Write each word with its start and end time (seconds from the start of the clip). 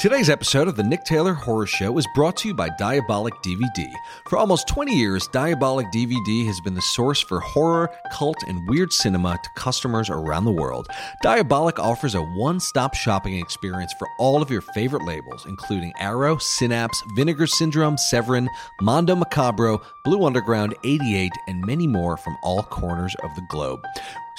Today's 0.00 0.30
episode 0.30 0.66
of 0.66 0.76
the 0.76 0.82
Nick 0.82 1.04
Taylor 1.04 1.34
Horror 1.34 1.66
Show 1.66 1.98
is 1.98 2.06
brought 2.14 2.34
to 2.38 2.48
you 2.48 2.54
by 2.54 2.70
Diabolik 2.70 3.42
DVD. 3.44 3.86
For 4.30 4.38
almost 4.38 4.66
20 4.66 4.94
years, 4.94 5.28
Diabolik 5.28 5.92
DVD 5.92 6.46
has 6.46 6.58
been 6.58 6.72
the 6.72 6.80
source 6.80 7.20
for 7.20 7.38
horror, 7.38 7.90
cult, 8.10 8.38
and 8.48 8.66
weird 8.66 8.94
cinema 8.94 9.38
to 9.42 9.50
customers 9.56 10.08
around 10.08 10.46
the 10.46 10.52
world. 10.52 10.88
Diabolik 11.22 11.78
offers 11.78 12.14
a 12.14 12.22
one 12.22 12.60
stop 12.60 12.94
shopping 12.94 13.38
experience 13.38 13.92
for 13.98 14.08
all 14.18 14.40
of 14.40 14.50
your 14.50 14.62
favorite 14.62 15.04
labels, 15.04 15.44
including 15.46 15.92
Arrow, 16.00 16.38
Synapse, 16.38 17.02
Vinegar 17.14 17.46
Syndrome, 17.46 17.98
Severin, 17.98 18.48
Mondo 18.80 19.14
Macabro, 19.14 19.82
Blue 20.06 20.24
Underground, 20.24 20.74
88, 20.82 21.30
and 21.46 21.62
many 21.66 21.86
more 21.86 22.16
from 22.16 22.38
all 22.42 22.62
corners 22.62 23.14
of 23.22 23.34
the 23.34 23.46
globe. 23.50 23.84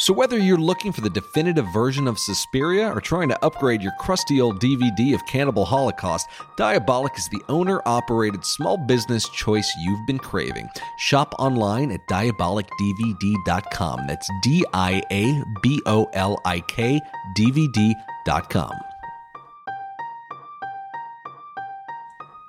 So, 0.01 0.13
whether 0.13 0.39
you're 0.39 0.57
looking 0.57 0.91
for 0.91 1.01
the 1.01 1.11
definitive 1.11 1.71
version 1.71 2.07
of 2.07 2.17
Suspiria 2.17 2.91
or 2.91 2.99
trying 2.99 3.29
to 3.29 3.45
upgrade 3.45 3.83
your 3.83 3.91
crusty 3.99 4.41
old 4.41 4.59
DVD 4.59 5.13
of 5.13 5.23
Cannibal 5.27 5.63
Holocaust, 5.63 6.27
Diabolik 6.57 7.15
is 7.19 7.29
the 7.29 7.43
owner 7.49 7.83
operated 7.85 8.43
small 8.43 8.77
business 8.77 9.29
choice 9.29 9.71
you've 9.77 10.07
been 10.07 10.17
craving. 10.17 10.67
Shop 10.97 11.35
online 11.37 11.91
at 11.91 12.07
diabolikdvd.com. 12.07 14.07
That's 14.07 14.27
D 14.41 14.65
I 14.73 15.03
A 15.11 15.43
B 15.61 15.79
O 15.85 16.09
L 16.13 16.41
I 16.45 16.61
K 16.61 16.99
DVD.com. 17.37 18.90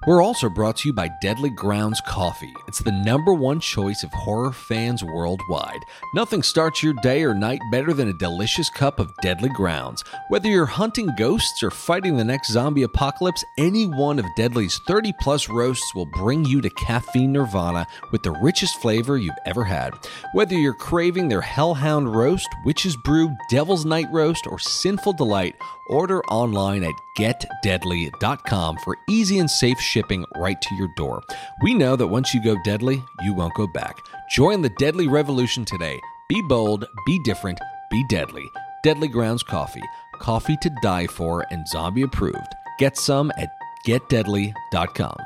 We're 0.04 0.20
also 0.20 0.48
brought 0.48 0.78
to 0.78 0.88
you 0.88 0.92
by 0.92 1.10
Deadly 1.20 1.50
Grounds 1.50 2.00
Coffee. 2.04 2.52
It's 2.66 2.80
the 2.80 2.90
number 2.90 3.32
one 3.32 3.60
choice 3.60 4.02
of 4.02 4.12
horror 4.12 4.50
fans 4.50 5.04
worldwide. 5.04 5.78
Nothing 6.12 6.42
starts 6.42 6.82
your 6.82 6.94
day 6.94 7.22
or 7.22 7.34
night 7.34 7.60
better 7.70 7.92
than 7.92 8.08
a 8.08 8.12
delicious 8.12 8.68
cup 8.68 8.98
of 8.98 9.16
Deadly 9.22 9.50
Grounds. 9.50 10.02
Whether 10.28 10.48
you're 10.48 10.66
hunting 10.66 11.08
ghosts 11.16 11.62
or 11.62 11.70
fighting 11.70 12.16
the 12.16 12.24
next 12.24 12.50
zombie 12.50 12.82
apocalypse, 12.82 13.44
any 13.58 13.86
one 13.86 14.18
of 14.18 14.26
Deadly's 14.34 14.80
30 14.88 15.12
plus 15.20 15.48
roasts 15.48 15.94
will 15.94 16.06
bring 16.06 16.44
you 16.44 16.60
to 16.62 16.70
caffeine 16.70 17.30
nirvana 17.30 17.86
with 18.10 18.24
the 18.24 18.32
richest 18.42 18.82
flavor 18.82 19.18
you've 19.18 19.38
ever 19.46 19.62
had. 19.62 19.94
Whether 20.32 20.56
you're 20.56 20.74
craving 20.74 21.28
their 21.28 21.42
Hellhound 21.42 22.12
Roast, 22.12 22.48
Witch's 22.64 22.96
Brew, 22.96 23.36
Devil's 23.48 23.84
Night 23.84 24.08
Roast, 24.10 24.48
or 24.48 24.58
Sinful 24.58 25.12
Delight, 25.12 25.54
order 25.88 26.22
online 26.26 26.84
at 26.84 26.94
getdeadly.com 27.18 28.76
for 28.84 28.96
easy 29.08 29.38
and 29.38 29.50
safe 29.50 29.80
shipping 29.80 30.24
right 30.36 30.60
to 30.60 30.74
your 30.74 30.88
door. 30.96 31.22
We 31.62 31.74
know 31.74 31.96
that 31.96 32.06
once 32.06 32.32
you 32.34 32.42
go 32.42 32.56
deadly, 32.64 33.02
you 33.22 33.34
won't 33.34 33.54
go 33.54 33.66
back. 33.66 33.96
Join 34.30 34.62
the 34.62 34.70
deadly 34.78 35.08
revolution 35.08 35.64
today. 35.64 36.00
Be 36.28 36.42
bold, 36.48 36.86
be 37.06 37.18
different, 37.24 37.60
be 37.90 38.04
deadly. 38.08 38.44
Deadly 38.82 39.08
Grounds 39.08 39.42
Coffee. 39.42 39.82
Coffee 40.18 40.56
to 40.62 40.70
die 40.82 41.06
for 41.06 41.44
and 41.50 41.66
zombie 41.68 42.02
approved. 42.02 42.54
Get 42.78 42.96
some 42.96 43.30
at 43.36 43.50
getdeadly.com. 43.86 45.16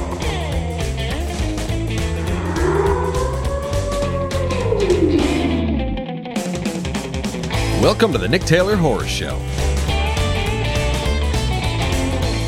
Welcome 7.80 8.12
to 8.12 8.18
the 8.18 8.28
Nick 8.28 8.42
Taylor 8.42 8.76
Horror 8.76 9.06
Show. 9.06 9.38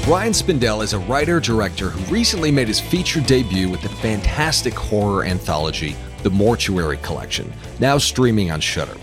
Ryan 0.07 0.35
Spindell 0.35 0.83
is 0.83 0.93
a 0.93 0.99
writer 0.99 1.41
director 1.41 1.89
who 1.89 2.13
recently 2.13 2.53
made 2.53 2.69
his 2.69 2.79
feature 2.79 3.23
debut 3.23 3.71
with 3.71 3.81
the 3.81 3.89
fantastic 3.89 4.75
horror 4.75 5.25
anthology, 5.25 5.97
The 6.23 6.29
Mortuary 6.29 6.99
Collection, 6.99 7.51
now 7.81 7.97
streaming 7.97 8.51
on 8.51 8.61
Shudder. 8.61 8.95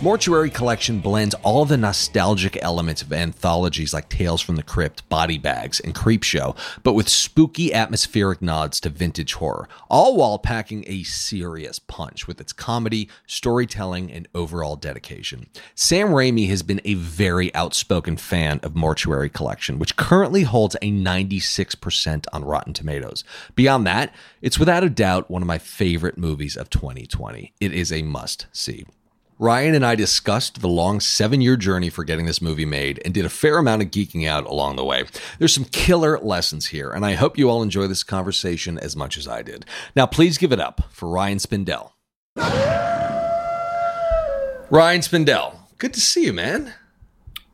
Mortuary 0.00 0.48
Collection 0.48 1.00
blends 1.00 1.34
all 1.42 1.64
the 1.64 1.76
nostalgic 1.76 2.56
elements 2.62 3.02
of 3.02 3.12
anthologies 3.12 3.92
like 3.92 4.08
Tales 4.08 4.40
from 4.40 4.54
the 4.54 4.62
Crypt, 4.62 5.08
Body 5.08 5.38
Bags, 5.38 5.80
and 5.80 5.92
Creepshow, 5.92 6.56
but 6.84 6.92
with 6.92 7.08
spooky 7.08 7.74
atmospheric 7.74 8.40
nods 8.40 8.78
to 8.78 8.90
vintage 8.90 9.34
horror, 9.34 9.68
all 9.90 10.14
while 10.14 10.38
packing 10.38 10.84
a 10.86 11.02
serious 11.02 11.80
punch 11.80 12.28
with 12.28 12.40
its 12.40 12.52
comedy, 12.52 13.08
storytelling, 13.26 14.12
and 14.12 14.28
overall 14.36 14.76
dedication. 14.76 15.46
Sam 15.74 16.10
Raimi 16.10 16.48
has 16.48 16.62
been 16.62 16.80
a 16.84 16.94
very 16.94 17.52
outspoken 17.52 18.16
fan 18.16 18.60
of 18.62 18.76
Mortuary 18.76 19.28
Collection, 19.28 19.80
which 19.80 19.96
currently 19.96 20.44
holds 20.44 20.76
a 20.76 20.92
96% 20.92 22.26
on 22.32 22.44
Rotten 22.44 22.72
Tomatoes. 22.72 23.24
Beyond 23.56 23.84
that, 23.88 24.14
it's 24.42 24.60
without 24.60 24.84
a 24.84 24.90
doubt 24.90 25.28
one 25.28 25.42
of 25.42 25.48
my 25.48 25.58
favorite 25.58 26.16
movies 26.16 26.56
of 26.56 26.70
2020. 26.70 27.52
It 27.60 27.72
is 27.72 27.90
a 27.90 28.02
must 28.02 28.46
see. 28.52 28.84
Ryan 29.40 29.76
and 29.76 29.86
I 29.86 29.94
discussed 29.94 30.60
the 30.60 30.68
long 30.68 30.98
seven 30.98 31.40
year 31.40 31.56
journey 31.56 31.90
for 31.90 32.02
getting 32.02 32.26
this 32.26 32.42
movie 32.42 32.64
made 32.64 33.00
and 33.04 33.14
did 33.14 33.24
a 33.24 33.28
fair 33.28 33.58
amount 33.58 33.82
of 33.82 33.90
geeking 33.92 34.26
out 34.26 34.44
along 34.46 34.74
the 34.74 34.84
way. 34.84 35.04
There's 35.38 35.54
some 35.54 35.66
killer 35.66 36.18
lessons 36.18 36.66
here, 36.66 36.90
and 36.90 37.06
I 37.06 37.14
hope 37.14 37.38
you 37.38 37.48
all 37.48 37.62
enjoy 37.62 37.86
this 37.86 38.02
conversation 38.02 38.78
as 38.78 38.96
much 38.96 39.16
as 39.16 39.28
I 39.28 39.42
did. 39.42 39.64
Now, 39.94 40.06
please 40.06 40.38
give 40.38 40.52
it 40.52 40.58
up 40.58 40.82
for 40.90 41.08
Ryan 41.08 41.38
Spindell. 41.38 41.92
Ryan 44.70 45.02
Spindell, 45.02 45.54
good 45.78 45.94
to 45.94 46.00
see 46.00 46.24
you, 46.24 46.32
man. 46.32 46.74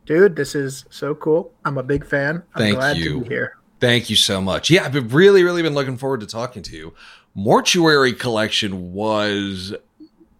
Dude, 0.07 0.35
this 0.35 0.55
is 0.55 0.85
so 0.89 1.13
cool. 1.13 1.53
I'm 1.65 1.77
a 1.77 1.83
big 1.83 2.03
fan. 2.05 2.43
I'm 2.55 2.61
Thank 2.61 2.75
glad 2.77 2.97
you. 2.97 3.19
to 3.19 3.21
be 3.21 3.27
here. 3.27 3.57
Thank 3.79 4.09
you 4.09 4.15
so 4.15 4.41
much. 4.41 4.71
Yeah, 4.71 4.85
I've 4.85 4.93
been 4.93 5.09
really, 5.09 5.43
really 5.43 5.61
been 5.61 5.75
looking 5.75 5.97
forward 5.97 6.21
to 6.21 6.25
talking 6.25 6.63
to 6.63 6.75
you. 6.75 6.93
Mortuary 7.35 8.13
Collection 8.13 8.93
was 8.93 9.75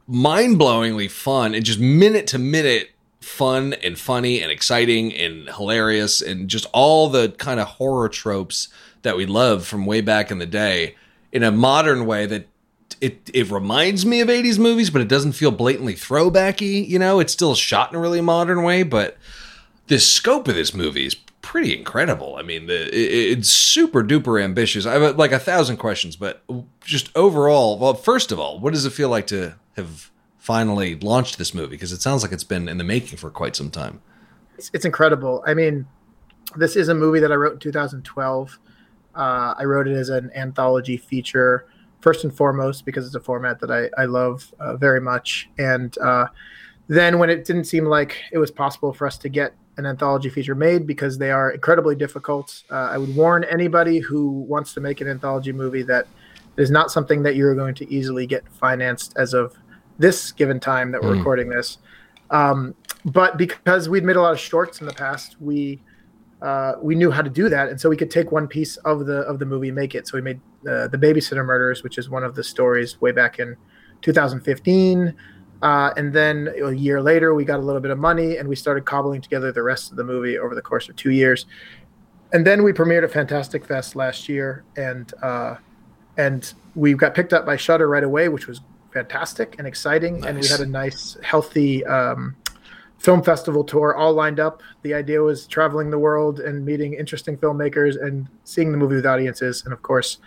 mind 0.08 0.60
blowingly 0.60 1.10
fun 1.10 1.56
and 1.56 1.66
just 1.66 1.80
minute 1.80 2.28
to 2.28 2.38
minute 2.38 2.92
fun 3.22 3.74
and 3.74 3.98
funny 3.98 4.40
and 4.42 4.52
exciting 4.52 5.12
and 5.14 5.50
hilarious 5.50 6.22
and 6.22 6.48
just 6.48 6.68
all 6.74 7.10
the 7.10 7.30
kind 7.38 7.60
of 7.60 7.68
horror 7.68 8.08
tropes 8.08 8.68
that 9.02 9.18
we 9.18 9.26
love 9.26 9.66
from 9.66 9.86
way 9.86 10.02
back 10.02 10.30
in 10.30 10.38
the 10.38 10.46
day 10.46 10.96
in 11.32 11.42
a 11.42 11.52
modern 11.52 12.06
way 12.06 12.26
that 12.28 12.48
it 13.02 13.30
it 13.34 13.50
reminds 13.50 14.06
me 14.06 14.22
of 14.22 14.28
80s 14.28 14.60
movies 14.60 14.92
but 14.92 15.02
it 15.02 15.08
doesn't 15.08 15.34
feel 15.34 15.52
blatantly 15.52 15.96
throwbacky 15.96 16.88
you 16.88 17.00
know? 17.00 17.20
It's 17.20 17.34
still 17.34 17.56
shot 17.56 17.92
in 17.92 17.98
a 17.98 18.00
really 18.00 18.22
modern 18.22 18.62
way 18.62 18.84
but 18.84 19.18
the 19.88 20.00
scope 20.00 20.48
of 20.48 20.56
this 20.56 20.74
movie 20.74 21.08
is 21.08 21.16
pretty 21.56 21.74
incredible. 21.74 22.36
I 22.36 22.42
mean, 22.42 22.66
the, 22.66 22.88
it, 22.94 23.38
it's 23.38 23.50
super 23.50 24.04
duper 24.04 24.44
ambitious. 24.44 24.86
I 24.86 25.00
have 25.00 25.18
like 25.18 25.32
a 25.32 25.40
thousand 25.40 25.78
questions, 25.78 26.18
but 26.18 26.44
just 26.84 27.16
overall, 27.16 27.80
well, 27.80 27.94
first 27.94 28.34
of 28.34 28.40
all, 28.42 28.60
what 28.60 28.74
does 28.74 28.86
it 28.86 28.90
feel 28.90 29.08
like 29.08 29.26
to 29.28 29.56
have 29.78 30.12
finally 30.38 30.96
launched 31.00 31.38
this 31.38 31.54
movie? 31.54 31.70
Because 31.70 31.94
it 31.94 32.02
sounds 32.02 32.24
like 32.24 32.34
it's 32.34 32.44
been 32.44 32.68
in 32.68 32.78
the 32.78 32.84
making 32.84 33.20
for 33.20 33.30
quite 33.30 33.56
some 33.56 33.72
time. 33.72 34.02
It's, 34.58 34.70
it's 34.74 34.84
incredible. 34.84 35.46
I 35.48 35.54
mean, 35.54 35.88
this 36.58 36.76
is 36.76 36.90
a 36.90 36.94
movie 36.94 37.22
that 37.22 37.32
I 37.32 37.36
wrote 37.36 37.54
in 37.54 37.60
2012. 37.60 38.60
Uh, 39.16 39.54
I 39.58 39.64
wrote 39.64 39.88
it 39.88 39.96
as 39.96 40.10
an 40.10 40.32
anthology 40.36 40.98
feature, 40.98 41.68
first 42.02 42.26
and 42.26 42.36
foremost, 42.36 42.84
because 42.84 43.06
it's 43.06 43.16
a 43.16 43.22
format 43.22 43.62
that 43.62 43.72
I, 43.72 43.90
I 43.98 44.08
love 44.08 44.54
uh, 44.60 44.76
very 44.76 45.00
much. 45.00 45.50
And 45.58 45.98
uh, 46.00 46.28
then 46.90 47.18
when 47.18 47.30
it 47.30 47.46
didn't 47.46 47.64
seem 47.64 47.86
like 47.86 48.24
it 48.34 48.40
was 48.40 48.52
possible 48.52 48.92
for 48.92 49.08
us 49.08 49.18
to 49.20 49.30
get 49.30 49.54
an 49.78 49.86
anthology 49.86 50.30
feature 50.30 50.56
made 50.56 50.88
because 50.88 51.18
they 51.18 51.32
are 51.32 51.52
incredibly 51.52 51.96
difficult. 51.96 52.64
Uh, 52.72 52.90
I 52.92 52.98
would 52.98 53.16
warn 53.16 53.44
anybody 53.46 54.00
who 54.00 54.30
wants 54.30 54.74
to 54.76 54.82
make 54.82 55.02
an 55.02 55.08
anthology 55.08 55.52
movie 55.52 55.84
that 55.84 56.08
it 56.58 56.62
is 56.62 56.72
not 56.72 56.92
something 56.92 57.24
that 57.24 57.36
you're 57.36 57.56
going 57.56 57.76
to 57.76 57.94
easily 57.94 58.26
get 58.26 58.48
financed 58.50 59.14
as 59.18 59.34
of 59.34 59.56
this 60.00 60.32
given 60.32 60.60
time 60.60 60.92
that 60.92 61.02
we're 61.02 61.14
Mm. 61.14 61.18
recording 61.18 61.50
this. 61.50 61.78
Um, 62.32 62.74
but 63.06 63.38
because 63.38 63.90
we'd 63.90 64.04
made 64.04 64.16
a 64.16 64.22
lot 64.22 64.32
of 64.34 64.40
shorts 64.40 64.80
in 64.82 64.88
the 64.88 64.94
past, 64.94 65.36
we 65.42 65.82
uh, 66.42 66.74
we 66.82 66.96
knew 66.96 67.10
how 67.10 67.22
to 67.22 67.30
do 67.30 67.50
that, 67.50 67.70
and 67.70 67.80
so 67.80 67.90
we 67.90 67.96
could 67.98 68.12
take 68.12 68.32
one 68.32 68.48
piece 68.48 68.78
of 68.78 69.06
the 69.06 69.20
of 69.22 69.40
the 69.40 69.46
movie 69.46 69.70
and 69.70 69.76
make 69.76 69.96
it. 69.96 70.08
So 70.08 70.18
we 70.18 70.22
made 70.22 70.40
uh, 70.70 70.88
the 70.90 70.98
Babysitter 70.98 71.46
Murders, 71.46 71.82
which 71.82 71.98
is 71.98 72.10
one 72.10 72.24
of 72.24 72.36
the 72.36 72.44
stories 72.44 73.00
way 73.02 73.12
back 73.12 73.40
in 73.40 73.56
2015. 74.02 75.14
Uh, 75.66 75.92
and 75.98 76.14
then 76.14 76.54
a 76.64 76.72
year 76.72 77.02
later, 77.02 77.34
we 77.34 77.44
got 77.44 77.60
a 77.60 77.66
little 77.70 77.82
bit 77.82 77.90
of 77.90 77.98
money 77.98 78.38
and 78.38 78.48
we 78.48 78.56
started 78.56 78.86
cobbling 78.86 79.20
together 79.20 79.52
the 79.52 79.64
rest 79.64 79.90
of 79.90 79.98
the 79.98 80.04
movie 80.04 80.38
over 80.38 80.54
the 80.54 80.62
course 80.62 80.88
of 80.90 80.96
two 80.96 81.10
years. 81.10 81.48
And 82.34 82.46
then 82.46 82.62
we 82.62 82.72
premiered 82.72 83.04
at 83.04 83.12
Fantastic 83.12 83.66
Fest 83.66 83.96
last 83.96 84.30
year, 84.30 84.64
and 84.78 85.12
uh, 85.24 85.56
and 86.18 86.54
we 86.76 86.94
got 86.94 87.16
picked 87.16 87.34
up 87.34 87.46
by 87.46 87.58
Shudder 87.58 87.88
right 87.88 88.04
away, 88.04 88.30
which 88.30 88.46
was 88.46 88.62
fantastic 88.94 89.56
and 89.58 89.68
exciting. 89.68 90.24
And 90.26 90.40
we 90.40 90.48
had 90.48 90.60
a 90.60 90.66
nice, 90.84 91.18
healthy 91.24 91.84
um, 91.86 92.36
film 93.00 93.24
festival 93.24 93.64
tour 93.64 93.96
all 93.96 94.14
lined 94.14 94.40
up. 94.40 94.62
The 94.84 94.94
idea 94.94 95.20
was 95.22 95.48
traveling 95.48 95.90
the 95.90 96.00
world 96.00 96.40
and 96.42 96.64
meeting 96.64 96.94
interesting 96.94 97.38
filmmakers 97.38 98.00
and 98.00 98.28
seeing 98.44 98.72
the 98.72 98.78
movie 98.78 98.96
with 98.96 99.06
audiences. 99.06 99.64
And 99.64 99.74
of 99.74 99.82
course, 99.82 100.20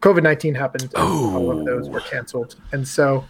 COVID 0.00 0.22
nineteen 0.22 0.54
happened, 0.54 0.84
and 0.94 0.94
all 0.96 1.50
of 1.50 1.66
those 1.66 1.88
were 1.90 2.00
canceled. 2.00 2.56
And 2.72 2.86
so, 2.86 3.24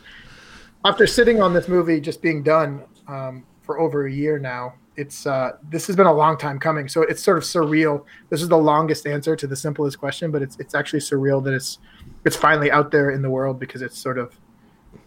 after 0.84 1.06
sitting 1.06 1.42
on 1.42 1.52
this 1.52 1.68
movie 1.68 2.00
just 2.00 2.22
being 2.22 2.42
done 2.42 2.82
um, 3.06 3.44
for 3.62 3.80
over 3.80 4.06
a 4.06 4.12
year 4.12 4.38
now, 4.38 4.74
it's 4.96 5.26
uh, 5.26 5.52
this 5.70 5.86
has 5.86 5.94
been 5.94 6.06
a 6.06 6.12
long 6.12 6.36
time 6.36 6.58
coming. 6.58 6.88
So 6.88 7.02
it's 7.02 7.22
sort 7.22 7.38
of 7.38 7.44
surreal. 7.44 8.04
This 8.30 8.42
is 8.42 8.48
the 8.48 8.58
longest 8.58 9.06
answer 9.06 9.36
to 9.36 9.46
the 9.46 9.56
simplest 9.56 9.98
question, 9.98 10.30
but 10.30 10.42
it's 10.42 10.58
it's 10.58 10.74
actually 10.74 11.00
surreal 11.00 11.42
that 11.44 11.54
it's 11.54 11.78
it's 12.24 12.36
finally 12.36 12.70
out 12.70 12.90
there 12.90 13.10
in 13.10 13.22
the 13.22 13.30
world 13.30 13.60
because 13.60 13.80
it's 13.80 13.96
sort 13.96 14.18
of 14.18 14.36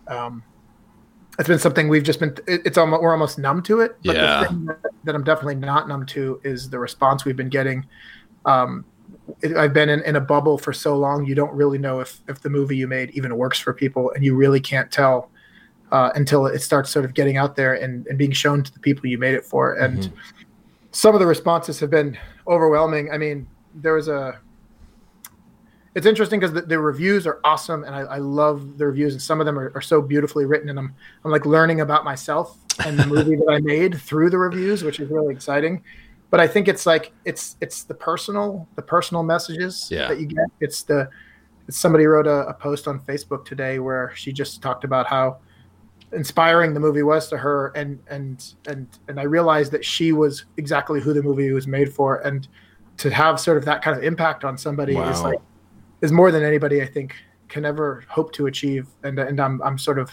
um, 0.08 0.44
it's 1.38 1.48
been 1.48 1.60
something 1.60 1.90
we've 1.90 2.04
just 2.04 2.20
been. 2.20 2.36
It, 2.48 2.62
it's 2.66 2.78
almost 2.78 3.02
we're 3.02 3.12
almost 3.12 3.38
numb 3.38 3.62
to 3.64 3.82
it. 3.82 3.98
But 4.04 4.16
yeah. 4.16 4.40
the 4.40 4.48
thing 4.48 4.66
that, 4.66 4.80
that, 5.04 5.16
I'm 5.16 5.24
definitely 5.24 5.56
not 5.56 5.88
numb 5.88 6.06
to 6.08 6.40
is 6.44 6.70
the 6.70 6.80
response 6.80 7.26
we've 7.26 7.36
been 7.36 7.50
getting. 7.50 7.86
Um, 8.46 8.86
I've 9.58 9.74
been 9.74 9.90
in, 9.90 10.02
in 10.04 10.16
a 10.16 10.22
bubble 10.22 10.58
for 10.58 10.72
so 10.72 10.98
long. 10.98 11.26
You 11.26 11.36
don't 11.36 11.54
really 11.54 11.78
know 11.78 12.00
if 12.00 12.22
if 12.30 12.42
the 12.42 12.50
movie 12.50 12.78
you 12.78 12.88
made 12.88 13.12
even 13.12 13.36
works 13.38 13.60
for 13.60 13.74
people, 13.74 14.12
and 14.12 14.24
you 14.24 14.36
really 14.36 14.60
can't 14.60 14.90
tell 14.90 15.32
uh, 15.92 16.12
until 16.16 16.46
it 16.46 16.60
starts 16.60 16.90
sort 16.90 17.06
of 17.06 17.14
getting 17.14 17.38
out 17.38 17.56
there 17.56 17.74
and, 17.74 18.08
and 18.08 18.18
being 18.18 18.32
shown 18.32 18.64
to 18.64 18.74
the 18.74 18.80
people 18.80 19.06
you 19.08 19.18
made 19.18 19.34
it 19.34 19.46
for. 19.46 19.76
And 19.76 20.00
mm-hmm. 20.00 20.16
some 20.92 21.14
of 21.14 21.20
the 21.20 21.28
responses 21.28 21.80
have 21.80 21.90
been 21.90 22.18
overwhelming. 22.48 23.12
I 23.12 23.18
mean, 23.18 23.48
there 23.76 23.94
was 23.94 24.08
a 24.08 24.40
it's 25.94 26.06
interesting 26.06 26.40
because 26.40 26.54
the, 26.54 26.62
the, 26.62 26.80
reviews 26.80 27.28
are 27.28 27.42
awesome 27.44 27.84
and 27.84 27.94
I, 27.94 28.02
I, 28.02 28.18
love 28.18 28.78
the 28.78 28.86
reviews 28.86 29.12
and 29.14 29.22
some 29.22 29.42
of 29.42 29.46
them 29.46 29.60
are, 29.60 29.74
are, 29.76 29.82
so 29.82 30.02
beautifully 30.02 30.46
written 30.46 30.70
and 30.70 30.80
I'm, 30.80 30.96
I'm 31.26 31.32
like 31.32 31.46
learning 31.46 31.82
about 31.82 32.06
myself 32.06 32.58
and 32.86 32.98
the 32.98 33.06
movie 33.06 33.36
that 33.36 33.50
I 33.50 33.60
made 33.60 34.00
through 34.00 34.30
the 34.30 34.38
reviews, 34.38 34.86
which 34.86 35.02
is 35.02 35.10
really 35.10 35.34
exciting. 35.34 35.84
But 36.30 36.40
I 36.40 36.48
think 36.48 36.70
it's 36.70 36.86
like 36.86 37.12
it's 37.26 37.58
it's 37.60 37.84
the 37.84 37.94
personal 37.94 38.68
the 38.76 38.82
personal 38.82 39.22
messages 39.22 39.90
yeah. 39.92 40.08
that 40.08 40.20
you 40.20 40.28
get. 40.28 40.46
It's 40.62 40.84
the 40.84 41.10
it's 41.68 41.78
somebody 41.78 42.06
wrote 42.06 42.26
a, 42.26 42.48
a 42.48 42.54
post 42.54 42.88
on 42.88 43.02
Facebook 43.02 43.44
today 43.44 43.80
where 43.80 44.14
she 44.16 44.32
just 44.32 44.62
talked 44.62 44.86
about 44.86 45.08
how 45.08 45.40
inspiring 46.14 46.74
the 46.74 46.80
movie 46.80 47.04
was 47.04 47.30
to 47.30 47.38
her 47.38 47.72
and 47.76 48.00
and 48.08 48.54
and 48.68 48.88
and 49.08 49.20
I 49.20 49.24
realized 49.24 49.72
that 49.72 49.86
she 49.86 50.12
was 50.12 50.46
exactly 50.58 51.00
who 51.00 51.14
the 51.14 51.24
movie 51.24 51.52
was 51.52 51.68
made 51.68 51.94
for 51.94 52.18
and 52.18 52.48
to 52.98 53.10
have 53.10 53.40
sort 53.40 53.58
of 53.58 53.66
that 53.66 53.82
kind 53.82 53.98
of 53.98 54.04
impact 54.04 54.44
on 54.44 54.58
somebody 54.58 54.96
wow. 54.96 55.10
is 55.10 55.22
like 55.22 55.40
is 56.02 56.12
more 56.12 56.32
than 56.32 56.44
anybody 56.44 56.82
I 56.82 56.86
think 56.86 57.16
can 57.48 57.66
ever 57.66 58.04
hope 58.08 58.32
to 58.34 58.48
achieve. 58.48 58.88
And 59.04 59.20
and 59.20 59.40
I'm 59.40 59.62
I'm 59.62 59.78
sort 59.78 60.00
of 60.00 60.12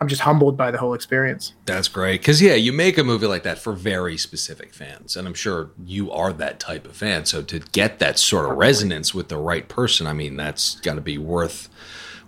I'm 0.00 0.08
just 0.08 0.22
humbled 0.22 0.56
by 0.56 0.70
the 0.70 0.78
whole 0.78 0.94
experience. 0.94 1.52
That's 1.66 1.88
great. 1.88 2.24
Cause 2.24 2.40
yeah, 2.40 2.54
you 2.54 2.72
make 2.72 2.96
a 2.96 3.04
movie 3.04 3.26
like 3.26 3.42
that 3.42 3.58
for 3.58 3.74
very 3.74 4.16
specific 4.16 4.72
fans. 4.72 5.14
And 5.14 5.28
I'm 5.28 5.34
sure 5.34 5.72
you 5.84 6.10
are 6.10 6.32
that 6.32 6.58
type 6.58 6.86
of 6.86 6.96
fan. 6.96 7.26
So 7.26 7.42
to 7.42 7.58
get 7.58 7.98
that 7.98 8.18
sort 8.18 8.50
of 8.50 8.56
resonance 8.56 9.14
with 9.14 9.28
the 9.28 9.36
right 9.36 9.68
person, 9.68 10.06
I 10.06 10.14
mean, 10.14 10.36
that's 10.36 10.80
gotta 10.80 11.02
be 11.02 11.18
worth 11.18 11.68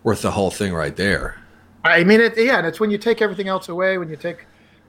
worth 0.02 0.22
the 0.22 0.32
whole 0.32 0.50
thing 0.50 0.75
right 0.75 0.96
there. 0.96 1.41
I 1.84 2.05
mean 2.05 2.20
it 2.20 2.37
yeah, 2.37 2.58
and 2.58 2.67
it's 2.67 2.81
when 2.81 2.90
you 2.90 2.99
take 2.99 3.20
everything 3.20 3.49
else 3.49 3.69
away, 3.69 3.99
when 3.99 4.08
you 4.08 4.17
take 4.17 4.46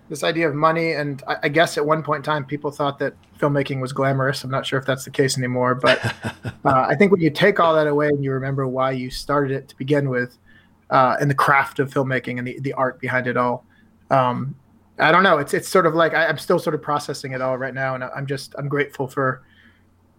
this 0.10 0.24
idea 0.24 0.48
of 0.48 0.56
money 0.56 0.94
and 0.94 1.24
I, 1.28 1.38
I, 1.44 1.50
guess 1.50 1.78
at 1.78 1.86
one 1.86 2.04
point 2.04 2.18
in 2.18 2.24
time 2.24 2.46
people 2.46 2.72
thought 2.72 3.00
that 3.00 3.14
filmmaking 3.40 3.80
was 3.80 3.94
glamorous. 3.94 4.44
I'm 4.44 4.52
not 4.52 4.66
sure 4.66 4.78
if 4.78 4.86
that's 4.86 5.06
the 5.06 5.12
case 5.12 5.38
anymore 5.38 5.76
but 5.76 6.04
uh, 6.46 6.52
i 6.66 6.96
think 6.96 7.12
when 7.12 7.22
you 7.22 7.30
take 7.30 7.60
all 7.60 7.74
that 7.76 7.88
away 7.88 8.10
and 8.10 8.24
you 8.24 8.32
remember 8.32 8.68
why 8.68 8.92
you 8.92 9.10
started 9.10 9.52
it 9.52 9.68
to 9.70 9.78
begin 9.78 10.10
with 10.10 10.38
uh, 10.90 11.16
and 11.20 11.30
the 11.30 11.36
craft 11.36 11.80
of 11.80 11.92
filmmaking 11.92 12.38
and 12.38 12.48
the, 12.48 12.60
the 12.60 12.74
art 12.74 13.00
behind 13.00 13.28
it 13.28 13.38
all 13.38 13.66
um, 14.12 14.56
i 15.00 15.12
don't 15.12 15.24
know. 15.24 15.38
It's 15.38 15.54
it's 15.54 15.70
sort 15.70 15.86
of 15.86 15.96
like 15.96 16.14
I, 16.14 16.28
i'm 16.28 16.38
still 16.38 16.60
sort 16.60 16.76
of 16.76 16.82
processing 16.82 17.32
it 17.32 17.42
all 17.42 17.58
right 17.58 17.74
now 17.74 17.96
and 17.96 18.04
i'm 18.04 18.28
just 18.28 18.54
i'm 18.58 18.68
grateful 18.68 19.08
for 19.08 19.42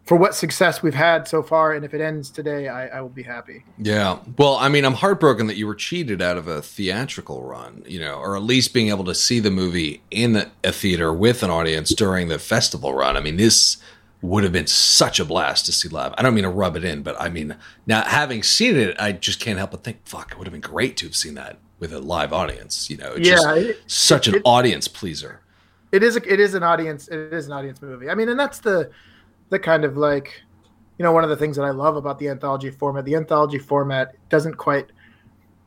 for 0.05 0.17
what 0.17 0.35
success 0.35 0.83
we've 0.83 0.95
had 0.95 1.27
so 1.27 1.43
far. 1.43 1.73
And 1.73 1.85
if 1.85 1.95
it 1.95 2.01
ends 2.01 2.31
today, 2.31 2.69
I, 2.69 2.89
I, 2.89 3.01
will 3.01 3.09
be 3.09 3.23
happy. 3.23 3.65
Yeah. 3.79 4.19
Well, 4.37 4.57
I 4.57 4.69
mean, 4.69 4.85
I'm 4.85 4.95
heartbroken 4.95 5.47
that 5.47 5.57
you 5.57 5.67
were 5.67 5.75
cheated 5.75 6.21
out 6.21 6.37
of 6.37 6.47
a 6.47 6.61
theatrical 6.61 7.43
run, 7.43 7.83
you 7.87 7.99
know, 7.99 8.17
or 8.17 8.37
at 8.37 8.43
least 8.43 8.75
being 8.75 8.89
able 8.89 9.05
to 9.05 9.15
see 9.15 9.41
the 9.41 9.51
movie 9.51 10.03
in 10.11 10.51
a 10.63 10.73
theater 10.73 11.13
with 11.13 11.43
an 11.43 11.51
audience 11.51 11.95
during 11.95 12.29
the 12.29 12.39
festival 12.39 12.93
run. 12.93 13.17
I 13.17 13.21
mean, 13.21 13.37
this 13.37 13.79
would 14.21 14.43
have 14.43 14.53
been 14.53 14.67
such 14.67 15.21
a 15.21 15.25
blast 15.25 15.67
to 15.67 15.73
see 15.73 15.89
live. 15.89 16.15
I 16.17 16.23
don't 16.23 16.35
mean 16.35 16.45
to 16.45 16.51
rub 16.51 16.77
it 16.77 16.85
in, 16.85 17.03
but 17.03 17.19
I 17.21 17.29
mean, 17.29 17.57
now 17.87 18.03
having 18.03 18.43
seen 18.43 18.77
it, 18.77 18.97
I 18.99 19.13
just 19.13 19.41
can't 19.41 19.59
help 19.59 19.71
but 19.71 19.85
think, 19.85 19.99
fuck, 20.07 20.33
it 20.33 20.39
would 20.39 20.47
have 20.47 20.53
been 20.53 20.61
great 20.61 20.97
to 20.99 21.07
have 21.07 21.17
seen 21.17 21.35
that 21.35 21.59
with 21.79 21.93
a 21.93 21.99
live 21.99 22.33
audience. 22.33 22.89
You 22.91 22.99
know, 22.99 23.13
it's 23.15 23.29
yeah, 23.29 23.55
it, 23.55 23.79
such 23.87 24.29
it, 24.29 24.35
an 24.35 24.41
it, 24.41 24.43
audience 24.45 24.89
pleaser. 24.89 25.41
It 25.93 26.03
is. 26.03 26.17
A, 26.17 26.33
it 26.33 26.41
is 26.41 26.55
an 26.55 26.63
audience. 26.63 27.09
It 27.09 27.33
is 27.33 27.47
an 27.47 27.53
audience 27.53 27.81
movie. 27.81 28.09
I 28.11 28.15
mean, 28.15 28.29
and 28.29 28.41
that's 28.41 28.61
the 28.61 28.91
the 29.55 29.59
kind 29.61 29.85
of 29.85 29.97
like 29.97 30.43
you 30.99 31.05
know 31.05 31.13
one 31.13 31.25
of 31.25 31.31
the 31.31 31.37
things 31.37 31.57
that 31.57 31.65
I 31.65 31.71
love 31.71 31.97
about 31.97 32.19
the 32.19 32.29
anthology 32.29 32.71
format. 32.71 33.05
The 33.05 33.15
anthology 33.15 33.59
format 33.59 34.15
doesn't 34.29 34.57
quite 34.57 34.91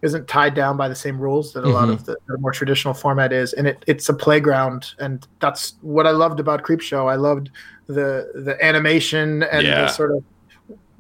isn't 0.04 0.28
tied 0.28 0.54
down 0.54 0.78
by 0.78 0.88
the 0.88 0.95
same 0.95 1.19
rules 1.19 1.54
that 1.54 1.62
a 1.62 1.63
mm-hmm. 1.63 1.74
lot 1.74 1.89
of 1.89 2.06
the, 2.06 2.16
the, 2.28 2.38
more 2.38 2.51
traditional 2.51 2.94
format 2.94 3.34
is, 3.34 3.54
and 3.54 3.66
it, 3.66 3.84
it's 3.88 4.07
a 4.10 4.13
playground, 4.13 4.94
and 5.00 5.28
that's 5.39 5.75
what 5.81 6.06
I 6.06 6.12
loved 6.12 6.39
about 6.39 6.63
Creepshow. 6.63 7.10
I 7.12 7.16
loved 7.16 7.50
the 7.88 8.31
the 8.36 8.63
animation 8.63 9.44
and 9.44 9.66
yeah. 9.66 9.81
the 9.81 9.88
sort 9.88 10.12
of 10.12 10.24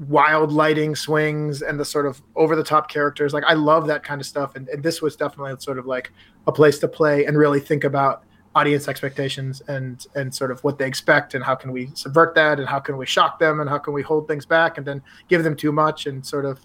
wild 0.07 0.51
lighting 0.51 0.95
swings 0.95 1.61
and 1.61 1.79
the 1.79 1.85
sort 1.85 2.05
of 2.05 2.21
over 2.35 2.55
the 2.55 2.63
top 2.63 2.89
characters. 2.89 3.33
Like 3.33 3.43
I 3.45 3.53
love 3.53 3.85
that 3.87 4.03
kind 4.03 4.21
of 4.21 4.25
stuff, 4.25 4.55
and, 4.55 4.67
and 4.69 4.81
this 4.81 5.01
was 5.01 5.15
definitely 5.15 5.55
sort 5.59 5.77
of 5.77 5.85
like 5.85 6.11
a 6.47 6.51
place 6.51 6.79
to 6.79 6.87
play 6.87 7.25
and 7.25 7.37
really 7.37 7.59
think 7.59 7.83
about 7.83 8.23
audience 8.57 8.87
expectations 8.87 9.61
and 9.67 10.07
and 10.15 10.33
sort 10.33 10.49
of 10.49 10.63
what 10.63 10.79
they 10.79 10.87
expect 10.87 11.35
and 11.35 11.43
how 11.43 11.53
can 11.53 11.71
we 11.71 11.91
subvert 11.93 12.33
that 12.33 12.59
and 12.59 12.67
how 12.67 12.79
can 12.79 12.97
we 12.97 13.05
shock 13.05 13.37
them 13.37 13.59
and 13.59 13.69
how 13.69 13.77
can 13.77 13.93
we 13.93 14.01
hold 14.01 14.27
things 14.27 14.47
back 14.47 14.79
and 14.79 14.87
then 14.87 14.99
give 15.27 15.43
them 15.43 15.55
too 15.55 15.71
much 15.71 16.07
and 16.07 16.25
sort 16.25 16.43
of 16.43 16.59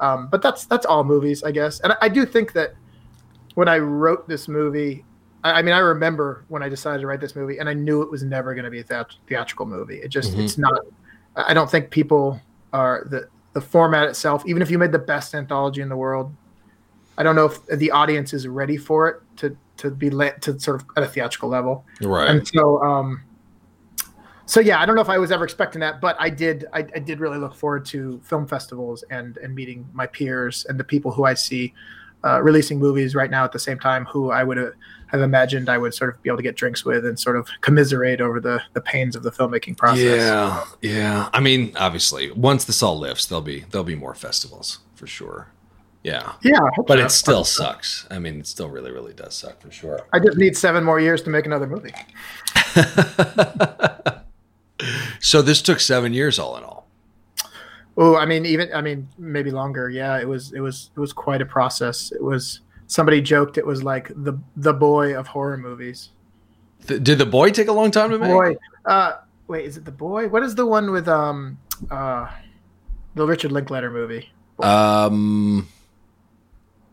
um, 0.00 0.28
but 0.28 0.40
that's 0.40 0.64
that's 0.64 0.86
all 0.86 1.04
movies 1.04 1.44
i 1.44 1.50
guess 1.50 1.80
and 1.80 1.94
I, 2.00 2.08
do 2.08 2.24
think 2.24 2.54
that 2.54 2.74
when 3.54 3.68
i 3.68 3.78
wrote 3.78 4.26
this 4.26 4.48
movie 4.48 5.04
I, 5.44 5.58
I, 5.58 5.62
mean 5.62 5.74
i 5.74 5.78
remember 5.78 6.46
when 6.48 6.62
i 6.62 6.70
decided 6.70 7.02
to 7.02 7.06
write 7.06 7.20
this 7.20 7.36
movie 7.36 7.58
and 7.58 7.68
i 7.68 7.74
knew 7.74 8.00
it 8.00 8.10
was 8.10 8.22
never 8.22 8.54
going 8.54 8.64
to 8.64 8.70
be 8.70 8.80
a 8.80 8.84
theat- 8.84 9.16
theatrical 9.26 9.66
movie 9.66 9.98
it 9.98 10.08
just 10.08 10.32
mm-hmm. 10.32 10.40
it's 10.40 10.56
not 10.56 10.80
i 11.36 11.52
don't 11.52 11.70
think 11.70 11.90
people 11.90 12.40
are 12.72 13.06
the 13.10 13.28
the 13.52 13.60
format 13.60 14.08
itself 14.08 14.42
even 14.46 14.62
if 14.62 14.70
you 14.70 14.78
made 14.78 14.92
the 14.92 14.98
best 14.98 15.34
anthology 15.34 15.82
in 15.82 15.90
the 15.90 15.96
world 15.96 16.34
i 17.18 17.22
don't 17.22 17.36
know 17.36 17.46
if 17.46 17.66
the 17.66 17.90
audience 17.90 18.32
is 18.32 18.48
ready 18.48 18.78
for 18.78 19.08
it 19.08 19.16
to 19.36 19.54
to 19.78 19.90
be 19.90 20.10
lit 20.10 20.42
to 20.42 20.58
sort 20.58 20.80
of 20.80 20.88
at 20.96 21.02
a 21.02 21.06
theatrical 21.06 21.48
level. 21.48 21.84
Right. 22.00 22.28
And 22.28 22.46
so, 22.46 22.82
um, 22.82 23.22
so 24.46 24.60
yeah, 24.60 24.80
I 24.80 24.86
don't 24.86 24.94
know 24.94 25.02
if 25.02 25.08
I 25.08 25.18
was 25.18 25.32
ever 25.32 25.44
expecting 25.44 25.80
that, 25.80 26.00
but 26.00 26.16
I 26.18 26.30
did. 26.30 26.66
I, 26.72 26.80
I, 26.94 27.00
did 27.00 27.18
really 27.18 27.38
look 27.38 27.54
forward 27.54 27.84
to 27.86 28.20
film 28.22 28.46
festivals 28.46 29.02
and 29.10 29.36
and 29.38 29.54
meeting 29.54 29.88
my 29.92 30.06
peers 30.06 30.64
and 30.68 30.78
the 30.78 30.84
people 30.84 31.10
who 31.10 31.24
I 31.24 31.34
see 31.34 31.74
uh, 32.24 32.40
releasing 32.42 32.78
movies 32.78 33.14
right 33.14 33.30
now 33.30 33.44
at 33.44 33.52
the 33.52 33.58
same 33.58 33.78
time, 33.78 34.04
who 34.06 34.30
I 34.30 34.44
would 34.44 34.56
have 34.56 35.20
imagined 35.20 35.68
I 35.68 35.78
would 35.78 35.94
sort 35.94 36.14
of 36.14 36.22
be 36.22 36.30
able 36.30 36.38
to 36.38 36.42
get 36.42 36.56
drinks 36.56 36.84
with 36.84 37.04
and 37.04 37.18
sort 37.18 37.36
of 37.36 37.48
commiserate 37.60 38.20
over 38.20 38.40
the 38.40 38.62
the 38.72 38.80
pains 38.80 39.16
of 39.16 39.22
the 39.22 39.30
filmmaking 39.30 39.76
process. 39.76 40.02
Yeah, 40.02 40.64
yeah. 40.80 41.28
I 41.32 41.40
mean, 41.40 41.72
obviously, 41.76 42.30
once 42.32 42.64
this 42.64 42.82
all 42.82 42.98
lifts, 42.98 43.26
there'll 43.26 43.42
be 43.42 43.64
there'll 43.70 43.84
be 43.84 43.94
more 43.94 44.14
festivals 44.14 44.78
for 44.94 45.06
sure. 45.06 45.48
Yeah. 46.06 46.32
Yeah. 46.40 46.60
But 46.86 46.98
so. 46.98 47.04
it 47.04 47.10
still 47.10 47.44
sucks. 47.44 48.06
I 48.12 48.20
mean, 48.20 48.38
it 48.38 48.46
still 48.46 48.70
really, 48.70 48.92
really 48.92 49.12
does 49.12 49.34
suck 49.34 49.60
for 49.60 49.72
sure. 49.72 50.06
I 50.12 50.20
just 50.20 50.38
need 50.38 50.56
seven 50.56 50.84
more 50.84 51.00
years 51.00 51.20
to 51.22 51.30
make 51.30 51.46
another 51.46 51.66
movie. 51.66 51.92
so 55.20 55.42
this 55.42 55.60
took 55.60 55.80
seven 55.80 56.14
years 56.14 56.38
all 56.38 56.56
in 56.58 56.62
all. 56.62 56.86
Oh, 57.96 58.16
I 58.16 58.24
mean, 58.24 58.46
even 58.46 58.72
I 58.72 58.82
mean, 58.82 59.08
maybe 59.18 59.50
longer. 59.50 59.90
Yeah, 59.90 60.20
it 60.20 60.28
was 60.28 60.52
it 60.52 60.60
was 60.60 60.90
it 60.96 61.00
was 61.00 61.12
quite 61.12 61.42
a 61.42 61.46
process. 61.46 62.12
It 62.12 62.22
was 62.22 62.60
somebody 62.86 63.20
joked 63.20 63.58
it 63.58 63.66
was 63.66 63.82
like 63.82 64.12
the 64.14 64.38
the 64.56 64.74
boy 64.74 65.18
of 65.18 65.26
horror 65.26 65.56
movies. 65.56 66.10
Did 66.86 67.18
the 67.18 67.26
boy 67.26 67.50
take 67.50 67.66
a 67.66 67.72
long 67.72 67.90
time 67.90 68.10
to 68.10 68.18
make? 68.18 68.30
Boy, 68.30 68.56
uh, 68.84 69.14
wait, 69.48 69.64
is 69.64 69.76
it 69.76 69.84
the 69.84 69.90
boy? 69.90 70.28
What 70.28 70.44
is 70.44 70.54
the 70.54 70.66
one 70.66 70.92
with 70.92 71.08
um 71.08 71.58
uh 71.90 72.30
the 73.16 73.26
Richard 73.26 73.50
Linklater 73.50 73.90
movie? 73.90 74.30
Um 74.60 75.66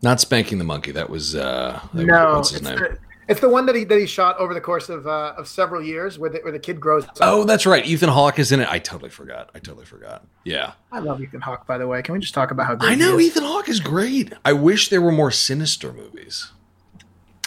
not 0.04 0.20
spanking 0.20 0.58
the 0.58 0.64
monkey. 0.64 0.92
That 0.92 1.10
was 1.10 1.34
uh, 1.34 1.80
that 1.94 2.04
no. 2.04 2.38
Was, 2.38 2.52
it's, 2.52 2.60
the, 2.60 2.98
it's, 3.28 3.40
the, 3.40 3.48
one 3.48 3.66
that 3.66 3.74
he 3.74 3.84
that 3.84 3.98
he 3.98 4.06
shot 4.06 4.38
over 4.38 4.54
the 4.54 4.60
course 4.60 4.88
of 4.88 5.06
uh, 5.06 5.34
of 5.36 5.48
several 5.48 5.82
years, 5.82 6.18
where 6.18 6.30
the, 6.30 6.38
where 6.40 6.52
the 6.52 6.58
kid 6.58 6.80
grows. 6.80 7.04
Up. 7.04 7.16
Oh, 7.20 7.44
that's 7.44 7.66
right. 7.66 7.84
Ethan 7.84 8.10
Hawke 8.10 8.38
is 8.38 8.52
in 8.52 8.60
it. 8.60 8.68
I 8.70 8.78
totally 8.78 9.10
forgot. 9.10 9.50
I 9.54 9.58
totally 9.58 9.86
forgot. 9.86 10.26
Yeah. 10.44 10.74
I 10.92 11.00
love 11.00 11.20
Ethan 11.20 11.40
Hawke. 11.40 11.66
By 11.66 11.78
the 11.78 11.86
way, 11.86 12.02
can 12.02 12.12
we 12.12 12.20
just 12.20 12.34
talk 12.34 12.50
about 12.50 12.66
how 12.66 12.74
great 12.76 12.92
I 12.92 12.94
know 12.94 13.18
Ethan 13.18 13.42
Hawke 13.42 13.68
is 13.68 13.80
great. 13.80 14.32
I 14.44 14.52
wish 14.52 14.90
there 14.90 15.02
were 15.02 15.12
more 15.12 15.30
sinister 15.30 15.92
movies. 15.92 16.52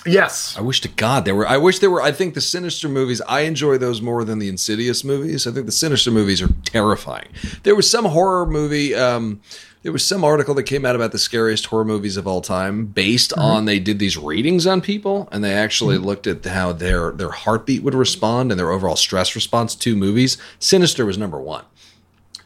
Yes. 0.07 0.57
I 0.57 0.61
wish 0.61 0.81
to 0.81 0.87
God 0.87 1.25
there 1.25 1.35
were. 1.35 1.47
I 1.47 1.57
wish 1.57 1.79
there 1.79 1.91
were. 1.91 2.01
I 2.01 2.11
think 2.11 2.33
the 2.33 2.41
Sinister 2.41 2.87
movies, 2.87 3.21
I 3.21 3.41
enjoy 3.41 3.77
those 3.77 4.01
more 4.01 4.23
than 4.23 4.39
the 4.39 4.47
Insidious 4.47 5.03
movies. 5.03 5.45
I 5.45 5.51
think 5.51 5.65
the 5.65 5.71
Sinister 5.71 6.11
movies 6.11 6.41
are 6.41 6.49
terrifying. 6.63 7.27
There 7.63 7.75
was 7.75 7.89
some 7.89 8.05
horror 8.05 8.45
movie. 8.45 8.95
Um, 8.95 9.41
there 9.83 9.91
was 9.91 10.05
some 10.05 10.23
article 10.23 10.53
that 10.55 10.63
came 10.63 10.85
out 10.85 10.95
about 10.95 11.11
the 11.11 11.19
scariest 11.19 11.67
horror 11.67 11.85
movies 11.85 12.17
of 12.17 12.27
all 12.27 12.41
time 12.41 12.85
based 12.85 13.31
mm-hmm. 13.31 13.41
on 13.41 13.65
they 13.65 13.79
did 13.79 13.99
these 13.99 14.17
ratings 14.17 14.65
on 14.67 14.81
people 14.81 15.29
and 15.31 15.43
they 15.43 15.53
actually 15.53 15.95
mm-hmm. 15.95 16.05
looked 16.05 16.27
at 16.27 16.43
how 16.45 16.71
their 16.71 17.11
their 17.11 17.31
heartbeat 17.31 17.83
would 17.83 17.95
respond 17.95 18.51
and 18.51 18.59
their 18.59 18.71
overall 18.71 18.95
stress 18.95 19.35
response 19.35 19.75
to 19.75 19.95
movies. 19.95 20.37
Sinister 20.59 21.05
was 21.05 21.17
number 21.17 21.39
1. 21.39 21.63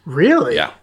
Really? 0.06 0.56
Yeah. 0.56 0.74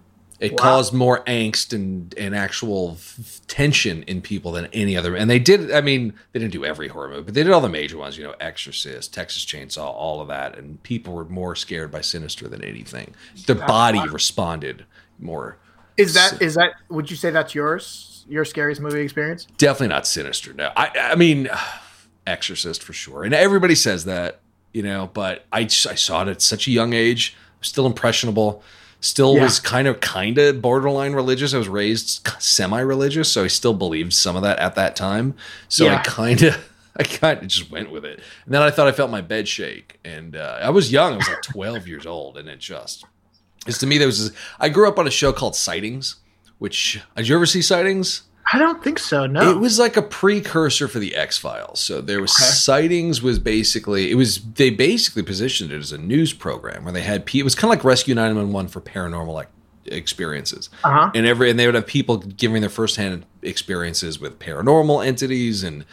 It 0.40 0.52
wow. 0.52 0.58
caused 0.58 0.92
more 0.92 1.24
angst 1.24 1.72
and, 1.72 2.14
and 2.16 2.34
actual 2.34 2.92
f- 2.92 3.40
tension 3.48 4.04
in 4.04 4.22
people 4.22 4.52
than 4.52 4.66
any 4.66 4.96
other. 4.96 5.16
And 5.16 5.28
they 5.28 5.40
did, 5.40 5.72
I 5.72 5.80
mean, 5.80 6.14
they 6.32 6.38
didn't 6.38 6.52
do 6.52 6.64
every 6.64 6.86
horror 6.86 7.08
movie, 7.08 7.22
but 7.22 7.34
they 7.34 7.42
did 7.42 7.50
all 7.50 7.60
the 7.60 7.68
major 7.68 7.98
ones, 7.98 8.16
you 8.16 8.22
know, 8.22 8.36
Exorcist, 8.38 9.12
Texas 9.12 9.44
Chainsaw, 9.44 9.92
all 9.92 10.20
of 10.20 10.28
that. 10.28 10.56
And 10.56 10.80
people 10.84 11.14
were 11.14 11.24
more 11.24 11.56
scared 11.56 11.90
by 11.90 12.02
Sinister 12.02 12.46
than 12.46 12.62
anything. 12.62 13.14
Their 13.46 13.56
body 13.56 14.00
responded 14.08 14.84
more 15.18 15.58
Is 15.98 16.14
that 16.14 16.40
is 16.40 16.54
that? 16.54 16.72
Would 16.88 17.10
you 17.10 17.16
say 17.16 17.30
that's 17.30 17.54
yours? 17.54 18.24
Your 18.28 18.44
scariest 18.44 18.80
movie 18.80 19.00
experience? 19.00 19.46
Definitely 19.58 19.88
not 19.88 20.06
Sinister. 20.06 20.52
No, 20.54 20.70
I 20.76 20.90
I 21.12 21.14
mean, 21.16 21.48
Exorcist 22.26 22.82
for 22.82 22.92
sure, 22.92 23.24
and 23.24 23.32
everybody 23.34 23.74
says 23.74 24.04
that, 24.04 24.40
you 24.72 24.82
know. 24.82 25.10
But 25.12 25.44
I 25.52 25.60
I 25.60 25.66
saw 25.66 26.22
it 26.22 26.28
at 26.28 26.42
such 26.42 26.66
a 26.66 26.70
young 26.70 26.92
age. 26.92 27.36
Still 27.60 27.86
impressionable. 27.86 28.62
Still 29.00 29.36
Yeah. 29.36 29.44
was 29.44 29.60
kind 29.60 29.88
of 29.88 30.00
kind 30.00 30.38
of 30.38 30.60
borderline 30.60 31.12
religious. 31.14 31.54
I 31.54 31.58
was 31.58 31.68
raised 31.68 32.28
semi-religious, 32.38 33.30
so 33.30 33.44
I 33.44 33.46
still 33.46 33.74
believed 33.74 34.12
some 34.12 34.36
of 34.36 34.42
that 34.42 34.58
at 34.58 34.74
that 34.74 34.94
time. 34.96 35.34
So 35.68 35.88
I 35.88 35.98
kind 35.98 36.42
of. 36.42 36.72
I 37.00 37.04
kind 37.04 37.40
of 37.40 37.46
just 37.46 37.70
went 37.70 37.92
with 37.92 38.04
it, 38.04 38.18
and 38.44 38.52
then 38.52 38.60
I 38.60 38.72
thought 38.72 38.88
I 38.88 38.92
felt 38.92 39.08
my 39.08 39.20
bed 39.20 39.46
shake, 39.46 40.00
and 40.04 40.34
uh, 40.34 40.58
I 40.60 40.70
was 40.70 40.90
young. 40.90 41.12
I 41.12 41.16
was 41.18 41.28
like 41.28 41.42
twelve 41.52 41.86
years 41.86 42.06
old, 42.06 42.36
and 42.36 42.48
it 42.48 42.58
just 42.58 43.04
is 43.68 43.78
to 43.78 43.86
me. 43.86 43.98
There 43.98 44.06
was. 44.08 44.30
This, 44.30 44.38
I 44.58 44.68
grew 44.68 44.88
up 44.88 44.98
on 44.98 45.06
a 45.06 45.10
show 45.10 45.32
called 45.32 45.54
Sightings, 45.54 46.16
which 46.58 47.00
did 47.16 47.28
you 47.28 47.34
ever 47.36 47.46
see 47.46 47.62
Sightings? 47.62 48.22
I 48.50 48.58
don't 48.58 48.82
think 48.82 48.98
so. 48.98 49.26
No. 49.26 49.50
It 49.50 49.58
was 49.58 49.78
like 49.78 49.98
a 49.98 50.02
precursor 50.02 50.88
for 50.88 50.98
the 50.98 51.14
X 51.14 51.36
Files. 51.36 51.80
So 51.80 52.00
there 52.00 52.20
was 52.22 52.30
Okay. 52.32 52.44
sightings 52.50 53.20
was 53.20 53.38
basically 53.38 54.10
it 54.10 54.14
was 54.14 54.40
they 54.54 54.70
basically 54.70 55.22
positioned 55.22 55.70
it 55.70 55.78
as 55.78 55.92
a 55.92 55.98
news 55.98 56.32
program 56.32 56.84
where 56.84 56.92
they 56.94 57.02
had 57.02 57.28
it 57.34 57.42
was 57.42 57.54
kind 57.54 57.64
of 57.70 57.76
like 57.78 57.84
Rescue 57.84 58.14
911 58.14 58.68
for 58.70 58.80
paranormal 58.80 59.34
like 59.34 59.48
experiences. 59.84 60.70
uh 60.84 60.90
huh. 60.90 61.10
And 61.14 61.26
every 61.26 61.50
and 61.50 61.58
they 61.58 61.66
would 61.66 61.74
have 61.74 61.86
people 61.86 62.16
giving 62.18 62.62
their 62.62 62.70
firsthand 62.70 63.26
experiences 63.42 64.18
with 64.18 64.38
paranormal 64.38 65.06
entities 65.06 65.62
and 65.62 65.84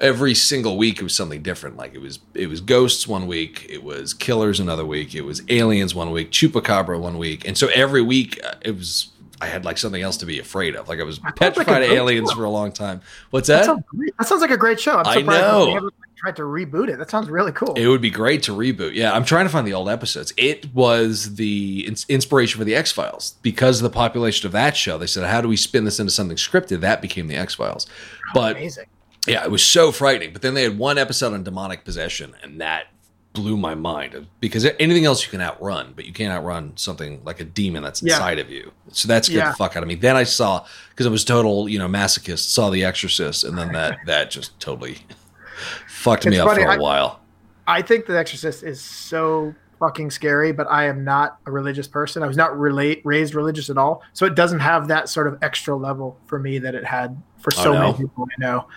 every 0.00 0.34
single 0.34 0.76
week 0.76 0.98
it 1.00 1.02
was 1.04 1.14
something 1.14 1.42
different. 1.42 1.76
Like 1.76 1.94
it 1.94 2.00
was 2.00 2.18
it 2.34 2.48
was 2.48 2.60
ghosts 2.60 3.06
one 3.06 3.26
week, 3.26 3.66
it 3.68 3.82
was 3.82 4.14
killers 4.14 4.60
another 4.60 4.84
week, 4.86 5.14
it 5.14 5.22
was 5.22 5.42
aliens 5.48 5.94
one 5.94 6.10
week, 6.10 6.30
chupacabra 6.30 6.98
one 7.00 7.18
week. 7.18 7.46
And 7.46 7.56
so 7.56 7.68
every 7.68 8.02
week 8.02 8.40
uh, 8.44 8.54
it 8.62 8.76
was 8.76 9.08
I 9.40 9.46
had 9.46 9.64
like 9.64 9.78
something 9.78 10.02
else 10.02 10.16
to 10.18 10.26
be 10.26 10.38
afraid 10.40 10.74
of. 10.74 10.88
Like 10.88 10.98
I 11.00 11.04
was 11.04 11.16
sounds 11.16 11.24
like 11.26 11.36
petrified 11.36 11.82
of 11.84 11.90
aliens 11.92 12.30
show. 12.30 12.36
for 12.36 12.44
a 12.44 12.50
long 12.50 12.72
time. 12.72 13.00
What's 13.30 13.46
That 13.48 13.58
that? 13.60 13.66
sounds, 13.66 13.84
that 14.18 14.26
sounds 14.26 14.40
like 14.40 14.50
a 14.50 14.56
great 14.56 14.80
show. 14.80 14.98
I'm 14.98 15.04
surprised 15.04 15.26
that 15.28 15.40
know. 15.52 15.74
haven't 15.74 15.94
tried 16.16 16.34
to 16.36 16.42
reboot 16.42 16.88
it. 16.88 16.98
That 16.98 17.08
sounds 17.08 17.30
really 17.30 17.52
cool. 17.52 17.74
It 17.74 17.86
would 17.86 18.00
be 18.00 18.10
great 18.10 18.42
to 18.44 18.52
reboot. 18.52 18.94
Yeah, 18.94 19.12
I'm 19.12 19.24
trying 19.24 19.46
to 19.46 19.48
find 19.50 19.64
the 19.64 19.74
old 19.74 19.88
episodes. 19.88 20.32
It 20.36 20.74
was 20.74 21.36
the 21.36 21.86
ins- 21.86 22.04
inspiration 22.08 22.58
for 22.58 22.64
the 22.64 22.74
X 22.74 22.90
Files 22.90 23.36
because 23.42 23.78
of 23.78 23.84
the 23.84 23.90
population 23.94 24.44
of 24.46 24.50
that 24.52 24.76
show. 24.76 24.98
They 24.98 25.06
said, 25.06 25.22
"How 25.24 25.40
do 25.40 25.46
we 25.46 25.56
spin 25.56 25.84
this 25.84 26.00
into 26.00 26.10
something 26.10 26.36
scripted?" 26.36 26.80
That 26.80 27.00
became 27.00 27.28
the 27.28 27.36
X 27.36 27.54
Files. 27.54 27.86
But 28.34 28.56
Amazing. 28.56 28.86
Yeah, 29.28 29.44
it 29.44 29.50
was 29.50 29.62
so 29.64 29.92
frightening. 29.92 30.32
But 30.32 30.42
then 30.42 30.54
they 30.54 30.62
had 30.62 30.78
one 30.78 30.98
episode 30.98 31.32
on 31.34 31.42
demonic 31.42 31.84
possession, 31.84 32.34
and 32.42 32.60
that 32.60 32.86
blew 33.34 33.56
my 33.56 33.74
mind 33.74 34.14
uh, 34.16 34.20
because 34.40 34.64
anything 34.80 35.04
else 35.04 35.24
you 35.24 35.30
can 35.30 35.40
outrun, 35.40 35.92
but 35.94 36.04
you 36.06 36.12
can't 36.12 36.32
outrun 36.32 36.72
something 36.76 37.20
like 37.24 37.38
a 37.40 37.44
demon 37.44 37.82
that's 37.82 38.02
Yeah. 38.02 38.14
inside 38.14 38.38
of 38.38 38.50
you. 38.50 38.72
So 38.92 39.06
that 39.08 39.24
scared 39.26 39.38
Yeah. 39.38 39.50
the 39.50 39.56
fuck 39.56 39.76
out 39.76 39.82
of 39.82 39.88
me. 39.88 39.94
Then 39.94 40.16
I 40.16 40.24
saw 40.24 40.64
because 40.90 41.06
I 41.06 41.10
was 41.10 41.24
total, 41.24 41.68
you 41.68 41.78
know, 41.78 41.86
masochist. 41.88 42.48
Saw 42.50 42.70
The 42.70 42.84
Exorcist, 42.84 43.44
and 43.44 43.56
then 43.56 43.72
that 43.72 43.98
that 44.06 44.30
just 44.30 44.58
totally 44.58 44.98
fucked 45.88 46.26
me 46.26 46.36
It's 46.36 46.46
up 46.46 46.54
for 46.54 46.60
a 46.60 46.72
I- 46.74 46.76
while. 46.78 47.20
I 47.66 47.82
think 47.82 48.06
The 48.06 48.16
Exorcist 48.18 48.62
is 48.62 48.80
so 48.80 49.54
fucking 49.78 50.10
scary, 50.10 50.52
but 50.52 50.66
I 50.70 50.86
am 50.86 51.04
not 51.04 51.38
a 51.46 51.50
religious 51.50 51.88
person. 51.88 52.22
I 52.22 52.26
was 52.26 52.36
not 52.36 52.58
relate 52.58 53.00
raised 53.04 53.34
religious 53.34 53.70
at 53.70 53.78
all, 53.78 54.02
so 54.12 54.26
it 54.26 54.34
doesn't 54.34 54.60
have 54.60 54.88
that 54.88 55.08
sort 55.08 55.26
of 55.26 55.38
extra 55.42 55.76
level 55.76 56.18
for 56.26 56.38
me 56.38 56.58
that 56.58 56.74
it 56.74 56.84
had 56.84 57.20
for 57.38 57.50
so 57.50 57.72
many 57.72 57.92
people 57.94 58.24
I 58.38 58.40
know. 58.40 58.68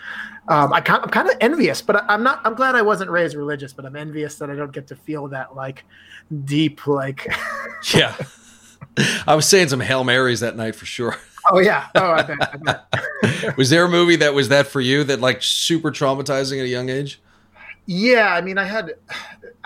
Um, 0.47 0.73
I 0.73 0.81
kind, 0.81 1.03
I'm 1.03 1.09
kind 1.09 1.29
of 1.29 1.35
envious, 1.39 1.81
but 1.81 1.95
I- 1.95 2.05
I'm 2.09 2.23
not. 2.23 2.41
I'm 2.45 2.55
glad 2.55 2.75
I 2.75 2.81
wasn't 2.81 3.11
raised 3.11 3.35
religious, 3.35 3.73
but 3.73 3.85
I'm 3.85 3.95
envious 3.95 4.35
that 4.35 4.49
I 4.49 4.55
don't 4.55 4.71
get 4.71 4.87
to 4.87 4.95
feel 4.95 5.27
that 5.29 5.55
like 5.55 5.83
deep, 6.45 6.85
like. 6.87 7.27
Yeah. 7.95 8.15
I 9.25 9.35
was 9.35 9.47
saying 9.47 9.69
some 9.69 9.79
Hail 9.79 10.03
Marys 10.03 10.41
that 10.41 10.55
night 10.55 10.75
for 10.75 10.85
sure. 10.85 11.15
oh 11.51 11.59
yeah. 11.59 11.87
Oh, 11.95 12.11
I 12.11 12.21
bet. 12.23 12.37
I 12.41 12.57
bet. 12.57 13.57
Was 13.57 13.69
there 13.69 13.85
a 13.85 13.89
movie 13.89 14.17
that 14.17 14.33
was 14.33 14.49
that 14.49 14.67
for 14.67 14.81
you 14.81 15.03
that 15.05 15.19
like 15.21 15.41
super 15.41 15.89
traumatizing 15.91 16.59
at 16.59 16.65
a 16.65 16.67
young 16.67 16.89
age? 16.89 17.19
Yeah, 17.91 18.33
I 18.33 18.39
mean, 18.39 18.57
I 18.57 18.63
had 18.63 18.93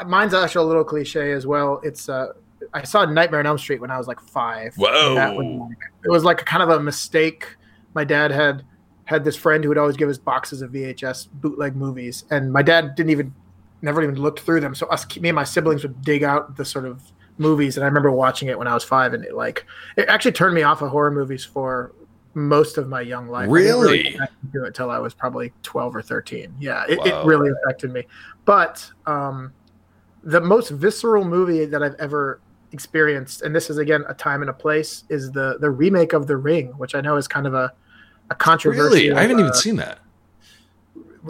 mine's 0.07 0.33
actually 0.33 0.63
a 0.63 0.67
little 0.67 0.83
cliche 0.83 1.31
as 1.31 1.45
well. 1.45 1.79
It's 1.83 2.09
uh, 2.09 2.33
I 2.73 2.83
saw 2.83 3.05
Nightmare 3.05 3.41
on 3.41 3.45
Elm 3.45 3.59
Street 3.59 3.79
when 3.79 3.91
I 3.91 3.99
was 3.99 4.07
like 4.07 4.19
five. 4.19 4.73
Whoa. 4.77 5.09
And 5.09 5.17
that 5.17 5.35
was 5.35 5.71
it 6.03 6.09
was 6.09 6.23
like 6.23 6.41
a 6.41 6.43
kind 6.43 6.63
of 6.63 6.69
a 6.69 6.79
mistake. 6.79 7.55
My 7.93 8.03
dad 8.03 8.31
had 8.31 8.65
had 9.03 9.23
this 9.23 9.35
friend 9.35 9.63
who 9.63 9.69
would 9.69 9.77
always 9.77 9.95
give 9.95 10.09
us 10.09 10.17
boxes 10.17 10.63
of 10.63 10.71
VHS 10.71 11.27
bootleg 11.33 11.75
movies, 11.75 12.25
and 12.31 12.51
my 12.51 12.63
dad 12.63 12.95
didn't 12.95 13.11
even 13.11 13.31
never 13.83 14.01
even 14.01 14.15
looked 14.15 14.39
through 14.39 14.61
them. 14.61 14.73
So 14.73 14.87
us, 14.87 15.05
me 15.19 15.29
and 15.29 15.35
my 15.35 15.43
siblings 15.43 15.83
would 15.83 16.01
dig 16.01 16.23
out 16.23 16.57
the 16.57 16.65
sort 16.65 16.85
of 16.85 17.03
movies, 17.37 17.77
and 17.77 17.83
I 17.83 17.87
remember 17.87 18.09
watching 18.09 18.47
it 18.47 18.57
when 18.57 18.67
I 18.67 18.73
was 18.73 18.83
five, 18.83 19.13
and 19.13 19.23
it 19.23 19.35
like 19.35 19.67
it 19.97 20.09
actually 20.09 20.31
turned 20.31 20.55
me 20.55 20.63
off 20.63 20.81
of 20.81 20.89
horror 20.89 21.11
movies 21.11 21.45
for 21.45 21.93
most 22.35 22.77
of 22.77 22.87
my 22.87 23.01
young 23.01 23.27
life. 23.27 23.49
I 23.49 23.57
didn't 23.57 23.79
Really? 23.81 24.15
back 24.17 24.31
into 24.43 24.63
it 24.63 24.67
until 24.67 24.91
I 24.91 24.99
was 24.99 25.13
probably 25.13 25.51
twelve 25.63 25.95
or 25.95 26.01
thirteen. 26.01 26.53
Yeah, 26.59 26.83
it, 26.87 26.99
Wow. 26.99 27.21
it 27.23 27.25
really 27.25 27.49
affected 27.63 27.91
me. 27.91 28.05
But 28.45 28.87
um, 29.07 29.53
the 30.23 30.41
most 30.41 30.69
visceral 30.69 31.23
movie 31.23 31.65
that 31.65 31.81
I've 31.81 31.95
ever 31.95 32.39
experienced, 32.71 33.41
and 33.41 33.55
this 33.55 33.69
is 33.69 33.77
again 33.77 34.03
a 34.07 34.13
time 34.13 34.41
and 34.41 34.49
a 34.49 34.53
place, 34.53 35.05
is 35.09 35.31
the 35.31 35.57
the 35.59 35.69
remake 35.69 36.13
of 36.13 36.27
The 36.27 36.37
Ring, 36.37 36.67
which 36.77 36.93
I 36.93 37.01
know 37.01 37.15
is 37.15 37.27
kind 37.27 37.47
of 37.47 37.53
a 37.53 37.71
a 38.29 38.35
controversy. 38.35 39.09
Really? 39.09 39.11
I 39.13 39.21
haven't 39.21 39.39
even 39.39 39.51
uh, 39.51 39.55
seen 39.55 39.75
that. 39.77 39.99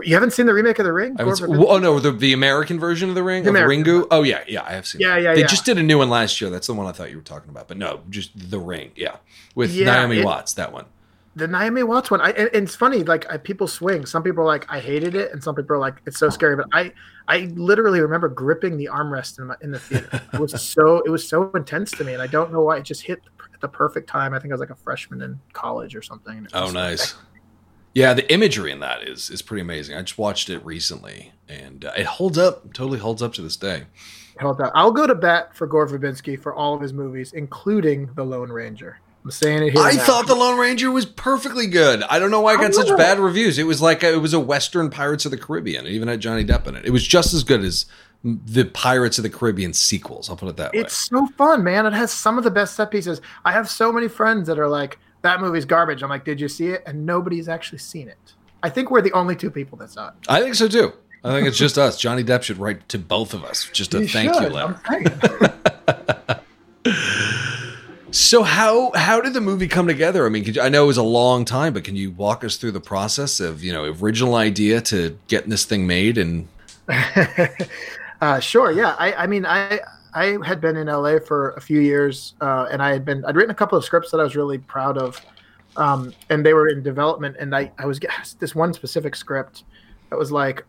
You 0.04 0.14
haven't 0.14 0.32
seen 0.34 0.46
the 0.46 0.54
remake 0.54 0.78
of 0.80 0.84
The 0.86 0.92
Ring? 0.92 1.16
Seen, 1.36 1.56
oh 1.56 1.78
no, 1.78 2.00
the, 2.00 2.12
the 2.12 2.34
American 2.34 2.80
version 2.82 3.08
of 3.08 3.16
the 3.16 3.24
Ring, 3.24 3.44
The 3.44 3.50
of 3.50 3.56
American 3.56 3.84
Ringu. 3.86 4.08
Oh 4.12 4.24
yeah, 4.24 4.44
yeah, 4.46 4.62
I 4.64 4.74
have 4.74 4.86
seen. 4.86 5.00
It. 5.00 5.06
Yeah, 5.06 5.16
that. 5.16 5.22
yeah, 5.22 5.34
They 5.36 5.40
yeah. 5.42 5.48
just 5.48 5.64
did 5.66 5.78
a 5.78 5.84
new 5.84 6.00
one 6.00 6.10
last 6.10 6.42
year. 6.42 6.50
That's 6.50 6.68
the 6.68 6.74
one 6.74 6.86
I 6.86 6.92
thought 6.92 7.12
you 7.12 7.16
were 7.18 7.24
talking 7.24 7.50
about. 7.50 7.70
But 7.70 7.78
no, 7.78 8.02
just 8.10 8.32
the 8.52 8.60
Ring. 8.60 8.92
Yeah, 8.98 9.18
with 9.56 9.72
Yeah, 9.74 9.86
Naomi 9.86 10.20
it- 10.20 10.26
Watts. 10.26 10.54
That 10.56 10.74
one. 10.74 10.86
The 11.36 11.48
Naomi 11.48 11.84
Watts 11.84 12.10
one. 12.10 12.22
I, 12.22 12.30
and, 12.30 12.50
and 12.54 12.66
it's 12.68 12.76
funny, 12.76 13.04
like 13.04 13.30
I, 13.32 13.38
people 13.38 13.68
swing. 13.68 14.06
Some 14.06 14.24
people 14.24 14.44
are 14.44 14.48
like, 14.48 14.66
I 14.70 14.80
hated 14.80 15.16
it, 15.16 15.32
and 15.32 15.44
some 15.44 15.56
people 15.56 15.76
are 15.76 15.80
like, 15.80 16.02
it's 16.06 16.18
so 16.18 16.30
scary. 16.30 16.56
But 16.56 16.68
I, 16.74 16.94
I 17.28 17.52
literally 17.56 18.00
remember 18.00 18.30
gripping 18.30 18.78
the 18.78 18.90
armrest 18.92 19.40
in, 19.40 19.48
my, 19.48 19.56
in 19.62 19.72
the 19.72 19.80
theater. 19.80 20.22
It 20.34 20.40
was 20.40 20.62
so, 20.62 21.02
it 21.06 21.10
was 21.10 21.28
so 21.28 21.52
intense 21.56 21.92
to 21.92 22.04
me, 22.04 22.14
and 22.14 22.22
I 22.22 22.28
don't 22.28 22.52
know 22.52 22.62
why. 22.62 22.78
It 22.78 22.84
just 22.84 23.02
hit 23.02 23.22
at 23.54 23.62
the 23.62 23.68
perfect 23.68 24.10
time. 24.10 24.34
I 24.34 24.40
think 24.40 24.52
I 24.52 24.56
was 24.56 24.62
like 24.62 24.70
a 24.70 24.76
freshman 24.76 25.22
in 25.22 25.40
college 25.54 25.96
or 25.96 26.02
something. 26.02 26.48
Oh, 26.54 26.72
nice. 26.72 27.16
Yeah, 27.94 28.14
the 28.14 28.30
imagery 28.32 28.72
in 28.72 28.82
that 28.82 29.08
is 29.08 29.30
is 29.30 29.42
pretty 29.42 29.62
amazing. 29.62 29.96
I 29.96 30.02
just 30.02 30.18
watched 30.18 30.50
it 30.50 30.66
recently, 30.66 31.32
and 31.48 31.86
uh, 31.86 31.94
it 31.98 32.06
holds 32.06 32.38
up. 32.38 32.74
Totally 32.74 33.00
holds 33.00 33.22
up 33.22 33.34
to 33.36 33.42
this 33.42 33.56
day. 33.56 33.84
Held 34.38 34.60
up. 34.60 34.74
I'll 34.76 34.92
go 34.92 35.08
to 35.08 35.16
bat 35.16 35.56
for 35.56 35.66
Gore 35.66 35.88
Verbinski 35.88 36.38
for 36.38 36.54
all 36.54 36.76
of 36.76 36.82
his 36.82 36.92
movies, 36.92 37.32
including 37.32 38.10
The 38.16 38.24
Lone 38.24 38.52
Ranger. 38.52 39.00
I'm 39.26 39.32
saying 39.32 39.64
it 39.64 39.74
here. 39.74 39.82
I 39.82 39.94
now. 39.94 40.04
thought 40.04 40.28
the 40.28 40.36
Lone 40.36 40.60
Ranger 40.60 40.92
was 40.92 41.08
perfectly 41.08 41.66
good. 41.66 42.04
I 42.04 42.20
don't 42.20 42.30
know 42.30 42.42
why 42.42 42.54
I 42.54 42.58
got 42.58 42.76
such 42.76 42.96
bad 42.96 43.18
reviews. 43.18 43.58
It 43.58 43.64
was 43.64 43.82
like 43.82 44.04
a, 44.04 44.14
it 44.14 44.22
was 44.22 44.36
a 44.36 44.40
Western 44.40 44.92
Pirates 44.92 45.26
of 45.26 45.32
the 45.32 45.38
Caribbean. 45.38 45.88
It 45.88 45.94
even 45.94 46.08
had 46.08 46.20
Johnny 46.20 46.46
Depp 46.46 46.68
in 46.68 46.76
it. 46.76 46.86
It 46.86 46.92
was 46.92 47.06
just 47.06 47.34
as 47.34 47.44
good 47.44 47.62
as 47.62 47.88
the 48.24 48.66
Pirates 48.66 49.18
of 49.18 49.24
the 49.24 49.32
Caribbean 49.32 49.74
sequels. 49.74 50.30
I'll 50.30 50.36
put 50.36 50.50
it 50.50 50.58
that 50.58 50.74
way. 50.74 50.82
It's 50.82 51.10
so 51.10 51.26
fun, 51.40 51.64
man. 51.64 51.88
It 51.88 51.94
has 51.94 52.12
some 52.12 52.38
of 52.38 52.44
the 52.44 52.52
best 52.52 52.76
set 52.76 52.92
pieces. 52.92 53.20
I 53.44 53.52
have 53.52 53.68
so 53.68 53.92
many 53.92 54.08
friends 54.08 54.48
that 54.48 54.60
are 54.60 54.68
like, 54.68 55.00
that 55.24 55.42
movie's 55.42 55.66
garbage. 55.66 56.04
I'm 56.04 56.10
like, 56.10 56.24
did 56.24 56.40
you 56.40 56.48
see 56.48 56.68
it? 56.68 56.84
And 56.86 57.04
nobody's 57.04 57.50
actually 57.50 57.80
seen 57.80 58.08
it. 58.08 58.34
I 58.62 58.70
think 58.70 58.92
we're 58.92 59.02
the 59.02 59.12
only 59.14 59.36
two 59.36 59.50
people 59.50 59.76
that 59.80 59.90
saw 59.90 60.10
it. 60.10 60.14
I 60.28 60.40
think 60.40 60.54
so 60.54 60.68
too. 60.68 60.94
I 61.24 61.32
think 61.32 61.48
it's 61.48 61.58
just 61.58 61.78
us. 61.80 62.00
Johnny 62.00 62.24
Depp 62.24 62.44
should 62.44 62.60
write 62.60 62.88
to 62.90 63.00
both 63.00 63.34
of 63.34 63.44
us 63.44 63.68
just 63.74 63.96
a 63.96 64.02
He 64.02 64.08
thank 64.08 64.36
you 64.36 64.42
should, 64.42 64.52
letter. 64.54 64.80
So 68.16 68.44
how 68.44 68.94
how 68.96 69.20
did 69.20 69.34
the 69.34 69.42
movie 69.42 69.68
come 69.68 69.88
together? 69.88 70.26
I 70.26 70.30
mean, 70.30 70.46
you, 70.46 70.62
I 70.62 70.70
know 70.70 70.86
it 70.86 70.88
was 70.88 70.96
a 70.96 71.04
long 71.04 71.44
time, 71.44 71.74
but 71.74 71.84
can 71.84 71.98
you 71.98 72.12
walk 72.12 72.46
us 72.46 72.56
through 72.56 72.72
the 72.72 72.80
process 72.80 73.42
of 73.42 73.62
you 73.62 73.74
know 73.74 73.84
original 73.84 74.36
idea 74.36 74.80
to 74.84 75.20
getting 75.28 75.50
this 75.50 75.66
thing 75.66 75.86
made? 75.86 76.18
And 76.18 76.48
uh, 78.22 78.40
sure, 78.40 78.72
yeah. 78.72 78.96
I, 78.98 79.12
I 79.16 79.28
mean, 79.28 79.46
I 79.46 79.82
I 80.14 80.38
had 80.46 80.62
been 80.62 80.78
in 80.78 80.88
LA 80.88 81.20
for 81.20 81.52
a 81.52 81.62
few 81.62 81.82
years, 81.82 82.36
uh, 82.40 82.70
and 82.72 82.82
I 82.82 82.94
had 82.94 83.04
been 83.04 83.26
I'd 83.26 83.36
written 83.36 83.52
a 83.52 83.56
couple 83.56 83.78
of 83.78 83.84
scripts 83.84 84.12
that 84.12 84.22
I 84.22 84.24
was 84.24 84.38
really 84.38 84.60
proud 84.60 84.98
of, 84.98 85.20
um, 85.76 86.14
and 86.30 86.46
they 86.46 86.54
were 86.54 86.70
in 86.70 86.84
development. 86.84 87.36
And 87.38 87.54
I 87.54 87.70
I 87.78 87.86
was 87.86 88.00
this 88.40 88.56
one 88.56 88.74
specific 88.74 89.18
script 89.18 89.66
that 90.10 90.18
was 90.18 90.32
like 90.32 90.64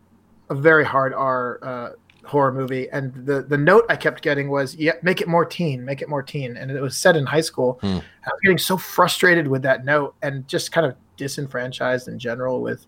a 0.49 0.53
very 0.53 0.83
hard 0.83 1.13
R 1.13 1.59
uh, 1.61 1.89
horror 2.27 2.51
movie, 2.51 2.89
and 2.91 3.13
the 3.25 3.41
the 3.41 3.57
note 3.57 3.85
I 3.89 3.95
kept 3.95 4.21
getting 4.21 4.49
was, 4.49 4.75
"Yeah, 4.75 4.93
make 5.01 5.21
it 5.21 5.27
more 5.27 5.45
teen, 5.45 5.83
make 5.85 6.01
it 6.01 6.09
more 6.09 6.23
teen," 6.23 6.57
and 6.57 6.69
it 6.69 6.81
was 6.81 6.95
set 6.95 7.15
in 7.15 7.25
high 7.25 7.41
school. 7.41 7.79
Hmm. 7.81 7.97
I 8.25 8.29
was 8.31 8.41
getting 8.43 8.57
so 8.57 8.77
frustrated 8.77 9.47
with 9.47 9.61
that 9.63 9.85
note, 9.85 10.15
and 10.21 10.47
just 10.47 10.71
kind 10.71 10.85
of 10.85 10.95
disenfranchised 11.17 12.07
in 12.07 12.19
general 12.19 12.61
with 12.61 12.85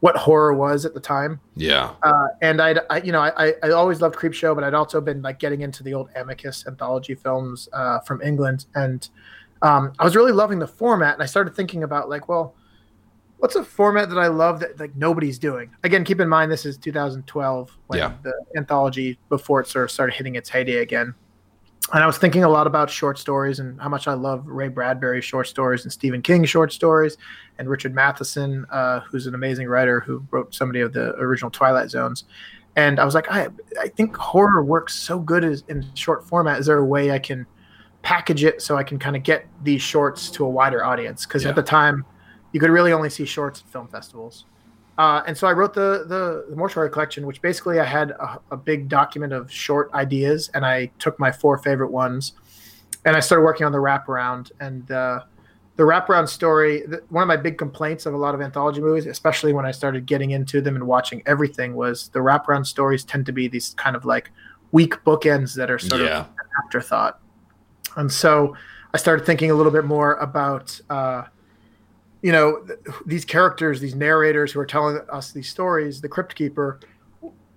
what 0.00 0.16
horror 0.16 0.54
was 0.54 0.84
at 0.84 0.94
the 0.94 1.00
time 1.00 1.40
yeah, 1.56 1.92
uh, 2.02 2.28
and 2.40 2.62
I'd, 2.62 2.78
I, 2.88 3.00
you 3.02 3.10
know, 3.10 3.20
I, 3.20 3.54
I 3.62 3.70
always 3.70 4.00
loved 4.00 4.14
Creepshow, 4.14 4.54
but 4.54 4.62
I'd 4.62 4.74
also 4.74 5.00
been 5.00 5.22
like 5.22 5.40
getting 5.40 5.62
into 5.62 5.82
the 5.82 5.94
old 5.94 6.08
Amicus 6.14 6.66
anthology 6.66 7.16
films 7.16 7.68
uh, 7.72 7.98
from 8.00 8.22
England, 8.22 8.66
and 8.74 9.08
um, 9.62 9.92
I 9.98 10.04
was 10.04 10.14
really 10.14 10.32
loving 10.32 10.58
the 10.58 10.68
format. 10.68 11.14
And 11.14 11.22
I 11.22 11.26
started 11.26 11.54
thinking 11.54 11.82
about 11.82 12.08
like, 12.08 12.28
well, 12.28 12.54
what's 13.38 13.56
a 13.56 13.64
format 13.64 14.08
that 14.10 14.18
I 14.18 14.28
love 14.28 14.60
that 14.60 14.78
like 14.78 14.94
nobody's 14.96 15.38
doing? 15.38 15.70
Again, 15.84 16.04
keep 16.04 16.20
in 16.20 16.28
mind 16.28 16.50
this 16.50 16.66
is 16.66 16.76
2012 16.76 17.70
when 17.86 17.98
Yeah. 17.98 18.12
the 18.22 18.32
anthology 18.56 19.18
before 19.28 19.60
it 19.60 19.66
sort 19.68 19.84
of 19.84 19.90
started 19.90 20.14
hitting 20.14 20.34
its 20.34 20.48
heyday 20.48 20.78
again. 20.78 21.14
and 21.94 22.04
I 22.04 22.06
was 22.06 22.18
thinking 22.18 22.44
a 22.44 22.48
lot 22.50 22.66
about 22.66 22.90
short 22.90 23.18
stories 23.18 23.60
and 23.60 23.80
how 23.80 23.88
much 23.88 24.06
I 24.08 24.12
love 24.12 24.46
Ray 24.46 24.68
Bradbury's 24.68 25.24
short 25.24 25.46
stories 25.46 25.84
and 25.84 25.92
Stephen 25.92 26.20
King's 26.20 26.50
short 26.50 26.70
stories, 26.70 27.16
and 27.58 27.66
Richard 27.66 27.94
Matheson, 27.94 28.66
uh, 28.70 29.00
who's 29.00 29.26
an 29.26 29.34
amazing 29.34 29.68
writer 29.68 30.00
who 30.00 30.22
wrote 30.30 30.54
so 30.54 30.66
many 30.66 30.80
of 30.80 30.92
the 30.92 31.14
original 31.14 31.50
Twilight 31.50 31.88
Zones. 31.88 32.24
And 32.76 33.00
I 33.00 33.06
was 33.06 33.14
like, 33.14 33.32
I, 33.32 33.48
I 33.80 33.88
think 33.88 34.14
horror 34.16 34.62
works 34.62 34.94
so 34.94 35.18
good 35.18 35.44
as, 35.44 35.64
in 35.68 35.86
short 35.94 36.28
format. 36.28 36.60
Is 36.60 36.66
there 36.66 36.76
a 36.76 36.84
way 36.84 37.10
I 37.10 37.18
can 37.18 37.46
package 38.02 38.44
it 38.44 38.60
so 38.60 38.76
I 38.76 38.82
can 38.84 38.98
kind 38.98 39.16
of 39.16 39.22
get 39.22 39.46
these 39.62 39.80
shorts 39.80 40.30
to 40.32 40.44
a 40.44 40.48
wider 40.48 40.84
audience? 40.84 41.24
Because 41.24 41.44
yeah. 41.44 41.48
at 41.50 41.56
the 41.56 41.62
time, 41.62 42.04
you 42.58 42.60
could 42.60 42.70
really 42.70 42.92
only 42.92 43.08
see 43.08 43.24
shorts 43.24 43.60
at 43.60 43.70
film 43.70 43.86
festivals. 43.86 44.44
Uh, 44.98 45.22
and 45.28 45.38
so 45.38 45.46
I 45.46 45.52
wrote 45.52 45.74
the, 45.74 46.06
the, 46.08 46.46
the 46.50 46.56
mortuary 46.56 46.90
collection, 46.90 47.24
which 47.24 47.40
basically 47.40 47.78
I 47.78 47.84
had 47.84 48.10
a, 48.10 48.40
a, 48.50 48.56
big 48.56 48.88
document 48.88 49.32
of 49.32 49.48
short 49.48 49.92
ideas, 49.94 50.50
and 50.54 50.66
I 50.66 50.86
took 50.98 51.20
my 51.20 51.30
four 51.30 51.58
favorite 51.58 51.92
ones, 51.92 52.32
and 53.04 53.14
I 53.14 53.20
started 53.20 53.44
working 53.44 53.64
on 53.64 53.70
the 53.70 53.78
wraparound. 53.78 54.50
And 54.58 54.90
uh, 54.90 55.20
the 55.76 55.84
wraparound 55.84 56.28
story, 56.28 56.84
the, 56.84 57.00
one 57.10 57.22
of 57.22 57.28
my 57.28 57.36
big 57.36 57.58
complaints 57.58 58.06
of 58.06 58.14
a 58.14 58.16
lot 58.16 58.34
of 58.34 58.40
anthology 58.40 58.80
movies, 58.80 59.06
especially 59.06 59.52
when 59.52 59.64
I 59.64 59.70
started 59.70 60.04
getting 60.04 60.32
into 60.32 60.60
them 60.60 60.74
and 60.74 60.84
watching 60.84 61.22
everything, 61.26 61.76
was 61.76 62.08
the 62.08 62.18
wraparound 62.18 62.66
stories 62.66 63.04
tend 63.04 63.24
to 63.26 63.32
be 63.32 63.46
these 63.46 63.74
kind 63.74 63.94
of 63.94 64.04
like 64.04 64.32
weak 64.72 64.94
bookends 65.04 65.54
that 65.54 65.70
are 65.70 65.78
sort 65.78 66.00
yeah. 66.00 66.22
of 66.22 66.26
an 66.26 66.48
afterthought. 66.64 67.20
And 67.94 68.10
so 68.10 68.56
I 68.92 68.96
started 68.96 69.24
thinking 69.24 69.52
a 69.52 69.54
little 69.54 69.70
bit 69.70 69.84
more 69.84 70.14
about. 70.14 70.80
Uh, 70.90 71.22
you 72.22 72.32
know 72.32 72.66
these 73.06 73.24
characters 73.24 73.80
these 73.80 73.94
narrators 73.94 74.52
who 74.52 74.60
are 74.60 74.66
telling 74.66 74.98
us 75.10 75.32
these 75.32 75.48
stories 75.48 76.00
the 76.00 76.08
crypt 76.08 76.34
keeper 76.34 76.80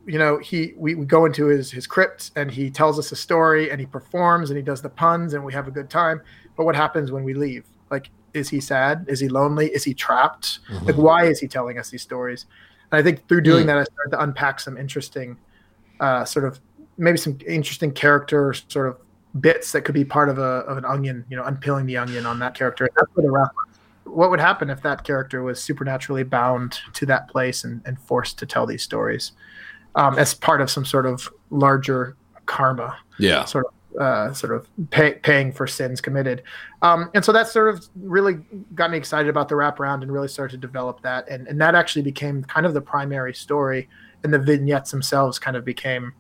you 0.06 0.18
know 0.18 0.38
he 0.39 0.74
we, 0.75 0.96
we 0.96 1.06
go 1.06 1.25
into 1.25 1.48
his 1.48 1.72
his 1.72 1.86
crypt 1.86 2.32
and 2.36 2.51
he 2.51 2.70
tells 2.70 2.98
us 2.98 3.12
a 3.12 3.15
story 3.15 3.70
and 3.72 3.80
he 3.80 3.86
performs 3.86 4.50
and 4.50 4.58
he 4.58 4.63
does 4.63 4.82
the 4.82 4.89
puns 4.89 5.34
and 5.34 5.44
we 5.44 5.53
have 5.53 5.68
a 5.68 5.72
good 5.72 5.89
time. 5.89 6.22
But 6.58 6.65
what 6.65 6.75
happens 6.75 7.12
when 7.12 7.24
we 7.24 7.34
leave? 7.34 7.65
Like 7.89 8.10
is 8.34 8.50
he 8.50 8.62
sad? 8.62 9.06
Is 9.08 9.20
he 9.20 9.27
lonely? 9.27 9.68
Is 9.68 9.84
he 9.84 9.94
trapped? 9.94 10.60
Mm-hmm. 10.70 10.86
like 10.86 10.96
why 10.96 11.25
is 11.25 11.39
he 11.39 11.48
telling 11.48 11.77
us 11.77 11.89
these 11.89 12.01
stories? 12.01 12.46
And 12.91 13.00
i 13.00 13.03
think 13.03 13.27
through 13.27 13.41
doing 13.41 13.63
mm. 13.63 13.68
that 13.68 13.77
i 13.77 13.84
started 13.84 14.12
to 14.12 14.22
unpack 14.22 14.60
some 14.60 14.77
interesting 14.77 15.38
uh, 16.00 16.25
sort 16.25 16.46
of 16.46 16.60
maybe 16.98 17.18
some 17.18 17.38
interesting 17.48 17.91
character 17.91 18.53
sort 18.53 18.88
of 18.88 18.98
bits 19.39 19.72
that 19.72 19.82
could 19.82 19.94
be 19.94 20.03
part 20.03 20.30
of 20.30 20.39
a 20.39 20.65
of 20.68 20.77
an 20.77 20.84
onion 20.84 21.24
you 21.30 21.38
know 21.38 21.44
unpeeling 21.44 21.86
the 21.86 21.96
onion 21.96 22.25
on 22.25 22.39
that 22.39 22.53
character. 22.56 22.86
And 22.86 22.94
that's 22.98 23.15
where 23.15 23.24
the 23.24 23.32
wrap 23.32 23.51
what 24.13 24.30
would 24.30 24.39
happen 24.39 24.70
if 24.70 24.82
that 24.84 25.03
character 25.03 25.44
was 25.44 25.62
supernaturally 25.62 26.24
bound 26.24 26.80
to 26.94 27.06
that 27.08 27.27
place 27.30 27.63
and, 27.63 27.82
and 27.86 28.00
forced 28.00 28.38
to 28.39 28.46
tell 28.46 28.65
these 28.65 28.84
stories 28.84 29.32
um, 29.96 30.18
as 30.18 30.34
part 30.34 30.62
of 30.62 30.70
some 30.70 30.86
sort 30.86 31.06
of 31.06 31.30
larger 31.50 32.15
karma? 32.46 32.98
Yeah. 33.20 33.46
Sort 33.46 33.65
of 33.65 33.74
uh, 34.00 34.34
sort 34.34 34.53
of 34.53 34.70
pay, 34.89 35.15
paying 35.15 35.51
for 35.51 35.68
sins 35.68 36.00
committed. 36.00 36.44
Um, 36.82 37.10
and 37.13 37.25
so 37.25 37.34
that 37.34 37.50
sort 37.50 37.74
of 37.74 37.86
really 37.96 38.36
got 38.74 38.89
me 38.89 38.98
excited 38.98 39.30
about 39.30 39.50
the 39.50 39.56
wraparound 39.56 40.01
and 40.01 40.12
really 40.12 40.30
started 40.30 40.62
to 40.62 40.68
develop 40.68 41.01
that. 41.01 41.27
And, 41.27 41.46
and 41.48 41.60
that 41.60 41.75
actually 41.75 42.03
became 42.03 42.41
kind 42.44 42.65
of 42.65 42.74
the 42.74 42.80
primary 42.80 43.34
story 43.34 43.89
and 44.24 44.34
the 44.34 44.39
vignettes 44.39 44.91
themselves 44.91 45.39
kind 45.39 45.58
of 45.58 45.65
became 45.65 46.13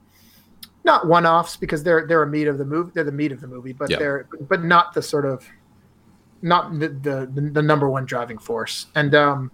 not 0.83 1.07
one-offs 1.07 1.57
because 1.57 1.83
they're 1.83 2.07
they're 2.07 2.23
a 2.23 2.27
meat 2.27 2.47
of 2.47 2.57
the 2.57 2.65
movie 2.65 2.91
they're 2.95 3.03
the 3.03 3.11
meat 3.11 3.31
of 3.31 3.39
the 3.39 3.47
movie 3.47 3.71
but 3.71 3.87
yeah. 3.89 3.99
they're 3.99 4.27
but 4.49 4.63
not 4.63 4.93
the 4.93 5.01
sort 5.01 5.25
of 5.25 5.47
not 6.41 6.79
the, 6.79 6.89
the, 6.89 7.49
the 7.53 7.61
number 7.61 7.89
one 7.89 8.05
driving 8.05 8.37
force. 8.37 8.87
And 8.95 9.13
um, 9.15 9.51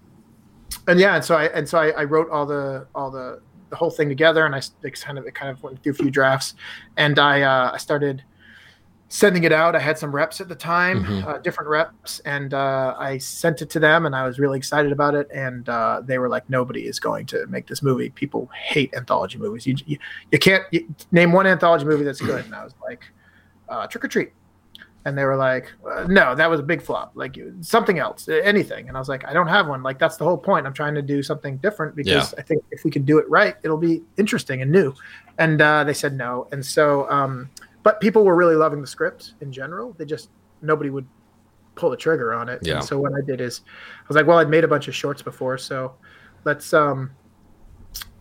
and 0.87 0.99
yeah, 0.99 1.15
and 1.15 1.23
so 1.23 1.35
I 1.35 1.45
and 1.45 1.67
so 1.67 1.79
I, 1.79 1.89
I 1.89 2.03
wrote 2.03 2.29
all 2.29 2.45
the 2.45 2.87
all 2.95 3.11
the 3.11 3.41
the 3.69 3.75
whole 3.75 3.89
thing 3.89 4.09
together, 4.09 4.45
and 4.45 4.55
I 4.55 4.61
kind 4.93 5.17
of 5.17 5.25
it 5.25 5.35
kind 5.35 5.51
of 5.51 5.61
went 5.61 5.83
through 5.83 5.91
a 5.91 5.95
few 5.95 6.11
drafts, 6.11 6.55
and 6.95 7.19
I 7.19 7.41
uh, 7.41 7.71
I 7.73 7.77
started 7.77 8.23
sending 9.09 9.43
it 9.43 9.51
out. 9.51 9.75
I 9.75 9.79
had 9.79 9.97
some 9.97 10.13
reps 10.13 10.41
at 10.41 10.49
the 10.49 10.55
time, 10.55 11.03
mm-hmm. 11.03 11.27
uh, 11.27 11.37
different 11.39 11.69
reps, 11.69 12.19
and 12.21 12.53
uh, 12.53 12.95
I 12.97 13.17
sent 13.17 13.61
it 13.61 13.69
to 13.71 13.79
them, 13.79 14.05
and 14.05 14.15
I 14.15 14.25
was 14.25 14.39
really 14.39 14.57
excited 14.57 14.91
about 14.91 15.15
it. 15.15 15.29
And 15.33 15.67
uh, 15.69 16.01
they 16.03 16.17
were 16.19 16.29
like, 16.29 16.49
"Nobody 16.49 16.87
is 16.87 16.99
going 16.99 17.25
to 17.27 17.45
make 17.47 17.67
this 17.67 17.81
movie. 17.81 18.09
People 18.09 18.49
hate 18.53 18.93
anthology 18.93 19.37
movies. 19.37 19.65
You 19.65 19.75
you, 19.85 19.97
you 20.31 20.39
can't 20.39 20.63
you, 20.71 20.93
name 21.11 21.31
one 21.31 21.47
anthology 21.47 21.85
movie 21.85 22.03
that's 22.03 22.21
good." 22.21 22.45
And 22.45 22.55
I 22.55 22.63
was 22.63 22.73
like, 22.81 23.03
uh, 23.69 23.87
"Trick 23.87 24.05
or 24.05 24.07
Treat." 24.07 24.31
And 25.07 25.17
they 25.17 25.23
were 25.23 25.37
like, 25.37 25.71
uh, 25.89 26.03
"No, 26.09 26.35
that 26.35 26.49
was 26.49 26.59
a 26.59 26.63
big 26.63 26.81
flop. 26.81 27.13
Like 27.15 27.39
something 27.61 27.97
else, 27.97 28.27
anything." 28.27 28.89
And 28.89 28.97
I 28.97 28.99
was 28.99 29.07
like, 29.07 29.25
"I 29.25 29.31
don't 29.31 29.47
have 29.47 29.65
one. 29.65 29.81
Like 29.81 29.99
that's 29.99 30.17
the 30.17 30.25
whole 30.25 30.37
point. 30.37 30.67
I'm 30.67 30.73
trying 30.73 30.95
to 30.95 31.01
do 31.01 31.23
something 31.23 31.55
different 31.57 31.95
because 31.95 32.33
yeah. 32.33 32.39
I 32.39 32.41
think 32.41 32.61
if 32.71 32.83
we 32.83 32.91
can 32.91 33.03
do 33.05 33.17
it 33.17 33.29
right, 33.29 33.55
it'll 33.63 33.77
be 33.77 34.03
interesting 34.17 34.61
and 34.61 34.69
new." 34.69 34.93
And 35.37 35.61
uh, 35.61 35.85
they 35.85 35.93
said 35.93 36.13
no, 36.13 36.49
and 36.51 36.63
so, 36.63 37.09
um, 37.09 37.49
but 37.83 38.01
people 38.01 38.25
were 38.25 38.35
really 38.35 38.55
loving 38.55 38.81
the 38.81 38.87
script 38.87 39.35
in 39.39 39.49
general. 39.49 39.95
They 39.97 40.03
just 40.03 40.29
nobody 40.61 40.89
would 40.89 41.07
pull 41.75 41.89
the 41.89 41.97
trigger 41.97 42.33
on 42.33 42.49
it. 42.49 42.59
Yeah. 42.61 42.75
And 42.75 42.83
so 42.83 42.99
what 42.99 43.13
I 43.13 43.21
did 43.25 43.39
is, 43.39 43.61
I 43.65 44.05
was 44.09 44.17
like, 44.17 44.27
"Well, 44.27 44.39
I'd 44.39 44.49
made 44.49 44.65
a 44.65 44.67
bunch 44.67 44.89
of 44.89 44.95
shorts 44.95 45.21
before, 45.21 45.57
so 45.57 45.95
let's 46.43 46.73
um, 46.73 47.11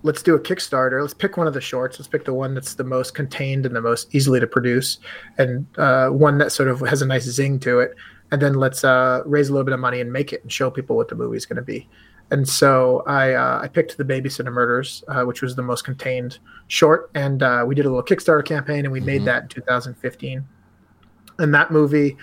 let's 0.07 0.23
do 0.23 0.35
a 0.37 0.41
Kickstarter. 0.41 1.01
Let's 1.01 1.13
pick 1.13 1.37
one 1.37 1.49
of 1.49 1.55
the 1.55 1.61
shorts. 1.61 1.99
Let's 1.99 2.09
pick 2.09 2.25
the 2.25 2.33
one 2.33 2.55
that's 2.55 2.75
the 2.75 2.85
most 2.85 3.15
contained 3.15 3.67
and 3.67 3.75
the 3.75 3.81
most 3.81 4.15
easily 4.15 4.39
to 4.39 4.47
produce, 4.47 4.99
and 5.37 5.67
uh, 5.77 6.09
one 6.09 6.39
that 6.39 6.53
sort 6.53 6.69
of 6.69 6.81
has 6.81 7.03
a 7.03 7.07
nice 7.07 7.25
zing 7.25 7.59
to 7.61 7.81
it. 7.81 7.95
And 8.31 8.41
then 8.41 8.55
let's 8.55 8.85
uh, 8.85 9.23
raise 9.27 9.49
a 9.49 9.53
little 9.53 9.65
bit 9.65 9.75
of 9.75 9.81
money 9.81 10.01
and 10.01 10.13
make 10.13 10.33
it 10.33 10.43
and 10.43 10.51
show 10.51 10.71
people 10.71 10.97
what 10.97 11.09
the 11.09 11.15
movie 11.15 11.37
is 11.37 11.45
going 11.45 11.57
to 11.57 11.63
be. 11.63 11.89
And 12.31 12.49
so 12.49 13.03
I 13.07 13.35
uh, 13.35 13.61
I 13.63 13.69
picked 13.69 13.97
the 13.97 14.05
Babysitter 14.05 14.53
Murders, 14.53 15.05
uh, 15.09 15.25
which 15.25 15.43
was 15.43 15.57
the 15.57 15.63
most 15.63 15.83
contained 15.83 16.39
short, 16.69 17.11
and 17.15 17.43
uh, 17.43 17.65
we 17.67 17.75
did 17.75 17.85
a 17.85 17.89
little 17.89 18.05
Kickstarter 18.05 18.45
campaign, 18.45 18.85
and 18.85 18.93
we 18.93 19.01
mm-hmm. 19.01 19.07
made 19.07 19.25
that 19.25 19.43
in 19.43 19.49
2015. 19.49 20.45
And 21.39 21.55
that 21.55 21.71
movie 21.71 22.17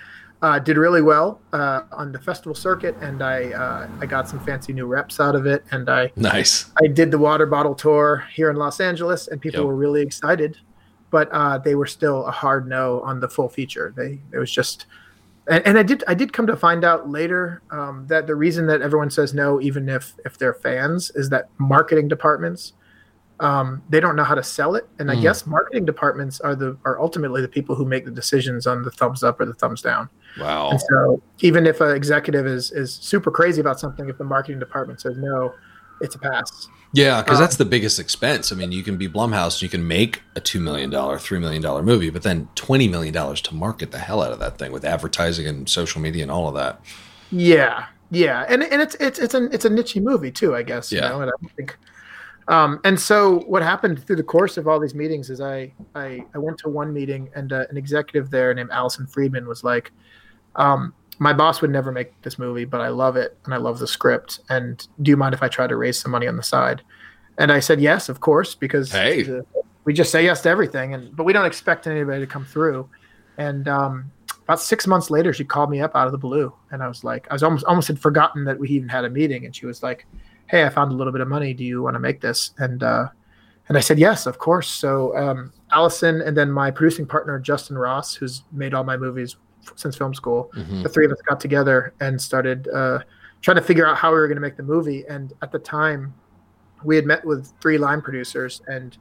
uh, 0.44 0.58
did 0.58 0.76
really 0.76 1.00
well 1.00 1.40
uh, 1.54 1.84
on 1.90 2.12
the 2.12 2.18
festival 2.18 2.54
circuit, 2.54 2.94
and 3.00 3.22
I 3.22 3.52
uh, 3.52 3.88
I 4.02 4.04
got 4.04 4.28
some 4.28 4.38
fancy 4.40 4.74
new 4.74 4.84
reps 4.84 5.18
out 5.18 5.34
of 5.34 5.46
it, 5.46 5.64
and 5.70 5.88
I 5.88 6.12
nice. 6.16 6.70
I 6.82 6.86
did 6.86 7.10
the 7.10 7.16
water 7.16 7.46
bottle 7.46 7.74
tour 7.74 8.26
here 8.30 8.50
in 8.50 8.56
Los 8.56 8.78
Angeles, 8.78 9.26
and 9.26 9.40
people 9.40 9.60
yep. 9.60 9.68
were 9.68 9.74
really 9.74 10.02
excited, 10.02 10.58
but 11.10 11.30
uh, 11.32 11.56
they 11.56 11.74
were 11.74 11.86
still 11.86 12.26
a 12.26 12.30
hard 12.30 12.68
no 12.68 13.00
on 13.00 13.20
the 13.20 13.28
full 13.28 13.48
feature. 13.48 13.94
They 13.96 14.20
it 14.34 14.38
was 14.38 14.52
just, 14.52 14.84
and, 15.48 15.66
and 15.66 15.78
I 15.78 15.82
did 15.82 16.04
I 16.06 16.12
did 16.12 16.34
come 16.34 16.46
to 16.48 16.56
find 16.56 16.84
out 16.84 17.08
later 17.08 17.62
um, 17.70 18.06
that 18.08 18.26
the 18.26 18.34
reason 18.34 18.66
that 18.66 18.82
everyone 18.82 19.08
says 19.08 19.32
no, 19.32 19.62
even 19.62 19.88
if 19.88 20.12
if 20.26 20.36
they're 20.36 20.52
fans, 20.52 21.10
is 21.14 21.30
that 21.30 21.48
marketing 21.56 22.08
departments 22.08 22.74
um, 23.40 23.82
they 23.88 24.00
don't 24.00 24.16
know 24.16 24.24
how 24.24 24.34
to 24.34 24.42
sell 24.42 24.74
it. 24.74 24.88
And 24.98 25.10
i 25.10 25.16
mm. 25.16 25.22
guess 25.22 25.46
marketing 25.46 25.84
departments 25.84 26.40
are 26.40 26.54
the 26.54 26.76
are 26.84 27.00
ultimately 27.00 27.42
the 27.42 27.48
people 27.48 27.74
who 27.74 27.84
make 27.84 28.04
the 28.04 28.10
decisions 28.10 28.66
on 28.66 28.82
the 28.82 28.90
thumbs 28.90 29.22
up 29.22 29.40
or 29.40 29.44
the 29.44 29.54
thumbs 29.54 29.82
down. 29.82 30.08
Wow. 30.38 30.70
And 30.70 30.80
so 30.80 31.22
even 31.40 31.66
if 31.66 31.80
an 31.80 31.94
executive 31.94 32.46
is 32.46 32.70
is 32.70 32.94
super 32.94 33.30
crazy 33.30 33.60
about 33.60 33.80
something 33.80 34.08
if 34.08 34.18
the 34.18 34.24
marketing 34.24 34.58
department 34.58 35.00
says 35.00 35.16
no 35.16 35.52
it's 36.00 36.14
a 36.14 36.18
pass. 36.18 36.68
Yeah 36.92 37.22
because 37.22 37.38
um, 37.38 37.42
that's 37.42 37.56
the 37.56 37.64
biggest 37.64 37.98
expense. 37.98 38.52
I 38.52 38.56
mean 38.56 38.70
you 38.72 38.82
can 38.82 38.96
be 38.96 39.08
blumhouse 39.08 39.62
you 39.62 39.68
can 39.68 39.86
make 39.86 40.22
a 40.36 40.40
$2 40.40 40.60
million 40.60 40.90
$3 40.90 41.40
million 41.40 41.84
movie 41.84 42.10
but 42.10 42.22
then 42.22 42.48
$20 42.54 42.88
million 42.90 43.34
to 43.34 43.54
market 43.54 43.90
the 43.90 43.98
hell 43.98 44.22
out 44.22 44.32
of 44.32 44.38
that 44.38 44.58
thing 44.58 44.70
with 44.70 44.84
advertising 44.84 45.46
and 45.46 45.68
social 45.68 46.00
media 46.00 46.22
and 46.22 46.30
all 46.30 46.48
of 46.48 46.54
that. 46.54 46.80
Yeah 47.30 47.86
yeah. 48.10 48.44
And, 48.48 48.62
and 48.62 48.80
it's 48.80 48.94
it's 48.96 49.18
it's 49.18 49.34
a 49.34 49.46
it's 49.46 49.64
a 49.64 49.70
niche 49.70 49.96
movie 49.96 50.30
too 50.30 50.54
i 50.54 50.62
guess 50.62 50.92
yeah. 50.92 51.02
you 51.02 51.08
know 51.08 51.20
and 51.22 51.30
i 51.30 51.32
don't 51.40 51.52
think 51.56 51.76
um, 52.48 52.80
and 52.84 52.98
so 52.98 53.40
what 53.40 53.62
happened 53.62 54.04
through 54.04 54.16
the 54.16 54.22
course 54.22 54.56
of 54.56 54.68
all 54.68 54.78
these 54.78 54.94
meetings 54.94 55.30
is 55.30 55.40
I 55.40 55.72
I, 55.94 56.24
I 56.34 56.38
went 56.38 56.58
to 56.58 56.68
one 56.68 56.92
meeting 56.92 57.30
and 57.34 57.52
uh, 57.52 57.64
an 57.70 57.76
executive 57.76 58.30
there 58.30 58.52
named 58.54 58.70
Allison 58.70 59.06
Friedman 59.06 59.46
was 59.46 59.64
like, 59.64 59.92
um, 60.56 60.92
my 61.18 61.32
boss 61.32 61.60
would 61.60 61.70
never 61.70 61.92
make 61.92 62.20
this 62.22 62.38
movie, 62.38 62.64
but 62.64 62.80
I 62.80 62.88
love 62.88 63.16
it 63.16 63.36
and 63.44 63.54
I 63.54 63.56
love 63.56 63.78
the 63.78 63.86
script. 63.86 64.40
And 64.48 64.86
do 65.02 65.10
you 65.10 65.16
mind 65.16 65.34
if 65.34 65.42
I 65.42 65.48
try 65.48 65.66
to 65.66 65.76
raise 65.76 65.98
some 65.98 66.12
money 66.12 66.26
on 66.26 66.36
the 66.36 66.42
side? 66.42 66.82
And 67.38 67.50
I 67.50 67.60
said 67.60 67.80
yes, 67.80 68.08
of 68.08 68.20
course, 68.20 68.54
because 68.54 68.92
hey. 68.92 69.22
the, 69.22 69.46
we 69.84 69.92
just 69.92 70.10
say 70.10 70.24
yes 70.24 70.42
to 70.42 70.48
everything, 70.48 70.94
and 70.94 71.14
but 71.16 71.24
we 71.24 71.32
don't 71.32 71.46
expect 71.46 71.86
anybody 71.86 72.20
to 72.20 72.26
come 72.26 72.44
through. 72.44 72.88
And 73.38 73.66
um, 73.68 74.12
about 74.44 74.60
six 74.60 74.86
months 74.86 75.10
later, 75.10 75.32
she 75.32 75.44
called 75.44 75.70
me 75.70 75.80
up 75.80 75.96
out 75.96 76.06
of 76.06 76.12
the 76.12 76.18
blue, 76.18 76.52
and 76.70 76.82
I 76.82 76.88
was 76.88 77.02
like, 77.04 77.26
I 77.30 77.34
was 77.34 77.42
almost 77.42 77.64
almost 77.64 77.88
had 77.88 77.98
forgotten 77.98 78.44
that 78.44 78.58
we 78.58 78.68
even 78.68 78.88
had 78.88 79.04
a 79.04 79.10
meeting, 79.10 79.44
and 79.44 79.54
she 79.54 79.66
was 79.66 79.82
like 79.82 80.06
hey, 80.46 80.64
I 80.64 80.68
found 80.68 80.92
a 80.92 80.94
little 80.94 81.12
bit 81.12 81.20
of 81.20 81.28
money. 81.28 81.54
Do 81.54 81.64
you 81.64 81.82
want 81.82 81.94
to 81.94 82.00
make 82.00 82.20
this? 82.20 82.52
And 82.58 82.82
uh, 82.82 83.08
and 83.68 83.78
I 83.78 83.80
said 83.80 83.98
yes, 83.98 84.26
of 84.26 84.38
course. 84.38 84.68
So 84.68 85.16
um, 85.16 85.52
Allison 85.72 86.20
and 86.20 86.36
then 86.36 86.50
my 86.50 86.70
producing 86.70 87.06
partner 87.06 87.38
Justin 87.38 87.78
Ross, 87.78 88.14
who's 88.14 88.42
made 88.52 88.74
all 88.74 88.84
my 88.84 88.96
movies 88.96 89.36
since 89.76 89.96
film 89.96 90.14
school, 90.14 90.50
mm-hmm. 90.54 90.82
the 90.82 90.88
three 90.88 91.06
of 91.06 91.12
us 91.12 91.20
got 91.22 91.40
together 91.40 91.94
and 92.00 92.20
started 92.20 92.68
uh, 92.68 92.98
trying 93.40 93.56
to 93.56 93.62
figure 93.62 93.86
out 93.86 93.96
how 93.96 94.10
we 94.10 94.16
were 94.16 94.28
going 94.28 94.36
to 94.36 94.42
make 94.42 94.56
the 94.56 94.62
movie. 94.62 95.04
And 95.08 95.32
at 95.42 95.50
the 95.50 95.58
time, 95.58 96.14
we 96.84 96.96
had 96.96 97.06
met 97.06 97.24
with 97.24 97.52
three 97.60 97.78
line 97.78 98.02
producers, 98.02 98.60
and 98.66 98.96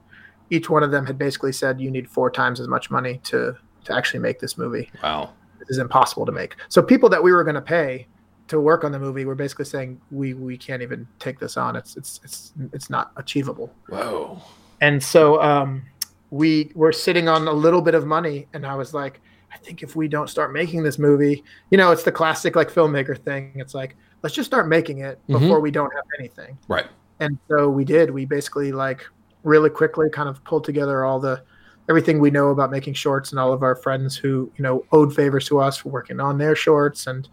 each 0.50 0.70
one 0.70 0.84
of 0.84 0.92
them 0.92 1.06
had 1.06 1.18
basically 1.18 1.52
said, 1.52 1.82
"You 1.82 1.92
need 1.92 2.10
four 2.10 2.32
times 2.32 2.60
as 2.62 2.68
much 2.68 2.90
money 2.90 3.20
to 3.26 3.56
to 3.84 3.94
actually 3.94 4.22
make 4.22 4.40
this 4.40 4.58
movie." 4.58 4.90
Wow, 5.04 5.32
this 5.60 5.70
is 5.70 5.78
impossible 5.80 6.26
to 6.26 6.32
make. 6.32 6.56
So 6.70 6.82
people 6.82 7.10
that 7.10 7.22
we 7.22 7.34
were 7.34 7.44
going 7.44 7.56
to 7.56 7.62
pay 7.62 8.08
to 8.54 8.62
work 8.62 8.84
on 8.84 8.92
the 8.92 9.00
movie, 9.00 9.26
we're 9.26 9.36
basically 9.36 9.66
saying 9.66 10.00
we 10.12 10.34
we 10.34 10.58
can't 10.58 10.82
even 10.82 11.06
take 11.20 11.40
this 11.40 11.58
on. 11.58 11.76
It's 11.76 11.98
it's 11.98 12.20
it's 12.24 12.54
it's 12.72 12.90
not 12.90 13.12
achievable. 13.18 13.74
Whoa. 13.90 14.42
And 14.82 15.02
so 15.04 15.42
um, 15.42 15.84
we 16.32 16.72
were 16.76 16.92
sitting 16.92 17.28
on 17.28 17.48
a 17.48 17.54
little 17.54 17.82
bit 17.82 17.96
of 17.96 18.06
money, 18.06 18.48
and 18.54 18.66
I 18.66 18.76
was 18.76 18.94
like, 18.94 19.22
I 19.54 19.58
think 19.58 19.84
if 19.84 19.96
we 19.96 20.08
don't 20.08 20.30
start 20.30 20.52
making 20.54 20.84
this 20.84 20.98
movie, 20.98 21.44
you 21.70 21.78
know, 21.78 21.92
it's 21.92 22.04
the 22.04 22.12
classic 22.12 22.56
like 22.56 22.72
filmmaker 22.72 23.18
thing. 23.18 23.54
It's 23.56 23.74
like 23.74 23.96
let's 24.24 24.34
just 24.34 24.48
start 24.50 24.68
making 24.68 25.00
it 25.00 25.20
Mhm. 25.30 25.40
before 25.40 25.60
we 25.60 25.70
don't 25.70 25.94
have 25.94 26.06
anything. 26.20 26.58
Right. 26.68 26.88
And 27.20 27.38
so 27.50 27.70
we 27.70 27.84
did. 27.86 28.10
We 28.10 28.26
basically 28.26 28.72
like 28.72 29.02
really 29.44 29.70
quickly 29.70 30.10
kind 30.10 30.30
of 30.30 30.44
pulled 30.46 30.64
together 30.64 31.04
all 31.04 31.20
the 31.20 31.44
everything 31.90 32.20
we 32.20 32.32
know 32.32 32.50
about 32.50 32.72
making 32.72 32.94
shorts 32.94 33.32
and 33.32 33.40
all 33.40 33.52
of 33.52 33.62
our 33.62 33.76
friends 33.76 34.16
who 34.16 34.50
you 34.56 34.64
know 34.64 34.86
owed 34.94 35.14
favors 35.14 35.46
to 35.50 35.60
us 35.60 35.78
for 35.78 35.90
working 35.90 36.20
on 36.22 36.38
their 36.38 36.56
shorts 36.56 37.08
and 37.08 37.28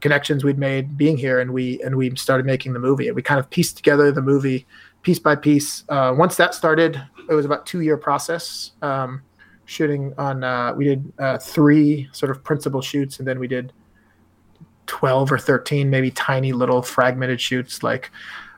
connections 0.00 0.44
we'd 0.44 0.58
made 0.58 0.96
being 0.96 1.16
here 1.16 1.40
and 1.40 1.52
we 1.52 1.82
and 1.82 1.96
we 1.96 2.14
started 2.16 2.46
making 2.46 2.72
the 2.72 2.78
movie. 2.78 3.08
And 3.08 3.16
we 3.16 3.22
kind 3.22 3.40
of 3.40 3.50
pieced 3.50 3.76
together 3.76 4.12
the 4.12 4.22
movie 4.22 4.66
piece 5.02 5.18
by 5.18 5.34
piece. 5.34 5.84
Uh, 5.88 6.14
once 6.16 6.36
that 6.36 6.54
started 6.54 7.02
it 7.28 7.34
was 7.34 7.44
about 7.44 7.66
two 7.66 7.80
year 7.80 7.96
process 7.96 8.72
um, 8.82 9.22
shooting 9.64 10.14
on 10.18 10.44
uh, 10.44 10.72
we 10.74 10.84
did 10.84 11.12
uh, 11.18 11.38
three 11.38 12.08
sort 12.12 12.30
of 12.30 12.42
principal 12.44 12.80
shoots 12.80 13.18
and 13.18 13.26
then 13.26 13.38
we 13.38 13.48
did 13.48 13.72
12 14.86 15.32
or 15.32 15.38
13 15.38 15.88
maybe 15.88 16.10
tiny 16.10 16.52
little 16.52 16.82
fragmented 16.82 17.40
shoots. 17.40 17.82
Like 17.82 18.10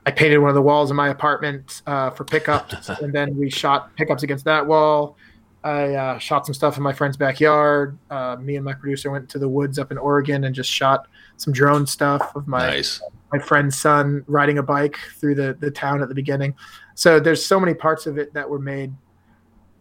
i 0.05 0.11
painted 0.11 0.38
one 0.38 0.49
of 0.49 0.57
the 0.57 0.62
walls 0.62 0.90
in 0.90 0.97
my 0.97 1.11
apartment 1.11 1.83
uh, 1.87 2.11
for 2.11 2.25
pickups 2.25 2.88
and 3.01 3.12
then 3.12 3.37
we 3.37 3.49
shot 3.49 3.95
pickups 3.97 4.23
against 4.23 4.45
that 4.45 4.66
wall. 4.66 5.16
I 5.64 5.95
uh, 5.95 6.18
shot 6.18 6.45
some 6.45 6.55
stuff 6.55 6.77
in 6.77 6.83
my 6.83 6.92
friend's 6.92 7.16
backyard. 7.16 7.97
Uh, 8.11 8.37
me 8.40 8.57
and 8.57 8.64
my 8.64 8.75
producer 8.75 9.11
went 9.11 9.29
to 9.31 9.38
the 9.38 9.49
woods 9.49 9.79
up 9.79 9.92
in 9.92 9.99
oregon 9.99 10.45
and 10.45 10.55
just 10.55 10.71
shot 10.71 11.07
some 11.37 11.53
drone 11.53 11.87
stuff 11.87 12.35
of 12.37 12.47
my 12.47 12.66
nice. 12.66 13.01
my 13.33 13.38
friend's 13.38 13.79
son 13.79 14.25
riding 14.27 14.59
a 14.59 14.62
bike 14.62 14.99
through 15.18 15.35
the, 15.35 15.57
the 15.61 15.71
town 15.71 16.03
at 16.03 16.09
the 16.09 16.14
beginning. 16.14 16.55
So 16.95 17.18
there's 17.18 17.45
so 17.45 17.59
many 17.59 17.75
parts 17.75 18.07
of 18.07 18.18
it 18.18 18.33
that 18.35 18.49
were 18.49 18.59
made 18.59 18.92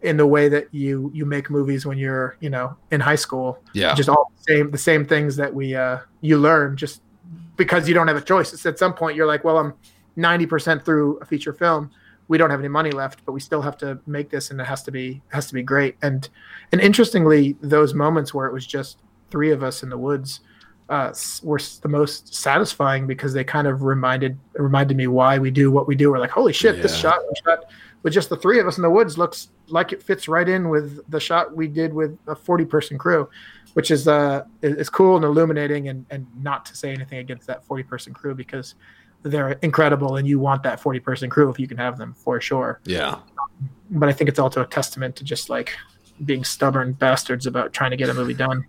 in 0.02 0.16
the 0.16 0.26
way 0.26 0.48
that 0.48 0.72
you 0.72 1.10
you 1.14 1.24
make 1.24 1.48
movies 1.48 1.86
when 1.86 1.96
you're 1.96 2.36
you 2.40 2.50
know 2.50 2.76
in 2.90 3.00
high 3.00 3.16
school. 3.16 3.58
Yeah. 3.72 3.94
Just 3.94 4.08
all 4.08 4.32
the 4.36 4.52
same 4.52 4.70
the 4.70 4.78
same 4.78 5.06
things 5.06 5.36
that 5.36 5.52
we 5.52 5.74
uh, 5.74 5.98
you 6.20 6.38
learn 6.38 6.76
just 6.76 7.02
because 7.56 7.88
you 7.88 7.94
don't 7.94 8.08
have 8.08 8.16
a 8.16 8.22
choice. 8.22 8.52
It's 8.52 8.66
at 8.66 8.78
some 8.78 8.94
point 8.94 9.16
you're 9.16 9.26
like, 9.26 9.44
well, 9.44 9.58
I'm 9.58 9.74
90% 10.16 10.84
through 10.84 11.18
a 11.18 11.24
feature 11.24 11.52
film. 11.52 11.90
We 12.28 12.38
don't 12.38 12.50
have 12.50 12.60
any 12.60 12.68
money 12.68 12.90
left, 12.90 13.24
but 13.24 13.32
we 13.32 13.40
still 13.40 13.62
have 13.62 13.76
to 13.78 14.00
make 14.06 14.30
this, 14.30 14.50
and 14.50 14.60
it 14.60 14.64
has 14.64 14.82
to 14.84 14.90
be 14.90 15.22
has 15.28 15.46
to 15.48 15.54
be 15.54 15.62
great. 15.62 15.96
And 16.02 16.28
and 16.70 16.80
interestingly, 16.80 17.56
those 17.60 17.94
moments 17.94 18.32
where 18.32 18.46
it 18.46 18.52
was 18.52 18.66
just 18.66 18.98
three 19.30 19.50
of 19.50 19.62
us 19.62 19.82
in 19.82 19.88
the 19.88 19.98
woods 19.98 20.40
uh, 20.92 21.14
were 21.42 21.58
the 21.80 21.88
most 21.88 22.34
satisfying 22.34 23.06
because 23.06 23.32
they 23.32 23.42
kind 23.42 23.66
of 23.66 23.82
reminded 23.82 24.38
reminded 24.52 24.94
me 24.94 25.06
why 25.06 25.38
we 25.38 25.50
do 25.50 25.70
what 25.70 25.88
we 25.88 25.94
do. 25.94 26.10
We're 26.10 26.18
like, 26.18 26.30
holy 26.30 26.52
shit, 26.52 26.82
this 26.82 26.94
shot 26.94 27.18
shot 27.42 27.64
with 28.02 28.12
just 28.12 28.28
the 28.28 28.36
three 28.36 28.60
of 28.60 28.66
us 28.66 28.76
in 28.76 28.82
the 28.82 28.90
woods 28.90 29.16
looks 29.16 29.48
like 29.68 29.94
it 29.94 30.02
fits 30.02 30.28
right 30.28 30.46
in 30.46 30.68
with 30.68 31.00
the 31.10 31.18
shot 31.18 31.56
we 31.56 31.66
did 31.66 31.94
with 31.94 32.18
a 32.26 32.36
40 32.36 32.66
person 32.66 32.98
crew, 32.98 33.26
which 33.72 33.90
is 33.90 34.06
uh 34.06 34.44
is 34.60 34.90
cool 34.90 35.16
and 35.16 35.24
illuminating 35.24 35.88
and 35.88 36.04
and 36.10 36.26
not 36.42 36.66
to 36.66 36.76
say 36.76 36.92
anything 36.92 37.20
against 37.20 37.46
that 37.46 37.64
40 37.64 37.84
person 37.84 38.12
crew 38.12 38.34
because 38.34 38.74
they're 39.22 39.52
incredible 39.62 40.16
and 40.16 40.28
you 40.28 40.38
want 40.38 40.62
that 40.64 40.78
40 40.78 41.00
person 41.00 41.30
crew 41.30 41.48
if 41.48 41.58
you 41.58 41.66
can 41.66 41.78
have 41.78 41.96
them 41.96 42.12
for 42.12 42.38
sure. 42.38 42.80
Yeah. 42.84 43.20
But 43.90 44.10
I 44.10 44.12
think 44.12 44.28
it's 44.28 44.38
also 44.38 44.60
a 44.60 44.66
testament 44.66 45.16
to 45.16 45.24
just 45.24 45.48
like 45.48 45.74
being 46.22 46.44
stubborn 46.44 46.92
bastards 46.92 47.46
about 47.46 47.72
trying 47.72 47.92
to 47.92 47.96
get 47.96 48.10
a 48.10 48.14
movie 48.14 48.34
done. 48.34 48.66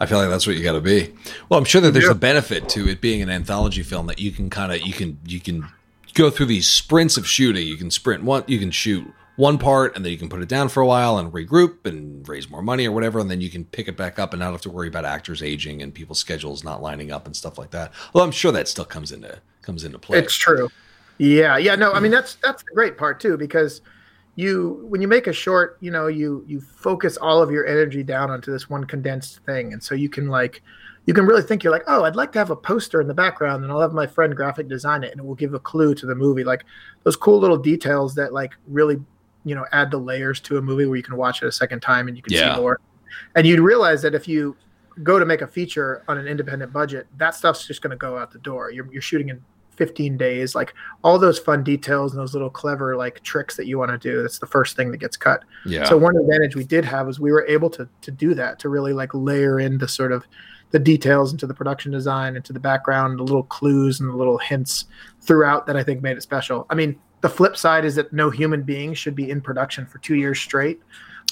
I 0.00 0.06
feel 0.06 0.18
like 0.18 0.28
that's 0.30 0.46
what 0.46 0.56
you 0.56 0.62
got 0.62 0.72
to 0.72 0.80
be. 0.80 1.12
Well, 1.48 1.58
I'm 1.58 1.64
sure 1.64 1.80
that 1.80 1.92
there's 1.92 2.06
Yeah. 2.06 2.12
a 2.12 2.14
benefit 2.14 2.68
to 2.70 2.88
it 2.88 3.00
being 3.00 3.22
an 3.22 3.30
anthology 3.30 3.82
film 3.82 4.06
that 4.06 4.18
you 4.18 4.30
can 4.30 4.50
kind 4.50 4.72
of 4.72 4.80
you 4.82 4.92
can 4.92 5.18
you 5.26 5.40
can 5.40 5.66
go 6.14 6.30
through 6.30 6.46
these 6.46 6.66
sprints 6.68 7.16
of 7.16 7.26
shooting. 7.26 7.66
You 7.66 7.76
can 7.76 7.90
sprint 7.90 8.24
one, 8.24 8.44
you 8.46 8.58
can 8.58 8.70
shoot 8.70 9.06
one 9.36 9.56
part, 9.58 9.96
and 9.96 10.04
then 10.04 10.12
you 10.12 10.18
can 10.18 10.28
put 10.28 10.42
it 10.42 10.48
down 10.48 10.68
for 10.68 10.80
a 10.82 10.86
while 10.86 11.16
and 11.16 11.32
regroup 11.32 11.86
and 11.86 12.28
raise 12.28 12.50
more 12.50 12.60
money 12.62 12.86
or 12.86 12.92
whatever, 12.92 13.20
and 13.20 13.30
then 13.30 13.40
you 13.40 13.48
can 13.48 13.64
pick 13.64 13.88
it 13.88 13.96
back 13.96 14.18
up 14.18 14.32
and 14.34 14.40
not 14.40 14.52
have 14.52 14.60
to 14.60 14.68
worry 14.70 14.88
about 14.88 15.04
actors 15.06 15.42
aging 15.42 15.80
and 15.80 15.94
people's 15.94 16.18
schedules 16.18 16.62
not 16.62 16.82
lining 16.82 17.10
up 17.10 17.24
and 17.26 17.34
stuff 17.34 17.56
like 17.56 17.70
that. 17.70 17.92
Well, 18.12 18.22
I'm 18.22 18.32
sure 18.32 18.52
that 18.52 18.68
still 18.68 18.84
comes 18.84 19.12
into 19.12 19.38
comes 19.62 19.84
into 19.84 19.98
play. 19.98 20.18
It's 20.18 20.34
true. 20.34 20.68
Yeah, 21.18 21.56
yeah. 21.58 21.74
No, 21.74 21.92
I 21.92 22.00
mean 22.00 22.10
that's 22.10 22.34
that's 22.36 22.62
the 22.62 22.74
great 22.74 22.96
part 22.98 23.20
too 23.20 23.36
because 23.36 23.80
you 24.40 24.86
when 24.88 25.00
you 25.02 25.08
make 25.08 25.26
a 25.26 25.32
short, 25.32 25.76
you 25.80 25.90
know, 25.90 26.06
you 26.06 26.44
you 26.46 26.60
focus 26.60 27.16
all 27.16 27.42
of 27.42 27.50
your 27.50 27.66
energy 27.66 28.02
down 28.02 28.30
onto 28.30 28.50
this 28.50 28.68
one 28.70 28.84
condensed 28.84 29.40
thing, 29.44 29.72
and 29.72 29.82
so 29.82 29.94
you 29.94 30.08
can 30.08 30.28
like 30.28 30.62
you 31.06 31.14
can 31.14 31.26
really 31.26 31.42
think 31.42 31.62
you're 31.62 31.72
like, 31.72 31.84
oh, 31.86 32.04
I'd 32.04 32.16
like 32.16 32.32
to 32.32 32.38
have 32.38 32.50
a 32.50 32.56
poster 32.56 33.00
in 33.00 33.08
the 33.08 33.14
background, 33.14 33.62
and 33.62 33.72
I'll 33.72 33.80
have 33.80 33.92
my 33.92 34.06
friend 34.06 34.34
graphic 34.34 34.68
design 34.68 35.02
it, 35.04 35.12
and 35.12 35.20
it 35.20 35.24
will 35.26 35.34
give 35.34 35.54
a 35.54 35.58
clue 35.60 35.94
to 35.94 36.06
the 36.06 36.14
movie, 36.14 36.44
like 36.44 36.64
those 37.04 37.16
cool 37.16 37.38
little 37.38 37.56
details 37.56 38.14
that 38.16 38.32
like 38.32 38.52
really 38.66 38.96
you 39.44 39.54
know 39.54 39.66
add 39.72 39.90
the 39.90 39.98
layers 39.98 40.40
to 40.40 40.58
a 40.58 40.62
movie 40.62 40.86
where 40.86 40.96
you 40.96 41.02
can 41.02 41.16
watch 41.16 41.42
it 41.42 41.46
a 41.46 41.52
second 41.52 41.80
time 41.80 42.08
and 42.08 42.16
you 42.16 42.22
can 42.22 42.32
Yeah. 42.32 42.54
see 42.54 42.60
more, 42.60 42.80
and 43.36 43.46
you'd 43.46 43.60
realize 43.60 44.02
that 44.02 44.14
if 44.14 44.26
you 44.28 44.56
go 45.02 45.18
to 45.18 45.24
make 45.24 45.40
a 45.42 45.46
feature 45.46 46.02
on 46.08 46.18
an 46.18 46.26
independent 46.26 46.72
budget, 46.72 47.06
that 47.16 47.34
stuff's 47.34 47.66
just 47.66 47.80
going 47.82 47.90
to 47.90 47.96
go 47.96 48.18
out 48.18 48.30
the 48.32 48.38
door. 48.40 48.70
You're, 48.70 48.90
you're 48.92 49.00
shooting 49.00 49.28
in 49.30 49.40
15 49.80 50.18
days, 50.18 50.54
like 50.54 50.74
all 51.02 51.18
those 51.18 51.38
fun 51.38 51.64
details 51.64 52.12
and 52.12 52.20
those 52.20 52.34
little 52.34 52.50
clever 52.50 52.96
like 52.98 53.22
tricks 53.22 53.56
that 53.56 53.66
you 53.66 53.78
want 53.78 53.90
to 53.90 53.96
do. 53.96 54.20
That's 54.20 54.38
the 54.38 54.46
first 54.46 54.76
thing 54.76 54.90
that 54.90 54.98
gets 54.98 55.16
cut. 55.16 55.42
yeah. 55.64 55.84
So 55.84 55.96
one 55.96 56.14
advantage 56.18 56.54
we 56.54 56.64
did 56.64 56.84
have 56.84 57.06
was 57.06 57.18
we 57.18 57.32
were 57.32 57.46
able 57.46 57.70
to 57.70 57.88
to 58.02 58.10
do 58.10 58.34
that 58.34 58.58
to 58.58 58.68
really 58.68 58.92
like 58.92 59.14
layer 59.14 59.58
in 59.58 59.78
the 59.78 59.88
sort 59.88 60.12
of 60.12 60.26
the 60.72 60.78
details 60.78 61.32
into 61.32 61.46
the 61.46 61.54
production 61.54 61.90
design, 61.90 62.36
into 62.36 62.52
the 62.52 62.60
background, 62.60 63.18
the 63.18 63.22
little 63.24 63.44
clues 63.44 64.00
and 64.00 64.10
the 64.10 64.14
little 64.16 64.36
hints 64.36 64.84
throughout 65.22 65.66
that 65.66 65.76
I 65.78 65.82
think 65.82 66.02
made 66.02 66.18
it 66.18 66.22
special. 66.22 66.66
I 66.68 66.74
mean, 66.74 66.94
the 67.22 67.30
flip 67.30 67.56
side 67.56 67.86
is 67.86 67.94
that 67.94 68.12
no 68.12 68.28
human 68.28 68.62
being 68.62 68.92
should 68.92 69.14
be 69.14 69.30
in 69.30 69.40
production 69.40 69.86
for 69.86 69.96
two 69.98 70.14
years 70.16 70.38
straight 70.38 70.78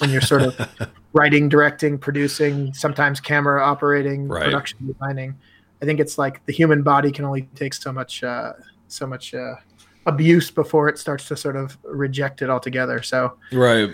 when 0.01 0.09
you're 0.11 0.23
sort 0.23 0.43
of 0.43 0.69
writing, 1.13 1.49
directing, 1.51 1.99
producing, 1.99 2.73
sometimes 2.73 3.21
camera 3.21 3.63
operating, 3.63 4.27
Right. 4.27 4.45
production 4.45 4.79
designing. 4.87 5.35
I 5.81 5.85
think 5.85 6.01
it's 6.01 6.19
like 6.19 6.45
the 6.47 6.53
human 6.53 6.83
body 6.83 7.13
can 7.13 7.25
only 7.25 7.43
take 7.55 7.75
so 7.75 7.93
much, 7.93 8.23
uh, 8.25 8.53
so 8.89 9.07
much 9.07 9.35
uh, 9.35 9.55
abuse 10.07 10.51
before 10.51 10.89
it 10.89 10.99
starts 10.99 11.29
to 11.29 11.37
sort 11.37 11.57
of 11.57 11.77
reject 11.85 12.43
it 12.43 12.51
altogether. 12.51 13.03
So 13.03 13.37
Right. 13.53 13.91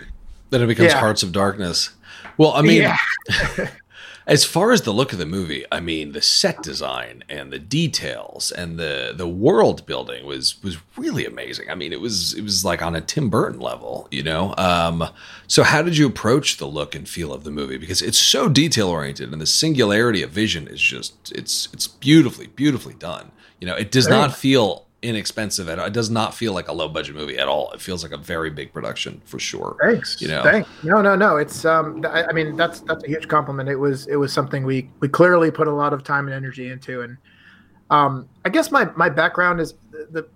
Then 0.50 0.62
it 0.62 0.66
becomes 0.66 0.92
Yeah. 0.92 1.00
Hearts 1.00 1.22
of 1.22 1.32
Darkness. 1.32 1.90
Well, 2.38 2.52
I 2.52 2.62
mean, 2.62 2.82
yeah, 2.82 2.96
as 4.26 4.44
far 4.44 4.72
as 4.72 4.82
the 4.82 4.92
look 4.92 5.12
of 5.12 5.18
the 5.18 5.26
movie, 5.26 5.64
I 5.70 5.80
mean, 5.80 6.12
the 6.12 6.22
set 6.22 6.62
design 6.62 7.24
and 7.28 7.52
the 7.52 7.58
details 7.58 8.50
and 8.50 8.78
the 8.78 9.12
the 9.14 9.28
world 9.28 9.84
building 9.84 10.24
was 10.24 10.62
was 10.62 10.78
really 10.96 11.26
amazing. 11.26 11.70
I 11.70 11.74
mean, 11.74 11.92
it 11.92 12.00
was 12.00 12.32
it 12.32 12.42
was 12.42 12.64
like 12.64 12.80
on 12.80 12.96
a 12.96 13.02
Tim 13.02 13.28
Burton 13.28 13.60
level, 13.60 14.08
you 14.10 14.22
know. 14.22 14.54
Um, 14.56 15.04
so, 15.46 15.62
how 15.62 15.82
did 15.82 15.98
you 15.98 16.06
approach 16.06 16.56
the 16.56 16.66
look 16.66 16.94
and 16.94 17.06
feel 17.06 17.34
of 17.34 17.44
the 17.44 17.50
movie? 17.50 17.76
Because 17.76 18.00
it's 18.00 18.18
so 18.18 18.48
detail 18.48 18.88
oriented, 18.88 19.30
and 19.30 19.42
the 19.42 19.46
singularity 19.46 20.22
of 20.22 20.30
vision 20.30 20.68
is 20.68 20.80
just 20.80 21.30
it's 21.32 21.68
it's 21.74 21.86
beautifully 21.86 22.46
beautifully 22.46 22.94
done. 22.94 23.30
You 23.60 23.66
know, 23.66 23.76
it 23.76 23.90
does 23.90 24.08
not 24.08 24.34
feel 24.34 24.83
inexpensive 25.04 25.68
at 25.68 25.78
all. 25.78 25.86
It 25.86 25.92
does 25.92 26.10
not 26.10 26.34
feel 26.34 26.52
like 26.52 26.68
a 26.68 26.72
low 26.72 26.88
budget 26.88 27.14
movie 27.14 27.38
at 27.38 27.46
all. 27.46 27.70
It 27.72 27.80
feels 27.80 28.02
like 28.02 28.12
a 28.12 28.16
very 28.16 28.50
big 28.50 28.72
production 28.72 29.20
for 29.24 29.38
sure. 29.38 29.76
thanks. 29.82 30.20
You 30.20 30.28
know. 30.28 30.42
thanks. 30.42 30.68
No, 30.82 31.02
no, 31.02 31.14
no. 31.14 31.36
It's 31.36 31.64
um. 31.64 32.04
I, 32.06 32.24
I 32.24 32.32
mean, 32.32 32.56
that's 32.56 32.80
that's 32.80 33.04
a 33.04 33.06
huge 33.08 33.28
compliment. 33.28 33.68
It 33.68 33.76
was 33.76 34.06
it 34.08 34.16
was 34.16 34.32
something 34.32 34.64
we 34.64 34.90
we 35.00 35.08
clearly 35.08 35.50
put 35.50 35.68
a 35.68 35.72
lot 35.72 35.92
of 35.92 36.02
time 36.02 36.26
and 36.26 36.34
energy 36.34 36.70
into, 36.70 37.02
and 37.02 37.16
um, 37.90 38.28
I 38.44 38.48
guess 38.48 38.70
my 38.70 38.86
my 38.96 39.08
background 39.08 39.60
is 39.60 39.74
the. 39.90 40.06
the 40.10 40.28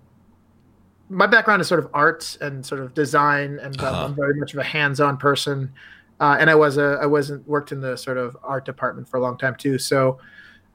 my 1.11 1.25
background 1.25 1.59
is 1.59 1.67
sort 1.67 1.79
of 1.79 1.89
arts 1.91 2.37
and 2.39 2.63
sort 2.63 2.79
of 2.81 2.93
design, 2.93 3.57
and 3.63 3.75
Uh-huh. 3.81 4.05
I'm 4.05 4.15
very 4.15 4.35
much 4.35 4.53
of 4.53 4.59
a 4.59 4.63
hands-on 4.63 5.17
person. 5.17 5.73
Uh, 6.19 6.37
and 6.39 6.51
I 6.51 6.55
was 6.55 6.77
a 6.77 6.99
I 7.01 7.07
wasn't 7.07 7.47
worked 7.47 7.71
in 7.71 7.81
the 7.81 7.97
sort 7.97 8.17
of 8.17 8.37
art 8.43 8.63
department 8.65 9.09
for 9.09 9.17
a 9.17 9.21
long 9.21 9.35
time 9.35 9.55
too. 9.55 9.79
So 9.79 10.19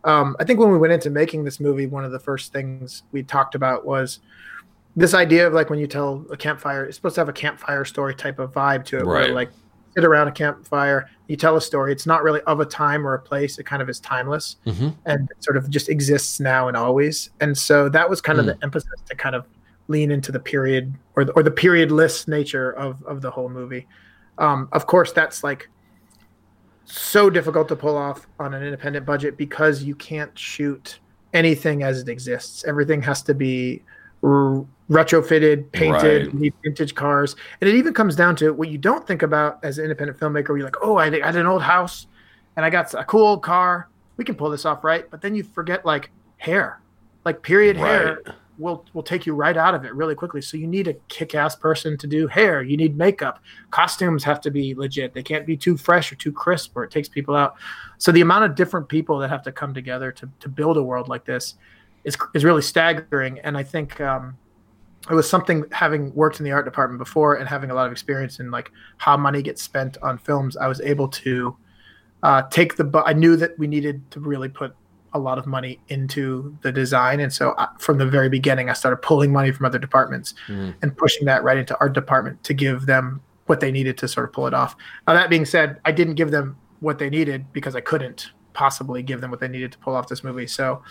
um, 0.05 0.37
I 0.39 0.45
think 0.45 0.59
when 0.61 0.71
we 0.71 0.79
went 0.79 0.93
into 0.93 1.11
making 1.11 1.45
this 1.45 1.61
movie, 1.61 1.87
one 1.87 2.05
of 2.05 2.13
the 2.13 2.19
first 2.19 2.53
things 2.53 3.03
we 3.13 3.23
talked 3.23 3.55
about 3.55 3.85
was 3.87 4.21
this 4.97 5.15
idea 5.15 5.47
of 5.47 5.53
like 5.53 5.71
when 5.71 5.79
you 5.79 5.87
tell 5.87 6.25
a 6.31 6.37
campfire, 6.37 6.85
it's 6.85 6.97
supposed 6.97 7.17
to 7.17 7.21
have 7.21 7.29
a 7.29 7.33
campfire 7.33 7.85
story 7.85 8.15
type 8.15 8.39
of 8.39 8.53
vibe 8.53 8.85
to 8.87 8.99
it, 8.99 9.05
Right. 9.05 9.27
where 9.27 9.35
like 9.35 9.51
sit 9.95 10.05
around 10.05 10.29
a 10.29 10.33
campfire, 10.33 11.09
you 11.29 11.37
tell 11.37 11.57
a 11.57 11.61
story. 11.61 11.91
It's 11.93 12.07
not 12.07 12.23
really 12.23 12.41
of 12.43 12.61
a 12.61 12.65
time 12.65 13.07
or 13.07 13.15
a 13.15 13.19
place. 13.19 13.59
It 13.59 13.65
kind 13.65 13.81
of 13.83 13.89
is 13.89 13.99
timeless 14.01 14.57
hmm 14.67 14.91
and 15.07 15.29
sort 15.41 15.57
of 15.57 15.69
just 15.71 15.89
exists 15.89 16.39
now 16.41 16.69
and 16.69 16.77
always. 16.77 17.31
And 17.41 17.57
so 17.57 17.89
that 17.91 18.09
was 18.09 18.21
kind 18.21 18.39
of 18.39 18.45
Hmm. 18.45 18.51
the 18.53 18.59
emphasis 18.63 19.01
to 19.09 19.17
kind 19.17 19.35
of 19.35 19.47
lean 19.89 20.11
into 20.11 20.33
the 20.33 20.41
period 20.41 20.95
or 21.17 21.25
the, 21.25 21.33
or 21.33 21.43
the 21.43 21.51
periodless 21.51 22.27
nature 22.29 22.73
of 22.73 23.03
of 23.05 23.21
the 23.21 23.31
whole 23.31 23.49
movie. 23.49 23.87
Um, 24.39 24.69
of 24.73 24.87
course, 24.87 25.13
that's 25.13 25.45
like 25.45 25.69
so 26.85 27.31
difficult 27.31 27.69
to 27.69 27.77
pull 27.77 27.97
off 27.97 28.27
on 28.39 28.55
an 28.55 28.63
independent 28.63 29.07
budget 29.07 29.37
because 29.37 29.83
you 29.83 29.95
can't 29.95 30.37
shoot 30.39 30.99
anything 31.33 31.83
as 31.83 32.01
it 32.01 32.09
exists. 32.09 32.65
Everything 32.65 33.03
has 33.03 33.23
to 33.23 33.35
be 33.35 33.83
r- 34.23 34.65
retrofitted, 34.91 35.71
painted, 35.73 36.33
Right. 36.35 36.53
vintage 36.63 36.95
cars, 36.95 37.37
and 37.61 37.69
it 37.69 37.75
even 37.75 37.93
comes 37.95 38.15
down 38.17 38.37
to 38.37 38.53
what 38.53 38.69
you 38.69 38.79
don't 38.79 39.07
think 39.07 39.23
about 39.23 39.59
as 39.65 39.79
an 39.79 39.85
independent 39.85 40.19
filmmaker. 40.19 40.51
Where 40.51 40.59
you're 40.59 40.67
like, 40.67 40.77
oh, 40.83 40.97
I 40.97 41.07
I 41.07 41.27
had 41.27 41.37
an 41.37 41.47
old 41.47 41.63
house, 41.63 42.07
and 42.57 42.65
I 42.65 42.71
got 42.71 42.93
a 42.95 43.05
cool 43.05 43.27
old 43.27 43.43
car. 43.43 43.89
We 44.17 44.25
can 44.25 44.35
pull 44.37 44.51
this 44.51 44.65
off, 44.65 44.85
right? 44.85 45.11
But 45.11 45.21
then 45.23 45.35
you 45.35 45.43
forget 45.43 45.85
like 45.85 46.11
hair, 46.37 46.81
like 47.25 47.43
period 47.43 47.77
hair 47.77 48.19
Right. 48.25 48.35
Will 48.59 48.85
will 48.93 49.03
take 49.03 49.27
you 49.27 49.35
right 49.35 49.57
out 49.57 49.75
of 49.75 49.85
it 49.85 49.95
really 49.95 50.15
quickly. 50.15 50.41
So 50.41 50.57
you 50.57 50.67
need 50.67 50.89
a 50.89 50.95
kick-ass 51.09 51.57
person 51.57 51.97
to 51.99 52.07
do 52.07 52.27
hair. 52.27 52.63
You 52.63 52.77
need 52.77 52.97
makeup. 52.97 53.41
Costumes 53.71 54.23
have 54.25 54.41
to 54.43 54.51
be 54.51 54.75
legit. 54.75 55.13
They 55.15 55.23
can't 55.23 55.47
be 55.47 55.57
too 55.57 55.77
fresh 55.77 56.13
or 56.13 56.17
too 56.17 56.33
crisp, 56.33 56.77
or 56.77 56.85
it 56.85 56.91
takes 56.91 57.09
people 57.09 57.35
out. 57.35 57.57
So 57.99 58.13
the 58.13 58.21
amount 58.21 58.45
of 58.45 58.55
different 58.55 58.89
people 58.89 59.19
that 59.19 59.29
have 59.29 59.43
to 59.43 59.53
come 59.53 59.75
together 59.75 60.13
to 60.13 60.29
to 60.41 60.49
build 60.49 60.77
a 60.77 60.83
world 60.83 61.09
like 61.09 61.25
this 61.25 61.55
is 62.05 62.17
is 62.35 62.45
really 62.45 62.63
staggering. 62.63 63.39
And 63.41 63.57
I 63.57 63.63
think 63.63 64.01
um, 64.01 64.37
it 65.11 65.15
was 65.15 65.29
something 65.29 65.65
having 65.73 66.15
worked 66.15 66.39
in 66.39 66.45
the 66.45 66.53
art 66.53 66.65
department 66.65 66.99
before 66.99 67.35
and 67.35 67.49
having 67.49 67.71
a 67.71 67.75
lot 67.75 67.87
of 67.87 67.93
experience 67.93 68.41
in 68.41 68.51
like 68.51 68.71
how 68.99 69.17
money 69.17 69.43
gets 69.43 69.63
spent 69.63 69.99
on 70.03 70.19
films. 70.19 70.57
I 70.57 70.69
was 70.69 70.81
able 70.81 71.09
to 71.09 71.57
uh, 72.23 72.43
take 72.51 72.77
the. 72.77 73.03
I 73.05 73.13
knew 73.13 73.37
that 73.37 73.59
we 73.59 73.67
needed 73.67 74.11
to 74.13 74.21
really 74.21 74.49
put 74.49 74.75
a 75.15 75.19
lot 75.19 75.39
of 75.39 75.47
money 75.47 75.79
into 75.89 76.57
the 76.63 76.73
design, 76.73 77.21
and 77.21 77.33
so 77.33 77.55
I, 77.57 77.69
from 77.79 77.99
the 77.99 78.07
very 78.07 78.29
beginning, 78.29 78.69
I 78.69 78.73
started 78.73 78.99
pulling 78.99 79.33
money 79.33 79.53
from 79.53 79.65
other 79.65 79.79
departments 79.79 80.35
mm. 80.49 80.75
and 80.83 80.97
pushing 80.97 81.25
that 81.27 81.45
right 81.45 81.57
into 81.57 81.79
art 81.81 81.93
department 81.93 82.43
to 82.45 82.55
give 82.55 82.87
them 82.87 83.21
what 83.47 83.61
they 83.61 83.71
needed 83.71 83.97
to 83.99 84.09
sort 84.09 84.29
of 84.29 84.33
pull 84.33 84.47
it 84.47 84.55
off. 84.55 84.75
Now 85.07 85.15
that 85.15 85.31
being 85.31 85.45
said, 85.45 85.81
I 85.85 85.93
didn't 85.93 86.15
give 86.15 86.31
them 86.31 86.57
what 86.81 86.99
they 86.99 87.11
needed 87.11 87.53
because 87.53 87.77
I 87.77 87.81
couldn't 87.81 88.33
possibly 88.53 89.03
give 89.03 89.21
them 89.21 89.31
what 89.31 89.41
they 89.41 89.49
needed 89.49 89.73
to 89.73 89.79
pull 89.79 89.95
off 89.95 90.09
this 90.09 90.25
movie. 90.25 90.47
So 90.47 90.83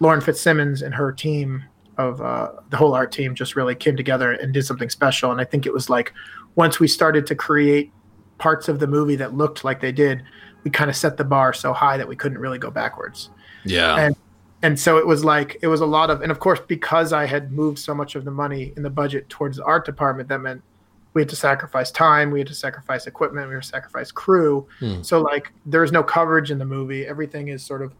Lauren 0.00 0.20
Fitzsimmons 0.20 0.82
and 0.82 0.94
her 0.94 1.12
team 1.12 1.64
of 1.96 2.20
uh, 2.20 2.50
the 2.70 2.76
whole 2.76 2.94
art 2.94 3.12
team 3.12 3.34
just 3.34 3.56
really 3.56 3.74
came 3.74 3.96
together 3.96 4.32
and 4.32 4.52
did 4.52 4.66
something 4.66 4.90
special. 4.90 5.30
And 5.30 5.40
I 5.40 5.44
think 5.44 5.64
it 5.64 5.72
was 5.72 5.88
like 5.88 6.12
once 6.56 6.80
we 6.80 6.88
started 6.88 7.26
to 7.28 7.34
create 7.34 7.92
parts 8.38 8.68
of 8.68 8.80
the 8.80 8.86
movie 8.86 9.16
that 9.16 9.34
looked 9.34 9.64
like 9.64 9.80
they 9.80 9.92
did, 9.92 10.22
we 10.64 10.70
kind 10.70 10.90
of 10.90 10.96
set 10.96 11.16
the 11.16 11.24
bar 11.24 11.52
so 11.52 11.72
high 11.72 11.96
that 11.96 12.08
we 12.08 12.16
couldn't 12.16 12.38
really 12.38 12.58
go 12.58 12.70
backwards. 12.70 13.30
Yeah. 13.64 13.96
And 13.96 14.16
and 14.62 14.80
so 14.80 14.96
it 14.96 15.06
was 15.06 15.24
like 15.24 15.58
it 15.62 15.66
was 15.68 15.80
a 15.80 15.86
lot 15.86 16.10
of 16.10 16.22
and 16.22 16.30
of 16.30 16.40
course 16.40 16.60
because 16.66 17.12
I 17.12 17.26
had 17.26 17.52
moved 17.52 17.78
so 17.78 17.94
much 17.94 18.14
of 18.14 18.24
the 18.24 18.30
money 18.30 18.72
in 18.76 18.82
the 18.82 18.90
budget 18.90 19.28
towards 19.28 19.58
the 19.58 19.64
art 19.64 19.84
department, 19.84 20.28
that 20.28 20.40
meant 20.40 20.62
we 21.12 21.22
had 21.22 21.28
to 21.28 21.36
sacrifice 21.36 21.90
time, 21.90 22.30
we 22.30 22.40
had 22.40 22.48
to 22.48 22.54
sacrifice 22.54 23.06
equipment, 23.06 23.48
we 23.48 23.54
had 23.54 23.62
to 23.62 23.68
sacrifice 23.68 24.10
crew. 24.10 24.66
Hmm. 24.80 25.02
So 25.02 25.20
like 25.20 25.52
there's 25.66 25.92
no 25.92 26.02
coverage 26.02 26.50
in 26.50 26.58
the 26.58 26.64
movie. 26.64 27.06
Everything 27.06 27.48
is 27.48 27.64
sort 27.64 27.82
of 27.82 27.94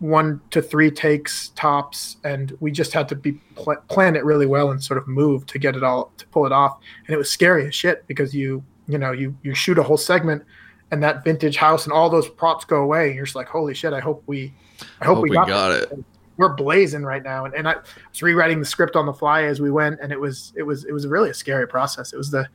one 0.00 0.40
to 0.50 0.62
three 0.62 0.90
takes 0.90 1.50
tops, 1.50 2.16
and 2.24 2.56
we 2.60 2.70
just 2.70 2.92
had 2.92 3.08
to 3.10 3.14
be 3.14 3.32
pl- 3.54 3.76
plan 3.88 4.16
it 4.16 4.24
really 4.24 4.46
well 4.46 4.70
and 4.70 4.82
sort 4.82 4.98
of 4.98 5.06
move 5.06 5.46
to 5.46 5.58
get 5.58 5.76
it 5.76 5.82
all 5.82 6.10
to 6.16 6.26
pull 6.28 6.46
it 6.46 6.52
off. 6.52 6.78
And 7.06 7.14
it 7.14 7.18
was 7.18 7.30
scary 7.30 7.66
as 7.66 7.74
shit 7.74 8.06
because 8.06 8.34
you 8.34 8.64
you 8.88 8.98
know 8.98 9.12
you 9.12 9.36
you 9.42 9.54
shoot 9.54 9.78
a 9.78 9.82
whole 9.82 9.98
segment, 9.98 10.42
and 10.90 11.02
that 11.02 11.22
vintage 11.22 11.56
house 11.56 11.84
and 11.84 11.92
all 11.92 12.10
those 12.10 12.28
props 12.28 12.64
go 12.64 12.82
away, 12.82 13.08
and 13.08 13.14
you're 13.14 13.26
just 13.26 13.36
like, 13.36 13.48
holy 13.48 13.74
shit! 13.74 13.92
I 13.92 14.00
hope 14.00 14.22
we, 14.26 14.52
I 15.00 15.04
hope, 15.04 15.16
hope 15.16 15.22
we, 15.22 15.30
got, 15.30 15.46
we 15.46 15.52
got 15.52 15.72
it. 15.72 16.04
We're 16.36 16.54
blazing 16.54 17.02
right 17.02 17.22
now, 17.22 17.44
and, 17.44 17.54
and 17.54 17.68
I 17.68 17.76
was 18.08 18.22
rewriting 18.22 18.60
the 18.60 18.66
script 18.66 18.96
on 18.96 19.06
the 19.06 19.12
fly 19.12 19.44
as 19.44 19.60
we 19.60 19.70
went, 19.70 20.00
and 20.00 20.10
it 20.12 20.18
was 20.18 20.52
it 20.56 20.62
was 20.62 20.84
it 20.84 20.92
was 20.92 21.06
really 21.06 21.30
a 21.30 21.34
scary 21.34 21.68
process. 21.68 22.12
It 22.12 22.16
was 22.16 22.30
the 22.30 22.48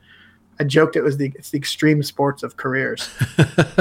I 0.58 0.64
joked 0.64 0.96
it 0.96 1.02
was 1.02 1.16
the 1.16 1.32
it's 1.36 1.50
the 1.50 1.58
extreme 1.58 2.02
sports 2.02 2.42
of 2.42 2.56
careers. 2.56 3.08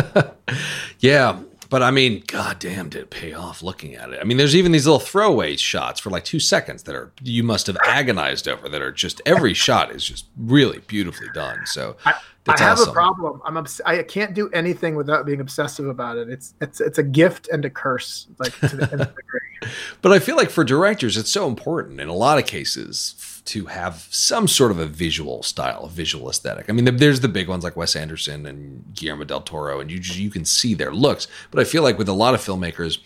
yeah, 0.99 1.39
but 1.75 1.83
I 1.83 1.91
mean, 1.91 2.23
god 2.27 2.59
damn, 2.59 2.87
did 2.87 3.01
it 3.01 3.09
pay 3.09 3.33
off 3.33 3.61
looking 3.61 3.95
at 3.95 4.09
it. 4.09 4.19
I 4.21 4.23
mean, 4.23 4.37
there's 4.37 4.55
even 4.55 4.71
these 4.71 4.85
little 4.85 4.97
throwaway 4.97 5.57
shots 5.57 5.99
for 5.99 6.09
like 6.09 6.23
two 6.23 6.39
seconds 6.39 6.83
that 6.83 6.95
are 6.95 7.11
you 7.21 7.43
must 7.43 7.67
have 7.67 7.75
agonized 7.85 8.47
over 8.47 8.69
that 8.69 8.81
are 8.81 8.93
just 8.93 9.21
every 9.25 9.53
shot 9.53 9.91
is 9.91 10.05
just 10.05 10.27
really 10.37 10.79
beautifully 10.87 11.27
done. 11.33 11.65
So 11.65 11.97
I, 12.05 12.13
I 12.47 12.57
have 12.61 12.79
awesome. 12.79 12.91
a 12.91 12.93
problem. 12.93 13.41
I'm 13.43 13.57
obs- 13.57 13.81
I 13.85 14.03
can't 14.03 14.33
do 14.33 14.49
anything 14.51 14.95
without 14.95 15.25
being 15.25 15.41
obsessive 15.41 15.89
about 15.89 16.15
it. 16.15 16.29
It's 16.29 16.53
it's 16.61 16.79
it's 16.79 16.97
a 16.97 17.03
gift 17.03 17.49
and 17.49 17.65
a 17.65 17.69
curse, 17.69 18.27
like 18.39 18.57
to 18.59 18.77
the 18.77 18.83
nth 18.93 19.13
degree. 19.17 19.73
But 20.01 20.13
I 20.13 20.19
feel 20.19 20.37
like 20.37 20.51
for 20.51 20.63
directors, 20.63 21.17
it's 21.17 21.29
so 21.29 21.45
important 21.45 21.99
in 21.99 22.07
a 22.07 22.15
lot 22.15 22.37
of 22.37 22.45
cases 22.45 23.15
to 23.45 23.65
have 23.67 24.07
some 24.09 24.47
sort 24.47 24.71
of 24.71 24.79
a 24.79 24.87
visual 24.87 25.43
style, 25.43 25.85
a 25.85 25.89
visual 25.89 26.29
aesthetic. 26.29 26.67
I 26.67 26.73
mean, 26.73 26.97
there's 26.97 27.19
the 27.19 27.27
big 27.27 27.47
ones 27.47 27.63
like 27.63 27.75
Wes 27.75 27.95
Anderson 27.95 28.45
and 28.45 28.83
Guillermo 28.93 29.23
del 29.23 29.41
Toro, 29.41 29.79
and 29.79 29.91
you 29.91 29.99
just, 29.99 30.17
you 30.17 30.31
can 30.31 30.45
see 30.45 30.73
their 30.73 30.91
looks. 30.91 31.27
But 31.51 31.59
I 31.59 31.63
feel 31.63 31.83
like 31.83 31.97
with 31.99 32.09
a 32.09 32.13
lot 32.13 32.33
of 32.33 32.41
filmmakers, 32.41 32.97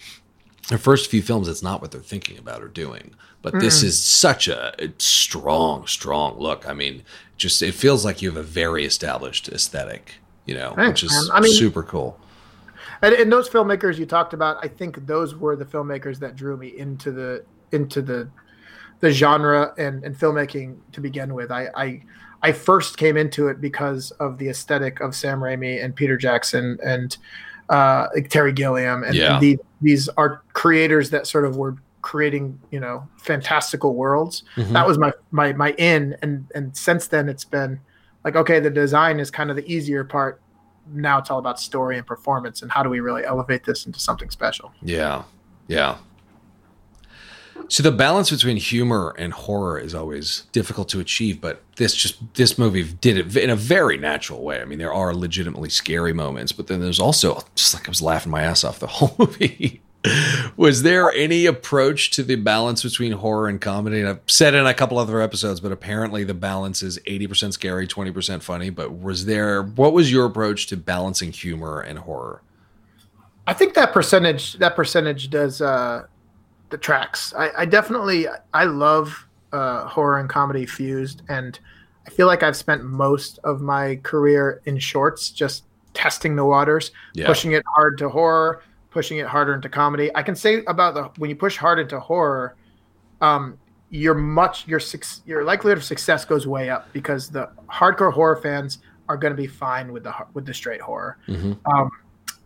their 0.69 0.77
first 0.77 1.09
few 1.09 1.21
films, 1.21 1.49
it's 1.49 1.61
not 1.61 1.81
what 1.81 1.91
they're 1.91 1.99
thinking 1.99 2.37
about 2.37 2.63
or 2.63 2.69
doing. 2.69 3.13
But 3.41 3.53
mm. 3.55 3.59
this 3.59 3.83
is 3.83 4.01
such 4.01 4.47
a, 4.47 4.73
a 4.81 4.93
strong, 4.97 5.87
strong 5.87 6.39
look. 6.39 6.67
I 6.67 6.73
mean, 6.73 7.03
just 7.35 7.61
it 7.61 7.73
feels 7.73 8.05
like 8.05 8.21
you 8.21 8.29
have 8.29 8.37
a 8.37 8.43
very 8.43 8.85
established 8.85 9.49
aesthetic, 9.49 10.15
you 10.45 10.55
know, 10.55 10.73
Thanks, 10.75 11.01
which 11.01 11.11
is 11.11 11.31
I 11.33 11.41
mean, 11.41 11.53
super 11.53 11.83
cool. 11.83 12.19
And, 13.01 13.13
and 13.13 13.31
those 13.31 13.49
filmmakers 13.49 13.97
you 13.97 14.05
talked 14.05 14.33
about, 14.33 14.63
I 14.63 14.67
think 14.67 15.05
those 15.05 15.35
were 15.35 15.55
the 15.55 15.65
filmmakers 15.65 16.19
that 16.19 16.35
drew 16.35 16.55
me 16.55 16.77
into 16.77 17.11
the 17.11 17.45
into 17.71 18.01
the 18.01 18.29
the 18.99 19.11
genre 19.11 19.73
and, 19.77 20.03
and 20.03 20.15
filmmaking 20.15 20.77
to 20.91 21.01
begin 21.01 21.33
with. 21.33 21.51
I, 21.51 21.67
I 21.75 22.01
I 22.41 22.51
first 22.51 22.97
came 22.97 23.17
into 23.17 23.47
it 23.47 23.59
because 23.59 24.11
of 24.11 24.37
the 24.37 24.49
aesthetic 24.49 25.01
of 25.01 25.15
Sam 25.15 25.39
Raimi 25.39 25.83
and 25.83 25.95
Peter 25.95 26.17
Jackson 26.17 26.77
and 26.83 27.17
uh, 27.69 28.07
like 28.15 28.29
Terry 28.29 28.53
Gilliam 28.53 29.03
and, 29.03 29.13
yeah. 29.13 29.33
and 29.33 29.43
the, 29.43 29.59
these 29.81 30.09
are 30.09 30.41
creators 30.53 31.09
that 31.11 31.27
sort 31.27 31.45
of 31.45 31.57
were 31.57 31.75
creating 32.01 32.59
you 32.71 32.79
know 32.79 33.07
fantastical 33.17 33.95
worlds. 33.95 34.43
Mm-hmm. 34.55 34.73
That 34.73 34.87
was 34.87 34.97
my 34.97 35.11
my 35.31 35.53
my 35.53 35.71
in 35.73 36.15
and 36.21 36.47
and 36.55 36.75
since 36.75 37.07
then 37.07 37.29
it's 37.29 37.45
been 37.45 37.79
like 38.23 38.35
okay 38.35 38.59
the 38.59 38.69
design 38.69 39.19
is 39.19 39.29
kind 39.29 39.49
of 39.49 39.55
the 39.55 39.71
easier 39.71 40.03
part. 40.03 40.41
Now 40.91 41.19
it's 41.19 41.29
all 41.29 41.39
about 41.39 41.59
story 41.59 41.97
and 41.97 42.07
performance 42.07 42.61
and 42.61 42.71
how 42.71 42.81
do 42.83 42.89
we 42.89 42.99
really 42.99 43.25
elevate 43.25 43.63
this 43.63 43.85
into 43.85 43.99
something 43.99 44.29
special. 44.29 44.71
Yeah, 44.81 45.23
yeah. 45.67 45.97
So 47.67 47.83
the 47.83 47.91
balance 47.91 48.31
between 48.31 48.57
humor 48.57 49.13
and 49.17 49.33
horror 49.33 49.77
is 49.77 49.93
always 49.93 50.45
difficult 50.51 50.89
to 50.89 50.99
achieve, 50.99 51.39
but 51.41 51.61
this 51.75 51.93
just 51.93 52.17
this 52.35 52.57
movie 52.57 52.83
did 52.83 53.17
it 53.17 53.37
in 53.37 53.49
a 53.49 53.55
very 53.55 53.97
natural 53.97 54.43
way. 54.43 54.61
I 54.61 54.65
mean, 54.65 54.79
there 54.79 54.93
are 54.93 55.13
legitimately 55.13 55.69
scary 55.69 56.13
moments, 56.13 56.51
but 56.51 56.67
then 56.67 56.79
there's 56.79 56.99
also 56.99 57.43
just 57.55 57.73
like 57.73 57.87
I 57.87 57.91
was 57.91 58.01
laughing 58.01 58.31
my 58.31 58.41
ass 58.41 58.63
off 58.63 58.79
the 58.79 58.87
whole 58.87 59.15
movie. 59.17 59.81
was 60.55 60.83
there 60.83 61.11
any 61.11 61.45
approach 61.45 62.11
to 62.11 62.23
the 62.23 62.35
balance 62.35 62.83
between 62.83 63.11
horror 63.11 63.49
and 63.49 63.59
comedy? 63.59 63.99
And 63.99 64.09
I've 64.09 64.21
said 64.27 64.53
in 64.53 64.65
a 64.65 64.73
couple 64.73 64.97
other 64.97 65.21
episodes, 65.21 65.59
but 65.59 65.71
apparently 65.71 66.23
the 66.23 66.33
balance 66.33 66.81
is 66.81 66.99
80% 66.99 67.53
scary, 67.53 67.85
20% 67.85 68.41
funny. 68.41 68.69
But 68.69 68.97
was 68.97 69.25
there 69.25 69.61
what 69.61 69.93
was 69.93 70.11
your 70.11 70.25
approach 70.25 70.67
to 70.67 70.77
balancing 70.77 71.31
humor 71.31 71.81
and 71.81 71.99
horror? 71.99 72.41
I 73.45 73.53
think 73.53 73.73
that 73.73 73.93
percentage 73.93 74.53
that 74.53 74.75
percentage 74.75 75.29
does 75.29 75.61
uh 75.61 76.05
the 76.69 76.77
tracks. 76.77 77.33
I, 77.37 77.51
I 77.59 77.65
definitely 77.65 78.27
I 78.53 78.65
love 78.65 79.27
uh, 79.51 79.85
horror 79.87 80.19
and 80.19 80.29
comedy 80.29 80.65
fused, 80.65 81.21
and 81.29 81.59
I 82.07 82.09
feel 82.09 82.27
like 82.27 82.43
I've 82.43 82.57
spent 82.57 82.83
most 82.83 83.39
of 83.43 83.61
my 83.61 83.97
career 83.97 84.61
in 84.65 84.77
shorts, 84.79 85.29
just 85.29 85.63
testing 85.93 86.35
the 86.35 86.45
waters, 86.45 86.91
yeah. 87.13 87.27
pushing 87.27 87.53
it 87.53 87.63
hard 87.75 87.97
to 87.99 88.09
horror, 88.09 88.63
pushing 88.91 89.17
it 89.17 89.27
harder 89.27 89.53
into 89.53 89.69
comedy. 89.69 90.11
I 90.15 90.23
can 90.23 90.35
say 90.35 90.63
about 90.65 90.93
the 90.93 91.03
when 91.17 91.29
you 91.29 91.35
push 91.35 91.57
hard 91.57 91.79
into 91.79 91.99
horror, 91.99 92.55
um, 93.21 93.57
your 93.89 94.13
much 94.13 94.67
your 94.67 94.79
your 95.25 95.43
likelihood 95.43 95.77
of 95.77 95.83
success 95.83 96.25
goes 96.25 96.45
way 96.47 96.69
up 96.69 96.91
because 96.93 97.29
the 97.29 97.49
hardcore 97.67 98.13
horror 98.13 98.37
fans 98.37 98.79
are 99.07 99.17
going 99.17 99.31
to 99.31 99.37
be 99.37 99.47
fine 99.47 99.91
with 99.91 100.03
the 100.03 100.13
with 100.33 100.45
the 100.45 100.53
straight 100.53 100.81
horror. 100.81 101.17
Mm-hmm. 101.27 101.53
Um, 101.71 101.91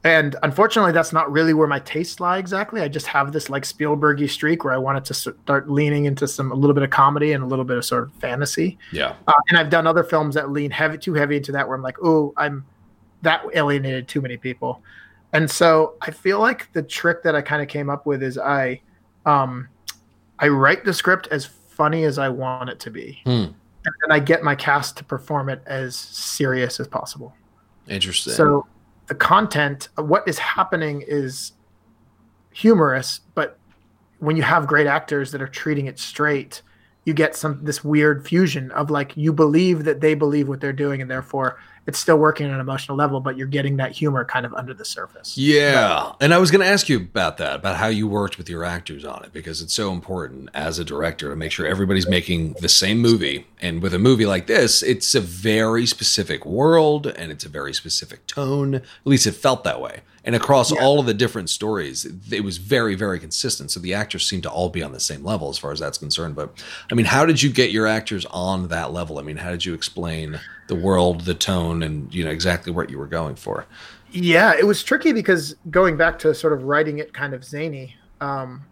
and 0.04 0.36
unfortunately 0.44 0.92
that's 0.92 1.14
not 1.14 1.32
really 1.32 1.54
where 1.54 1.68
my 1.68 1.80
tastes 1.80 2.20
lie 2.20 2.38
exactly. 2.38 2.82
I 2.82 2.88
just 2.88 3.08
have 3.08 3.32
this 3.32 3.50
like 3.50 3.64
spielbergy 3.64 4.30
streak 4.30 4.64
where 4.64 4.74
i 4.74 4.78
wanted 4.78 5.06
to 5.06 5.14
start 5.14 5.70
leaning 5.70 6.06
into 6.06 6.28
some 6.28 6.52
a 6.52 6.56
little 6.56 6.74
bit 6.74 6.84
of 6.84 6.90
comedy 6.90 7.32
and 7.32 7.44
a 7.44 7.48
little 7.48 7.66
bit 7.66 7.78
of 7.78 7.86
sort 7.86 8.04
of 8.04 8.14
fantasy. 8.16 8.78
Yeah. 8.92 9.16
Uh, 9.28 9.34
and 9.50 9.58
i've 9.58 9.70
done 9.70 9.88
other 9.88 10.04
films 10.04 10.36
that 10.36 10.52
lean 10.52 10.72
heavy 10.72 10.98
too 10.98 11.14
heavy 11.14 11.38
into 11.38 11.52
that 11.54 11.68
where 11.68 11.76
i'm 11.78 11.84
like 11.84 11.98
oh 12.04 12.34
i'm 12.38 12.66
that 13.22 13.44
alienated 13.54 14.08
too 14.08 14.22
many 14.22 14.38
people. 14.38 14.82
And 15.32 15.50
so 15.50 15.96
i 16.02 16.12
feel 16.12 16.40
like 16.40 16.72
the 16.74 16.84
trick 16.84 17.24
that 17.24 17.36
i 17.36 17.42
kind 17.42 17.62
of 17.62 17.68
came 17.68 17.90
up 17.90 18.06
with 18.06 18.22
is 18.22 18.38
i 18.38 18.82
um 19.26 19.70
i 20.40 20.48
write 20.50 20.84
the 20.84 20.94
script 20.94 21.28
as 21.32 21.46
funny 21.46 22.04
as 22.04 22.20
i 22.20 22.28
want 22.28 22.70
it 22.70 22.80
to 22.82 22.92
be. 22.92 23.22
Hmm. 23.24 23.32
and 23.32 23.96
then 24.02 24.12
i 24.12 24.20
get 24.20 24.44
my 24.44 24.56
cast 24.56 24.98
to 24.98 25.04
perform 25.06 25.48
it 25.48 25.62
as 25.66 25.96
serious 25.96 26.80
as 26.82 26.88
possible. 26.88 27.34
Interesting. 27.88 28.34
So 28.34 28.66
the 29.08 29.16
content 29.16 29.90
what 29.96 30.28
is 30.28 30.40
happening 30.40 31.04
is 31.08 31.54
humorous 32.52 33.22
but 33.36 33.58
when 34.20 34.36
you 34.36 34.44
have 34.44 34.68
great 34.68 34.88
actors 34.88 35.32
that 35.32 35.42
are 35.42 35.48
treating 35.48 35.88
it 35.88 36.00
straight 36.00 36.62
you 37.06 37.14
get 37.14 37.36
some 37.36 37.60
this 37.64 37.84
weird 37.84 38.26
fusion 38.26 38.72
of 38.72 38.90
like 38.90 39.16
you 39.18 39.34
believe 39.34 39.84
that 39.84 40.02
they 40.02 40.14
believe 40.14 40.48
what 40.48 40.62
they're 40.62 40.72
doing 40.72 41.02
and 41.02 41.12
therefore 41.12 41.60
it's 41.86 42.00
still 42.00 42.18
working 42.18 42.48
on 42.48 42.54
an 42.54 42.60
emotional 42.60 42.98
level, 42.98 43.20
but 43.20 43.38
you're 43.38 43.48
getting 43.48 43.78
that 43.78 43.92
humor 43.92 44.24
kind 44.24 44.46
of 44.46 44.54
under 44.54 44.74
the 44.74 44.86
surface. 44.86 45.38
Yeah. 45.38 46.14
And 46.22 46.34
I 46.34 46.38
was 46.38 46.50
going 46.50 46.62
to 46.62 46.68
ask 46.68 46.88
you 46.88 46.98
about 46.98 47.38
that, 47.38 47.56
about 47.56 47.76
how 47.76 47.88
you 47.88 48.08
worked 48.08 48.38
with 48.38 48.50
your 48.50 48.64
actors 48.64 49.04
on 49.04 49.24
it, 49.24 49.34
because 49.34 49.62
it's 49.62 49.74
so 49.74 49.92
important 49.92 50.50
as 50.54 50.80
a 50.80 50.86
director 50.86 51.30
to 51.30 51.36
make 51.36 51.52
sure 51.52 51.66
everybody's 51.66 52.08
making 52.08 52.54
the 52.54 52.70
same 52.70 53.00
movie. 53.00 53.46
And 53.62 53.82
with 53.82 53.94
a 53.94 54.00
movie 54.00 54.26
like 54.26 54.48
this, 54.48 54.82
it's 54.82 55.14
a 55.14 55.22
very 55.22 55.86
specific 55.86 56.46
world 56.46 57.08
and 57.08 57.32
it's 57.32 57.46
a 57.46 57.50
very 57.50 57.74
specific 57.74 58.28
tone. 58.28 58.76
At 58.76 58.84
least 59.04 59.28
it 59.28 59.34
felt 59.34 59.64
that 59.66 59.82
way. 59.82 60.02
And 60.26 60.36
across 60.36 60.72
yeah. 60.72 60.82
all 60.82 61.02
of 61.02 61.06
the 61.06 61.14
different 61.14 61.50
stories, 61.50 62.08
it 62.32 62.46
was 62.46 62.58
very, 62.58 62.96
very 62.96 63.20
consistent. 63.20 63.72
So 63.72 63.82
the 63.82 63.94
actors 63.94 64.26
seemed 64.26 64.44
to 64.44 64.50
all 64.50 64.70
be 64.70 64.82
on 64.82 64.94
the 64.94 65.00
same 65.00 65.24
level 65.24 65.50
as 65.50 65.58
far 65.58 65.74
as 65.74 65.80
that's 65.80 65.98
concerned. 65.98 66.36
But 66.36 66.64
I 66.90 66.96
mean, 66.96 67.06
how 67.06 67.26
did 67.26 67.42
you 67.44 67.52
get 67.52 67.72
your 67.72 67.88
actors 67.88 68.26
on 68.28 68.70
that 68.70 68.94
level? 68.94 69.20
I 69.20 69.22
mean, 69.22 69.36
how 69.36 69.52
did 69.52 69.66
you 69.66 69.74
explain 69.74 70.40
the 70.68 70.76
world, 70.76 71.22
the 71.22 71.34
tone, 71.34 71.84
and 71.84 72.14
you 72.14 72.24
know 72.24 72.32
exactly 72.32 72.72
what 72.72 72.90
you 72.90 72.98
were 72.98 73.08
going 73.08 73.36
for? 73.36 73.66
Yeah, 74.12 74.54
it 74.58 74.66
was 74.66 74.84
tricky 74.84 75.12
because 75.12 75.56
going 75.70 75.98
back 75.98 76.20
to 76.20 76.34
sort 76.36 76.54
of 76.54 76.64
writing 76.64 77.00
it 77.00 77.14
kind 77.14 77.34
of 77.34 77.44
zany, 77.44 77.96
um, 78.22 78.64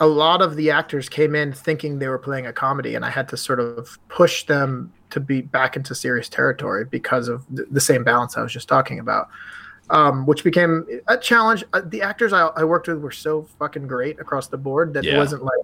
a 0.00 0.06
lot 0.06 0.40
of 0.40 0.56
the 0.56 0.70
actors 0.70 1.08
came 1.08 1.34
in 1.34 1.52
thinking 1.52 1.98
they 1.98 2.08
were 2.08 2.18
playing 2.18 2.46
a 2.46 2.52
comedy, 2.52 2.94
and 2.94 3.04
I 3.04 3.10
had 3.10 3.28
to 3.30 3.36
sort 3.36 3.60
of 3.60 3.98
push 4.08 4.44
them 4.44 4.92
to 5.10 5.20
be 5.20 5.40
back 5.40 5.76
into 5.76 5.94
serious 5.94 6.28
territory 6.28 6.84
because 6.84 7.28
of 7.28 7.44
the 7.48 7.80
same 7.80 8.04
balance 8.04 8.36
I 8.36 8.42
was 8.42 8.52
just 8.52 8.68
talking 8.68 8.98
about 8.98 9.28
um, 9.90 10.26
which 10.26 10.44
became 10.44 10.86
a 11.06 11.16
challenge. 11.16 11.64
Uh, 11.72 11.80
the 11.84 12.02
actors 12.02 12.32
I, 12.32 12.46
I, 12.48 12.64
worked 12.64 12.88
with 12.88 12.98
were 12.98 13.10
so 13.10 13.44
fucking 13.58 13.86
great 13.86 14.20
across 14.20 14.48
the 14.48 14.58
board 14.58 14.92
that 14.94 15.04
yeah. 15.04 15.14
it 15.14 15.16
wasn't 15.16 15.44
like 15.44 15.60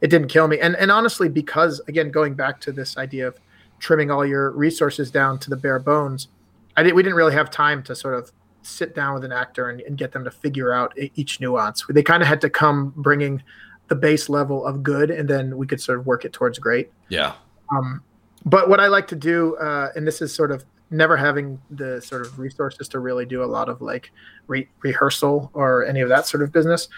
it 0.00 0.08
didn't 0.08 0.28
kill 0.28 0.46
me. 0.48 0.58
And 0.60 0.76
and 0.76 0.90
honestly, 0.90 1.28
because 1.28 1.80
again, 1.88 2.10
going 2.10 2.34
back 2.34 2.60
to 2.62 2.72
this 2.72 2.96
idea 2.96 3.28
of 3.28 3.38
trimming 3.78 4.10
all 4.10 4.24
your 4.24 4.50
resources 4.52 5.10
down 5.10 5.38
to 5.40 5.50
the 5.50 5.56
bare 5.56 5.78
bones, 5.78 6.28
I 6.76 6.82
did, 6.82 6.94
we 6.94 7.02
didn't 7.02 7.16
really 7.16 7.34
have 7.34 7.50
time 7.50 7.82
to 7.84 7.94
sort 7.94 8.14
of 8.14 8.32
sit 8.62 8.94
down 8.94 9.14
with 9.14 9.24
an 9.24 9.32
actor 9.32 9.68
and, 9.68 9.80
and 9.82 9.96
get 9.96 10.12
them 10.12 10.24
to 10.24 10.30
figure 10.30 10.72
out 10.72 10.94
each 11.14 11.40
nuance. 11.40 11.84
They 11.88 12.02
kind 12.02 12.22
of 12.22 12.28
had 12.28 12.40
to 12.40 12.50
come 12.50 12.92
bringing 12.96 13.42
the 13.88 13.94
base 13.94 14.28
level 14.28 14.64
of 14.64 14.82
good, 14.82 15.10
and 15.10 15.28
then 15.28 15.56
we 15.56 15.66
could 15.66 15.80
sort 15.80 15.98
of 15.98 16.06
work 16.06 16.24
it 16.24 16.32
towards 16.32 16.58
great. 16.58 16.90
Yeah. 17.08 17.34
Um, 17.70 18.02
but 18.46 18.68
what 18.68 18.80
I 18.80 18.88
like 18.88 19.06
to 19.08 19.16
do, 19.16 19.56
uh, 19.56 19.90
and 19.94 20.06
this 20.06 20.22
is 20.22 20.34
sort 20.34 20.50
of 20.50 20.64
never 20.90 21.16
having 21.16 21.60
the 21.70 22.00
sort 22.00 22.22
of 22.22 22.38
resources 22.38 22.88
to 22.88 22.98
really 22.98 23.26
do 23.26 23.42
a 23.42 23.46
lot 23.46 23.68
of 23.68 23.80
like 23.80 24.10
re- 24.46 24.68
rehearsal 24.82 25.50
or 25.54 25.84
any 25.86 26.00
of 26.00 26.08
that 26.08 26.26
sort 26.26 26.42
of 26.42 26.52
business. 26.52 26.88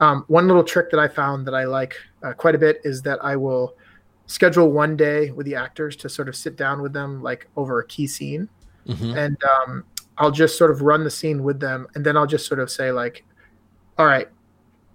Um, 0.00 0.24
one 0.28 0.46
little 0.48 0.64
trick 0.64 0.90
that 0.90 0.98
I 0.98 1.06
found 1.06 1.46
that 1.46 1.54
I 1.54 1.64
like 1.64 1.94
uh, 2.22 2.32
quite 2.32 2.54
a 2.54 2.58
bit 2.58 2.80
is 2.82 3.02
that 3.02 3.22
I 3.24 3.36
will 3.36 3.76
schedule 4.32 4.72
one 4.72 4.96
day 4.96 5.30
with 5.30 5.44
the 5.44 5.54
actors 5.54 5.94
to 5.96 6.08
sort 6.08 6.26
of 6.26 6.34
sit 6.34 6.56
down 6.56 6.80
with 6.80 6.92
them 6.94 7.22
like 7.22 7.48
over 7.56 7.80
a 7.80 7.86
key 7.86 8.06
scene, 8.06 8.48
mm-hmm. 8.86 9.16
and 9.16 9.36
um, 9.44 9.84
I'll 10.16 10.30
just 10.30 10.56
sort 10.56 10.70
of 10.70 10.80
run 10.80 11.04
the 11.04 11.10
scene 11.10 11.42
with 11.42 11.60
them, 11.60 11.86
and 11.94 12.04
then 12.04 12.16
I'll 12.16 12.26
just 12.26 12.46
sort 12.46 12.58
of 12.58 12.70
say 12.70 12.92
like, 12.92 13.24
"All 13.98 14.06
right, 14.06 14.28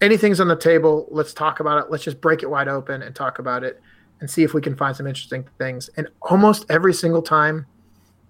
anything's 0.01 0.39
on 0.39 0.47
the 0.47 0.55
table. 0.55 1.07
Let's 1.11 1.33
talk 1.33 1.59
about 1.59 1.83
it. 1.83 1.91
Let's 1.91 2.03
just 2.03 2.19
break 2.19 2.41
it 2.41 2.49
wide 2.49 2.67
open 2.67 3.03
and 3.03 3.15
talk 3.15 3.39
about 3.39 3.63
it." 3.63 3.79
And 4.19 4.27
see 4.27 4.41
if 4.41 4.55
we 4.55 4.61
can 4.61 4.75
find 4.75 4.95
some 4.95 5.05
interesting 5.05 5.47
things. 5.59 5.91
And 5.95 6.07
almost 6.23 6.65
every 6.71 6.91
single 6.91 7.21
time, 7.21 7.67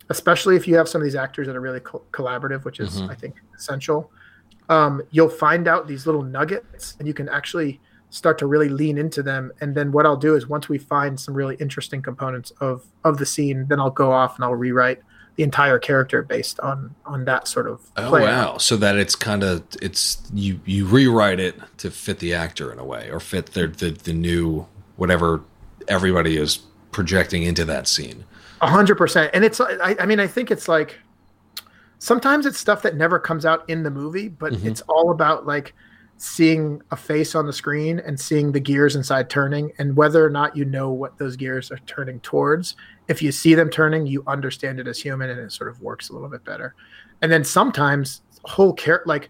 especially 0.09 0.57
if 0.57 0.67
you 0.67 0.75
have 0.75 0.89
some 0.89 0.99
of 0.99 1.05
these 1.05 1.15
actors 1.15 1.47
that 1.47 1.55
are 1.55 1.61
really 1.61 1.79
co- 1.79 2.03
collaborative, 2.11 2.65
which 2.65 2.81
is 2.81 2.99
mm-hmm. 2.99 3.09
I 3.09 3.15
think 3.15 3.35
essential. 3.55 4.11
Um, 4.67 5.01
you'll 5.11 5.29
find 5.29 5.65
out 5.65 5.87
these 5.87 6.05
little 6.05 6.23
nuggets, 6.23 6.97
and 6.99 7.07
you 7.07 7.13
can 7.13 7.29
actually 7.29 7.79
start 8.09 8.37
to 8.39 8.47
really 8.47 8.69
lean 8.69 8.97
into 8.97 9.21
them. 9.21 9.51
And 9.61 9.75
then 9.75 9.91
what 9.91 10.05
I'll 10.05 10.17
do 10.17 10.35
is 10.35 10.47
once 10.47 10.69
we 10.69 10.77
find 10.77 11.19
some 11.19 11.33
really 11.33 11.55
interesting 11.55 12.01
components 12.01 12.51
of 12.61 12.85
of 13.03 13.17
the 13.17 13.25
scene, 13.25 13.67
then 13.67 13.79
I'll 13.79 13.89
go 13.89 14.11
off 14.11 14.35
and 14.35 14.45
I'll 14.45 14.55
rewrite 14.55 15.01
the 15.35 15.43
entire 15.43 15.77
character 15.77 16.21
based 16.21 16.59
on 16.61 16.95
on 17.05 17.25
that 17.25 17.47
sort 17.47 17.67
of. 17.67 17.81
Oh 17.95 18.11
wow! 18.11 18.57
So 18.57 18.77
that 18.77 18.95
it's 18.95 19.15
kind 19.15 19.43
of 19.43 19.63
it's 19.81 20.21
you 20.33 20.59
you 20.65 20.85
rewrite 20.85 21.39
it 21.39 21.59
to 21.77 21.91
fit 21.91 22.19
the 22.19 22.33
actor 22.33 22.71
in 22.71 22.79
a 22.79 22.85
way, 22.85 23.09
or 23.11 23.19
fit 23.19 23.47
the 23.47 23.67
the, 23.67 23.91
the 23.91 24.13
new 24.13 24.65
whatever 24.95 25.41
everybody 25.87 26.37
is 26.37 26.57
projecting 26.91 27.43
into 27.43 27.65
that 27.65 27.87
scene. 27.87 28.25
A 28.61 28.67
hundred 28.67 28.97
percent. 28.97 29.31
And 29.33 29.45
it's, 29.45 29.61
I, 29.61 29.95
I, 29.99 30.05
mean, 30.05 30.19
I 30.19 30.27
think 30.27 30.49
it's 30.49 30.67
like 30.67 30.97
sometimes 31.99 32.45
it's 32.45 32.57
stuff 32.57 32.81
that 32.81 32.95
never 32.95 33.19
comes 33.19 33.45
out 33.45 33.69
in 33.69 33.83
the 33.83 33.91
movie, 33.91 34.27
but 34.27 34.53
mm-hmm. 34.53 34.67
it's 34.67 34.81
all 34.81 35.11
about 35.11 35.45
like 35.45 35.75
seeing 36.17 36.81
a 36.91 36.95
face 36.95 37.35
on 37.35 37.45
the 37.45 37.53
screen 37.53 37.99
and 37.99 38.19
seeing 38.19 38.51
the 38.51 38.59
gears 38.59 38.95
inside 38.95 39.29
turning 39.29 39.71
and 39.77 39.95
whether 39.95 40.25
or 40.25 40.29
not 40.29 40.57
you 40.57 40.65
know 40.65 40.91
what 40.91 41.17
those 41.17 41.35
gears 41.35 41.71
are 41.71 41.77
turning 41.85 42.19
towards. 42.21 42.75
If 43.07 43.21
you 43.21 43.31
see 43.31 43.53
them 43.53 43.69
turning, 43.69 44.07
you 44.07 44.23
understand 44.25 44.79
it 44.79 44.87
as 44.87 44.99
human 44.99 45.29
and 45.29 45.39
it 45.39 45.51
sort 45.51 45.69
of 45.69 45.81
works 45.81 46.09
a 46.09 46.13
little 46.13 46.29
bit 46.29 46.43
better. 46.43 46.75
And 47.21 47.31
then 47.31 47.43
sometimes 47.43 48.21
whole 48.43 48.73
care, 48.73 49.03
like 49.05 49.29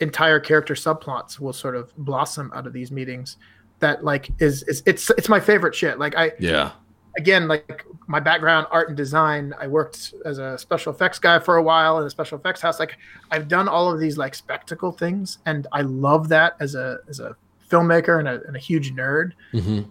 entire 0.00 0.40
character 0.40 0.74
subplots 0.74 1.38
will 1.38 1.52
sort 1.52 1.76
of 1.76 1.96
blossom 1.96 2.50
out 2.54 2.66
of 2.66 2.72
these 2.72 2.90
meetings 2.90 3.36
that 3.78 4.04
like 4.04 4.30
is, 4.40 4.62
is 4.64 4.82
it's, 4.84 5.10
it's 5.10 5.28
my 5.28 5.40
favorite 5.40 5.74
shit. 5.74 5.98
Like 5.98 6.16
I, 6.16 6.32
yeah 6.40 6.72
again, 7.16 7.48
like 7.48 7.84
my 8.06 8.20
background, 8.20 8.66
art 8.70 8.88
and 8.88 8.96
design, 8.96 9.54
I 9.58 9.66
worked 9.66 10.14
as 10.24 10.38
a 10.38 10.58
special 10.58 10.92
effects 10.92 11.18
guy 11.18 11.38
for 11.38 11.56
a 11.56 11.62
while 11.62 11.98
in 11.98 12.06
a 12.06 12.10
special 12.10 12.38
effects 12.38 12.60
house. 12.60 12.78
Like 12.78 12.96
I've 13.30 13.48
done 13.48 13.68
all 13.68 13.92
of 13.92 13.98
these 13.98 14.18
like 14.18 14.34
spectacle 14.34 14.92
things, 14.92 15.38
and 15.46 15.66
I 15.72 15.82
love 15.82 16.28
that 16.28 16.56
as 16.60 16.74
a 16.74 16.98
as 17.08 17.20
a 17.20 17.36
filmmaker 17.70 18.18
and 18.18 18.28
a, 18.28 18.42
and 18.46 18.56
a 18.56 18.58
huge 18.58 18.92
nerd. 18.94 19.32
Mm-hmm. 19.52 19.82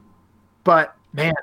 But 0.63 0.95
man, 1.13 1.33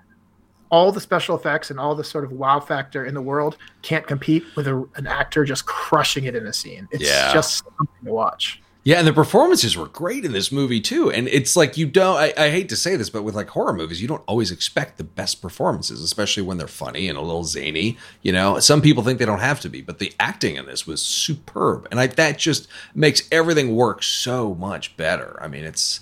all 0.71 0.91
the 0.91 1.01
special 1.01 1.37
effects 1.37 1.71
and 1.71 1.79
all 1.79 1.95
the 1.95 2.05
sort 2.05 2.25
of 2.25 2.33
wow 2.33 2.61
factor 2.61 3.05
in 3.05 3.15
the 3.15 3.23
world 3.23 3.59
can't 3.83 4.07
compete 4.07 4.45
with 4.57 4.67
a, 4.67 4.89
an 4.97 5.07
actor 5.07 5.45
just 5.45 5.67
crushing 5.67 6.25
it 6.25 6.35
in 6.35 6.47
a 6.47 6.53
scene. 6.53 6.89
It's 6.91 7.05
yeah. 7.05 7.33
just 7.33 7.59
something 7.59 8.07
to 8.07 8.13
watch. 8.13 8.63
Yeah, 8.85 8.99
and 8.99 9.07
the 9.07 9.13
performances 9.13 9.77
were 9.77 9.87
great 9.87 10.25
in 10.25 10.33
this 10.33 10.51
movie 10.51 10.81
too. 10.81 11.11
And 11.11 11.29
it's 11.29 11.55
like 11.55 11.77
you 11.77 11.87
don't 11.87 12.17
I, 12.17 12.33
I, 12.37 12.51
hate 12.51 12.69
to 12.71 12.77
say 12.77 12.97
this, 12.97 13.11
but 13.11 13.23
with 13.23 13.37
like 13.37 13.49
horror 13.49 13.73
movies, 13.73 14.03
you 14.03 14.09
don't 14.09 14.25
always 14.27 14.51
expect 14.51 14.99
the 14.99 15.05
best 15.05 15.41
performances, 15.41 16.03
especially 16.03 16.43
when 16.43 16.59
they're 16.59 16.67
funny 16.67 17.09
and 17.09 17.17
a 17.17 17.21
little 17.21 17.45
zany. 17.45 17.97
You 18.23 18.33
know, 18.33 18.59
some 18.59 18.83
people 18.83 19.05
think 19.05 19.21
they 19.21 19.25
don't 19.25 19.39
have 19.39 19.61
to 19.61 19.69
be, 19.69 19.83
but 19.83 20.01
the 20.01 20.13
acting 20.19 20.57
in 20.57 20.67
this 20.67 20.85
was 20.85 21.01
superb. 21.01 21.87
And 21.93 22.01
I 22.01 22.09
that 22.09 22.39
just 22.39 22.67
makes 22.93 23.29
everything 23.31 23.77
work 23.77 24.03
so 24.03 24.55
much 24.57 24.97
better. 24.97 25.39
I 25.41 25.47
mean, 25.47 25.65
it's 25.65 26.01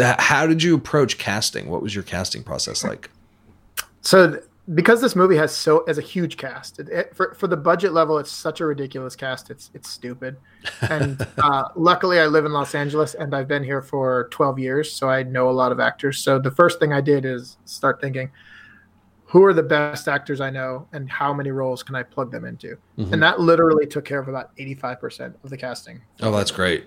how 0.00 0.46
did 0.46 0.62
you 0.62 0.76
approach 0.76 1.18
casting? 1.18 1.68
What 1.68 1.82
was 1.82 1.92
your 1.92 2.04
casting 2.04 2.44
process 2.44 2.84
like? 2.84 3.10
So 4.02 4.40
because 4.74 5.00
this 5.00 5.14
movie 5.14 5.36
has 5.36 5.54
so 5.54 5.80
as 5.84 5.98
a 5.98 6.02
huge 6.02 6.36
cast 6.36 6.80
it, 6.80 6.88
it, 6.88 7.14
for 7.14 7.34
for 7.34 7.46
the 7.46 7.56
budget 7.56 7.92
level 7.92 8.18
it's 8.18 8.30
such 8.30 8.60
a 8.60 8.66
ridiculous 8.66 9.14
cast 9.14 9.50
it's 9.50 9.70
it's 9.74 9.88
stupid. 9.88 10.36
And 10.90 11.24
uh, 11.38 11.68
luckily 11.76 12.18
i 12.18 12.26
live 12.26 12.44
in 12.44 12.52
los 12.52 12.74
angeles 12.74 13.14
and 13.14 13.34
i've 13.34 13.48
been 13.48 13.62
here 13.62 13.82
for 13.82 14.28
12 14.32 14.58
years 14.58 14.92
so 14.92 15.08
i 15.08 15.22
know 15.22 15.48
a 15.48 15.52
lot 15.52 15.72
of 15.72 15.78
actors. 15.80 16.18
So 16.18 16.38
the 16.38 16.50
first 16.50 16.80
thing 16.80 16.92
i 16.92 17.00
did 17.00 17.24
is 17.24 17.58
start 17.64 18.00
thinking 18.00 18.30
who 19.24 19.44
are 19.44 19.54
the 19.54 19.62
best 19.62 20.08
actors 20.08 20.40
i 20.40 20.50
know 20.50 20.88
and 20.92 21.08
how 21.08 21.32
many 21.32 21.52
roles 21.52 21.82
can 21.82 21.94
i 21.94 22.02
plug 22.02 22.32
them 22.32 22.44
into? 22.44 22.76
Mm-hmm. 22.98 23.12
and 23.12 23.22
that 23.22 23.38
literally 23.38 23.86
took 23.86 24.04
care 24.04 24.18
of 24.18 24.28
about 24.28 24.56
85% 24.56 25.34
of 25.44 25.50
the 25.50 25.56
casting. 25.56 26.00
Oh 26.20 26.32
that's 26.32 26.50
great. 26.50 26.86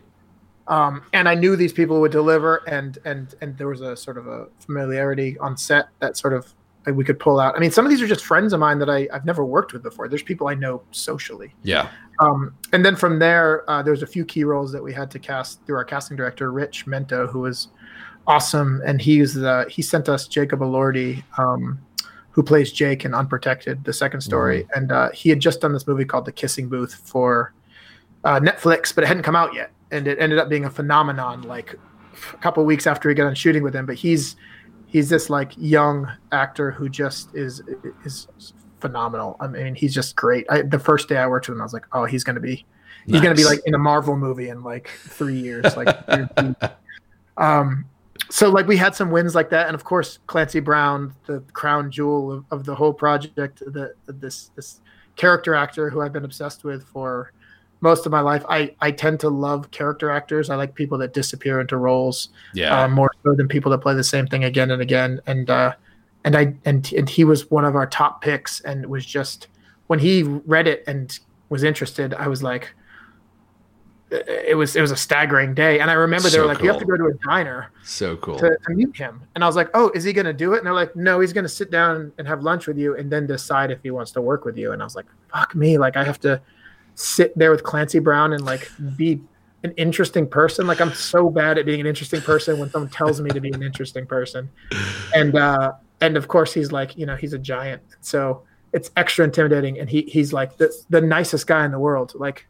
Um, 0.67 1.01
and 1.13 1.27
I 1.27 1.33
knew 1.33 1.55
these 1.55 1.73
people 1.73 1.99
would 1.99 2.11
deliver, 2.11 2.57
and 2.67 2.99
and 3.03 3.33
and 3.41 3.57
there 3.57 3.67
was 3.67 3.81
a 3.81 3.97
sort 3.97 4.19
of 4.19 4.27
a 4.27 4.45
familiarity 4.59 5.35
on 5.39 5.57
set 5.57 5.87
that 5.99 6.15
sort 6.15 6.31
of 6.31 6.53
we 6.87 7.03
could 7.03 7.19
pull 7.19 7.39
out. 7.39 7.55
I 7.55 7.59
mean, 7.59 7.71
some 7.71 7.85
of 7.85 7.89
these 7.89 8.01
are 8.01 8.07
just 8.07 8.25
friends 8.25 8.53
of 8.53 8.59
mine 8.59 8.79
that 8.79 8.89
I, 8.89 9.07
I've 9.13 9.25
never 9.25 9.43
worked 9.43 9.73
with 9.73 9.83
before. 9.83 10.07
There's 10.07 10.23
people 10.23 10.47
I 10.47 10.55
know 10.55 10.81
socially. 10.91 11.53
Yeah. 11.63 11.89
Um, 12.19 12.53
and 12.73 12.83
then 12.85 12.95
from 12.95 13.19
there, 13.19 13.69
uh, 13.69 13.83
there's 13.83 14.01
a 14.01 14.07
few 14.07 14.25
key 14.25 14.43
roles 14.43 14.71
that 14.71 14.83
we 14.83 14.93
had 14.93 15.11
to 15.11 15.19
cast 15.19 15.65
through 15.65 15.75
our 15.75 15.83
casting 15.83 16.17
director, 16.17 16.51
Rich 16.51 16.85
Mento, 16.85 17.29
who 17.29 17.39
was 17.41 17.69
awesome. 18.27 18.81
And 18.85 19.01
he's 19.01 19.33
the 19.33 19.65
he 19.69 19.81
sent 19.81 20.09
us 20.09 20.27
Jacob 20.27 20.59
Elordi, 20.59 21.23
um, 21.37 21.79
who 22.31 22.43
plays 22.43 22.71
Jake 22.71 23.05
in 23.05 23.13
Unprotected, 23.13 23.83
the 23.83 23.93
second 23.93 24.21
story. 24.21 24.63
Mm-hmm. 24.63 24.79
And 24.79 24.91
uh, 24.91 25.11
he 25.11 25.29
had 25.29 25.39
just 25.39 25.61
done 25.61 25.73
this 25.73 25.87
movie 25.87 26.05
called 26.05 26.25
The 26.25 26.31
Kissing 26.31 26.69
Booth 26.69 26.95
for 26.95 27.53
uh, 28.23 28.39
Netflix, 28.39 28.93
but 28.93 29.03
it 29.03 29.07
hadn't 29.07 29.23
come 29.23 29.35
out 29.35 29.53
yet. 29.53 29.71
And 29.91 30.07
it 30.07 30.19
ended 30.19 30.39
up 30.39 30.49
being 30.49 30.65
a 30.65 30.69
phenomenon 30.69 31.41
like 31.43 31.75
a 32.33 32.37
couple 32.37 32.63
weeks 32.65 32.87
after 32.87 33.09
we 33.09 33.15
got 33.15 33.27
on 33.27 33.35
shooting 33.35 33.63
with 33.63 33.75
him. 33.75 33.85
But 33.85 33.95
he's 33.95 34.35
he's 34.89 35.09
this 35.09 35.29
like 35.29 35.53
young 35.55 36.11
actor 36.31 36.71
who 36.71 36.89
just 36.89 37.33
is 37.35 37.61
is 38.03 38.27
phenomenal. 38.81 39.37
I 39.39 39.47
mean, 39.47 39.75
he's 39.75 39.93
just 39.93 40.15
great. 40.15 40.45
I, 40.49 40.63
the 40.63 40.79
first 40.79 41.07
day 41.07 41.17
I 41.17 41.27
worked 41.27 41.47
with 41.47 41.55
him, 41.55 41.61
I 41.61 41.65
was 41.65 41.73
like, 41.73 41.85
oh, 41.93 42.05
he's 42.05 42.23
gonna 42.23 42.39
be 42.39 42.65
he's 43.05 43.13
nice. 43.13 43.23
gonna 43.23 43.35
be 43.35 43.45
like 43.45 43.61
in 43.65 43.75
a 43.75 43.77
Marvel 43.77 44.17
movie 44.17 44.49
in 44.49 44.63
like 44.63 44.89
three 44.89 45.39
years. 45.39 45.77
Like, 45.77 45.95
um, 47.37 47.85
so 48.29 48.49
like 48.49 48.67
we 48.67 48.77
had 48.77 48.95
some 48.95 49.11
wins 49.11 49.35
like 49.35 49.49
that, 49.51 49.67
and 49.67 49.75
of 49.75 49.83
course 49.83 50.19
Clancy 50.27 50.59
Brown, 50.59 51.13
the 51.27 51.41
crown 51.53 51.91
jewel 51.91 52.31
of, 52.31 52.45
of 52.51 52.65
the 52.65 52.75
whole 52.75 52.93
project, 52.93 53.59
the 53.59 53.93
this 54.07 54.51
this 54.55 54.81
character 55.15 55.53
actor 55.53 55.89
who 55.89 56.01
I've 56.01 56.13
been 56.13 56.25
obsessed 56.25 56.63
with 56.63 56.83
for 56.83 57.33
most 57.81 58.05
of 58.05 58.11
my 58.11 58.19
life. 58.21 58.43
I, 58.49 58.75
I 58.81 58.91
tend 58.91 59.19
to 59.21 59.29
love 59.29 59.71
character 59.71 60.09
actors. 60.09 60.49
I 60.49 60.55
like 60.55 60.75
people 60.75 60.97
that 60.99 61.13
disappear 61.13 61.59
into 61.59 61.77
roles, 61.77 62.29
yeah, 62.53 62.83
uh, 62.83 62.87
more 62.87 63.11
so 63.23 63.33
than 63.33 63.47
people 63.47 63.71
that 63.71 63.79
play 63.79 63.93
the 63.93 64.03
same 64.03 64.27
thing 64.27 64.43
again 64.43 64.71
and 64.71 64.81
again. 64.81 65.21
And 65.27 65.49
uh, 65.49 65.73
and 66.23 66.35
I 66.35 66.53
and 66.65 66.91
and 66.93 67.09
he 67.09 67.23
was 67.23 67.49
one 67.49 67.65
of 67.65 67.75
our 67.75 67.87
top 67.87 68.21
picks, 68.21 68.61
and 68.61 68.85
was 68.85 69.05
just 69.05 69.47
when 69.87 69.99
he 69.99 70.23
read 70.23 70.67
it 70.67 70.83
and 70.87 71.17
was 71.49 71.63
interested, 71.63 72.13
I 72.13 72.27
was 72.27 72.43
like, 72.43 72.69
it 74.11 74.57
was 74.57 74.75
it 74.75 74.81
was 74.81 74.91
a 74.91 74.97
staggering 74.97 75.53
day. 75.53 75.79
And 75.79 75.89
I 75.89 75.93
remember 75.93 76.29
they 76.29 76.39
were 76.39 76.45
like, 76.45 76.57
cool. 76.57 76.65
you 76.65 76.71
have 76.71 76.79
to 76.79 76.85
go 76.85 76.97
to 76.97 77.05
a 77.05 77.13
diner. 77.25 77.71
So 77.83 78.17
cool. 78.17 78.37
To, 78.39 78.57
to, 78.67 78.73
meet 78.73 78.95
him. 78.95 79.21
And 79.35 79.43
I 79.43 79.47
was 79.47 79.55
like, 79.55 79.69
oh, 79.73 79.89
is 79.95 80.03
he 80.03 80.13
going 80.13 80.25
to 80.25 80.33
do 80.33 80.53
it? 80.53 80.57
And 80.57 80.65
they're 80.65 80.73
like, 80.73 80.95
no, 80.95 81.19
he's 81.19 81.33
going 81.33 81.43
to 81.45 81.49
sit 81.49 81.71
down 81.71 82.11
and 82.17 82.27
have 82.27 82.43
lunch 82.43 82.67
with 82.67 82.77
you 82.77 82.95
and 82.95 83.11
then 83.11 83.27
decide 83.27 83.71
if 83.71 83.81
he 83.83 83.91
wants 83.91 84.11
to 84.11 84.21
work 84.21 84.45
with 84.45 84.57
you. 84.57 84.71
And 84.71 84.81
I 84.81 84.85
was 84.85 84.95
like, 84.95 85.05
fuck 85.31 85.55
me. 85.55 85.77
Like, 85.77 85.95
I 85.95 86.03
have 86.03 86.19
to 86.21 86.41
sit 86.99 87.37
there 87.37 87.49
with 87.49 87.63
Clancy 87.63 87.99
Brown 87.99 88.33
and 88.33 88.43
like 88.43 88.69
be 88.97 89.21
an 89.63 89.71
interesting 89.77 90.27
person. 90.27 90.67
Like, 90.67 90.81
I'm 90.81 90.93
so 90.93 91.29
bad 91.29 91.57
at 91.57 91.65
being 91.65 91.79
an 91.79 91.87
interesting 91.87 92.21
person 92.21 92.59
when 92.59 92.69
someone 92.69 92.91
tells 92.91 93.21
me 93.21 93.29
to 93.29 93.39
be 93.39 93.51
an 93.51 93.63
interesting 93.63 94.05
person. 94.05 94.49
And, 95.15 95.35
uh, 95.35 95.73
and 96.01 96.17
of 96.17 96.27
course, 96.27 96.53
he's 96.53 96.71
like, 96.71 96.97
you 96.97 97.05
know, 97.05 97.15
he's 97.15 97.33
a 97.33 97.39
giant. 97.39 97.81
So 98.01 98.43
it's 98.73 98.91
extra 98.97 99.23
intimidating. 99.23 99.79
And 99.79 99.89
he, 99.89 100.01
he's 100.03 100.33
like 100.33 100.57
the, 100.57 100.73
the 100.89 101.01
nicest 101.01 101.47
guy 101.47 101.63
in 101.63 101.71
the 101.71 101.79
world. 101.79 102.13
Like, 102.15 102.47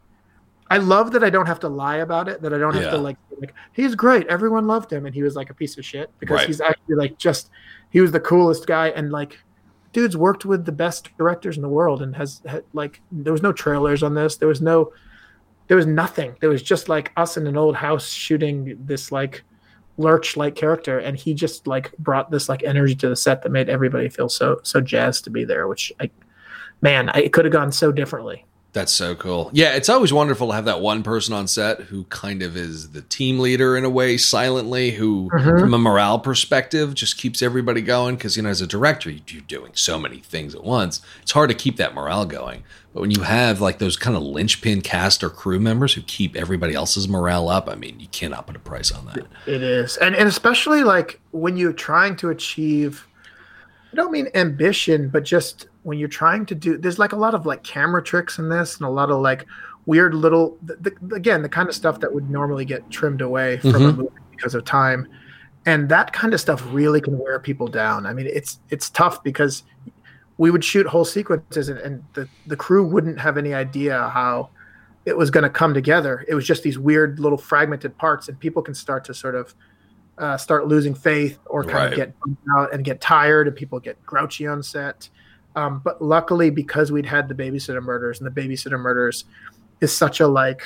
I 0.68 0.78
love 0.78 1.12
that 1.12 1.24
I 1.24 1.30
don't 1.30 1.46
have 1.46 1.60
to 1.60 1.68
lie 1.68 1.96
about 1.96 2.28
it. 2.28 2.42
That 2.42 2.52
I 2.52 2.58
don't 2.58 2.74
have 2.74 2.84
yeah. 2.84 2.90
to 2.90 2.98
like 2.98 3.16
like 3.40 3.54
he's 3.72 3.96
great. 3.96 4.28
Everyone 4.28 4.68
loved 4.68 4.92
him, 4.92 5.04
and 5.04 5.12
he 5.12 5.24
was 5.24 5.34
like 5.34 5.50
a 5.50 5.54
piece 5.54 5.76
of 5.76 5.84
shit 5.84 6.12
because 6.20 6.36
right. 6.36 6.46
he's 6.46 6.60
actually 6.60 6.94
like 6.94 7.18
just 7.18 7.50
he 7.90 8.00
was 8.00 8.12
the 8.12 8.20
coolest 8.20 8.68
guy 8.68 8.90
and 8.90 9.10
like 9.10 9.40
dude's 9.92 10.16
worked 10.16 10.44
with 10.44 10.64
the 10.64 10.72
best 10.72 11.10
directors 11.18 11.56
in 11.56 11.62
the 11.62 11.68
world 11.68 12.02
and 12.02 12.14
has 12.16 12.40
had, 12.46 12.64
like 12.72 13.00
there 13.10 13.32
was 13.32 13.42
no 13.42 13.52
trailers 13.52 14.02
on 14.02 14.14
this. 14.14 14.36
There 14.36 14.48
was 14.48 14.60
no 14.60 14.92
there 15.68 15.76
was 15.76 15.86
nothing. 15.86 16.34
There 16.40 16.50
was 16.50 16.62
just 16.62 16.88
like 16.88 17.12
us 17.16 17.36
in 17.36 17.46
an 17.46 17.56
old 17.56 17.76
house 17.76 18.10
shooting 18.10 18.76
this 18.84 19.12
like 19.12 19.44
lurch 20.00 20.36
like 20.36 20.54
character 20.54 20.98
and 20.98 21.16
he 21.16 21.34
just 21.34 21.66
like 21.66 21.96
brought 21.98 22.30
this 22.30 22.48
like 22.48 22.62
energy 22.64 22.94
to 22.94 23.08
the 23.08 23.16
set 23.16 23.42
that 23.42 23.50
made 23.50 23.68
everybody 23.68 24.08
feel 24.08 24.28
so 24.28 24.58
so 24.62 24.80
jazzed 24.80 25.24
to 25.24 25.30
be 25.30 25.44
there 25.44 25.68
which 25.68 25.92
i 26.00 26.10
man 26.80 27.10
I, 27.10 27.18
it 27.18 27.32
could 27.32 27.44
have 27.44 27.52
gone 27.52 27.70
so 27.70 27.92
differently 27.92 28.46
that's 28.72 28.92
so 28.92 29.14
cool. 29.16 29.50
Yeah, 29.52 29.74
it's 29.74 29.88
always 29.88 30.12
wonderful 30.12 30.48
to 30.48 30.54
have 30.54 30.64
that 30.66 30.80
one 30.80 31.02
person 31.02 31.34
on 31.34 31.48
set 31.48 31.80
who 31.80 32.04
kind 32.04 32.42
of 32.42 32.56
is 32.56 32.90
the 32.90 33.02
team 33.02 33.40
leader 33.40 33.76
in 33.76 33.84
a 33.84 33.90
way, 33.90 34.16
silently, 34.16 34.92
who, 34.92 35.28
mm-hmm. 35.32 35.58
from 35.58 35.74
a 35.74 35.78
morale 35.78 36.20
perspective, 36.20 36.94
just 36.94 37.18
keeps 37.18 37.42
everybody 37.42 37.80
going. 37.80 38.14
Because, 38.14 38.36
you 38.36 38.44
know, 38.44 38.48
as 38.48 38.60
a 38.60 38.66
director, 38.66 39.10
you're 39.10 39.42
doing 39.42 39.72
so 39.74 39.98
many 39.98 40.18
things 40.18 40.54
at 40.54 40.62
once. 40.62 41.02
It's 41.22 41.32
hard 41.32 41.50
to 41.50 41.56
keep 41.56 41.76
that 41.78 41.94
morale 41.94 42.26
going. 42.26 42.62
But 42.94 43.00
when 43.00 43.10
you 43.10 43.22
have 43.22 43.60
like 43.60 43.78
those 43.78 43.96
kind 43.96 44.16
of 44.16 44.22
linchpin 44.22 44.82
cast 44.82 45.22
or 45.22 45.30
crew 45.30 45.60
members 45.60 45.94
who 45.94 46.02
keep 46.02 46.36
everybody 46.36 46.74
else's 46.74 47.08
morale 47.08 47.48
up, 47.48 47.68
I 47.68 47.74
mean, 47.74 47.98
you 48.00 48.08
cannot 48.08 48.46
put 48.46 48.56
a 48.56 48.60
price 48.60 48.92
on 48.92 49.06
that. 49.06 49.26
It 49.46 49.62
is. 49.62 49.96
And, 49.96 50.14
and 50.14 50.28
especially 50.28 50.84
like 50.84 51.20
when 51.30 51.56
you're 51.56 51.72
trying 51.72 52.16
to 52.16 52.30
achieve, 52.30 53.06
I 53.92 53.96
don't 53.96 54.12
mean 54.12 54.28
ambition, 54.34 55.08
but 55.08 55.24
just 55.24 55.66
when 55.82 55.98
you're 55.98 56.08
trying 56.08 56.44
to 56.46 56.54
do 56.54 56.76
there's 56.76 56.98
like 56.98 57.12
a 57.12 57.16
lot 57.16 57.34
of 57.34 57.46
like 57.46 57.62
camera 57.62 58.02
tricks 58.02 58.38
in 58.38 58.48
this 58.48 58.76
and 58.76 58.86
a 58.86 58.90
lot 58.90 59.10
of 59.10 59.20
like 59.20 59.46
weird 59.86 60.14
little 60.14 60.58
the, 60.62 60.76
the, 60.76 61.14
again 61.14 61.42
the 61.42 61.48
kind 61.48 61.68
of 61.68 61.74
stuff 61.74 62.00
that 62.00 62.12
would 62.12 62.28
normally 62.30 62.64
get 62.64 62.88
trimmed 62.90 63.20
away 63.20 63.58
from 63.58 63.72
mm-hmm. 63.72 63.84
a 63.84 63.92
movie 63.92 64.14
because 64.30 64.54
of 64.54 64.64
time 64.64 65.08
and 65.66 65.88
that 65.88 66.12
kind 66.12 66.34
of 66.34 66.40
stuff 66.40 66.62
really 66.70 67.00
can 67.00 67.18
wear 67.18 67.38
people 67.38 67.66
down 67.66 68.06
i 68.06 68.12
mean 68.12 68.26
it's 68.26 68.60
it's 68.70 68.90
tough 68.90 69.22
because 69.22 69.62
we 70.38 70.50
would 70.50 70.64
shoot 70.64 70.86
whole 70.86 71.04
sequences 71.04 71.68
and, 71.68 71.78
and 71.80 72.02
the, 72.14 72.26
the 72.46 72.56
crew 72.56 72.86
wouldn't 72.86 73.20
have 73.20 73.36
any 73.36 73.52
idea 73.52 74.08
how 74.08 74.48
it 75.04 75.16
was 75.16 75.30
going 75.30 75.44
to 75.44 75.50
come 75.50 75.72
together 75.72 76.24
it 76.28 76.34
was 76.34 76.46
just 76.46 76.62
these 76.62 76.78
weird 76.78 77.18
little 77.18 77.38
fragmented 77.38 77.96
parts 77.96 78.28
and 78.28 78.38
people 78.38 78.62
can 78.62 78.74
start 78.74 79.04
to 79.04 79.14
sort 79.14 79.34
of 79.34 79.54
uh, 80.18 80.36
start 80.36 80.66
losing 80.66 80.94
faith 80.94 81.38
or 81.46 81.64
kind 81.64 81.74
right. 81.74 81.92
of 81.92 81.96
get 81.96 82.14
out 82.54 82.74
and 82.74 82.84
get 82.84 83.00
tired 83.00 83.46
and 83.46 83.56
people 83.56 83.80
get 83.80 84.00
grouchy 84.04 84.46
on 84.46 84.62
set 84.62 85.08
um, 85.56 85.80
but 85.84 86.00
luckily, 86.00 86.50
because 86.50 86.92
we'd 86.92 87.06
had 87.06 87.28
the 87.28 87.34
babysitter 87.34 87.82
murders, 87.82 88.20
and 88.20 88.26
the 88.26 88.40
babysitter 88.40 88.78
murders 88.78 89.24
is 89.80 89.96
such 89.96 90.20
a 90.20 90.26
like 90.26 90.62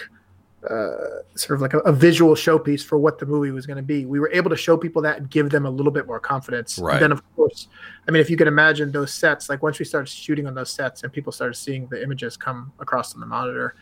uh, 0.69 1.21
sort 1.35 1.57
of 1.57 1.61
like 1.61 1.75
a, 1.75 1.79
a, 1.81 1.93
visual 1.93 2.35
showpiece 2.35 2.83
for 2.83 2.97
what 2.97 3.19
the 3.19 3.27
movie 3.27 3.51
was 3.51 3.67
going 3.67 3.77
to 3.77 3.83
be. 3.83 4.07
We 4.07 4.19
were 4.19 4.31
able 4.33 4.49
to 4.49 4.57
show 4.57 4.79
people 4.79 5.03
that 5.03 5.19
and 5.19 5.29
give 5.29 5.51
them 5.51 5.67
a 5.67 5.71
little 5.71 5.93
bit 5.93 6.07
more 6.07 6.19
confidence. 6.19 6.79
Right. 6.79 6.95
And 6.95 7.03
then, 7.03 7.13
of 7.13 7.23
course, 7.37 7.69
I 8.09 8.11
mean, 8.11 8.23
if 8.23 8.31
you 8.31 8.37
can 8.39 8.49
imagine 8.49 8.91
those 8.91 9.13
sets, 9.13 9.51
like 9.51 9.63
once 9.63 9.79
we 9.79 9.85
started 9.85 10.09
shooting 10.09 10.47
on 10.47 10.55
those 10.55 10.71
sets 10.71 11.03
and 11.03 11.13
people 11.13 11.33
started 11.33 11.55
seeing 11.55 11.87
the 11.89 12.03
images 12.03 12.39
come 12.39 12.73
across 12.81 13.13
on 13.15 13.21
the 13.21 13.27
monitor, 13.27 13.75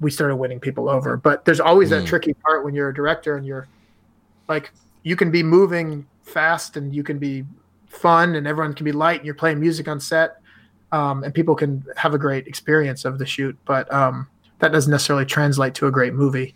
we 0.00 0.10
started 0.10 0.34
winning 0.36 0.58
people 0.58 0.88
over. 0.88 1.16
But 1.16 1.44
there's 1.44 1.60
always 1.60 1.88
mm. 1.88 2.00
that 2.00 2.06
tricky 2.06 2.34
part 2.34 2.64
when 2.64 2.74
you're 2.74 2.88
a 2.88 2.94
director 2.94 3.36
and 3.36 3.46
you're 3.46 3.68
like, 4.48 4.72
you 5.04 5.14
can 5.14 5.30
be 5.30 5.44
moving 5.44 6.04
fast 6.22 6.76
and 6.76 6.92
you 6.92 7.04
can 7.04 7.18
be 7.18 7.44
fun 7.88 8.34
and 8.34 8.46
everyone 8.46 8.74
can 8.74 8.84
be 8.84 8.92
light 8.92 9.20
and 9.20 9.26
you're 9.26 9.34
playing 9.34 9.60
music 9.60 9.88
on 9.88 10.00
set 10.00 10.38
um, 10.92 11.24
and 11.24 11.34
people 11.34 11.54
can 11.54 11.84
have 11.96 12.14
a 12.14 12.18
great 12.18 12.46
experience 12.46 13.04
of 13.04 13.18
the 13.18 13.26
shoot. 13.26 13.56
But 13.64 13.92
um, 13.92 14.28
that 14.58 14.72
doesn't 14.72 14.90
necessarily 14.90 15.26
translate 15.26 15.74
to 15.76 15.86
a 15.86 15.90
great 15.90 16.14
movie. 16.14 16.54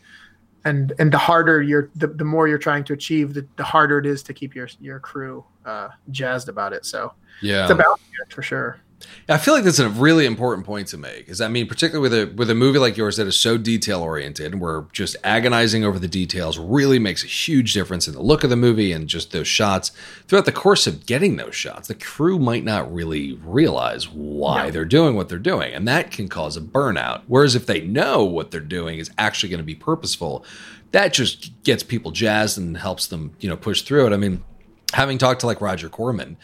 And 0.64 0.92
and 1.00 1.12
the 1.12 1.18
harder 1.18 1.60
you're 1.60 1.90
the, 1.96 2.06
the 2.06 2.24
more 2.24 2.46
you're 2.46 2.56
trying 2.56 2.84
to 2.84 2.92
achieve 2.92 3.34
the, 3.34 3.44
the 3.56 3.64
harder 3.64 3.98
it 3.98 4.06
is 4.06 4.22
to 4.24 4.32
keep 4.32 4.54
your 4.54 4.68
your 4.80 5.00
crew 5.00 5.44
uh, 5.64 5.88
jazzed 6.10 6.48
about 6.48 6.72
it. 6.72 6.86
So 6.86 7.12
yeah. 7.40 7.62
it's 7.62 7.72
about 7.72 8.00
for 8.30 8.42
sure 8.42 8.80
I 9.28 9.38
feel 9.38 9.54
like 9.54 9.64
that's 9.64 9.78
a 9.78 9.88
really 9.88 10.26
important 10.26 10.66
point 10.66 10.88
to 10.88 10.96
make. 10.96 11.28
Is 11.28 11.40
I 11.40 11.48
mean, 11.48 11.66
particularly 11.66 12.08
with 12.08 12.14
a 12.14 12.32
with 12.34 12.50
a 12.50 12.54
movie 12.54 12.78
like 12.78 12.96
yours 12.96 13.16
that 13.16 13.26
is 13.26 13.38
so 13.38 13.56
detail 13.56 14.02
oriented, 14.02 14.52
and 14.52 14.60
where 14.60 14.86
just 14.92 15.16
agonizing 15.24 15.84
over 15.84 15.98
the 15.98 16.08
details 16.08 16.58
really 16.58 16.98
makes 16.98 17.22
a 17.22 17.28
huge 17.28 17.72
difference 17.72 18.08
in 18.08 18.14
the 18.14 18.22
look 18.22 18.44
of 18.44 18.50
the 18.50 18.56
movie 18.56 18.92
and 18.92 19.08
just 19.08 19.32
those 19.32 19.48
shots. 19.48 19.90
Throughout 20.26 20.44
the 20.44 20.52
course 20.52 20.86
of 20.86 21.06
getting 21.06 21.36
those 21.36 21.54
shots, 21.54 21.88
the 21.88 21.94
crew 21.94 22.38
might 22.38 22.64
not 22.64 22.92
really 22.92 23.34
realize 23.44 24.08
why 24.08 24.70
they're 24.70 24.84
doing 24.84 25.14
what 25.14 25.28
they're 25.28 25.38
doing, 25.38 25.72
and 25.72 25.86
that 25.88 26.10
can 26.10 26.28
cause 26.28 26.56
a 26.56 26.60
burnout. 26.60 27.22
Whereas 27.26 27.54
if 27.54 27.66
they 27.66 27.80
know 27.80 28.24
what 28.24 28.50
they're 28.50 28.60
doing 28.60 28.98
is 28.98 29.10
actually 29.18 29.50
going 29.50 29.58
to 29.58 29.64
be 29.64 29.74
purposeful, 29.74 30.44
that 30.92 31.12
just 31.12 31.62
gets 31.64 31.82
people 31.82 32.10
jazzed 32.10 32.58
and 32.58 32.76
helps 32.76 33.06
them, 33.06 33.34
you 33.40 33.48
know, 33.48 33.56
push 33.56 33.82
through 33.82 34.06
it. 34.06 34.12
I 34.12 34.16
mean, 34.16 34.44
having 34.92 35.18
talked 35.18 35.40
to 35.40 35.46
like 35.46 35.60
Roger 35.60 35.88
Corman 35.88 36.36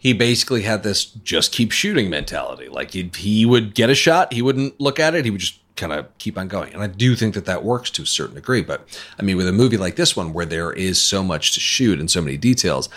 he 0.00 0.14
basically 0.14 0.62
had 0.62 0.82
this 0.82 1.04
just 1.04 1.52
keep 1.52 1.70
shooting 1.70 2.08
mentality. 2.08 2.68
Like 2.70 2.92
he 2.92 3.44
would 3.44 3.74
get 3.74 3.90
a 3.90 3.94
shot, 3.94 4.32
he 4.32 4.40
wouldn't 4.40 4.80
look 4.80 4.98
at 4.98 5.14
it, 5.14 5.26
he 5.26 5.30
would 5.30 5.42
just 5.42 5.60
kind 5.76 5.92
of 5.92 6.06
keep 6.16 6.38
on 6.38 6.48
going. 6.48 6.72
And 6.72 6.82
I 6.82 6.86
do 6.86 7.14
think 7.14 7.34
that 7.34 7.44
that 7.44 7.62
works 7.62 7.90
to 7.90 8.02
a 8.02 8.06
certain 8.06 8.34
degree. 8.34 8.62
But 8.62 8.88
I 9.18 9.22
mean, 9.22 9.36
with 9.36 9.46
a 9.46 9.52
movie 9.52 9.76
like 9.76 9.96
this 9.96 10.16
one, 10.16 10.32
where 10.32 10.46
there 10.46 10.72
is 10.72 10.98
so 10.98 11.22
much 11.22 11.52
to 11.52 11.60
shoot 11.60 12.00
and 12.00 12.10
so 12.10 12.22
many 12.22 12.38
details, 12.38 12.88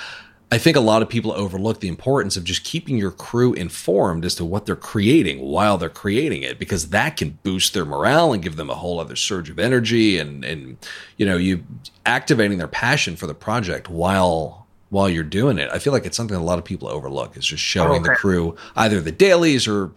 I 0.50 0.58
think 0.58 0.78
a 0.78 0.82
lot 0.82 1.02
of 1.02 1.10
people 1.10 1.34
overlook 1.34 1.82
the 1.82 1.88
importance 1.90 2.38
of 2.38 2.46
just 2.46 2.64
keeping 2.64 2.96
your 2.96 3.12
crew 3.12 3.54
informed 3.54 4.24
as 4.24 4.36
to 4.36 4.46
what 4.46 4.66
they're 4.66 4.76
creating 4.78 5.40
while 5.42 5.78
they're 5.78 5.90
creating 5.90 6.44
it, 6.44 6.58
because 6.58 6.90
that 6.90 7.18
can 7.18 7.40
boost 7.44 7.74
their 7.74 7.86
morale 7.86 8.32
and 8.32 8.42
give 8.42 8.56
them 8.56 8.70
a 8.70 8.76
whole 8.76 9.00
other 9.00 9.18
surge 9.18 9.50
of 9.50 9.60
energy 9.60 10.18
and, 10.20 10.46
and, 10.46 10.78
you 11.18 11.26
know, 11.26 11.36
you 11.36 11.66
activating 12.06 12.60
their 12.60 12.68
passion 12.68 13.18
for 13.18 13.28
the 13.28 13.34
project 13.34 13.90
while 13.90 14.63
while 14.94 15.10
you're 15.10 15.24
doing 15.24 15.58
it. 15.58 15.72
I 15.74 15.80
feel 15.80 15.92
like 15.92 16.06
it's 16.06 16.16
something 16.16 16.38
a 16.38 16.44
lot 16.44 16.60
of 16.60 16.66
people 16.66 16.88
overlook 16.88 17.36
is 17.36 17.48
just 17.48 17.64
showing 17.64 18.02
okay. 18.02 18.12
the 18.12 18.16
crew 18.16 18.56
either 18.76 19.02
the 19.02 19.12
dailies 19.12 19.68
or 19.68 19.92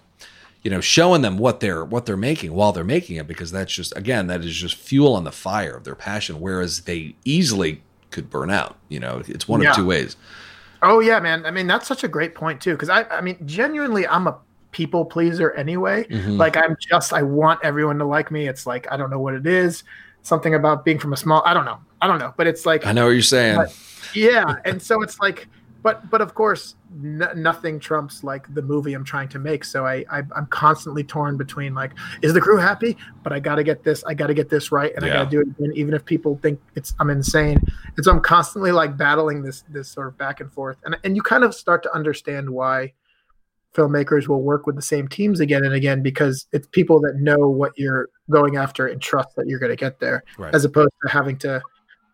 you 0.62 0.70
know 0.70 0.80
showing 0.80 1.20
them 1.20 1.36
what 1.36 1.60
they're 1.60 1.84
what 1.84 2.06
they're 2.06 2.16
making 2.16 2.54
while 2.54 2.72
they're 2.72 2.82
making 2.82 3.16
it 3.16 3.26
because 3.26 3.52
that's 3.52 3.72
just 3.72 3.94
again 3.94 4.26
that 4.28 4.42
is 4.42 4.54
just 4.54 4.74
fuel 4.74 5.12
on 5.12 5.24
the 5.24 5.30
fire 5.30 5.76
of 5.76 5.84
their 5.84 5.94
passion 5.94 6.40
whereas 6.40 6.80
they 6.80 7.14
easily 7.26 7.82
could 8.10 8.30
burn 8.30 8.50
out 8.50 8.78
you 8.88 8.98
know 8.98 9.22
it's 9.26 9.46
one 9.46 9.60
yeah. 9.60 9.70
of 9.70 9.76
two 9.76 9.84
ways 9.84 10.16
oh 10.82 10.98
yeah 11.00 11.20
man 11.20 11.44
i 11.44 11.50
mean 11.50 11.66
that's 11.66 11.86
such 11.86 12.02
a 12.02 12.08
great 12.08 12.34
point 12.34 12.58
too 12.58 12.72
because 12.72 12.88
i 12.88 13.04
i 13.10 13.20
mean 13.20 13.36
genuinely 13.46 14.08
i'm 14.08 14.26
a 14.26 14.36
people 14.72 15.04
pleaser 15.04 15.52
anyway 15.52 16.04
mm-hmm. 16.04 16.38
like 16.38 16.56
i'm 16.56 16.74
just 16.80 17.12
i 17.12 17.22
want 17.22 17.60
everyone 17.62 17.98
to 17.98 18.04
like 18.04 18.30
me 18.30 18.48
it's 18.48 18.66
like 18.66 18.90
i 18.90 18.96
don't 18.96 19.10
know 19.10 19.20
what 19.20 19.34
it 19.34 19.46
is 19.46 19.84
something 20.22 20.54
about 20.54 20.86
being 20.86 20.98
from 20.98 21.12
a 21.12 21.16
small 21.16 21.42
i 21.44 21.52
don't 21.52 21.66
know 21.66 21.78
i 22.00 22.06
don't 22.06 22.18
know 22.18 22.32
but 22.38 22.46
it's 22.46 22.64
like 22.64 22.86
i 22.86 22.92
know 22.92 23.04
what 23.04 23.12
you're 23.12 23.22
saying 23.22 23.56
but, 23.56 23.76
yeah, 24.14 24.56
and 24.64 24.80
so 24.80 25.02
it's 25.02 25.18
like, 25.20 25.48
but 25.82 26.10
but 26.10 26.20
of 26.20 26.34
course, 26.34 26.74
n- 26.92 27.28
nothing 27.36 27.78
trumps 27.78 28.24
like 28.24 28.52
the 28.54 28.62
movie 28.62 28.94
I'm 28.94 29.04
trying 29.04 29.28
to 29.28 29.38
make. 29.38 29.64
So 29.64 29.86
I, 29.86 30.04
I 30.10 30.18
am 30.18 30.46
constantly 30.50 31.04
torn 31.04 31.36
between 31.36 31.74
like, 31.74 31.92
is 32.22 32.34
the 32.34 32.40
crew 32.40 32.58
happy? 32.58 32.96
But 33.22 33.32
I 33.32 33.40
got 33.40 33.56
to 33.56 33.64
get 33.64 33.84
this, 33.84 34.02
I 34.04 34.14
got 34.14 34.26
to 34.28 34.34
get 34.34 34.48
this 34.48 34.72
right, 34.72 34.92
and 34.94 35.04
yeah. 35.04 35.12
I 35.12 35.16
got 35.16 35.24
to 35.24 35.30
do 35.30 35.40
it 35.40 35.48
again, 35.48 35.72
even 35.76 35.94
if 35.94 36.04
people 36.04 36.38
think 36.42 36.60
it's 36.74 36.94
I'm 36.98 37.10
insane. 37.10 37.60
And 37.96 38.04
so 38.04 38.10
I'm 38.10 38.20
constantly 38.20 38.72
like 38.72 38.96
battling 38.96 39.42
this 39.42 39.64
this 39.68 39.88
sort 39.88 40.08
of 40.08 40.18
back 40.18 40.40
and 40.40 40.52
forth, 40.52 40.76
and 40.84 40.96
and 41.04 41.16
you 41.16 41.22
kind 41.22 41.44
of 41.44 41.54
start 41.54 41.82
to 41.84 41.94
understand 41.94 42.50
why 42.50 42.92
filmmakers 43.76 44.26
will 44.26 44.42
work 44.42 44.66
with 44.66 44.74
the 44.74 44.82
same 44.82 45.06
teams 45.06 45.38
again 45.38 45.62
and 45.62 45.74
again 45.74 46.02
because 46.02 46.46
it's 46.52 46.66
people 46.68 46.98
that 47.00 47.16
know 47.16 47.48
what 47.48 47.72
you're 47.76 48.08
going 48.30 48.56
after 48.56 48.86
and 48.86 49.02
trust 49.02 49.36
that 49.36 49.46
you're 49.46 49.58
going 49.58 49.70
to 49.70 49.76
get 49.76 50.00
there 50.00 50.24
right. 50.38 50.54
as 50.54 50.64
opposed 50.64 50.90
to 51.02 51.12
having 51.12 51.36
to 51.36 51.60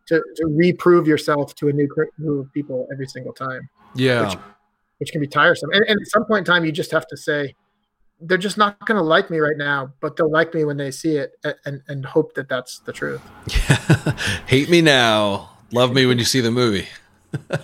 to, 0.06 0.22
to 0.36 0.46
reprove 0.46 1.06
yourself 1.06 1.54
to 1.56 1.68
a 1.68 1.72
new 1.72 1.86
group 1.86 2.10
of 2.26 2.52
people 2.52 2.88
every 2.92 3.06
single 3.06 3.32
time. 3.32 3.68
Yeah. 3.94 4.28
Which, 4.28 4.38
which 4.98 5.12
can 5.12 5.20
be 5.20 5.26
tiresome. 5.26 5.70
And, 5.72 5.84
and, 5.88 6.00
at 6.00 6.06
some 6.08 6.24
point 6.24 6.40
in 6.40 6.44
time, 6.44 6.64
you 6.64 6.72
just 6.72 6.90
have 6.90 7.06
to 7.08 7.16
say, 7.16 7.54
they're 8.20 8.38
just 8.38 8.56
not 8.56 8.78
going 8.86 8.96
to 8.96 9.02
like 9.02 9.30
me 9.30 9.38
right 9.38 9.56
now, 9.56 9.92
but 10.00 10.16
they'll 10.16 10.30
like 10.30 10.54
me 10.54 10.64
when 10.64 10.76
they 10.76 10.90
see 10.90 11.16
it 11.16 11.32
and, 11.64 11.82
and 11.88 12.06
hope 12.06 12.34
that 12.34 12.48
that's 12.48 12.78
the 12.80 12.92
truth. 12.92 13.20
Yeah. 13.48 14.16
Hate 14.46 14.70
me 14.70 14.80
now. 14.80 15.50
Love 15.72 15.92
me 15.92 16.06
when 16.06 16.18
you 16.18 16.24
see 16.24 16.40
the 16.40 16.50
movie. 16.50 16.86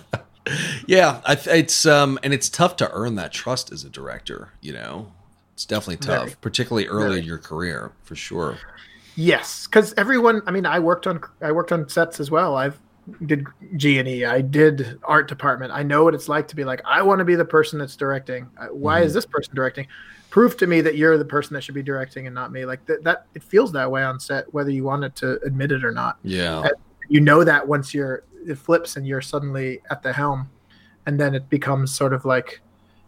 yeah. 0.85 1.21
I, 1.25 1.37
it's, 1.45 1.85
um, 1.85 2.19
and 2.23 2.33
it's 2.33 2.49
tough 2.49 2.75
to 2.77 2.91
earn 2.91 3.15
that 3.15 3.31
trust 3.31 3.71
as 3.71 3.83
a 3.83 3.89
director, 3.89 4.49
you 4.59 4.73
know, 4.73 5.13
It's 5.53 5.65
definitely 5.65 5.97
tough, 5.97 6.23
Very. 6.23 6.35
particularly 6.41 6.87
early 6.87 7.07
Very. 7.07 7.19
in 7.19 7.25
your 7.25 7.37
career, 7.37 7.93
for 8.03 8.15
sure. 8.15 8.57
Yes, 9.19 9.67
because 9.67 9.93
everyone. 9.97 10.41
I 10.47 10.51
mean, 10.51 10.65
I 10.65 10.79
worked 10.79 11.05
on 11.05 11.19
I 11.41 11.51
worked 11.51 11.73
on 11.73 11.89
sets 11.89 12.21
as 12.21 12.31
well. 12.31 12.55
I've 12.55 12.79
did 13.25 13.45
G 13.75 13.99
and 13.99 14.07
E. 14.07 14.23
I 14.23 14.39
did 14.39 14.97
art 15.03 15.27
department. 15.27 15.73
I 15.73 15.83
know 15.83 16.05
what 16.05 16.15
it's 16.15 16.29
like 16.29 16.47
to 16.47 16.55
be 16.55 16.63
like, 16.63 16.81
I 16.85 17.01
want 17.01 17.19
to 17.19 17.25
be 17.25 17.35
the 17.35 17.43
person 17.43 17.79
that's 17.79 17.97
directing. 17.97 18.47
Why 18.71 19.01
is 19.01 19.13
this 19.13 19.25
person 19.25 19.53
directing? 19.53 19.87
Prove 20.29 20.55
to 20.55 20.67
me 20.67 20.79
that 20.79 20.95
you're 20.95 21.17
the 21.17 21.25
person 21.25 21.53
that 21.55 21.65
should 21.65 21.75
be 21.75 21.83
directing 21.83 22.27
and 22.27 22.33
not 22.33 22.53
me. 22.53 22.63
Like 22.63 22.85
that. 22.85 23.03
That 23.03 23.25
it 23.33 23.43
feels 23.43 23.73
that 23.73 23.91
way 23.91 24.03
on 24.03 24.21
set, 24.21 24.53
whether 24.53 24.71
you 24.71 24.85
wanted 24.85 25.17
to 25.17 25.37
admit 25.43 25.73
it 25.73 25.83
or 25.83 25.91
not. 25.91 26.17
Yeah. 26.23 26.59
Uh, 26.59 26.69
You 27.09 27.19
know 27.19 27.43
that 27.43 27.67
once 27.67 27.93
you're 27.93 28.23
it 28.47 28.57
flips 28.57 28.95
and 28.95 29.05
you're 29.05 29.19
suddenly 29.19 29.81
at 29.91 30.01
the 30.01 30.13
helm, 30.13 30.49
and 31.07 31.19
then 31.19 31.35
it 31.35 31.49
becomes 31.49 31.93
sort 31.93 32.13
of 32.13 32.23
like, 32.23 32.61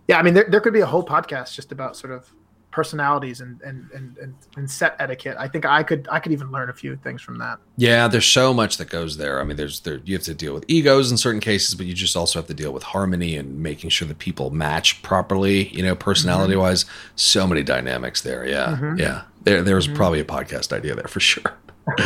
yeah. 0.09 0.20
I 0.20 0.24
mean, 0.24 0.34
there 0.34 0.47
there 0.49 0.59
could 0.59 0.74
be 0.74 0.82
a 0.82 0.86
whole 0.86 1.05
podcast 1.05 1.55
just 1.55 1.72
about 1.72 1.95
sort 1.95 2.12
of 2.12 2.30
personalities 2.72 3.41
and 3.41 3.61
and, 3.61 3.89
and, 3.93 4.34
and 4.55 4.69
set 4.72 4.95
etiquette. 4.99 5.36
I 5.39 5.47
think 5.47 5.65
I 5.65 5.84
could 5.84 6.07
I 6.11 6.19
could 6.19 6.32
even 6.32 6.51
learn 6.51 6.69
a 6.69 6.74
few 6.74 6.95
things 6.95 7.22
from 7.22 7.38
that. 7.39 7.59
Yeah, 7.78 8.07
there's 8.07 8.26
so 8.26 8.53
much 8.53 8.78
that 8.78 8.89
goes 8.89 9.17
there. 9.17 9.39
I 9.41 9.43
mean, 9.43 9.57
there's 9.57 9.82
there 9.82 9.99
you 10.05 10.15
have 10.15 10.24
to 10.24 10.34
deal 10.34 10.53
with 10.53 10.65
egos 10.67 11.11
in 11.11 11.17
certain 11.17 11.41
cases, 11.41 11.76
but 11.76 11.86
you 11.86 11.93
just 11.93 12.15
also 12.15 12.39
have 12.39 12.47
to 12.47 12.53
deal 12.53 12.72
with 12.72 12.84
harmony 12.84 13.36
and 13.36 13.59
making 13.59 13.89
sure 13.89 14.07
that 14.07 14.19
people 14.19 14.49
match 14.51 15.01
properly. 15.03 15.67
You 15.69 15.84
know, 15.84 15.95
personality 15.95 16.55
wise, 16.55 16.86
so 17.15 17.45
many 17.47 17.63
dynamics 17.63 18.22
there. 18.22 18.45
Yeah, 18.47 18.78
Mhm. 18.80 18.97
yeah. 18.99 19.24
There 19.43 19.61
there 19.61 19.76
was 19.76 19.88
probably 19.88 20.19
a 20.19 20.26
podcast 20.26 20.72
idea 20.72 20.95
there 20.95 21.07
for 21.07 21.19
sure. 21.19 21.53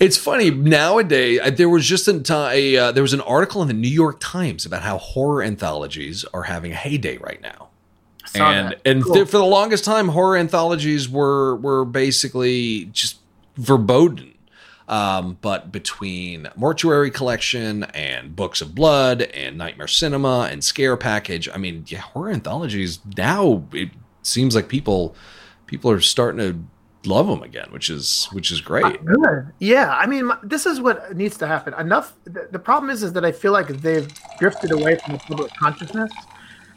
it's 0.00 0.16
funny 0.16 0.50
nowadays. 0.50 1.40
There 1.56 1.68
was 1.68 1.86
just 1.86 2.08
a, 2.08 2.76
uh, 2.76 2.92
there 2.92 3.02
was 3.02 3.12
an 3.12 3.20
article 3.20 3.62
in 3.62 3.68
the 3.68 3.74
New 3.74 3.88
York 3.88 4.18
Times 4.20 4.64
about 4.66 4.82
how 4.82 4.98
horror 4.98 5.42
anthologies 5.42 6.24
are 6.32 6.44
having 6.44 6.72
a 6.72 6.74
heyday 6.74 7.18
right 7.18 7.40
now 7.42 7.63
and 8.42 8.68
that. 8.72 8.80
and 8.84 9.02
Cool. 9.04 9.14
th- 9.14 9.28
for 9.28 9.38
the 9.38 9.44
longest 9.44 9.84
time, 9.84 10.08
horror 10.08 10.36
anthologies 10.36 11.08
were 11.08 11.56
were 11.56 11.84
basically 11.84 12.86
just 12.86 13.18
verboten. 13.56 14.30
Um, 14.86 15.38
but 15.40 15.72
between 15.72 16.46
Mortuary 16.56 17.10
Collection 17.10 17.84
and 17.94 18.36
Books 18.36 18.60
of 18.60 18.74
Blood 18.74 19.22
and 19.22 19.56
Nightmare 19.56 19.88
Cinema 19.88 20.48
and 20.50 20.62
Scare 20.62 20.98
Package, 20.98 21.48
I 21.48 21.56
mean, 21.56 21.84
yeah, 21.88 22.00
horror 22.00 22.30
anthologies 22.30 22.98
now 23.16 23.64
it 23.72 23.88
seems 24.22 24.54
like 24.54 24.68
people 24.68 25.16
people 25.66 25.90
are 25.90 26.00
starting 26.00 26.38
to 26.38 27.08
love 27.08 27.26
them 27.26 27.42
again, 27.42 27.68
which 27.70 27.88
is 27.88 28.28
which 28.32 28.50
is 28.52 28.60
great. 28.60 29.02
Good. 29.06 29.46
Yeah, 29.58 29.94
I 29.96 30.04
mean, 30.06 30.26
my- 30.26 30.38
this 30.42 30.66
is 30.66 30.82
what 30.82 31.16
needs 31.16 31.38
to 31.38 31.46
happen. 31.46 31.72
Enough. 31.74 32.12
The, 32.24 32.48
the 32.52 32.58
problem 32.58 32.90
is, 32.90 33.02
is 33.02 33.14
that 33.14 33.24
I 33.24 33.32
feel 33.32 33.52
like 33.52 33.68
they've 33.68 34.10
drifted 34.38 34.70
away 34.70 34.96
from 34.98 35.14
the 35.14 35.18
public 35.20 35.50
consciousness, 35.58 36.10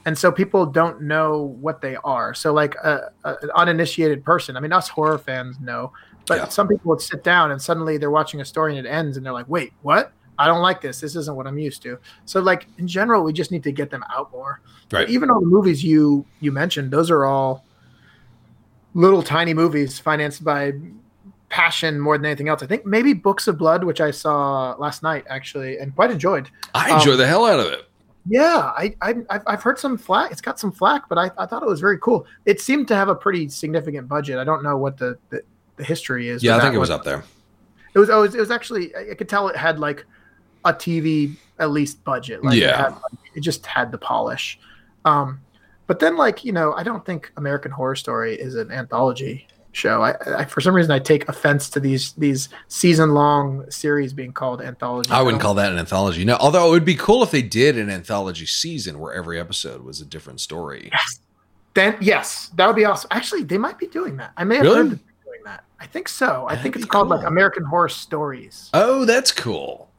and 0.08 0.18
so 0.18 0.32
people 0.32 0.66
don't 0.66 1.02
know 1.02 1.56
what 1.60 1.82
they 1.82 1.98
are. 1.98 2.34
So, 2.34 2.54
like 2.54 2.76
a, 2.76 3.12
a, 3.26 3.36
an 3.42 3.50
uninitiated 3.56 4.24
person, 4.24 4.56
I 4.56 4.62
mean, 4.62 4.72
us 4.72 4.88
horror 4.88 5.18
fans 5.18 5.60
know, 5.60 5.92
but 6.28 6.38
Yeah. 6.38 6.48
some 6.48 6.68
people 6.70 6.90
would 6.92 7.02
sit 7.02 7.24
down 7.24 7.52
and 7.52 7.62
suddenly 7.62 7.98
they're 7.98 8.10
watching 8.20 8.40
a 8.42 8.46
story 8.46 8.78
and 8.78 8.88
it 8.88 8.90
ends, 8.90 9.18
and 9.18 9.26
they're 9.26 9.34
like, 9.34 9.50
"Wait, 9.50 9.74
what? 9.82 10.14
I 10.40 10.46
don't 10.48 10.62
like 10.62 10.80
this. 10.82 11.02
This 11.02 11.16
isn't 11.18 11.36
what 11.36 11.46
I'm 11.46 11.60
used 11.60 11.82
to." 11.84 12.00
So, 12.26 12.40
like 12.40 12.68
in 12.78 12.88
general, 12.88 13.24
we 13.24 13.34
just 13.34 13.52
need 13.52 13.64
to 13.64 13.72
get 13.74 13.90
them 13.90 14.04
out 14.16 14.32
more. 14.32 14.62
Right. 14.92 15.10
Even 15.10 15.30
all 15.30 15.42
the 15.42 15.46
movies 15.58 15.84
you 15.84 16.26
you 16.40 16.52
mentioned, 16.54 16.90
those 16.92 17.12
are 17.12 17.26
all 17.26 17.66
little 18.94 19.22
tiny 19.22 19.54
movies 19.54 20.00
financed 20.00 20.44
by 20.44 20.74
passion 21.50 22.00
more 22.00 22.18
than 22.18 22.26
anything 22.26 22.50
else. 22.50 22.64
I 22.64 22.68
think 22.68 22.86
maybe 22.86 23.14
Books 23.14 23.48
of 23.48 23.58
Blood, 23.58 23.84
which 23.84 24.02
I 24.02 24.12
saw 24.12 24.76
last 24.80 25.04
night 25.04 25.26
actually, 25.30 25.78
and 25.80 25.94
quite 25.96 26.12
enjoyed. 26.12 26.50
I 26.74 26.96
enjoy 26.98 27.12
Um, 27.14 27.18
the 27.18 27.28
hell 27.28 27.46
out 27.46 27.60
of 27.60 27.68
it. 27.68 27.84
Yeah, 28.28 28.74
I, 28.76 28.96
I 29.02 29.16
I've, 29.30 29.44
I've 29.48 29.64
heard 29.64 29.80
some 29.80 29.98
flack. 29.98 30.32
It's 30.32 30.42
got 30.42 30.60
some 30.60 30.72
flack, 30.72 31.08
but 31.08 31.18
I, 31.18 31.32
I 31.38 31.46
thought 31.46 31.64
it 31.64 31.70
was 31.70 31.80
very 31.80 31.98
cool. 32.00 32.26
It 32.46 32.60
seemed 32.60 32.88
to 32.90 32.96
have 32.96 33.10
a 33.10 33.16
pretty 33.16 33.50
significant 33.50 34.08
budget. 34.08 34.38
I 34.38 34.44
don't 34.44 34.64
know 34.64 34.78
what 34.78 34.98
the 34.98 35.18
the, 35.30 35.42
the 35.78 35.84
history 35.84 36.30
is. 36.30 36.44
Yeah, 36.44 36.58
I 36.58 36.62
think 36.62 36.76
it 36.76 36.80
was 36.80 36.90
one. 36.90 37.00
up 37.00 37.06
there. 37.06 37.24
It 37.94 38.00
was, 38.00 38.10
oh, 38.10 38.20
it 38.20 38.22
was. 38.22 38.36
It 38.36 38.40
was 38.40 38.52
actually. 38.52 38.96
I 38.96 39.14
could 39.14 39.30
tell 39.30 39.48
it 39.48 39.56
had 39.56 39.80
like 39.80 40.06
a 40.66 40.74
TV 40.74 41.36
at 41.60 41.72
least 41.72 42.04
budget. 42.04 42.44
Like 42.44 42.58
Yeah. 42.58 42.70
It, 42.70 42.76
had, 42.76 42.96
it 43.36 43.42
just 43.42 43.66
had 43.66 43.92
the 43.92 43.98
polish. 43.98 44.60
Um, 45.06 45.40
but 45.88 46.00
then 46.00 46.18
like 46.18 46.44
you 46.44 46.52
know, 46.52 46.74
I 46.74 46.84
don't 46.84 47.06
think 47.06 47.32
American 47.38 47.72
Horror 47.72 47.96
Story 47.96 48.36
is 48.36 48.56
an 48.56 48.72
anthology 48.72 49.48
show. 49.78 50.02
I, 50.02 50.16
I 50.40 50.46
for 50.46 50.60
some 50.60 50.74
reason 50.76 50.92
I 50.92 51.00
take 51.00 51.28
offense 51.30 51.70
to 51.70 51.80
these 51.80 52.14
these 52.14 52.50
season 52.68 53.14
long 53.14 53.70
series 53.72 54.12
being 54.14 54.34
called 54.34 54.62
anthology. 54.62 55.12
I 55.12 55.22
wouldn't 55.22 55.42
call 55.42 55.54
that 55.56 55.72
an 55.72 55.78
anthology. 55.78 56.26
No, 56.26 56.36
although 56.38 56.68
it 56.68 56.72
would 56.72 56.86
be 56.86 56.96
cool 56.96 57.24
if 57.24 57.32
they 57.32 57.42
did 57.42 57.78
an 57.78 57.90
anthology 57.90 58.46
season 58.46 59.00
where 59.00 59.14
every 59.14 59.40
episode 59.40 59.84
was 59.84 60.02
a 60.02 60.06
different 60.06 60.42
story. 60.42 60.92
Then 61.74 61.96
yes, 62.02 62.50
that 62.56 62.66
would 62.68 62.76
be 62.76 62.86
awesome. 62.86 63.08
Actually, 63.12 63.44
they 63.44 63.58
might 63.60 63.78
be 63.78 63.88
doing 63.88 64.18
that. 64.18 64.32
I 64.36 64.44
may 64.44 64.56
have 64.56 64.66
Really? 64.66 64.78
heard 64.90 64.90
doing 65.26 65.42
that. 65.46 65.64
I 65.80 65.86
think 65.86 66.10
so. 66.10 66.46
I 66.48 66.56
That'd 66.56 66.64
think 66.64 66.76
it's 66.76 66.86
called 66.86 67.10
like. 67.10 67.26
American 67.26 67.64
Horror 67.64 67.90
Stories. 67.90 68.70
Oh, 68.74 69.06
that's 69.06 69.32
cool. 69.32 69.90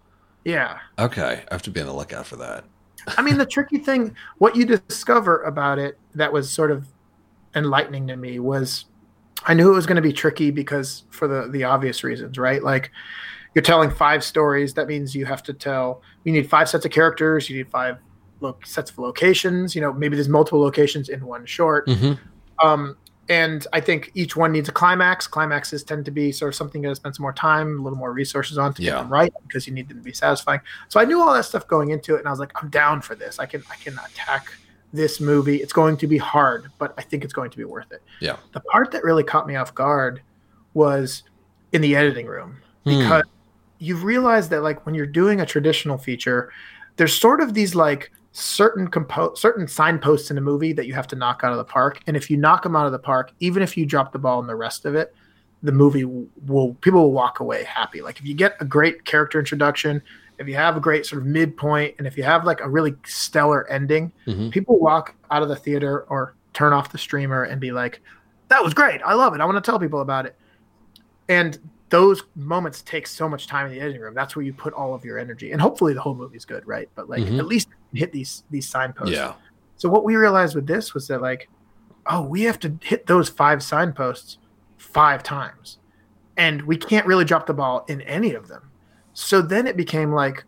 Yeah. 0.45 0.79
Okay, 0.99 1.45
I 1.49 1.55
have 1.55 1.63
to 1.63 1.71
be 1.71 1.81
on 1.81 1.87
the 1.87 1.93
lookout 1.93 2.27
for 2.27 2.37
that. 2.37 2.65
I 3.17 3.23
mean, 3.23 3.39
the 3.39 3.47
tricky 3.57 3.79
thing, 3.79 4.17
what 4.39 4.57
you 4.57 4.65
discover 4.65 5.43
about 5.43 5.79
it 5.79 5.99
that 6.15 6.33
was 6.33 6.51
sort 6.51 6.71
of 6.73 6.87
enlightening 7.55 8.07
to 8.09 8.17
me 8.17 8.39
was 8.41 8.87
I 9.45 9.55
knew 9.55 9.71
it 9.71 9.75
was 9.75 9.87
going 9.87 9.97
to 9.97 10.03
be 10.03 10.13
tricky 10.13 10.51
because 10.51 11.05
for 11.11 11.27
the 11.29 11.49
the 11.51 11.65
obvious 11.65 12.03
reasons, 12.05 12.39
right? 12.39 12.63
Like 12.63 12.91
you're 13.55 13.63
telling 13.63 13.91
five 13.91 14.23
stories. 14.23 14.75
That 14.75 14.89
means 14.89 15.15
you 15.15 15.25
have 15.27 15.43
to 15.45 15.53
tell. 15.53 16.03
You 16.25 16.33
need 16.33 16.49
five 16.49 16.69
sets 16.69 16.85
of 16.85 16.91
characters. 16.91 17.49
You 17.49 17.57
need 17.57 17.69
five 17.71 17.99
lo- 18.41 18.59
sets 18.65 18.91
of 18.91 18.99
locations. 18.99 19.75
You 19.75 19.81
know, 19.81 19.93
maybe 19.93 20.17
there's 20.17 20.29
multiple 20.29 20.61
locations 20.61 21.09
in 21.09 21.25
one 21.25 21.47
short. 21.47 21.87
Mm-hmm. 21.87 22.67
Um, 22.67 22.97
and 23.31 23.67
I 23.73 23.81
think 23.81 24.11
each 24.15 24.37
one 24.37 24.53
needs 24.53 24.69
a 24.69 24.73
climax. 24.73 25.27
Climaxes 25.27 25.85
tend 25.85 26.05
to 26.07 26.11
be 26.11 26.33
sort 26.33 26.51
of 26.51 26.55
something 26.55 26.83
you 26.83 26.89
got 26.89 26.93
to 26.93 26.97
spend 26.97 27.15
some 27.15 27.23
more 27.23 27.33
time, 27.33 27.79
a 27.79 27.83
little 27.83 27.99
more 27.99 28.13
resources 28.13 28.57
on 28.59 28.73
to 28.75 28.83
Yeah. 28.83 28.93
get 28.93 28.97
them 29.03 29.13
right 29.13 29.33
because 29.47 29.67
you 29.67 29.73
need 29.75 29.89
them 29.89 29.99
to 29.99 30.03
be 30.03 30.13
satisfying. 30.15 30.61
So 30.89 30.99
I 30.99 31.05
knew 31.05 31.21
all 31.21 31.33
that 31.35 31.45
stuff 31.45 31.67
going 31.69 31.91
into 31.91 32.17
it, 32.17 32.21
and 32.21 32.27
I 32.29 32.31
was 32.31 32.41
like, 32.41 32.53
I'm 32.63 32.71
down 32.71 33.03
for 33.03 33.15
this. 33.15 33.39
I 33.39 33.47
can 33.47 33.63
I 33.71 33.77
can 33.77 33.95
attack 34.05 34.53
this 34.93 35.21
movie. 35.21 35.57
It's 35.57 35.73
going 35.73 35.97
to 35.99 36.07
be 36.07 36.19
hard, 36.19 36.71
but 36.79 36.95
I 36.97 37.03
think 37.03 37.25
it's 37.25 37.33
going 37.33 37.51
to 37.51 37.57
be 37.59 37.65
worth 37.65 37.93
it. 37.93 38.03
Yeah. 38.21 38.37
The 38.53 38.61
part 38.61 38.91
that 38.93 39.05
really 39.05 39.25
caught 39.25 39.47
me 39.47 39.57
off 39.57 39.75
guard 39.75 40.23
was 40.75 41.23
in 41.73 41.81
the 41.83 41.95
editing 41.97 42.27
room 42.27 42.57
Hmm. 42.85 42.99
because 42.99 43.25
you 43.79 43.97
realize 43.97 44.49
that 44.49 44.63
like 44.63 44.85
when 44.87 44.95
you're 44.95 45.07
doing 45.07 45.41
a 45.41 45.47
traditional 45.47 45.99
feature, 45.99 46.51
there's 46.97 47.15
sort 47.15 47.41
of 47.41 47.55
these 47.55 47.75
like 47.75 48.11
certain 48.33 48.89
compo- 48.89 49.35
certain 49.35 49.67
signposts 49.69 50.31
in 50.31 50.39
a 50.39 50.41
movie 50.41 50.73
that 50.73 50.87
you 50.87 50.95
have 50.95 51.07
to 51.09 51.17
knock 51.17 51.43
out 51.45 51.53
of 51.53 51.59
the 51.59 51.65
park. 51.65 52.01
And 52.07 52.17
if 52.17 52.31
you 52.31 52.37
knock 52.37 52.63
them 52.63 52.75
out 52.77 52.87
of 52.87 52.93
the 52.93 52.99
park, 52.99 53.33
even 53.41 53.63
if 53.63 53.77
you 53.77 53.85
drop 53.87 54.13
the 54.13 54.19
ball 54.19 54.41
in 54.41 54.47
the 54.47 54.55
rest 54.55 54.85
of 54.85 54.95
it, 54.95 55.15
the 55.63 55.73
movie 55.73 56.05
will 56.05 56.75
people 56.81 57.03
will 57.03 57.13
walk 57.13 57.41
away 57.41 57.65
happy. 57.65 58.01
Like 58.01 58.19
if 58.21 58.25
you 58.25 58.35
get 58.35 58.57
a 58.61 58.65
great 58.65 59.05
character 59.05 59.39
introduction, 59.39 60.03
if 60.39 60.49
you 60.49 60.55
have 60.55 60.77
a 60.77 60.81
great 60.81 61.05
sort 61.07 61.21
of 61.23 61.27
midpoint, 61.27 61.95
and 61.99 62.07
if 62.07 62.17
you 62.17 62.23
have 62.23 62.45
like 62.45 62.61
a 62.61 62.69
really 62.69 62.95
stellar 63.05 63.67
ending, 63.69 64.13
Mhm. 64.27 64.51
people 64.51 64.79
walk 64.79 65.15
out 65.31 65.43
of 65.43 65.49
the 65.49 65.57
theater 65.57 66.03
or 66.09 66.35
turn 66.55 66.73
off 66.73 66.91
the 66.93 66.99
streamer 66.99 67.43
and 67.45 67.61
be 67.61 67.73
like, 67.73 68.01
"That 68.49 68.63
was 68.63 68.75
great. 68.75 69.01
I 69.05 69.15
love 69.15 69.35
it. 69.35 69.41
I 69.41 69.45
want 69.45 69.63
to 69.63 69.71
tell 69.71 69.79
people 69.79 70.01
about 70.01 70.27
it." 70.27 70.37
And 71.29 71.59
those 71.91 72.23
moments 72.37 72.83
take 72.83 73.07
so 73.07 73.29
much 73.29 73.47
time 73.47 73.67
in 73.67 73.73
the 73.73 73.81
editing 73.81 74.01
room. 74.01 74.15
That's 74.15 74.37
where 74.37 74.45
you 74.45 74.53
put 74.53 74.73
all 74.75 74.95
of 74.95 75.05
your 75.05 75.19
energy, 75.19 75.53
and 75.53 75.61
hopefully 75.61 75.93
the 75.95 76.01
whole 76.01 76.15
movie's 76.15 76.45
good, 76.45 76.67
right? 76.67 76.89
But 76.95 77.09
like 77.09 77.23
Mhm. 77.25 77.39
at 77.39 77.47
least 77.47 77.69
hit 77.93 78.13
these 78.13 78.45
these 78.51 78.69
signposts. 78.69 79.15
Yeah. 79.15 79.35
So 79.77 79.89
what 79.89 80.05
we 80.05 80.17
realized 80.17 80.55
with 80.55 80.67
this 80.67 80.93
was 80.95 81.09
that 81.09 81.23
like, 81.23 81.49
oh, 82.07 82.23
we 82.23 82.43
have 82.43 82.59
to 82.61 82.79
hit 82.83 83.07
those 83.07 83.29
five 83.29 83.63
signposts 83.63 84.39
five 84.77 85.23
times, 85.23 85.79
and 86.37 86.63
we 86.63 86.77
can't 86.77 87.07
really 87.07 87.25
drop 87.25 87.47
the 87.47 87.55
ball 87.55 87.85
in 87.89 88.01
any 88.03 88.35
of 88.35 88.49
them. 88.49 88.68
So 89.21 89.43
then 89.43 89.67
it 89.67 89.77
became 89.77 90.13
like, 90.13 90.45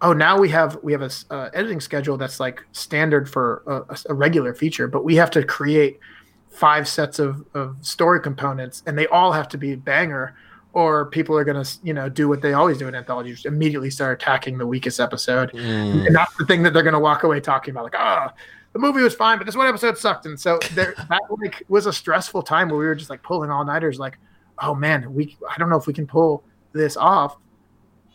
oh, 0.00 0.14
now 0.14 0.38
we 0.38 0.48
have 0.48 0.78
we 0.82 0.92
have 0.92 1.02
a 1.02 1.10
uh, 1.30 1.50
editing 1.52 1.78
schedule 1.78 2.16
that's 2.16 2.40
like 2.40 2.64
standard 2.72 3.28
for 3.28 3.62
a, 3.66 3.96
a- 4.08 4.14
regular 4.14 4.54
feature, 4.54 4.88
but 4.88 5.04
we 5.04 5.14
have 5.16 5.30
to 5.32 5.44
create 5.44 6.00
five 6.48 6.88
sets 6.88 7.18
of, 7.18 7.44
of 7.52 7.76
story 7.82 8.20
components, 8.20 8.82
and 8.86 8.96
they 8.96 9.06
all 9.08 9.30
have 9.32 9.46
to 9.50 9.58
be 9.58 9.74
banger. 9.76 10.34
Or 10.72 11.06
people 11.06 11.36
are 11.36 11.44
gonna, 11.44 11.64
you 11.82 11.92
know, 11.92 12.08
do 12.08 12.28
what 12.28 12.40
they 12.40 12.54
always 12.54 12.78
do 12.78 12.88
in 12.88 12.94
anthologies: 12.94 13.36
just 13.36 13.46
immediately 13.46 13.90
start 13.90 14.22
attacking 14.22 14.56
the 14.56 14.66
weakest 14.66 15.00
episode, 15.00 15.50
Mm. 15.52 16.06
and 16.06 16.16
that's 16.16 16.34
the 16.36 16.46
thing 16.46 16.62
that 16.62 16.72
they're 16.72 16.82
going 16.82 16.94
to 16.94 16.98
walk 17.00 17.24
away 17.24 17.40
talking 17.40 17.72
about 17.72 17.84
like 17.84 17.94
ah 17.96 18.32
the 18.74 18.78
movie 18.78 19.02
was 19.02 19.14
fine 19.14 19.38
but 19.38 19.44
this 19.46 19.56
one 19.56 19.66
episode 19.66 19.96
sucked 19.98 20.24
and 20.26 20.38
so 20.38 20.58
there 20.74 20.94
that 21.08 21.20
like 21.42 21.62
was 21.68 21.86
a 21.86 21.92
stressful 21.92 22.42
time 22.42 22.68
where 22.68 22.78
we 22.78 22.84
were 22.86 22.94
just 22.94 23.08
like 23.10 23.22
pulling 23.22 23.50
all 23.50 23.64
nighters 23.64 23.98
like 23.98 24.18
oh 24.62 24.74
man 24.74 25.12
we 25.14 25.36
i 25.50 25.56
don't 25.58 25.70
know 25.70 25.76
if 25.78 25.86
we 25.86 25.92
can 25.94 26.06
pull 26.06 26.44
this 26.74 26.94
off 26.96 27.38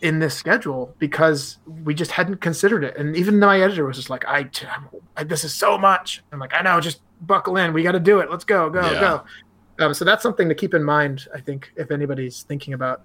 in 0.03 0.19
this 0.19 0.35
schedule 0.35 0.93
because 0.99 1.57
we 1.83 1.93
just 1.95 2.11
hadn't 2.11 2.37
considered 2.41 2.83
it 2.83 2.95
and 2.97 3.15
even 3.15 3.39
my 3.39 3.59
editor 3.61 3.85
was 3.85 3.95
just 3.97 4.09
like 4.09 4.23
i, 4.27 4.47
I 5.17 5.23
this 5.23 5.43
is 5.43 5.53
so 5.55 5.77
much 5.77 6.21
i'm 6.31 6.39
like 6.39 6.53
i 6.53 6.61
know 6.61 6.79
just 6.81 6.99
buckle 7.21 7.57
in 7.57 7.73
we 7.73 7.81
got 7.83 7.93
to 7.93 7.99
do 7.99 8.19
it 8.19 8.29
let's 8.29 8.43
go 8.43 8.69
go 8.69 8.81
Yeah. 8.91 8.99
go 8.99 9.23
um, 9.85 9.93
so 9.93 10.03
that's 10.05 10.21
something 10.21 10.49
to 10.49 10.55
keep 10.55 10.73
in 10.73 10.83
mind 10.83 11.27
i 11.33 11.39
think 11.39 11.71
if 11.77 11.89
anybody's 11.89 12.43
thinking 12.43 12.73
about 12.73 13.01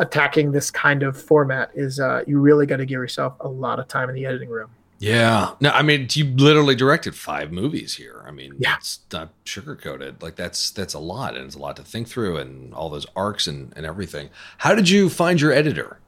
attacking 0.00 0.52
this 0.52 0.70
kind 0.70 1.02
of 1.02 1.20
format 1.20 1.70
is 1.74 2.00
uh, 2.00 2.22
you 2.26 2.40
really 2.40 2.66
got 2.66 2.76
to 2.78 2.84
give 2.86 2.96
yourself 3.00 3.34
a 3.40 3.48
lot 3.48 3.78
of 3.78 3.86
time 3.88 4.08
in 4.08 4.14
the 4.14 4.26
editing 4.26 4.48
room 4.48 4.70
Yeah. 5.00 5.52
No, 5.60 5.70
I 5.70 5.82
mean, 5.82 6.08
you 6.10 6.24
literally 6.24 6.74
directed 6.74 7.14
five 7.14 7.52
movies 7.52 7.94
here. 7.94 8.24
I 8.26 8.32
mean, 8.32 8.54
Yeah. 8.58 8.74
it's 8.78 8.98
not 9.12 9.28
sugarcoated. 9.44 10.20
Like 10.20 10.34
that's 10.34 10.72
that's 10.72 10.94
a 10.94 10.98
lot, 10.98 11.36
and 11.36 11.44
it's 11.46 11.54
a 11.54 11.60
lot 11.60 11.76
to 11.76 11.84
think 11.84 12.08
through, 12.08 12.38
and 12.38 12.74
all 12.74 12.90
those 12.90 13.06
arcs 13.14 13.46
and 13.46 13.72
and 13.76 13.86
everything. 13.86 14.30
How 14.58 14.74
did 14.74 14.88
you 14.88 15.08
find 15.08 15.40
your 15.40 15.52
editor? 15.52 16.00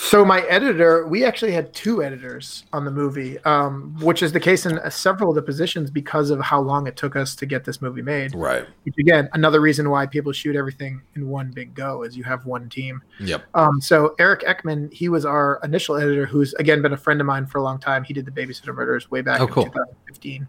So 0.00 0.24
my 0.24 0.42
editor, 0.42 1.08
we 1.08 1.24
actually 1.24 1.50
had 1.50 1.74
two 1.74 2.04
editors 2.04 2.64
on 2.72 2.84
the 2.84 2.90
movie, 2.90 3.36
um, 3.40 3.96
which 4.00 4.22
is 4.22 4.30
the 4.32 4.38
case 4.38 4.64
in 4.64 4.78
uh, 4.78 4.88
several 4.90 5.30
of 5.30 5.34
the 5.34 5.42
positions 5.42 5.90
because 5.90 6.30
of 6.30 6.40
how 6.40 6.60
long 6.60 6.86
it 6.86 6.94
took 6.96 7.16
us 7.16 7.34
to 7.34 7.46
get 7.46 7.64
this 7.64 7.82
movie 7.82 8.00
made. 8.00 8.32
Right. 8.32 8.64
Which 8.84 8.94
again, 8.96 9.28
another 9.32 9.60
reason 9.60 9.90
why 9.90 10.06
people 10.06 10.30
shoot 10.30 10.54
everything 10.54 11.02
in 11.16 11.28
one 11.28 11.50
big 11.50 11.74
go 11.74 12.04
is 12.04 12.16
you 12.16 12.22
have 12.22 12.46
one 12.46 12.68
team. 12.68 13.02
Yep. 13.18 13.42
Um, 13.54 13.80
so 13.80 14.14
Eric 14.20 14.42
Ekman, 14.42 14.90
he 14.92 15.08
was 15.08 15.24
our 15.24 15.58
initial 15.64 15.96
editor, 15.96 16.26
who's 16.26 16.54
again 16.54 16.80
been 16.80 16.92
a 16.92 16.96
friend 16.96 17.20
of 17.20 17.26
mine 17.26 17.44
for 17.46 17.58
a 17.58 17.62
long 17.62 17.80
time. 17.80 18.04
He 18.04 18.14
did 18.14 18.24
the 18.24 18.30
Babysitter 18.30 18.72
Murders 18.72 19.10
way 19.10 19.20
back 19.20 19.40
Oh, 19.40 19.46
in 19.46 19.52
cool. 19.52 19.64
2015, 19.64 20.46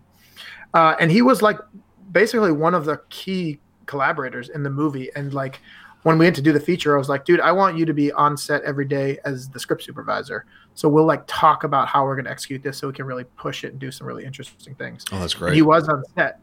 uh, 0.76 0.95
and 1.00 1.10
he 1.12 1.24
was 1.24 1.41
like 1.41 1.58
basically 2.12 2.52
one 2.52 2.76
of 2.76 2.86
the 2.86 3.02
key 3.10 3.60
collaborators 3.88 4.50
in 4.50 4.62
the 4.62 4.70
movie. 4.70 5.10
And 5.16 5.34
like 5.34 5.60
when 6.04 6.18
we 6.18 6.26
went 6.26 6.36
to 6.38 6.41
do 6.41 6.54
the 6.54 6.60
feature, 6.60 6.95
I 6.95 6.97
was 6.97 7.10
like, 7.10 7.26
dude, 7.26 7.39
I 7.41 7.52
want 7.52 7.78
you 7.78 7.86
to 7.86 7.93
be 7.93 8.12
on 8.14 8.38
set 8.38 8.64
every 8.64 8.86
day 8.86 9.18
as 9.26 9.50
the 9.50 9.60
script 9.60 9.84
supervisor. 9.84 10.45
So 10.74 10.88
we'll 10.88 11.06
like 11.06 11.24
talk 11.28 11.66
about 11.66 11.88
how 11.89 12.06
we're 12.06 12.16
going 12.16 12.26
to 12.26 12.32
execute 12.32 12.64
this, 12.64 12.78
so 12.78 12.88
we 12.88 12.93
can 12.93 13.06
really 13.06 13.26
push 13.26 13.64
it 13.66 13.72
and 13.72 13.80
do 13.80 13.91
some 13.91 14.08
really 14.08 14.24
interesting 14.24 14.76
things. 14.76 15.04
Oh, 15.12 15.20
that's 15.20 15.34
And 15.34 15.41
great. 15.41 15.56
he 15.56 15.62
was 15.62 15.89
on 15.89 16.04
set. 16.16 16.39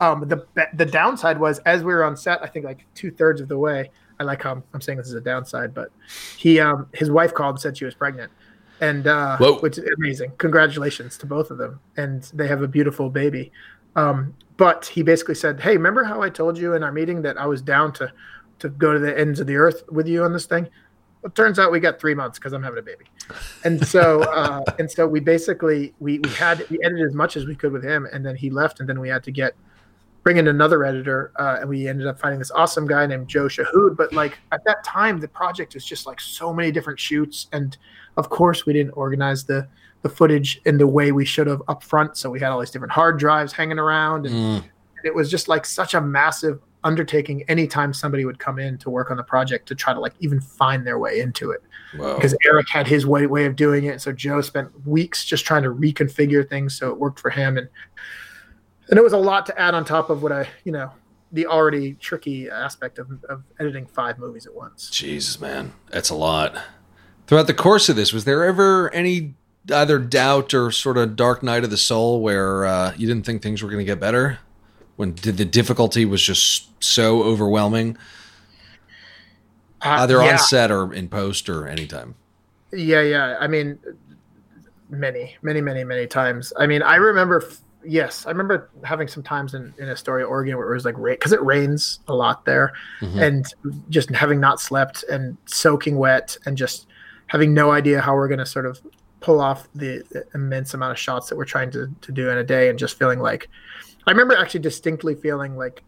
Um, 0.00 0.26
the 0.26 0.46
the 0.74 0.86
downside 0.86 1.38
was 1.38 1.58
as 1.60 1.82
we 1.82 1.92
were 1.92 2.02
on 2.04 2.16
set, 2.16 2.42
I 2.42 2.46
think 2.46 2.64
like 2.64 2.84
two 2.94 3.10
thirds 3.10 3.40
of 3.40 3.48
the 3.48 3.58
way. 3.58 3.90
I 4.18 4.24
like 4.24 4.42
how 4.42 4.52
I'm, 4.52 4.62
I'm 4.72 4.80
saying 4.80 4.98
this 4.98 5.08
is 5.08 5.14
a 5.14 5.20
downside, 5.20 5.74
but 5.74 5.90
he 6.36 6.58
um, 6.60 6.86
his 6.94 7.10
wife 7.10 7.34
called 7.34 7.56
and 7.56 7.60
said 7.60 7.76
she 7.76 7.84
was 7.84 7.94
pregnant, 7.94 8.32
and 8.80 9.06
uh, 9.06 9.36
Whoa. 9.36 9.58
which 9.58 9.78
is 9.78 9.84
amazing. 9.98 10.32
Congratulations 10.38 11.18
to 11.18 11.26
both 11.26 11.50
of 11.50 11.58
them, 11.58 11.78
and 11.96 12.22
they 12.34 12.48
have 12.48 12.62
a 12.62 12.68
beautiful 12.68 13.10
baby. 13.10 13.52
Um, 13.96 14.34
but 14.56 14.86
he 14.86 15.02
basically 15.02 15.34
said, 15.34 15.60
"Hey, 15.60 15.76
remember 15.76 16.04
how 16.04 16.22
I 16.22 16.30
told 16.30 16.56
you 16.58 16.74
in 16.74 16.82
our 16.82 16.92
meeting 16.92 17.22
that 17.22 17.36
I 17.38 17.46
was 17.46 17.60
down 17.62 17.92
to 17.94 18.12
to 18.64 18.70
go 18.70 18.92
to 18.92 18.98
the 18.98 19.18
ends 19.18 19.40
of 19.40 19.46
the 19.46 19.56
earth 19.56 19.82
with 19.90 20.08
you 20.08 20.24
on 20.24 20.32
this 20.32 20.46
thing?" 20.46 20.68
It 21.24 21.34
turns 21.34 21.58
out 21.58 21.72
we 21.72 21.80
got 21.80 21.98
three 21.98 22.14
months 22.14 22.38
because 22.38 22.52
I'm 22.52 22.62
having 22.62 22.78
a 22.78 22.82
baby, 22.82 23.06
and 23.64 23.86
so 23.86 24.22
uh, 24.22 24.62
and 24.78 24.90
so 24.90 25.06
we 25.06 25.20
basically 25.20 25.94
we 26.00 26.18
we 26.18 26.30
had 26.30 26.68
we 26.70 26.78
edited 26.84 27.06
as 27.06 27.14
much 27.14 27.36
as 27.36 27.46
we 27.46 27.54
could 27.54 27.72
with 27.72 27.84
him, 27.84 28.06
and 28.12 28.24
then 28.24 28.36
he 28.36 28.50
left, 28.50 28.80
and 28.80 28.88
then 28.88 29.00
we 29.00 29.08
had 29.08 29.22
to 29.24 29.30
get 29.30 29.54
bring 30.24 30.38
in 30.38 30.48
another 30.48 30.84
editor, 30.84 31.32
uh, 31.36 31.58
and 31.60 31.68
we 31.68 31.86
ended 31.86 32.06
up 32.06 32.18
finding 32.18 32.38
this 32.38 32.50
awesome 32.50 32.86
guy 32.86 33.06
named 33.06 33.28
Joe 33.28 33.46
Shahood. 33.46 33.96
But 33.96 34.12
like 34.12 34.38
at 34.52 34.64
that 34.64 34.82
time, 34.82 35.20
the 35.20 35.28
project 35.28 35.74
was 35.74 35.84
just 35.84 36.06
like 36.06 36.20
so 36.20 36.52
many 36.52 36.72
different 36.72 36.98
shoots, 36.98 37.46
and 37.52 37.76
of 38.16 38.28
course 38.30 38.66
we 38.66 38.72
didn't 38.72 38.92
organize 38.92 39.44
the 39.44 39.68
the 40.02 40.08
footage 40.10 40.60
in 40.66 40.76
the 40.76 40.86
way 40.86 41.12
we 41.12 41.24
should 41.24 41.46
have 41.46 41.62
up 41.68 41.82
front. 41.82 42.16
So 42.18 42.28
we 42.28 42.38
had 42.38 42.50
all 42.50 42.60
these 42.60 42.70
different 42.70 42.92
hard 42.92 43.18
drives 43.18 43.52
hanging 43.52 43.78
around, 43.78 44.26
and 44.26 44.34
Mm, 44.34 44.64
it 45.04 45.14
was 45.14 45.30
just 45.30 45.48
like 45.48 45.64
such 45.66 45.94
a 45.94 46.00
massive 46.00 46.60
undertaking 46.84 47.42
anytime 47.48 47.92
somebody 47.92 48.24
would 48.24 48.38
come 48.38 48.58
in 48.58 48.78
to 48.78 48.90
work 48.90 49.10
on 49.10 49.16
the 49.16 49.22
project 49.22 49.66
to 49.68 49.74
try 49.74 49.92
to 49.92 50.00
like 50.00 50.12
even 50.20 50.40
find 50.40 50.86
their 50.86 50.98
way 50.98 51.20
into 51.20 51.50
it 51.50 51.62
whoa. 51.96 52.14
because 52.14 52.36
Eric 52.46 52.68
had 52.70 52.86
his 52.86 53.06
way 53.06 53.26
way 53.26 53.46
of 53.46 53.56
doing 53.56 53.84
it. 53.84 54.00
So 54.00 54.12
Joe 54.12 54.40
spent 54.40 54.86
weeks 54.86 55.24
just 55.24 55.44
trying 55.44 55.62
to 55.64 55.70
reconfigure 55.70 56.48
things 56.48 56.76
so 56.76 56.90
it 56.90 56.98
worked 56.98 57.18
for 57.18 57.30
him, 57.30 57.56
and 57.56 57.68
and 58.88 58.98
it 58.98 59.02
was 59.02 59.14
a 59.14 59.18
lot 59.18 59.46
to 59.46 59.58
add 59.58 59.74
on 59.74 59.84
top 59.84 60.10
of 60.10 60.22
what 60.22 60.30
I 60.30 60.46
you 60.64 60.72
know 60.72 60.92
the 61.32 61.46
already 61.46 61.94
tricky 61.94 62.48
aspect 62.48 62.98
of, 62.98 63.10
of 63.28 63.42
editing 63.58 63.86
five 63.86 64.18
movies 64.18 64.46
at 64.46 64.54
once. 64.54 64.88
Jesus, 64.90 65.40
man, 65.40 65.72
that's 65.90 66.10
a 66.10 66.14
lot. 66.14 66.56
Throughout 67.26 67.48
the 67.48 67.54
course 67.54 67.88
of 67.88 67.96
this, 67.96 68.12
was 68.12 68.24
there 68.24 68.44
ever 68.44 68.92
any 68.94 69.34
either 69.72 69.98
doubt 69.98 70.54
or 70.54 70.70
sort 70.70 70.96
of 70.96 71.16
dark 71.16 71.42
night 71.42 71.64
of 71.64 71.70
the 71.70 71.76
soul 71.76 72.20
where 72.20 72.66
uh, 72.66 72.94
you 72.96 73.06
didn't 73.06 73.24
think 73.26 73.42
things 73.42 73.62
were 73.62 73.68
going 73.68 73.84
to 73.84 73.84
get 73.84 73.98
better? 73.98 74.38
When 74.96 75.12
did 75.12 75.36
the 75.36 75.44
difficulty 75.44 76.04
was 76.04 76.22
just 76.22 76.68
so 76.82 77.22
overwhelming, 77.22 77.96
Uh, 79.82 79.98
either 80.00 80.22
yeah, 80.22 80.32
on 80.32 80.38
set 80.38 80.70
or 80.70 80.92
in 80.94 81.08
post 81.08 81.48
or 81.48 81.66
anytime? 81.68 82.14
yeah, 82.72 83.02
yeah. 83.02 83.36
I 83.40 83.46
mean, 83.46 83.78
many, 84.90 85.36
many, 85.42 85.60
many, 85.60 85.84
many 85.84 86.06
times. 86.06 86.52
I 86.58 86.66
mean, 86.66 86.82
I 86.82 86.96
remember. 86.96 87.44
Yes, 87.86 88.24
I 88.24 88.30
remember 88.30 88.70
having 88.82 89.08
some 89.08 89.22
times 89.22 89.52
in, 89.52 89.74
in 89.76 89.90
Astoria, 89.90 90.24
Oregon, 90.24 90.56
where 90.56 90.70
it 90.70 90.74
was 90.74 90.86
like 90.86 90.96
rain 90.96 91.16
because 91.16 91.32
it 91.32 91.42
rains 91.42 92.00
a 92.08 92.14
lot 92.14 92.46
there. 92.46 92.72
Mhm. 93.02 93.20
and 93.22 93.54
just 93.90 94.08
having 94.10 94.40
not 94.40 94.58
slept 94.58 95.04
and 95.10 95.36
soaking 95.44 95.98
wet 95.98 96.34
and 96.46 96.56
just 96.56 96.86
having 97.26 97.52
no 97.52 97.72
idea 97.72 98.00
how 98.00 98.14
we're 98.14 98.28
going 98.28 98.38
to 98.38 98.46
sort 98.46 98.64
of 98.64 98.80
pull 99.20 99.38
off 99.40 99.68
the, 99.74 100.02
the 100.12 100.24
immense 100.34 100.72
amount 100.72 100.92
of 100.92 100.98
shots 100.98 101.28
that 101.28 101.36
we're 101.36 101.44
trying 101.44 101.70
to, 101.72 101.90
to 102.00 102.10
do 102.12 102.30
in 102.30 102.38
a 102.38 102.44
day 102.44 102.70
and 102.70 102.78
just 102.78 102.98
feeling 102.98 103.18
like 103.18 103.48
i 104.06 104.10
remember 104.10 104.36
actually 104.36 104.60
distinctly 104.60 105.14
feeling 105.14 105.56
like 105.56 105.82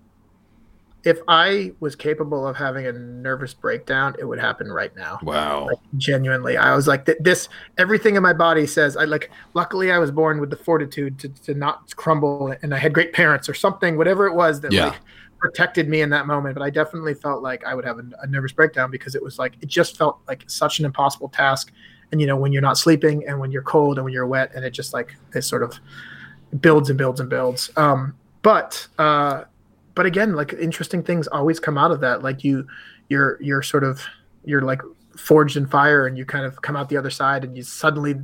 if 1.05 1.19
i 1.29 1.73
was 1.81 1.95
capable 1.95 2.47
of 2.47 2.57
having 2.57 2.87
a 2.87 2.93
nervous 2.93 3.55
breakdown 3.55 4.15
it 4.19 4.25
would 4.25 4.39
happen 4.39 4.71
right 4.73 4.95
now 4.97 5.19
Wow. 5.23 5.69
genuinely 5.97 6.57
i 6.57 6.75
was 6.75 6.89
like 6.89 7.07
th- 7.07 7.19
this 7.21 7.49
everything 7.79 8.17
in 8.17 8.23
my 8.23 8.33
body 8.33 8.67
says 8.67 8.97
i 8.97 9.05
like 9.05 9.31
luckily 9.55 9.93
i 9.93 9.99
was 9.99 10.11
born 10.11 10.41
with 10.41 10.51
the 10.51 10.57
fortitude 10.57 11.19
to, 11.21 11.29
to 11.29 11.55
not 11.55 11.95
crumble 11.97 12.55
and 12.63 12.75
i 12.75 12.79
had 12.79 12.93
great 12.93 13.13
parents 13.13 13.49
or 13.49 13.55
something 13.55 13.97
whatever 13.97 14.27
it 14.27 14.35
was 14.35 14.61
that 14.63 14.73
Yeah. 14.73 14.87
like 14.87 15.01
protected 15.39 15.89
me 15.89 16.01
in 16.01 16.11
that 16.11 16.27
moment 16.27 16.55
but 16.57 16.63
i 16.63 16.71
definitely 16.71 17.15
felt 17.15 17.43
like 17.43 17.63
i 17.65 17.75
would 17.75 17.85
have 17.85 17.99
a, 17.99 18.05
a 18.23 18.27
nervous 18.27 18.53
breakdown 18.53 18.91
because 18.91 19.15
it 19.15 19.23
was 19.23 19.39
like 19.39 19.55
it 19.61 19.67
just 19.69 19.97
felt 19.99 20.19
like 20.27 20.43
such 20.49 20.79
an 20.81 20.87
impossible 20.87 21.29
task 21.29 21.73
and 22.11 22.21
you 22.21 22.27
know 22.27 22.37
when 22.37 22.53
you're 22.53 22.63
not 22.63 22.79
sleeping 22.79 23.23
and 23.29 23.39
when 23.39 23.53
you're 23.53 23.63
cold 23.63 23.99
and 23.99 24.05
when 24.05 24.15
you're 24.15 24.27
wet 24.27 24.51
and 24.55 24.65
it 24.65 24.71
just 24.71 24.95
like 24.95 25.15
it 25.35 25.43
sort 25.43 25.63
of 25.63 25.79
builds 26.61 26.89
and 26.91 26.99
builds 26.99 27.21
and 27.21 27.29
builds. 27.31 27.71
Um 27.77 28.15
but 28.43 28.87
uh 28.99 29.45
but 29.95 30.07
again 30.07 30.35
like 30.35 30.53
interesting 30.55 31.03
things 31.03 31.27
always 31.29 31.59
come 31.61 31.79
out 31.79 31.91
of 31.91 32.01
that. 32.01 32.23
Like 32.23 32.45
you 32.45 32.67
you're 33.09 33.41
you're 33.43 33.63
sort 33.63 33.85
of 33.85 34.03
you're 34.45 34.63
like 34.63 34.81
forged 35.17 35.57
in 35.57 35.67
fire 35.67 36.07
and 36.07 36.19
you 36.19 36.27
kind 36.27 36.45
of 36.45 36.61
come 36.61 36.77
out 36.77 36.91
the 36.91 36.97
other 36.97 37.09
side 37.09 37.43
and 37.43 37.57
you 37.57 37.63
suddenly 37.63 38.15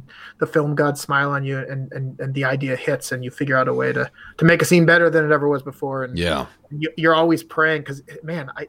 the 0.41 0.47
film 0.47 0.75
gods 0.75 1.01
smile 1.01 1.31
on 1.31 1.43
you 1.43 1.59
and 1.59 1.91
and, 1.93 2.21
and 2.21 2.35
the 2.35 2.45
idea 2.45 2.77
hits 2.77 3.13
and 3.13 3.25
you 3.25 3.31
figure 3.31 3.57
out 3.57 3.67
a 3.67 3.73
way 3.73 3.93
to 3.93 4.11
to 4.37 4.45
make 4.45 4.61
a 4.61 4.65
scene 4.65 4.85
better 4.85 5.09
than 5.09 5.25
it 5.25 5.33
ever 5.33 5.49
was 5.49 5.63
before. 5.63 6.05
And 6.05 6.19
Yeah. 6.19 6.47
you, 6.71 6.91
you're 6.99 7.15
always 7.15 7.43
praying 7.43 7.83
because 7.83 8.03
man 8.23 8.51
i 8.57 8.67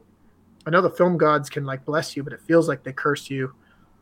i 0.66 0.70
know 0.70 0.80
the 0.80 0.88
film 0.90 1.18
gods 1.18 1.50
can 1.50 1.64
like 1.66 1.84
bless 1.84 2.16
you 2.16 2.22
but 2.22 2.32
it 2.32 2.40
feels 2.40 2.66
like 2.68 2.82
they 2.82 2.92
curse 2.92 3.28
you 3.28 3.52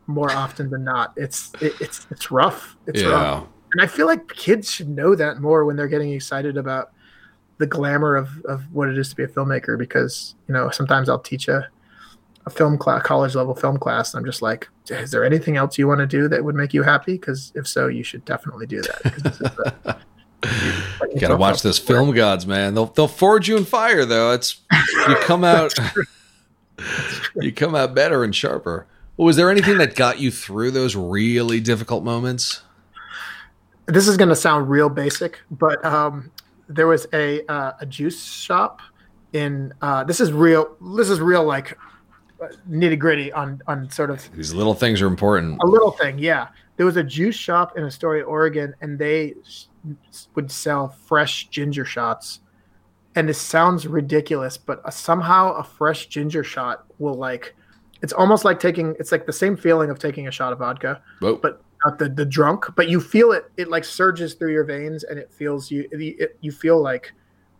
more 0.07 0.31
often 0.31 0.69
than 0.69 0.83
not. 0.83 1.13
It's 1.17 1.51
it, 1.61 1.73
it's 1.81 2.07
it's 2.11 2.31
rough. 2.31 2.75
It's 2.87 3.01
rough. 3.03 3.43
Yeah. 3.43 3.47
And 3.73 3.81
I 3.81 3.87
feel 3.87 4.07
like 4.07 4.27
kids 4.29 4.71
should 4.71 4.89
know 4.89 5.15
that 5.15 5.39
more 5.41 5.65
when 5.65 5.75
they're 5.75 5.87
getting 5.87 6.11
excited 6.13 6.57
about 6.57 6.91
the 7.57 7.67
glamour 7.67 8.15
of, 8.15 8.29
of 8.45 8.63
what 8.73 8.89
it 8.89 8.97
is 8.97 9.09
to 9.09 9.15
be 9.15 9.23
a 9.23 9.27
filmmaker. 9.27 9.77
Because 9.77 10.35
you 10.47 10.53
know, 10.53 10.69
sometimes 10.71 11.09
I'll 11.09 11.19
teach 11.19 11.47
a 11.47 11.67
a 12.45 12.49
film 12.49 12.77
class, 12.77 13.01
college 13.03 13.35
level 13.35 13.55
film 13.55 13.77
class, 13.79 14.13
and 14.13 14.19
I'm 14.19 14.25
just 14.25 14.41
like, 14.41 14.67
is 14.89 15.11
there 15.11 15.23
anything 15.23 15.55
else 15.55 15.77
you 15.77 15.87
want 15.87 15.99
to 15.99 16.05
do 16.07 16.27
that 16.27 16.43
would 16.43 16.55
make 16.55 16.73
you 16.73 16.83
happy? 16.83 17.13
Because 17.13 17.53
if 17.55 17.65
so, 17.67 17.87
you 17.87 18.03
should 18.03 18.25
definitely 18.25 18.65
do 18.65 18.81
that. 18.81 19.01
'cause 19.03 19.23
this 19.23 19.33
is 19.33 19.39
the- 19.39 19.97
You 21.13 21.19
gotta 21.21 21.37
watch 21.37 21.61
those 21.61 21.79
film 21.79 22.11
gods, 22.13 22.45
man. 22.45 22.73
They'll 22.73 22.87
they'll 22.87 23.07
forge 23.07 23.47
you 23.47 23.55
in 23.55 23.63
fire 23.63 24.03
though. 24.05 24.33
It's 24.33 24.59
you 25.07 25.15
come 25.21 25.43
out 25.45 25.73
you 27.39 27.51
come 27.53 27.75
out 27.75 27.95
better 27.95 28.23
and 28.23 28.35
sharper. 28.35 28.87
Well, 29.15 29.25
was 29.27 29.35
there 29.37 29.49
anything 29.49 29.77
that 29.77 29.95
got 29.95 30.19
you 30.19 30.31
through 30.31 30.71
those 30.71 30.95
really 30.95 31.59
difficult 31.59 32.03
moments? 32.03 32.61
This 33.87 34.07
is 34.07 34.17
going 34.17 34.29
to 34.29 34.35
sound 34.35 34.69
real 34.69 34.89
basic, 34.89 35.41
but 35.51 35.83
um, 35.85 36.31
there 36.69 36.87
was 36.87 37.07
a 37.13 37.45
uh, 37.47 37.73
a 37.81 37.85
juice 37.85 38.23
shop 38.23 38.79
in 39.33 39.73
uh, 39.81 40.03
this 40.03 40.19
is 40.19 40.31
real. 40.31 40.75
This 40.95 41.09
is 41.09 41.19
real 41.19 41.43
like 41.43 41.77
nitty 42.69 42.99
gritty 42.99 43.31
on 43.33 43.61
on 43.67 43.89
sort 43.89 44.09
of 44.09 44.29
These 44.35 44.53
little 44.53 44.73
things 44.73 45.01
are 45.01 45.07
important. 45.07 45.59
a 45.63 45.67
little 45.67 45.91
thing. 45.91 46.19
Yeah, 46.19 46.47
there 46.77 46.85
was 46.85 46.97
a 46.97 47.03
juice 47.03 47.35
shop 47.35 47.77
in 47.77 47.83
Astoria, 47.83 48.23
Oregon, 48.23 48.73
and 48.81 48.97
they 48.97 49.35
would 50.35 50.51
sell 50.51 50.89
fresh 50.89 51.47
ginger 51.49 51.85
shots. 51.85 52.39
And 53.15 53.29
this 53.29 53.39
sounds 53.39 53.85
ridiculous, 53.85 54.57
but 54.57 54.81
uh 54.85 54.89
somehow 54.89 55.53
a 55.53 55.63
fresh 55.63 56.07
ginger 56.07 56.43
shot 56.43 56.85
will 56.99 57.15
like. 57.15 57.55
It's 58.01 58.13
almost 58.13 58.43
like 58.43 58.59
taking. 58.59 58.95
It's 58.99 59.11
like 59.11 59.25
the 59.25 59.33
same 59.33 59.55
feeling 59.55 59.89
of 59.89 59.97
taking 59.99 60.27
a 60.27 60.31
shot 60.31 60.51
of 60.51 60.59
vodka 60.59 61.01
Whoa. 61.19 61.35
but 61.37 61.61
not 61.85 61.99
the, 61.99 62.09
the 62.09 62.25
drunk 62.25 62.65
but 62.75 62.87
you 62.89 62.99
feel 63.01 63.31
it 63.31 63.51
it 63.57 63.69
like 63.69 63.83
surges 63.83 64.33
through 64.35 64.51
your 64.51 64.63
veins 64.63 65.03
and 65.03 65.17
it 65.19 65.31
feels 65.31 65.69
you 65.71 65.87
it, 65.91 66.01
it- 66.19 66.37
you 66.41 66.51
feel 66.51 66.81
like 66.81 67.13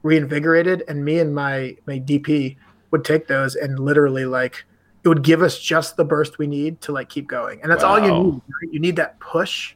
reinvigorated 0.03 0.84
and 0.88 1.03
me 1.03 1.19
and 1.19 1.34
my 1.34 1.76
my 1.88 1.97
dp 1.99 2.55
would 2.91 3.05
take 3.05 3.28
those 3.28 3.55
and 3.55 3.80
literally 3.80 4.26
like 4.26 4.65
it 5.03 5.07
would 5.09 5.24
give 5.24 5.41
us 5.41 5.59
just 5.59 5.95
the 5.97 6.03
burst 6.05 6.38
we 6.38 6.47
need 6.47 6.80
to 6.82 6.91
like 6.91 7.09
keep 7.09 7.28
going 7.28 7.61
and 7.61 7.71
that's 7.71 7.84
all 7.84 7.99
you 7.99 8.11
need 8.11 8.34
right? 8.34 8.71
you 8.74 8.80
need 8.80 8.95
that 8.97 9.17
push 9.19 9.76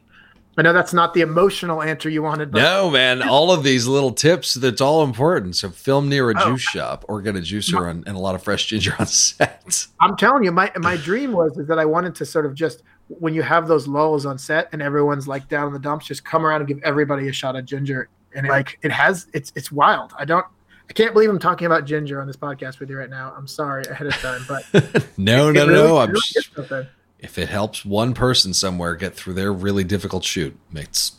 i 0.58 0.62
know 0.62 0.72
that's 0.72 0.92
not 0.92 1.14
the 1.14 1.20
emotional 1.22 1.82
answer 1.82 2.08
you 2.10 2.22
wanted 2.22 2.50
but 2.50 2.60
No, 2.60 2.90
man. 2.90 3.22
All 3.22 3.50
of 3.52 3.62
these 3.62 3.86
little 3.86 4.10
tips, 4.12 4.54
that's 4.54 4.80
all 4.80 5.04
important. 5.04 5.54
So 5.54 5.70
film 5.70 6.08
near 6.08 6.30
a 6.30 6.34
Oh. 6.36 6.50
juice 6.50 6.62
shop 6.62 7.04
or 7.08 7.22
get 7.22 7.36
a 7.36 7.38
juicer 7.40 7.88
and, 7.88 8.04
and 8.08 8.16
a 8.16 8.18
lot 8.20 8.34
of 8.34 8.42
fresh 8.42 8.66
ginger 8.66 8.94
on 8.98 9.06
set. 9.06 9.86
i'm 10.00 10.16
telling 10.16 10.42
you 10.44 10.50
my 10.52 10.70
my 10.78 10.96
dream 10.96 11.32
was 11.32 11.56
is 11.58 11.68
that 11.68 11.78
i 11.78 11.84
wanted 11.84 12.14
to 12.16 12.26
sort 12.26 12.44
of 12.44 12.54
just 12.54 12.82
when 13.08 13.34
you 13.34 13.42
have 13.42 13.68
those 13.68 13.88
lulls 13.88 14.26
on 14.26 14.38
set 14.38 14.68
and 14.72 14.82
everyone's 14.82 15.26
like 15.26 15.48
down 15.48 15.66
in 15.66 15.72
the 15.72 15.78
dumps, 15.78 16.06
just 16.06 16.24
come 16.24 16.46
around 16.46 16.60
and 16.60 16.68
give 16.68 16.78
everybody 16.82 17.28
a 17.28 17.32
shot 17.32 17.56
of 17.56 17.64
ginger. 17.64 18.08
And 18.34 18.46
it, 18.46 18.50
like 18.50 18.78
it 18.82 18.92
has, 18.92 19.26
it's 19.32 19.52
it's 19.56 19.72
wild. 19.72 20.12
I 20.18 20.24
don't, 20.24 20.44
I 20.88 20.92
can't 20.92 21.12
believe 21.12 21.30
I'm 21.30 21.38
talking 21.38 21.66
about 21.66 21.84
ginger 21.84 22.20
on 22.20 22.26
this 22.26 22.36
podcast 22.36 22.78
with 22.78 22.90
you 22.90 22.98
right 22.98 23.10
now. 23.10 23.34
I'm 23.36 23.46
sorry 23.46 23.84
ahead 23.84 24.06
of 24.06 24.14
time, 24.14 24.42
but 24.46 24.64
no, 25.16 25.50
no, 25.50 25.66
really, 25.66 25.72
no. 25.72 25.98
I'm 25.98 26.10
really 26.10 26.86
if 27.18 27.36
it 27.36 27.48
helps 27.48 27.84
one 27.84 28.14
person 28.14 28.54
somewhere 28.54 28.94
get 28.94 29.14
through 29.14 29.34
their 29.34 29.52
really 29.52 29.84
difficult 29.84 30.24
shoot, 30.24 30.56
makes 30.70 31.12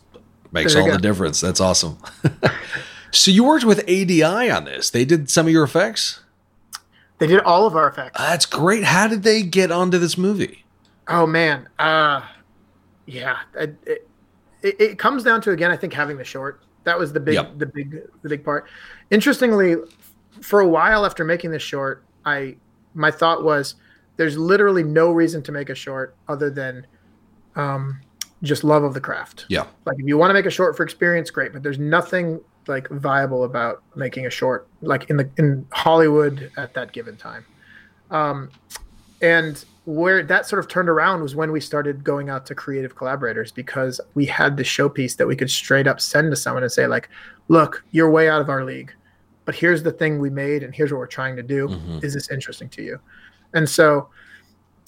makes 0.52 0.76
all 0.76 0.90
the 0.90 0.98
difference. 0.98 1.42
That's 1.42 1.60
awesome. 1.60 1.98
so 3.12 3.32
you 3.32 3.44
worked 3.44 3.66
with 3.66 3.82
ADI 3.82 4.24
on 4.24 4.66
this. 4.66 4.90
They 4.90 5.06
did 5.06 5.30
some 5.30 5.46
of 5.46 5.52
your 5.52 5.64
effects. 5.64 6.22
They 7.18 7.28
did 7.28 7.42
all 7.42 7.68
of 7.68 7.76
our 7.76 7.90
effects. 7.90 8.18
That's 8.18 8.46
great. 8.46 8.86
How 8.86 9.08
did 9.08 9.24
they 9.24 9.44
get 9.44 9.72
onto 9.72 9.98
this 9.98 10.18
movie? 10.18 10.64
Oh 11.10 11.26
man, 11.26 11.68
uh, 11.80 12.22
yeah. 13.06 13.40
It, 13.56 13.76
it, 13.86 14.06
it 14.80 15.00
comes 15.00 15.24
down 15.24 15.42
to 15.42 15.52
again, 15.52 15.72
I 15.72 15.78
think 15.78 15.94
having 15.94 16.18
the 16.18 16.24
short. 16.24 16.62
That 16.86 16.98
was 16.98 17.12
the 17.12 17.20
big, 17.20 17.36
Yep. 17.36 17.58
the 17.58 17.66
big, 17.66 17.92
the 18.22 18.30
big 18.30 18.44
part. 18.44 18.68
Interestingly, 19.12 19.76
for 20.42 20.62
a 20.62 20.68
while 20.68 21.06
after 21.06 21.24
making 21.26 21.52
this 21.52 21.64
short, 21.64 22.04
I 22.26 22.56
my 22.94 23.12
thought 23.12 23.44
was, 23.44 23.76
there's 24.18 24.38
literally 24.38 24.84
no 24.84 25.12
reason 25.12 25.44
to 25.44 25.52
make 25.52 25.70
a 25.70 25.76
short 25.76 26.16
other 26.28 26.50
than, 26.50 26.86
um, 27.56 28.02
just 28.42 28.64
love 28.64 28.84
of 28.84 28.94
the 28.94 29.02
craft. 29.02 29.46
Yeah. 29.50 29.66
Like 29.86 29.98
if 30.00 30.08
you 30.08 30.18
want 30.18 30.30
to 30.30 30.34
make 30.34 30.46
a 30.46 30.50
short 30.50 30.78
for 30.78 30.84
experience, 30.84 31.30
great. 31.30 31.52
But 31.54 31.62
there's 31.64 31.80
nothing 31.80 32.40
like 32.68 32.88
viable 32.90 33.44
about 33.44 33.84
making 33.96 34.26
a 34.26 34.30
short 34.30 34.68
like 34.82 35.10
in 35.10 35.18
the 35.18 35.30
in 35.38 35.66
Hollywood 35.72 36.52
at 36.56 36.74
that 36.76 36.94
given 36.94 37.18
time. 37.18 37.46
Um, 38.12 38.50
and 39.22 39.64
where 39.86 40.22
that 40.22 40.46
sort 40.46 40.60
of 40.60 40.68
turned 40.68 40.88
around 40.88 41.22
was 41.22 41.36
when 41.36 41.52
we 41.52 41.60
started 41.60 42.04
going 42.04 42.30
out 42.30 42.46
to 42.46 42.54
creative 42.54 42.96
collaborators 42.96 43.52
because 43.52 44.00
we 44.14 44.26
had 44.26 44.56
the 44.56 44.64
showpiece 44.64 45.18
that 45.18 45.26
we 45.28 45.36
could 45.36 45.50
straight 45.50 45.88
up 45.88 46.00
send 46.00 46.30
to 46.32 46.36
someone 46.36 46.64
and 46.64 46.72
say 46.72 46.86
like, 46.86 47.10
"Look, 47.48 47.84
you're 47.92 48.10
way 48.10 48.30
out 48.30 48.40
of 48.40 48.50
our 48.50 48.64
league, 48.64 48.94
but 49.46 49.56
here's 49.56 49.82
the 49.82 49.92
thing 49.92 50.20
we 50.20 50.30
made, 50.30 50.64
and 50.64 50.76
here's 50.76 50.92
what 50.92 51.00
we're 51.00 51.08
trying 51.08 51.36
to 51.38 51.44
do. 51.44 51.68
Mhm. 51.70 52.04
Is 52.04 52.14
this 52.14 52.30
interesting 52.30 52.70
to 52.70 52.84
you?" 52.84 53.00
And 53.54 53.68
so, 53.68 54.10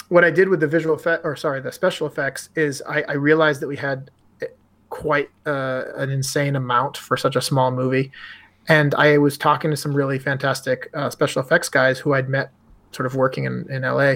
what 0.10 0.24
I 0.24 0.30
did 0.30 0.50
with 0.50 0.60
the 0.60 0.68
visual 0.68 0.94
effect, 0.96 1.26
or 1.26 1.36
sorry, 1.36 1.62
the 1.62 1.72
special 1.72 2.06
effects, 2.06 2.50
is 2.56 2.84
I, 2.88 3.02
I 3.04 3.14
realized 3.14 3.62
that 3.62 3.68
we 3.68 3.78
had 3.78 4.12
eh, 4.42 4.48
quite 4.90 5.30
uh, 5.48 5.84
an 5.96 6.10
insane 6.12 6.56
amount 6.56 6.98
for 6.98 7.18
such 7.18 7.36
a 7.36 7.42
small 7.42 7.72
movie, 7.72 8.12
and 8.68 8.94
I 8.96 9.18
was 9.18 9.36
talking 9.38 9.72
to 9.72 9.78
some 9.78 9.96
really 9.96 10.20
fantastic 10.20 10.90
uh, 10.94 11.10
special 11.10 11.42
effects 11.42 11.70
guys 11.70 11.98
who 11.98 12.14
I'd 12.14 12.30
met 12.30 12.52
sort 12.92 13.06
of 13.06 13.16
working 13.16 13.46
in, 13.46 13.66
in 13.70 13.84
LA. 13.84 14.16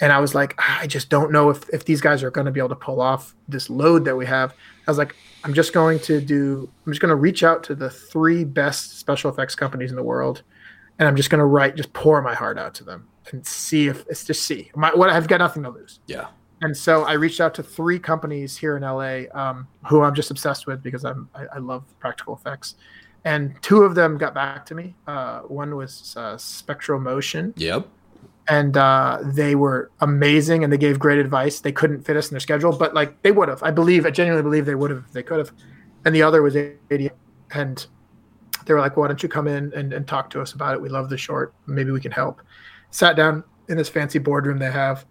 And 0.00 0.12
I 0.12 0.18
was 0.18 0.34
like, 0.34 0.54
"Ah, 0.58 0.80
I 0.80 0.86
just 0.86 1.10
don't 1.10 1.30
know 1.30 1.50
if, 1.50 1.68
if 1.70 1.84
these 1.84 2.00
guys 2.00 2.22
are 2.22 2.30
going 2.30 2.46
to 2.46 2.50
be 2.50 2.58
able 2.58 2.70
to 2.70 2.76
pull 2.76 3.00
off 3.00 3.34
this 3.48 3.70
load 3.70 4.04
that 4.04 4.16
we 4.16 4.26
have. 4.26 4.52
I 4.86 4.90
was 4.90 4.98
like, 4.98 5.14
I'm 5.44 5.54
just 5.54 5.72
going 5.72 6.00
to 6.00 6.20
do, 6.20 6.68
I'm 6.84 6.92
just 6.92 7.00
going 7.00 7.10
to 7.10 7.16
reach 7.16 7.44
out 7.44 7.62
to 7.64 7.74
the 7.74 7.90
three 7.90 8.44
best 8.44 8.98
special 8.98 9.30
effects 9.30 9.54
companies 9.54 9.90
in 9.90 9.96
the 9.96 10.02
world. 10.02 10.42
And 10.98 11.08
I'm 11.08 11.16
just 11.16 11.30
going 11.30 11.38
to 11.38 11.44
write, 11.44 11.76
just 11.76 11.92
pour 11.92 12.20
my 12.20 12.34
heart 12.34 12.58
out 12.58 12.74
to 12.76 12.84
them 12.84 13.08
and 13.30 13.46
see 13.46 13.88
if 13.88 14.04
it's 14.08 14.24
just 14.24 14.42
see 14.42 14.70
my, 14.74 14.92
what 14.94 15.10
I've 15.10 15.28
got 15.28 15.38
nothing 15.38 15.62
to 15.62 15.70
lose. 15.70 16.00
Yeah. 16.06 16.28
And 16.60 16.76
so 16.76 17.02
I 17.02 17.14
reached 17.14 17.40
out 17.40 17.54
to 17.54 17.62
three 17.62 17.98
companies 17.98 18.56
here 18.56 18.76
in 18.76 18.82
LA 18.82 19.22
um, 19.34 19.66
who 19.86 20.02
I'm 20.02 20.14
just 20.14 20.30
obsessed 20.30 20.66
with 20.66 20.82
because 20.82 21.04
I'm 21.04 21.28
I, 21.34 21.46
I 21.54 21.58
love 21.58 21.84
practical 21.98 22.34
effects, 22.34 22.76
and 23.24 23.60
two 23.62 23.82
of 23.82 23.96
them 23.96 24.16
got 24.16 24.32
back 24.32 24.64
to 24.66 24.74
me. 24.76 24.94
Uh, 25.08 25.40
one 25.40 25.74
was 25.74 26.14
uh, 26.16 26.36
Spectral 26.38 27.00
Motion, 27.00 27.52
Yep. 27.56 27.88
And 28.48 28.76
uh, 28.76 29.20
they 29.22 29.54
were 29.54 29.90
amazing 30.00 30.64
and 30.64 30.72
they 30.72 30.76
gave 30.76 30.98
great 30.98 31.18
advice. 31.18 31.60
They 31.60 31.70
couldn't 31.70 32.02
fit 32.02 32.16
us 32.16 32.28
in 32.28 32.34
their 32.34 32.40
schedule, 32.40 32.76
but 32.76 32.92
like 32.92 33.22
they 33.22 33.30
would 33.30 33.48
have. 33.48 33.62
I 33.62 33.70
believe, 33.70 34.04
I 34.04 34.10
genuinely 34.10 34.42
believe 34.42 34.66
they 34.66 34.74
would 34.74 34.90
have. 34.90 35.12
They 35.12 35.22
could 35.22 35.38
have. 35.38 35.52
And 36.04 36.12
the 36.14 36.22
other 36.22 36.42
was 36.42 36.56
ADI, 36.56 37.10
and 37.54 37.86
they 38.66 38.74
were 38.74 38.80
like, 38.80 38.96
"Why 38.96 39.06
don't 39.06 39.22
you 39.22 39.28
come 39.28 39.46
in 39.46 39.72
and, 39.74 39.92
and 39.92 40.08
talk 40.08 40.28
to 40.30 40.40
us 40.40 40.52
about 40.54 40.74
it? 40.74 40.82
We 40.82 40.88
love 40.88 41.08
the 41.08 41.16
short. 41.16 41.54
Maybe 41.66 41.92
we 41.92 42.00
can 42.00 42.10
help." 42.10 42.42
Sat 42.90 43.14
down 43.14 43.44
in 43.68 43.76
this 43.76 43.88
fancy 43.88 44.18
boardroom 44.18 44.58
they 44.58 44.70
have 44.70 45.06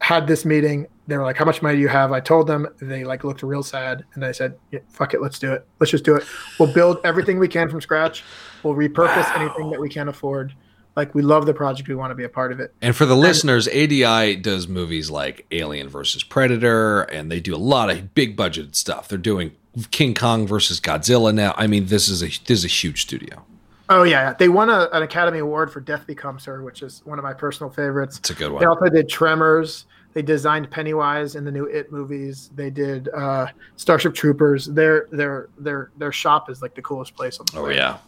had 0.00 0.26
this 0.26 0.44
meeting. 0.44 0.86
They 1.06 1.16
were 1.16 1.22
like, 1.24 1.38
"How 1.38 1.46
much 1.46 1.62
money 1.62 1.76
do 1.76 1.80
you 1.80 1.88
have?" 1.88 2.12
I 2.12 2.20
told 2.20 2.46
them. 2.46 2.68
They 2.82 3.04
like 3.04 3.24
looked 3.24 3.42
real 3.42 3.62
sad, 3.62 4.04
and 4.14 4.22
I 4.22 4.32
said, 4.32 4.58
yeah, 4.70 4.80
"Fuck 4.90 5.14
it, 5.14 5.22
let's 5.22 5.38
do 5.38 5.50
it. 5.54 5.66
Let's 5.80 5.90
just 5.90 6.04
do 6.04 6.14
it. 6.14 6.24
We'll 6.60 6.72
build 6.74 6.98
everything 7.04 7.38
we 7.38 7.48
can 7.48 7.70
from 7.70 7.80
scratch. 7.80 8.22
We'll 8.62 8.74
repurpose 8.74 9.34
Wow. 9.34 9.34
anything 9.36 9.70
that 9.70 9.80
we 9.80 9.88
can 9.88 10.08
afford. 10.08 10.54
Like 10.96 11.14
we 11.14 11.22
love 11.22 11.46
the 11.46 11.54
project. 11.54 11.88
We 11.88 11.94
want 11.94 12.10
to 12.10 12.14
be 12.14 12.24
a 12.24 12.28
part 12.28 12.52
of 12.52 12.60
it." 12.60 12.74
And 12.80 12.94
for 12.94 13.06
the 13.06 13.16
listeners, 13.16 13.68
ADI 13.68 14.36
does 14.36 14.68
movies 14.68 15.10
like 15.10 15.46
Alien 15.50 15.88
versus 15.88 16.22
Predator, 16.22 17.02
and 17.02 17.30
they 17.30 17.40
do 17.40 17.54
a 17.54 17.58
lot 17.58 17.90
of 17.90 18.14
big 18.14 18.36
budgeted 18.36 18.74
stuff. 18.74 19.08
They're 19.08 19.18
doing 19.18 19.52
King 19.90 20.14
Kong 20.14 20.46
versus 20.46 20.80
Godzilla 20.80 21.34
now. 21.34 21.54
I 21.56 21.66
mean, 21.66 21.86
this 21.86 22.08
is 22.08 22.22
a 22.22 22.26
this 22.26 22.58
is 22.58 22.64
a 22.64 22.68
huge 22.68 23.02
studio. 23.02 23.44
Oh 23.88 24.02
yeah, 24.02 24.32
they 24.32 24.48
won 24.48 24.70
a, 24.70 24.88
an 24.92 25.02
Academy 25.02 25.40
Award 25.40 25.70
for 25.70 25.80
Death 25.80 26.06
Becomes 26.06 26.44
Her, 26.46 26.62
which 26.62 26.82
is 26.82 27.02
one 27.04 27.18
of 27.18 27.22
my 27.22 27.34
personal 27.34 27.70
favorites. 27.70 28.18
It's 28.18 28.30
a 28.30 28.34
good 28.34 28.50
one. 28.50 28.60
They 28.60 28.66
also 28.66 28.88
did 28.88 29.08
Tremors. 29.08 29.86
They 30.14 30.22
designed 30.22 30.70
Pennywise 30.70 31.34
in 31.34 31.44
the 31.44 31.50
new 31.50 31.66
It 31.66 31.90
movies. 31.92 32.50
They 32.54 32.70
did 32.70 33.08
uh, 33.08 33.48
Starship 33.76 34.14
Troopers. 34.14 34.66
Their 34.66 35.08
their 35.10 35.48
their 35.58 35.90
their 35.98 36.12
shop 36.12 36.48
is 36.48 36.62
like 36.62 36.74
the 36.74 36.82
coolest 36.82 37.14
place 37.14 37.38
on 37.38 37.46
the 37.46 37.52
planet. 37.52 37.68
Oh 37.68 37.74
yeah, 37.74 37.98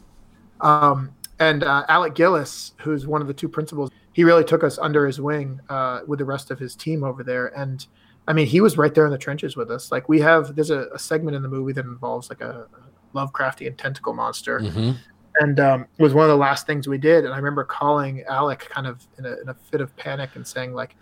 Um, 0.61 1.12
and 1.39 1.64
uh, 1.64 1.84
Alec 1.89 2.14
Gillis, 2.14 2.72
who's 2.80 3.07
one 3.07 3.20
of 3.20 3.28
the 3.28 3.34
two 3.34 3.49
principals, 3.49 3.91
he 4.12 4.24
really 4.24 4.45
took 4.45 4.64
us 4.64 4.78
under 4.78 5.07
his 5.07 5.20
wing 5.20 5.61
uh, 5.68 6.01
with 6.07 6.18
the 6.18 6.24
rest 6.24 6.51
of 6.51 6.59
his 6.59 6.74
team 6.74 7.05
over 7.05 7.22
there. 7.22 7.49
And 7.59 7.87
I 8.26 8.32
mean, 8.32 8.47
he 8.47 8.61
was 8.61 8.78
right 8.78 8.95
there 8.95 9.05
in 9.05 9.12
the 9.12 9.18
trenches 9.18 9.57
with 9.57 9.70
us. 9.70 9.93
Like 9.93 10.09
we 10.09 10.20
have, 10.20 10.57
there's 10.57 10.70
a, 10.70 10.89
a 10.95 10.99
segment 10.99 11.37
in 11.37 11.43
the 11.43 11.49
movie 11.49 11.72
that 11.74 11.84
involves 11.84 12.30
like 12.30 12.41
a 12.41 12.66
Lovecraftian 13.14 13.76
tentacle 13.76 14.12
monster, 14.12 14.61
hmm 14.61 14.93
and 15.39 15.61
um, 15.61 15.87
it 15.99 16.03
was 16.03 16.14
one 16.14 16.24
of 16.24 16.30
the 16.30 16.37
last 16.37 16.66
things 16.66 16.89
we 16.89 16.97
did. 16.97 17.26
And 17.26 17.34
I 17.34 17.37
remember 17.37 17.62
calling 17.62 18.22
Alec 18.22 18.70
kind 18.70 18.87
of 18.87 19.07
in 19.18 19.26
a, 19.26 19.37
in 19.43 19.51
a 19.51 19.55
fit 19.55 19.82
of 19.82 19.95
panic 19.99 20.30
and 20.34 20.47
saying 20.47 20.72
like, 20.72 20.97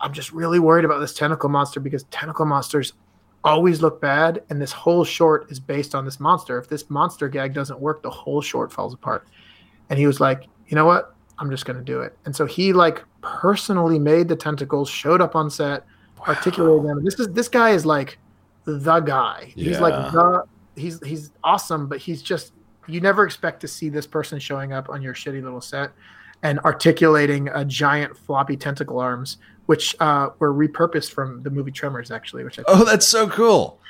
"I'm 0.00 0.14
just 0.14 0.32
really 0.32 0.58
worried 0.58 0.86
about 0.86 1.00
this 1.00 1.12
tentacle 1.12 1.50
monster 1.50 1.78
because 1.78 2.04
tentacle 2.04 2.46
monsters." 2.46 2.94
Always 3.44 3.82
look 3.82 4.00
bad, 4.00 4.42
and 4.48 4.60
this 4.60 4.72
whole 4.72 5.04
short 5.04 5.50
is 5.50 5.60
based 5.60 5.94
on 5.94 6.06
this 6.06 6.18
monster. 6.18 6.58
If 6.58 6.68
this 6.68 6.88
monster 6.88 7.28
gag 7.28 7.52
doesn't 7.52 7.78
work, 7.78 8.02
the 8.02 8.10
whole 8.10 8.40
short 8.40 8.72
falls 8.72 8.94
apart 8.94 9.28
and 9.90 9.98
he 9.98 10.06
was 10.06 10.20
like 10.20 10.44
you 10.68 10.74
know 10.74 10.84
what? 10.84 11.14
I'm 11.38 11.50
just 11.50 11.64
going 11.64 11.78
to 11.78 11.84
do 11.84 12.00
it. 12.00 12.16
And 12.26 12.36
so 12.36 12.44
he 12.44 12.72
like 12.72 13.02
personally 13.22 13.98
made 13.98 14.28
the 14.28 14.36
tentacles 14.36 14.88
showed 14.88 15.20
up 15.20 15.34
on 15.34 15.50
set 15.50 15.84
articulated 16.26 16.84
them. 16.84 17.04
This 17.04 17.18
is 17.18 17.28
this 17.28 17.48
guy 17.48 17.70
is 17.70 17.86
like 17.86 18.18
the 18.64 19.00
guy. 19.00 19.52
He's 19.54 19.80
like 19.80 19.94
the 20.12 20.44
he's 20.76 21.04
he's 21.04 21.32
awesome 21.42 21.88
but 21.88 21.98
he's 21.98 22.22
just 22.22 22.52
you 22.86 23.00
never 23.00 23.24
expect 23.24 23.60
to 23.60 23.68
see 23.68 23.88
this 23.88 24.06
person 24.06 24.38
showing 24.38 24.72
up 24.72 24.88
on 24.88 25.02
your 25.02 25.14
shitty 25.14 25.42
little 25.42 25.60
set 25.60 25.90
and 26.42 26.58
articulating 26.60 27.48
a 27.48 27.64
giant 27.64 28.16
floppy 28.16 28.56
tentacle 28.56 28.98
arms 29.00 29.38
which 29.66 29.94
uh, 30.00 30.30
were 30.38 30.54
repurposed 30.54 31.10
from 31.12 31.42
the 31.42 31.50
movie 31.50 31.72
tremors 31.72 32.10
actually 32.10 32.44
which 32.44 32.58
I 32.58 32.62
Oh, 32.68 32.84
that's 32.84 33.06
so 33.06 33.28
cool. 33.28 33.80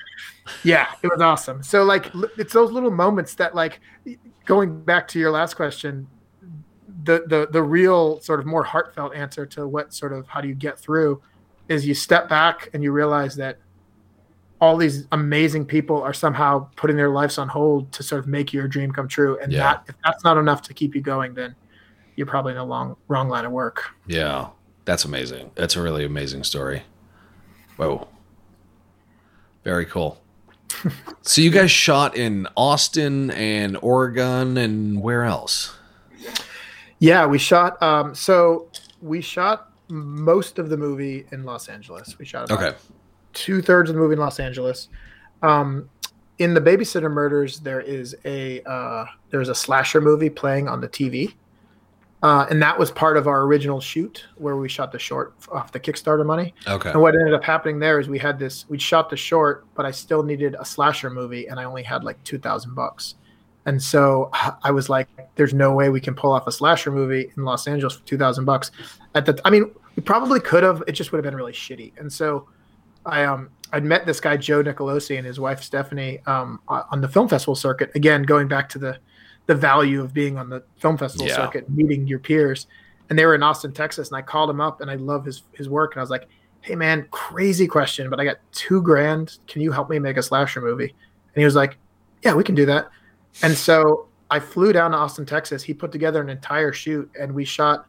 yeah, 0.65 0.89
it 1.03 1.09
was 1.09 1.21
awesome. 1.21 1.63
So 1.63 1.85
like 1.85 2.11
it's 2.39 2.53
those 2.55 2.73
little 2.73 2.91
moments 2.91 3.35
that 3.35 3.55
like 3.55 3.81
going 4.49 4.81
back 4.83 5.07
to 5.09 5.19
your 5.21 5.31
last 5.31 5.55
question, 5.55 6.09
the 7.05 7.23
the 7.27 7.49
the 7.53 7.63
real 7.63 8.19
sort 8.21 8.41
of 8.41 8.47
more 8.47 8.65
heartfelt 8.65 9.15
answer 9.15 9.47
to 9.47 9.69
what 9.69 9.95
sort 9.95 10.13
of 10.13 10.27
how 10.27 10.41
do 10.41 10.49
you 10.49 10.55
get 10.55 10.79
through 10.79 11.23
is 11.69 11.87
you 11.87 11.95
step 11.95 12.29
back 12.29 12.71
and 12.73 12.83
you 12.83 12.91
realize 12.91 13.37
that 13.37 13.59
all 14.61 14.77
these 14.77 15.07
amazing 15.13 15.65
people 15.65 16.03
are 16.03 16.15
somehow 16.15 16.67
putting 16.77 16.97
their 16.97 17.11
lives 17.11 17.39
on 17.39 17.47
hold 17.47 17.93
to 17.93 18.03
sort 18.03 18.19
of 18.19 18.27
make 18.27 18.53
your 18.53 18.67
dream 18.67 18.91
come 18.91 19.07
true. 19.07 19.39
And 19.41 19.53
Yeah. 19.53 19.61
that 19.65 19.85
if 19.87 19.95
that's 20.03 20.25
not 20.25 20.37
enough 20.39 20.63
to 20.63 20.75
keep 20.75 20.95
you 20.97 21.01
going, 21.03 21.35
then 21.35 21.55
you're 22.17 22.27
probably 22.27 22.53
in 22.53 22.59
a 22.59 22.65
long 22.65 22.97
wrong 23.07 23.29
line 23.29 23.45
of 23.45 23.53
work. 23.53 23.85
Yeah, 24.07 24.49
that's 24.87 25.05
amazing. 25.05 25.53
That's 25.55 25.77
a 25.77 25.83
really 25.83 26.05
amazing 26.05 26.43
story. 26.43 26.83
Whoa, 27.77 28.09
very 29.63 29.85
cool. 29.85 30.21
so 31.23 31.41
you 31.41 31.51
guys 31.51 31.71
shot 31.71 32.17
in 32.17 32.47
Austin 32.57 33.31
and 33.33 33.77
Oregon 33.83 34.57
and 34.57 35.03
where 35.03 35.25
else? 35.25 35.75
Yeah, 36.99 37.27
we 37.27 37.39
shot. 37.39 37.81
Um, 37.83 38.15
so 38.15 38.69
we 39.01 39.21
shot 39.21 39.73
most 39.89 40.59
of 40.59 40.69
the 40.69 40.77
movie 40.77 41.27
in 41.33 41.45
Los 41.45 41.69
Angeles. 41.69 42.19
We 42.19 42.25
shot 42.25 42.51
about 42.51 42.63
Okay. 42.63 42.77
two 43.33 43.63
thirds 43.63 43.89
of 43.91 43.97
the 43.97 44.01
movie 44.03 44.15
in 44.15 44.19
Los 44.19 44.41
Angeles. 44.41 44.89
Um, 45.43 45.89
in 46.39 46.55
the 46.55 46.61
Babysitter 46.61 47.11
Murders, 47.11 47.61
there 47.61 47.81
is 47.81 48.17
a 48.25 48.61
uh, 48.63 49.07
there's 49.31 49.49
a 49.49 49.55
slasher 49.55 50.01
movie 50.01 50.31
playing 50.31 50.69
on 50.69 50.81
the 50.81 50.89
TV, 50.89 51.35
uh, 52.23 52.47
and 52.51 52.61
that 52.61 52.79
was 52.79 52.91
part 52.91 53.17
of 53.17 53.29
our 53.29 53.43
original 53.43 53.81
shoot 53.81 54.27
where 54.37 54.57
we 54.57 54.69
shot 54.69 54.91
the 54.91 54.99
short 54.99 55.35
off 55.53 55.71
the 55.71 55.79
Kickstarter 55.79 56.27
money. 56.27 56.53
Okay. 56.67 56.91
And 56.91 57.01
what 57.01 57.15
ended 57.15 57.33
up 57.33 57.45
happening 57.45 57.79
there 57.79 58.01
is 58.01 58.09
we 58.09 58.19
had 58.19 58.39
this 58.39 58.69
we 58.69 58.79
shot 58.79 59.09
the 59.09 59.17
short, 59.17 59.67
but 59.75 59.87
I 59.87 59.93
still 59.93 60.23
needed 60.23 60.57
a 60.59 60.65
slasher 60.65 61.11
movie, 61.11 61.47
and 61.47 61.61
I 61.61 61.65
only 61.65 61.85
had 61.85 62.03
like 62.03 62.23
two 62.25 62.39
thousand 62.39 62.75
bucks. 62.75 63.15
And 63.67 63.81
so 63.81 64.31
I 64.63 64.73
was 64.73 64.89
like, 64.89 65.09
"There's 65.37 65.55
no 65.55 65.73
way 65.73 65.91
we 65.91 66.01
can 66.01 66.15
pull 66.15 66.33
off 66.33 66.47
a 66.47 66.53
slasher 66.53 66.91
movie 66.91 67.31
in 67.37 67.45
Los 67.45 67.69
Angeles 67.69 67.97
for 67.97 68.05
two 68.05 68.19
thousand 68.19 68.47
bucks." 68.47 68.73
At 69.15 69.27
the, 69.27 69.41
I 69.45 69.51
mean, 69.51 69.71
we 69.95 70.03
probably 70.03 70.41
could 70.41 70.65
have. 70.65 70.83
It 70.89 70.93
just 70.93 71.13
would 71.13 71.19
have 71.19 71.31
been 71.31 71.37
really 71.37 71.53
shitty. 71.53 71.93
And 71.99 72.13
so 72.13 72.49
I 73.07 73.25
um 73.25 73.51
I'd 73.73 73.85
met 73.85 74.07
this 74.07 74.19
guy 74.19 74.37
Joe 74.37 74.65
Nicolosi 74.65 75.19
and 75.19 75.27
his 75.27 75.39
wife 75.39 75.63
Stephanie 75.63 76.19
um 76.27 76.61
on 76.67 77.01
the 77.01 77.09
film 77.09 77.29
festival 77.29 77.55
circuit. 77.55 77.93
Again, 77.95 78.25
going 78.25 78.49
back 78.49 78.69
to 78.71 78.79
the 78.81 78.99
the 79.49 79.55
value 79.55 80.01
of 80.03 80.13
being 80.15 80.37
on 80.39 80.49
the 80.51 80.63
film 80.77 80.97
festival 80.97 81.27
Yeah. 81.27 81.37
circuit, 81.37 81.69
meeting 81.71 82.07
your 82.07 82.19
peers. 82.19 82.67
And 83.09 83.19
they 83.19 83.25
were 83.25 83.35
in 83.35 83.43
Austin, 83.43 83.73
Texas, 83.73 84.09
and 84.09 84.17
I 84.17 84.23
called 84.23 84.51
him 84.51 84.61
up 84.61 84.83
and 84.83 84.91
I 84.91 84.95
love 84.95 85.25
his 85.25 85.43
his 85.53 85.69
work. 85.69 85.95
And 85.95 86.01
I 86.01 86.03
was 86.03 86.11
like, 86.11 86.29
Hey 86.61 86.77
man, 86.77 87.09
crazy 87.11 87.67
question, 87.67 88.11
but 88.11 88.21
I 88.21 88.25
got 88.25 88.37
two 88.53 88.83
grand. 88.83 89.39
Can 89.47 89.63
you 89.63 89.73
help 89.73 89.89
me 89.89 89.99
make 89.99 90.19
a 90.19 90.23
slasher 90.23 90.61
movie? 90.61 90.85
And 91.35 91.41
he 91.41 91.45
was 91.47 91.55
like, 91.57 91.79
Yeah, 92.23 92.35
we 92.35 92.45
can 92.45 92.55
do 92.55 92.67
that. 92.67 92.91
And 93.43 93.57
so 93.57 94.09
I 94.31 94.39
flew 94.39 94.75
down 94.75 94.91
to 94.91 94.99
Austin, 94.99 95.25
Texas. 95.25 95.63
He 95.63 95.73
put 95.73 95.93
together 95.93 96.21
an 96.21 96.29
entire 96.29 96.73
shoot 96.73 97.11
and 97.19 97.35
we 97.35 97.47
shot 97.47 97.87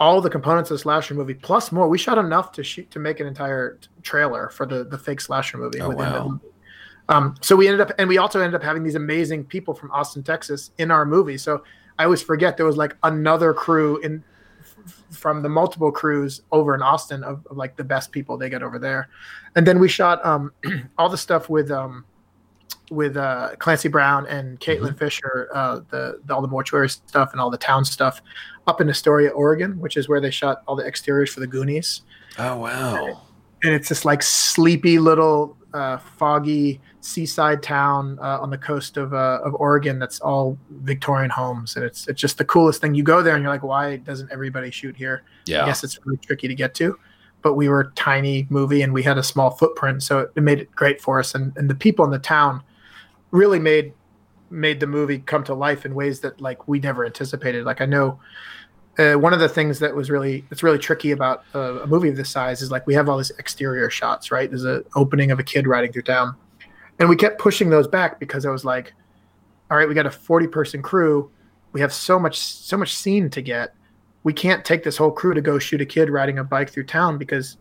all 0.00 0.20
the 0.20 0.28
components 0.28 0.70
of 0.72 0.74
the 0.74 0.80
slasher 0.80 1.14
movie 1.14 1.34
plus 1.34 1.70
more. 1.70 1.88
We 1.88 1.98
shot 1.98 2.18
enough 2.18 2.50
to 2.52 2.64
shoot 2.64 2.90
to 2.90 2.98
make 2.98 3.20
an 3.20 3.28
entire 3.28 3.78
trailer 4.02 4.48
for 4.50 4.66
the 4.66 4.82
the 4.82 4.98
fake 4.98 5.20
slasher 5.20 5.56
movie. 5.56 5.80
Oh, 5.80 5.90
within 5.90 6.04
wow. 6.12 6.28
movie. 6.28 6.44
Um, 7.08 7.34
so 7.40 7.54
we 7.54 7.68
ended 7.68 7.80
up, 7.80 7.92
and 7.98 8.08
we 8.08 8.18
also 8.18 8.40
ended 8.40 8.54
up 8.54 8.64
having 8.64 8.82
these 8.82 8.96
amazing 8.96 9.44
people 9.44 9.74
from 9.74 9.90
Austin, 9.92 10.22
Texas, 10.22 10.70
in 10.78 10.90
our 10.90 11.04
movie. 11.04 11.38
So 11.38 11.62
I 11.98 12.04
always 12.04 12.22
forget 12.22 12.56
there 12.56 12.66
was 12.66 12.76
like 12.76 12.96
another 13.02 13.54
crew 13.54 13.98
in 13.98 14.22
from 15.10 15.42
the 15.42 15.48
multiple 15.48 15.90
crews 15.90 16.42
over 16.52 16.74
in 16.74 16.82
Austin 16.82 17.24
of, 17.24 17.46
of 17.46 17.56
like 17.56 17.76
the 17.76 17.84
best 17.84 18.12
people 18.12 18.36
they 18.36 18.50
get 18.50 18.62
over 18.62 18.78
there, 18.78 19.08
and 19.54 19.66
then 19.66 19.78
we 19.78 19.88
shot 19.88 20.24
um, 20.24 20.52
all 20.98 21.08
the 21.08 21.18
stuff 21.18 21.48
with 21.48 21.70
um, 21.70 22.04
with 22.90 23.16
uh, 23.16 23.50
Clancy 23.58 23.88
Brown 23.88 24.26
and 24.26 24.60
Caitlin 24.60 24.96
Fisher, 24.98 25.48
uh, 25.54 25.80
the, 25.90 26.20
the 26.24 26.34
all 26.34 26.42
the 26.42 26.48
mortuary 26.48 26.88
stuff 26.88 27.32
and 27.32 27.40
all 27.40 27.50
the 27.50 27.58
town 27.58 27.84
stuff, 27.84 28.20
up 28.66 28.80
in 28.80 28.88
Astoria, 28.88 29.30
Oregon, 29.30 29.78
which 29.80 29.96
is 29.96 30.08
where 30.08 30.20
they 30.20 30.30
shot 30.30 30.62
all 30.66 30.76
the 30.76 30.84
exteriors 30.84 31.32
for 31.32 31.40
the 31.40 31.46
Goonies 31.46 32.02
Oh 32.38 32.58
wow. 32.58 33.22
and 33.62 33.72
it's 33.74 33.88
this 33.88 34.04
like 34.04 34.22
sleepy 34.22 34.98
little 34.98 35.56
uh, 35.72 35.98
foggy 35.98 36.80
seaside 37.06 37.62
town 37.62 38.18
uh, 38.20 38.38
on 38.40 38.50
the 38.50 38.58
coast 38.58 38.96
of 38.96 39.14
uh, 39.14 39.40
of 39.44 39.54
Oregon 39.54 39.98
that's 39.98 40.20
all 40.20 40.58
Victorian 40.70 41.30
homes, 41.30 41.76
and 41.76 41.84
it's 41.84 42.08
it's 42.08 42.20
just 42.20 42.38
the 42.38 42.44
coolest 42.44 42.80
thing. 42.80 42.94
You 42.94 43.02
go 43.02 43.22
there 43.22 43.34
and 43.34 43.42
you're 43.42 43.52
like, 43.52 43.62
why 43.62 43.96
doesn't 43.96 44.30
everybody 44.32 44.70
shoot 44.70 44.96
here? 44.96 45.22
Yeah, 45.46 45.62
I 45.62 45.66
guess 45.66 45.84
it's 45.84 45.98
really 46.04 46.18
tricky 46.18 46.48
to 46.48 46.54
get 46.54 46.74
to, 46.74 46.98
but 47.42 47.54
we 47.54 47.68
were 47.68 47.80
a 47.80 47.90
tiny 47.92 48.46
movie 48.50 48.82
and 48.82 48.92
we 48.92 49.02
had 49.02 49.18
a 49.18 49.22
small 49.22 49.50
footprint, 49.50 50.02
so 50.02 50.20
it, 50.20 50.32
it 50.36 50.42
made 50.42 50.58
it 50.58 50.70
great 50.72 51.00
for 51.00 51.18
us. 51.18 51.34
And 51.34 51.56
and 51.56 51.70
the 51.70 51.74
people 51.74 52.04
in 52.04 52.10
the 52.10 52.18
town 52.18 52.62
really 53.30 53.58
made 53.58 53.92
made 54.50 54.80
the 54.80 54.86
movie 54.86 55.18
come 55.18 55.44
to 55.44 55.54
life 55.54 55.84
in 55.84 55.94
ways 55.94 56.20
that 56.20 56.40
like 56.40 56.68
we 56.68 56.78
never 56.80 57.04
anticipated. 57.06 57.64
Like 57.64 57.80
I 57.80 57.86
know 57.86 58.18
uh, 58.98 59.14
one 59.14 59.32
of 59.32 59.40
the 59.40 59.48
things 59.48 59.78
that 59.78 59.94
was 59.94 60.10
really 60.10 60.44
that's 60.48 60.62
really 60.62 60.78
tricky 60.78 61.10
about 61.10 61.44
a, 61.54 61.58
a 61.58 61.86
movie 61.86 62.08
of 62.08 62.16
this 62.16 62.30
size 62.30 62.62
is 62.62 62.70
like 62.70 62.86
we 62.86 62.94
have 62.94 63.08
all 63.08 63.16
these 63.16 63.30
exterior 63.38 63.90
shots, 63.90 64.30
right? 64.30 64.50
There's 64.50 64.64
an 64.64 64.84
opening 64.94 65.30
of 65.30 65.38
a 65.38 65.42
kid 65.42 65.66
riding 65.66 65.92
through 65.92 66.02
town, 66.02 66.34
and 66.98 67.08
we 67.08 67.16
kept 67.16 67.38
pushing 67.38 67.70
those 67.70 67.88
back 67.88 68.18
because 68.18 68.46
I 68.46 68.50
was 68.50 68.64
like, 68.64 68.92
all 69.70 69.76
right, 69.76 69.88
we 69.88 69.94
got 69.94 70.06
a 70.06 70.10
40 70.10 70.46
person 70.48 70.82
crew, 70.82 71.30
we 71.72 71.80
have 71.80 71.92
so 71.92 72.18
much 72.18 72.38
so 72.38 72.76
much 72.76 72.94
scene 72.94 73.28
to 73.30 73.42
get. 73.42 73.74
We 74.22 74.32
can't 74.32 74.64
take 74.64 74.82
this 74.82 74.96
whole 74.96 75.12
crew 75.12 75.34
to 75.34 75.40
go 75.40 75.58
shoot 75.58 75.80
a 75.80 75.86
kid 75.86 76.10
riding 76.10 76.38
a 76.38 76.44
bike 76.44 76.70
through 76.70 76.86
town 76.86 77.16
because 77.16 77.58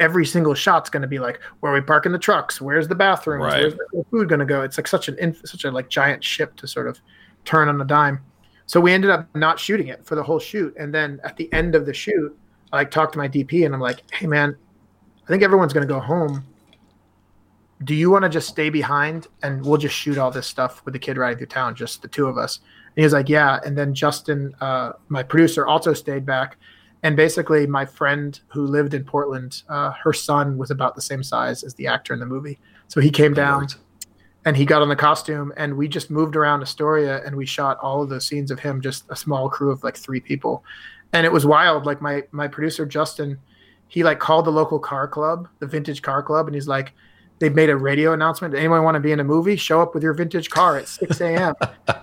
every 0.00 0.26
single 0.26 0.54
shot's 0.54 0.90
going 0.90 1.02
to 1.02 1.06
be 1.06 1.20
like, 1.20 1.38
where 1.60 1.70
are 1.70 1.74
we 1.76 1.80
parking 1.80 2.10
the 2.10 2.18
trucks? 2.18 2.60
Where's 2.60 2.88
the 2.88 2.96
bathrooms? 2.96 3.44
Right. 3.44 3.60
Where's 3.60 3.74
the 3.74 4.04
food 4.10 4.28
going 4.28 4.40
to 4.40 4.44
go? 4.44 4.62
It's 4.62 4.78
like 4.78 4.88
such 4.88 5.06
an 5.06 5.16
inf- 5.20 5.42
such 5.44 5.64
a 5.64 5.70
like 5.70 5.88
giant 5.88 6.24
ship 6.24 6.56
to 6.56 6.66
sort 6.66 6.88
of 6.88 6.98
turn 7.44 7.68
on 7.68 7.80
a 7.80 7.84
dime. 7.84 8.20
So 8.66 8.80
we 8.80 8.92
ended 8.92 9.10
up 9.10 9.28
not 9.34 9.60
shooting 9.60 9.88
it 9.88 10.04
for 10.04 10.14
the 10.14 10.22
whole 10.22 10.38
shoot. 10.38 10.74
And 10.76 10.92
then 10.92 11.20
at 11.22 11.36
the 11.36 11.52
end 11.52 11.74
of 11.74 11.86
the 11.86 11.94
shoot, 11.94 12.36
I 12.72 12.76
like 12.76 12.90
talked 12.90 13.12
to 13.12 13.18
my 13.18 13.28
DP 13.28 13.64
and 13.64 13.74
I'm 13.74 13.80
like, 13.80 14.02
hey 14.12 14.26
man, 14.26 14.56
I 15.24 15.28
think 15.28 15.42
everyone's 15.42 15.72
gonna 15.72 15.86
go 15.86 16.00
home. 16.00 16.44
Do 17.84 17.94
you 17.94 18.10
want 18.10 18.24
to 18.24 18.28
just 18.28 18.48
stay 18.48 18.70
behind 18.70 19.28
and 19.42 19.64
we'll 19.64 19.76
just 19.76 19.94
shoot 19.94 20.18
all 20.18 20.30
this 20.30 20.46
stuff 20.46 20.84
with 20.84 20.94
the 20.94 20.98
kid 20.98 21.16
riding 21.16 21.38
through 21.38 21.46
town, 21.46 21.74
just 21.74 22.02
the 22.02 22.08
two 22.08 22.26
of 22.26 22.36
us? 22.36 22.58
And 22.86 22.96
he 22.96 23.02
was 23.02 23.12
like, 23.12 23.28
yeah. 23.28 23.60
And 23.64 23.78
then 23.78 23.94
Justin, 23.94 24.54
uh, 24.60 24.92
my 25.08 25.22
producer, 25.22 25.66
also 25.66 25.94
stayed 25.94 26.26
back. 26.26 26.56
And 27.04 27.16
basically, 27.16 27.66
my 27.66 27.84
friend 27.84 28.38
who 28.48 28.66
lived 28.66 28.94
in 28.94 29.04
Portland, 29.04 29.62
uh, 29.68 29.92
her 29.92 30.12
son 30.12 30.58
was 30.58 30.72
about 30.72 30.96
the 30.96 31.02
same 31.02 31.22
size 31.22 31.62
as 31.62 31.74
the 31.74 31.86
actor 31.86 32.12
in 32.12 32.18
the 32.18 32.26
movie. 32.26 32.58
So 32.88 33.00
he 33.00 33.10
came 33.10 33.34
down 33.34 33.68
and 34.44 34.56
he 34.56 34.64
got 34.64 34.80
on 34.80 34.88
the 34.88 34.96
costume 34.96 35.52
and 35.56 35.76
we 35.76 35.88
just 35.88 36.10
moved 36.10 36.34
around 36.34 36.62
Astoria 36.62 37.22
and 37.24 37.36
we 37.36 37.44
shot 37.44 37.78
all 37.82 38.02
of 38.02 38.08
the 38.08 38.20
scenes 38.20 38.50
of 38.50 38.58
him 38.58 38.80
just 38.80 39.04
a 39.10 39.16
small 39.16 39.48
crew 39.48 39.70
of 39.70 39.84
like 39.84 39.96
three 39.96 40.20
people 40.20 40.64
and 41.12 41.26
it 41.26 41.32
was 41.32 41.44
wild 41.44 41.84
like 41.84 42.00
my 42.00 42.22
my 42.30 42.48
producer 42.48 42.86
Justin 42.86 43.38
he 43.88 44.02
like 44.02 44.18
called 44.18 44.46
the 44.46 44.50
local 44.50 44.78
car 44.78 45.06
club 45.06 45.48
the 45.58 45.66
vintage 45.66 46.00
car 46.00 46.22
club 46.22 46.46
and 46.46 46.54
he's 46.54 46.68
like 46.68 46.94
they 47.38 47.48
made 47.48 47.70
a 47.70 47.76
radio 47.76 48.12
announcement 48.12 48.54
anyone 48.54 48.82
want 48.82 48.94
to 48.94 49.00
be 49.00 49.12
in 49.12 49.20
a 49.20 49.24
movie? 49.24 49.56
Show 49.56 49.80
up 49.80 49.94
with 49.94 50.02
your 50.02 50.14
vintage 50.14 50.50
car 50.50 50.76
at 50.76 50.88
6 50.88 51.20
a.m 51.20 51.54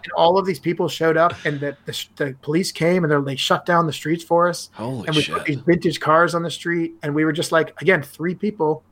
and 0.05 0.11
all 0.15 0.37
of 0.37 0.45
these 0.45 0.59
people 0.59 0.87
showed 0.87 1.17
up 1.17 1.33
and 1.45 1.59
the, 1.59 1.75
the, 1.85 2.05
the 2.15 2.35
police 2.41 2.71
came 2.71 3.03
and 3.03 3.27
they 3.27 3.35
shut 3.35 3.65
down 3.65 3.87
the 3.87 3.93
streets 3.93 4.23
for 4.23 4.47
us. 4.47 4.69
Holy 4.73 5.07
and 5.07 5.15
we 5.15 5.23
shit. 5.23 5.35
put 5.35 5.45
these 5.45 5.59
vintage 5.59 5.99
cars 5.99 6.35
on 6.35 6.43
the 6.43 6.51
street 6.51 6.93
and 7.01 7.13
we 7.13 7.25
were 7.25 7.33
just 7.33 7.51
like 7.51 7.79
again 7.81 8.01
three 8.01 8.35
people 8.35 8.83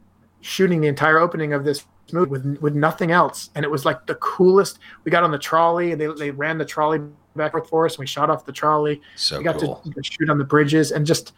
shooting 0.42 0.82
the 0.82 0.88
entire 0.88 1.20
opening 1.20 1.54
of 1.54 1.64
this 1.64 1.86
movie 2.12 2.32
with 2.32 2.58
with 2.60 2.74
nothing 2.74 3.12
else. 3.12 3.52
And 3.56 3.64
it 3.64 3.70
was 3.70 3.86
like 3.86 4.06
the 4.08 4.16
coolest 4.16 4.80
we 5.04 5.12
got 5.12 5.24
on 5.24 5.32
the 5.32 5.38
trolley 5.38 5.92
and 5.92 6.02
they, 6.02 6.08
they 6.08 6.32
ran 6.32 6.58
the 6.58 6.66
trolley 6.66 7.00
back 7.36 7.54
and 7.54 7.62
forth 7.62 7.70
for 7.70 7.86
us 7.86 7.94
and 7.94 8.00
we 8.00 8.08
shot 8.08 8.30
off 8.30 8.46
the 8.46 8.52
trolley. 8.52 9.00
So 9.16 9.38
we 9.38 9.44
got 9.44 9.60
cool. 9.60 9.82
to 9.84 10.04
shoot 10.04 10.30
on 10.30 10.40
the 10.40 10.44
bridges 10.44 10.92
and 10.92 11.06
just 11.06 11.34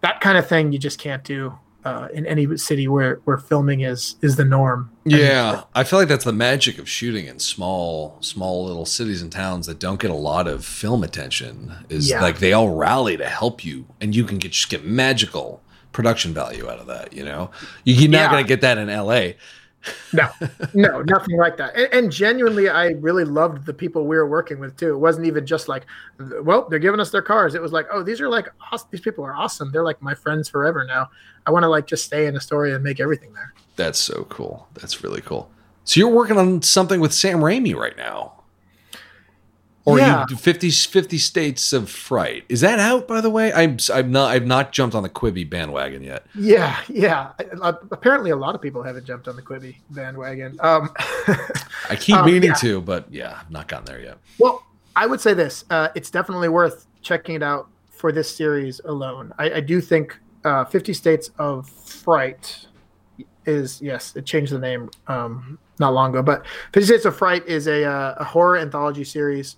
that 0.00 0.20
kind 0.20 0.38
of 0.38 0.48
thing 0.48 0.72
you 0.72 0.78
just 0.78 0.98
can't 0.98 1.24
do 1.24 1.56
uh, 1.84 2.08
in 2.14 2.24
any 2.26 2.56
city 2.56 2.88
where 2.88 3.20
where 3.24 3.36
filming 3.38 3.80
is 3.82 4.16
is 4.22 4.36
the 4.36 4.44
norm 4.44 4.90
Yeah, 5.04 5.64
I 5.74 5.84
feel 5.84 5.98
like 5.98 6.08
that's 6.08 6.24
the 6.24 6.32
magic 6.32 6.78
of 6.78 6.88
shooting 6.88 7.26
in 7.26 7.38
small, 7.38 8.16
small 8.20 8.64
little 8.66 8.86
cities 8.86 9.20
and 9.22 9.30
towns 9.30 9.66
that 9.66 9.78
don't 9.78 10.00
get 10.00 10.10
a 10.10 10.14
lot 10.14 10.46
of 10.48 10.64
film 10.64 11.02
attention. 11.04 11.74
Is 11.90 12.08
Yeah. 12.08 12.22
like 12.22 12.38
they 12.38 12.52
all 12.52 12.70
rally 12.70 13.16
to 13.18 13.26
help 13.28 13.64
you, 13.64 13.86
and 14.00 14.14
you 14.16 14.24
can 14.24 14.38
get 14.38 14.52
just 14.52 14.70
get 14.70 14.84
magical 14.84 15.62
production 15.92 16.32
value 16.34 16.68
out 16.70 16.78
of 16.80 16.86
that. 16.88 17.12
You 17.12 17.24
know, 17.24 17.50
You- 17.84 17.94
you're 17.94 18.10
not 18.10 18.18
Yeah. 18.18 18.30
going 18.32 18.44
to 18.44 18.48
get 18.48 18.60
that 18.62 18.78
in 18.78 18.88
L.A. 18.88 19.36
no 20.12 20.30
no 20.72 21.02
nothing 21.02 21.36
like 21.36 21.56
that 21.56 21.74
and, 21.76 21.92
and 21.92 22.12
genuinely 22.12 22.68
i 22.68 22.88
really 23.00 23.24
loved 23.24 23.66
the 23.66 23.74
people 23.74 24.06
we 24.06 24.16
were 24.16 24.28
working 24.28 24.58
with 24.58 24.76
too 24.76 24.92
it 24.94 24.98
wasn't 24.98 25.26
even 25.26 25.44
just 25.44 25.68
like 25.68 25.84
well 26.42 26.66
they're 26.68 26.78
giving 26.78 27.00
us 27.00 27.10
their 27.10 27.22
cars 27.22 27.54
it 27.54 27.60
was 27.60 27.72
like 27.72 27.86
oh 27.92 28.02
these 28.02 28.20
are 28.20 28.28
like 28.28 28.48
awesome. 28.72 28.88
these 28.90 29.00
people 29.00 29.24
are 29.24 29.34
awesome 29.34 29.70
they're 29.72 29.84
like 29.84 30.00
my 30.00 30.14
friends 30.14 30.48
forever 30.48 30.84
now 30.84 31.08
i 31.46 31.50
want 31.50 31.62
to 31.62 31.68
like 31.68 31.86
just 31.86 32.04
stay 32.04 32.26
in 32.26 32.36
Astoria 32.36 32.76
and 32.76 32.84
make 32.84 33.00
everything 33.00 33.32
there 33.34 33.52
That's 33.76 33.98
so 33.98 34.24
cool. 34.28 34.68
That's 34.74 35.02
really 35.02 35.20
cool. 35.20 35.50
So 35.84 36.00
you're 36.00 36.08
working 36.08 36.38
on 36.38 36.62
something 36.62 37.00
with 37.00 37.12
Sam 37.12 37.40
Raimi 37.40 37.74
right 37.74 37.96
now. 37.96 38.43
Or 39.86 39.98
Yeah. 39.98 40.24
you 40.30 40.36
50, 40.36 40.70
50 40.70 41.18
states 41.18 41.72
of 41.74 41.90
fright. 41.90 42.44
Is 42.48 42.62
that 42.62 42.78
out 42.78 43.06
by 43.06 43.20
the 43.20 43.28
way? 43.28 43.52
I'm 43.52 43.76
I'm 43.92 44.10
not 44.10 44.30
I've 44.30 44.46
not 44.46 44.72
jumped 44.72 44.94
on 44.94 45.02
the 45.02 45.10
Quibi 45.10 45.48
bandwagon 45.48 46.02
yet. 46.02 46.24
yeah 46.34 46.80
yeah 46.88 47.32
I- 47.38 47.68
I- 47.70 47.74
apparently 47.90 48.30
a 48.30 48.36
lot 48.36 48.54
of 48.54 48.62
people 48.62 48.82
haven't 48.82 49.04
jumped 49.04 49.28
on 49.28 49.36
the 49.36 49.42
quibi 49.42 49.76
bandwagon 49.90 50.56
um 50.60 50.90
I 51.90 51.96
keep 51.96 52.16
Um, 52.16 52.24
meaning 52.26 52.50
yeah. 52.50 52.54
to, 52.54 52.80
but 52.80 53.12
yeah, 53.12 53.38
I've 53.40 53.50
not 53.50 53.68
gotten 53.68 53.84
there 53.84 54.00
yet. 54.00 54.16
Well, 54.38 54.64
I 54.96 55.04
would 55.06 55.20
say 55.20 55.34
this: 55.34 55.64
uh, 55.68 55.88
it's 55.94 56.10
definitely 56.10 56.48
worth 56.48 56.86
checking 57.02 57.34
it 57.34 57.42
out 57.42 57.68
for 57.90 58.10
this 58.12 58.34
series 58.34 58.80
alone. 58.86 59.34
I, 59.38 59.54
I 59.54 59.60
do 59.60 59.80
think 59.82 60.16
uh, 60.44 60.64
Fifty 60.64 60.94
States 60.94 61.30
of 61.38 61.68
Fright 61.68 62.66
is 63.44 63.82
yes, 63.82 64.16
it 64.16 64.24
changed 64.24 64.52
the 64.52 64.58
name 64.58 64.88
um, 65.08 65.58
not 65.78 65.92
long 65.92 66.10
ago, 66.10 66.22
but 66.22 66.46
Fifty 66.72 66.86
States 66.86 67.04
of 67.04 67.16
Fright 67.16 67.46
is 67.46 67.66
a, 67.66 67.84
uh, 67.84 68.14
a 68.18 68.24
horror 68.24 68.56
anthology 68.56 69.04
series 69.04 69.56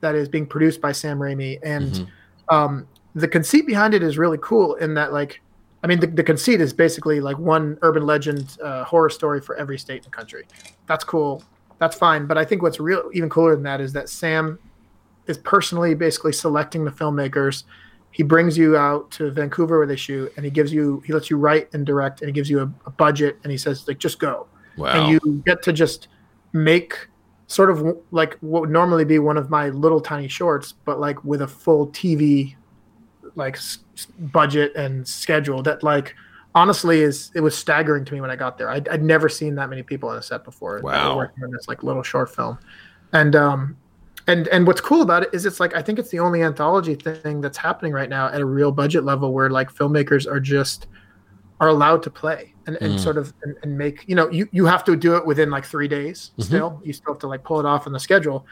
that 0.00 0.14
is 0.14 0.28
being 0.28 0.46
produced 0.46 0.80
by 0.80 0.92
Sam 0.92 1.18
Raimi, 1.18 1.58
and 1.62 1.92
Mhm. 1.92 2.08
um, 2.48 2.88
the 3.14 3.28
conceit 3.28 3.66
behind 3.66 3.94
it 3.94 4.02
is 4.02 4.16
really 4.18 4.38
cool. 4.40 4.74
In 4.76 4.94
that, 4.94 5.12
like, 5.12 5.40
I 5.82 5.86
mean, 5.86 6.00
the, 6.00 6.06
the 6.06 6.22
conceit 6.22 6.60
is 6.60 6.72
basically 6.72 7.20
like 7.20 7.38
one 7.38 7.78
urban 7.82 8.04
legend 8.06 8.56
uh, 8.62 8.84
horror 8.84 9.10
story 9.10 9.40
for 9.40 9.56
every 9.56 9.78
state 9.78 10.04
and 10.04 10.12
country. 10.12 10.44
That's 10.86 11.04
cool. 11.04 11.42
That's 11.78 11.96
fine. 11.96 12.26
But 12.26 12.38
I 12.38 12.44
think 12.44 12.62
what's 12.62 12.80
real, 12.80 13.10
even 13.12 13.28
cooler 13.30 13.54
than 13.54 13.62
that, 13.64 13.80
is 13.80 13.92
that 13.92 14.08
Sam 14.08 14.58
is 15.26 15.38
personally 15.38 15.94
basically 15.94 16.32
selecting 16.32 16.84
the 16.84 16.90
filmmakers. 16.90 17.64
He 18.10 18.22
brings 18.22 18.56
you 18.58 18.76
out 18.76 19.10
to 19.12 19.30
Vancouver 19.30 19.78
where 19.78 19.86
they 19.86 19.96
shoot, 19.96 20.32
and 20.36 20.44
he 20.44 20.50
gives 20.50 20.72
you, 20.72 21.02
he 21.06 21.12
lets 21.12 21.30
you 21.30 21.36
write 21.36 21.72
and 21.74 21.84
direct, 21.86 22.20
and 22.20 22.28
he 22.28 22.32
gives 22.32 22.48
you 22.50 22.60
a, 22.60 22.72
a 22.86 22.90
budget, 22.90 23.38
and 23.44 23.50
he 23.52 23.58
says 23.58 23.86
like, 23.86 23.98
just 23.98 24.18
go 24.18 24.46
Wow. 24.76 24.92
and 24.94 25.10
you 25.12 25.42
get 25.44 25.62
to 25.64 25.72
just 25.72 26.08
make 26.52 27.08
sort 27.48 27.70
of 27.70 27.96
like 28.10 28.36
what 28.40 28.60
would 28.60 28.70
normally 28.70 29.04
be 29.04 29.18
one 29.18 29.36
of 29.36 29.50
my 29.50 29.70
little 29.70 30.00
tiny 30.00 30.28
shorts, 30.28 30.72
but 30.84 31.00
like 31.00 31.22
with 31.24 31.42
a 31.42 31.48
full 31.48 31.88
TV 31.88 32.54
like 33.34 33.56
s- 33.56 33.78
budget 34.18 34.74
and 34.76 35.06
schedule 35.06 35.62
that 35.62 35.82
like 35.82 36.14
honestly 36.54 37.00
is 37.00 37.30
it 37.34 37.40
was 37.40 37.56
staggering 37.56 38.04
to 38.04 38.12
me 38.12 38.20
when 38.20 38.30
I 38.30 38.36
got 38.36 38.58
there. 38.58 38.68
I'd, 38.70 38.88
I'd 38.88 39.02
never 39.02 39.28
seen 39.28 39.54
that 39.56 39.70
many 39.70 39.82
people 39.82 40.10
on 40.10 40.18
a 40.18 40.22
set 40.22 40.44
before. 40.44 40.80
Wow. 40.82 41.16
working 41.16 41.42
on 41.42 41.50
this 41.50 41.68
like 41.68 41.82
little 41.82 42.02
short 42.02 42.34
film, 42.34 42.58
and 43.12 43.34
um, 43.34 43.76
and 44.26 44.46
and 44.48 44.66
what's 44.66 44.82
cool 44.82 45.00
about 45.00 45.22
it 45.22 45.30
is 45.32 45.46
it's 45.46 45.58
like 45.58 45.74
I 45.74 45.80
think 45.80 45.98
it's 45.98 46.10
the 46.10 46.20
only 46.20 46.42
anthology 46.42 46.94
thing 46.96 47.40
that's 47.40 47.56
happening 47.56 47.92
right 47.92 48.10
now 48.10 48.28
at 48.28 48.42
a 48.42 48.46
real 48.46 48.72
budget 48.72 49.04
level 49.04 49.32
where 49.32 49.48
like 49.48 49.72
filmmakers 49.72 50.30
are 50.30 50.40
just 50.40 50.86
are 51.60 51.68
allowed 51.68 52.02
to 52.02 52.10
play 52.10 52.54
and, 52.68 52.76
and 52.80 52.94
Mm. 52.94 53.02
sort 53.02 53.16
of 53.18 53.32
and, 53.42 53.56
and 53.64 53.76
make 53.76 54.04
you 54.06 54.14
know 54.14 54.28
you 54.30 54.46
you 54.52 54.64
have 54.66 54.84
to 54.84 54.94
do 54.94 55.16
it 55.16 55.26
within 55.26 55.50
like 55.50 55.64
three 55.64 55.88
days 55.88 56.30
Mhm. 56.38 56.44
still 56.44 56.80
you 56.84 56.92
still 56.92 57.14
have 57.14 57.20
to 57.20 57.26
like 57.26 57.42
pull 57.42 57.58
it 57.58 57.66
off 57.66 57.86
on 57.88 57.92
the 57.92 57.98
schedule 57.98 58.46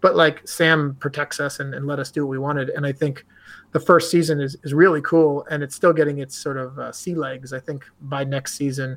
but 0.00 0.16
like 0.16 0.46
sam 0.48 0.96
protects 0.98 1.38
us 1.38 1.60
and, 1.60 1.74
and 1.74 1.86
let 1.86 1.98
us 1.98 2.10
do 2.10 2.24
what 2.24 2.30
we 2.30 2.38
wanted 2.38 2.70
and 2.70 2.84
i 2.86 2.92
think 2.92 3.24
the 3.72 3.80
first 3.80 4.10
season 4.10 4.40
is, 4.40 4.56
is 4.64 4.72
really 4.72 5.02
cool 5.02 5.46
and 5.50 5.62
it's 5.62 5.74
still 5.76 5.92
getting 5.92 6.18
its 6.18 6.34
sort 6.36 6.56
of 6.56 6.78
uh, 6.78 6.90
sea 6.90 7.14
legs 7.14 7.52
i 7.52 7.60
think 7.60 7.84
by 8.02 8.24
next 8.24 8.54
season 8.54 8.96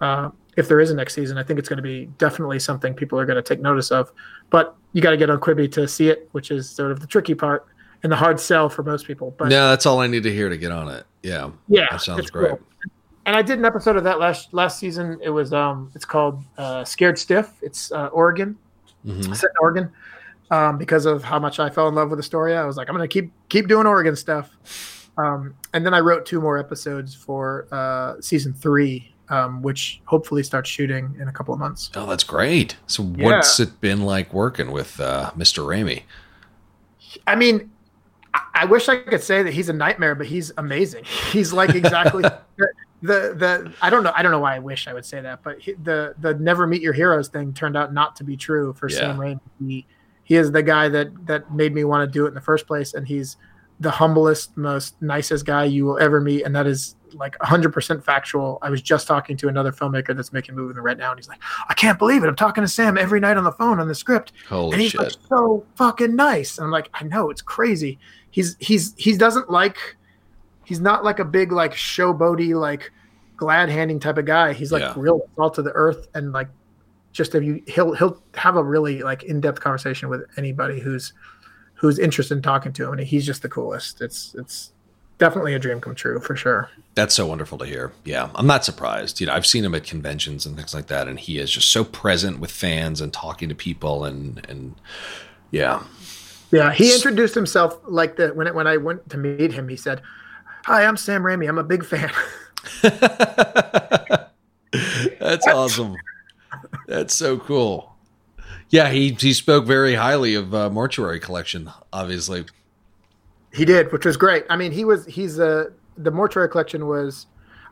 uh, 0.00 0.28
if 0.56 0.68
there 0.68 0.80
is 0.80 0.90
a 0.90 0.94
next 0.94 1.14
season 1.14 1.38
i 1.38 1.42
think 1.42 1.58
it's 1.58 1.68
going 1.68 1.76
to 1.76 1.82
be 1.82 2.06
definitely 2.18 2.58
something 2.58 2.92
people 2.94 3.18
are 3.20 3.24
going 3.26 3.36
to 3.36 3.42
take 3.42 3.60
notice 3.60 3.90
of 3.92 4.10
but 4.50 4.74
you 4.94 5.00
got 5.00 5.10
to 5.10 5.16
get 5.16 5.30
on 5.30 5.38
quibi 5.38 5.70
to 5.70 5.86
see 5.86 6.08
it 6.08 6.28
which 6.32 6.50
is 6.50 6.68
sort 6.68 6.90
of 6.90 6.98
the 7.00 7.06
tricky 7.06 7.34
part 7.34 7.66
and 8.02 8.10
the 8.10 8.16
hard 8.16 8.38
sell 8.40 8.68
for 8.68 8.82
most 8.82 9.06
people 9.06 9.32
but 9.38 9.50
yeah 9.50 9.68
that's 9.68 9.86
all 9.86 10.00
I 10.00 10.06
need 10.08 10.22
to 10.24 10.32
hear 10.32 10.48
to 10.48 10.56
get 10.56 10.70
on 10.72 10.88
it. 10.88 11.04
Yeah, 11.24 11.50
yeah 11.66 11.86
that 11.90 12.00
sounds 12.00 12.30
great. 12.30 12.50
cool. 12.50 12.60
And 13.28 13.36
i 13.36 13.42
did 13.42 13.58
an 13.58 13.64
episode 13.64 13.94
of 13.96 14.04
that 14.04 14.18
last 14.18 14.52
last 14.54 14.78
season 14.78 15.18
it 15.22 15.28
was 15.30 15.52
um 15.52 15.90
it's 15.94 16.04
called 16.04 16.42
uh 16.56 16.82
scared 16.84 17.18
stiff 17.18 17.52
it's 17.62 17.92
uh 17.92 18.06
oregon 18.08 18.56
Mhm. 19.06 19.36
set 19.36 19.50
in 19.50 19.56
oregon 19.60 19.90
um 20.50 20.76
because 20.78 21.06
of 21.06 21.22
how 21.22 21.38
much 21.38 21.60
i 21.60 21.68
fell 21.70 21.86
in 21.88 21.94
love 21.94 22.10
with 22.10 22.18
astoria 22.18 22.60
i 22.60 22.64
was 22.64 22.76
like 22.76 22.88
i'm 22.88 22.94
gonna 22.96 23.06
keep 23.06 23.30
keep 23.48 23.68
doing 23.68 23.86
oregon 23.86 24.16
stuff 24.16 25.10
um 25.18 25.54
and 25.74 25.84
then 25.86 25.94
i 25.94 26.00
wrote 26.00 26.26
two 26.26 26.40
more 26.40 26.58
episodes 26.58 27.14
for 27.14 27.68
uh 27.70 28.14
season 28.20 28.52
three 28.52 29.14
um 29.28 29.60
which 29.62 30.00
hopefully 30.06 30.42
starts 30.42 30.68
shooting 30.70 31.14
in 31.20 31.28
a 31.28 31.32
couple 31.32 31.52
of 31.54 31.60
months 31.60 31.90
Oh, 31.94 32.06
that's 32.06 32.24
great. 32.24 32.76
So, 32.86 33.02
what's 33.02 33.60
it 33.60 33.78
been 33.80 34.02
like 34.02 34.32
working 34.32 34.70
with 34.72 34.98
uh, 35.00 35.30
Mr. 35.36 35.64
Raimi? 35.66 36.02
I 37.26 37.34
mean, 37.36 37.70
I, 38.32 38.40
I 38.54 38.64
wish 38.64 38.88
I 38.88 38.96
could 38.96 39.22
say 39.22 39.42
that 39.42 39.52
he's 39.52 39.68
a 39.68 39.72
nightmare, 39.74 40.14
but 40.14 40.26
he's 40.26 40.50
amazing. 40.56 41.04
He's 41.32 41.52
like 41.52 41.74
exactly 41.74 42.24
the, 43.02 43.34
the 43.36 43.72
I 43.80 43.90
don't 43.90 44.02
know 44.02 44.12
I 44.14 44.22
don't 44.22 44.32
know 44.32 44.40
why 44.40 44.56
I 44.56 44.58
wish 44.58 44.88
I 44.88 44.94
would 44.94 45.04
say 45.04 45.20
that, 45.20 45.42
but 45.42 45.60
he, 45.60 45.74
the 45.74 46.14
the 46.18 46.34
never 46.34 46.66
meet 46.66 46.82
your 46.82 46.92
heroes 46.92 47.28
thing 47.28 47.52
turned 47.52 47.76
out 47.76 47.92
not 47.92 48.16
to 48.16 48.24
be 48.24 48.36
true 48.36 48.74
for 48.74 48.88
Yeah. 48.88 48.96
Sam 48.96 49.16
Raimi. 49.18 49.40
He 49.60 49.86
he 50.24 50.36
is 50.36 50.52
the 50.52 50.62
guy 50.62 50.88
that 50.88 51.08
that 51.26 51.52
made 51.52 51.74
me 51.74 51.84
want 51.84 52.06
to 52.06 52.12
do 52.12 52.24
it 52.26 52.28
in 52.28 52.34
the 52.34 52.40
first 52.40 52.66
place, 52.66 52.94
and 52.94 53.06
he's 53.06 53.36
the 53.80 53.90
humblest, 53.90 54.56
most 54.56 55.00
nicest 55.00 55.46
guy 55.46 55.64
you 55.64 55.84
will 55.84 55.98
ever 55.98 56.20
meet, 56.20 56.42
and 56.42 56.54
that 56.54 56.66
is 56.66 56.96
like 57.14 57.38
100% 57.38 58.04
factual. 58.04 58.58
I 58.60 58.70
was 58.70 58.82
just 58.82 59.06
talking 59.06 59.36
to 59.38 59.48
another 59.48 59.72
filmmaker 59.72 60.14
that's 60.14 60.32
making 60.32 60.54
a 60.54 60.58
movie 60.58 60.78
right 60.80 60.98
now, 60.98 61.10
and 61.10 61.18
he's 61.18 61.28
like, 61.28 61.40
"I 61.68 61.74
can't 61.74 61.98
believe 61.98 62.24
it! 62.24 62.26
I'm 62.28 62.36
talking 62.36 62.62
to 62.62 62.68
Sam 62.68 62.98
every 62.98 63.20
night 63.20 63.36
on 63.36 63.44
the 63.44 63.52
phone 63.52 63.78
on 63.80 63.88
the 63.88 63.94
script." 63.94 64.32
Holy 64.48 64.72
and 64.72 64.82
he's 64.82 64.90
shit! 64.90 65.00
like 65.00 65.12
so 65.28 65.64
fucking 65.76 66.16
nice. 66.16 66.58
And 66.58 66.64
I'm 66.64 66.70
like, 66.72 66.90
I 66.92 67.04
know 67.04 67.30
it's 67.30 67.40
crazy. 67.40 67.98
He's 68.30 68.56
he's 68.58 68.94
he 68.98 69.16
doesn't 69.16 69.48
like 69.48 69.96
he's 70.68 70.80
not 70.80 71.02
like 71.02 71.18
a 71.18 71.24
big 71.24 71.50
like 71.50 71.72
showboaty 71.72 72.54
like 72.54 72.92
glad 73.38 73.70
handing 73.70 73.98
type 73.98 74.18
of 74.18 74.26
guy. 74.26 74.52
He's 74.52 74.70
like 74.70 74.82
Yeah. 74.82 74.92
real 74.96 75.20
salt 75.34 75.54
to 75.54 75.62
the 75.62 75.72
earth 75.72 76.08
and 76.14 76.32
like 76.32 76.48
just 77.12 77.34
if 77.34 77.42
you 77.42 77.62
he'll 77.66 77.94
he'll 77.94 78.22
have 78.34 78.56
a 78.56 78.62
really 78.62 79.02
like 79.02 79.22
in 79.22 79.40
depth 79.40 79.60
conversation 79.60 80.08
with 80.10 80.22
anybody 80.36 80.78
who's 80.78 81.14
who's 81.74 81.98
interested 81.98 82.36
in 82.36 82.42
talking 82.42 82.72
to 82.74 82.84
him. 82.84 82.92
And 82.98 83.00
he's 83.00 83.24
just 83.24 83.40
the 83.42 83.48
coolest. 83.48 84.02
It's 84.02 84.34
it's 84.38 84.72
definitely 85.16 85.54
a 85.54 85.58
dream 85.58 85.80
come 85.80 85.94
true 85.94 86.20
for 86.20 86.36
sure. 86.36 86.68
That's 86.94 87.14
so 87.14 87.26
wonderful 87.26 87.56
to 87.58 87.64
hear. 87.64 87.92
Yeah, 88.04 88.28
I'm 88.34 88.46
not 88.46 88.64
surprised. 88.64 89.20
You 89.20 89.26
know, 89.28 89.32
I've 89.32 89.46
seen 89.46 89.64
him 89.64 89.74
at 89.74 89.84
conventions 89.84 90.44
and 90.46 90.54
things 90.56 90.74
like 90.74 90.88
that, 90.88 91.08
and 91.08 91.18
he 91.18 91.38
is 91.38 91.50
just 91.50 91.70
so 91.70 91.82
present 91.84 92.40
with 92.40 92.50
fans 92.50 93.00
and 93.00 93.12
talking 93.12 93.48
to 93.48 93.54
people, 93.54 94.04
and 94.04 94.44
and 94.50 94.74
yeah, 95.50 95.82
Yeah, 96.50 96.72
he 96.72 96.92
introduced 96.94 97.34
himself 97.34 97.78
like 97.86 98.16
that 98.16 98.36
when 98.36 98.46
it, 98.48 98.54
when 98.54 98.66
I 98.66 98.76
went 98.76 99.08
to 99.10 99.16
meet 99.16 99.52
him. 99.52 99.68
He 99.68 99.76
said, 99.76 100.02
"Hi, 100.68 100.84
I'm 100.84 100.96
Sam 100.98 101.22
Raimi. 101.22 101.48
I'm 101.48 101.56
a 101.58 101.64
big 101.64 101.84
fan." 101.84 102.10
That's 105.20 105.46
awesome. 105.46 105.96
That's 106.86 107.14
so 107.14 107.38
cool. 107.38 107.94
Yeah, 108.70 108.90
he 108.90 109.12
he 109.12 109.32
spoke 109.32 109.64
very 109.64 109.94
highly 109.94 110.34
of 110.34 110.54
uh, 110.54 110.68
Mortuary 110.70 111.20
Collection. 111.20 111.70
Obviously, 111.92 112.44
He 113.52 113.64
did, 113.64 113.90
which 113.92 114.04
was 114.04 114.16
great. 114.16 114.44
I 114.50 114.56
mean, 114.56 114.72
he 114.72 114.84
was 114.84 115.06
he's 115.06 115.40
uh 115.40 115.70
the 115.96 116.10
mortuary 116.10 116.48
collection 116.48 116.86
was 116.86 117.26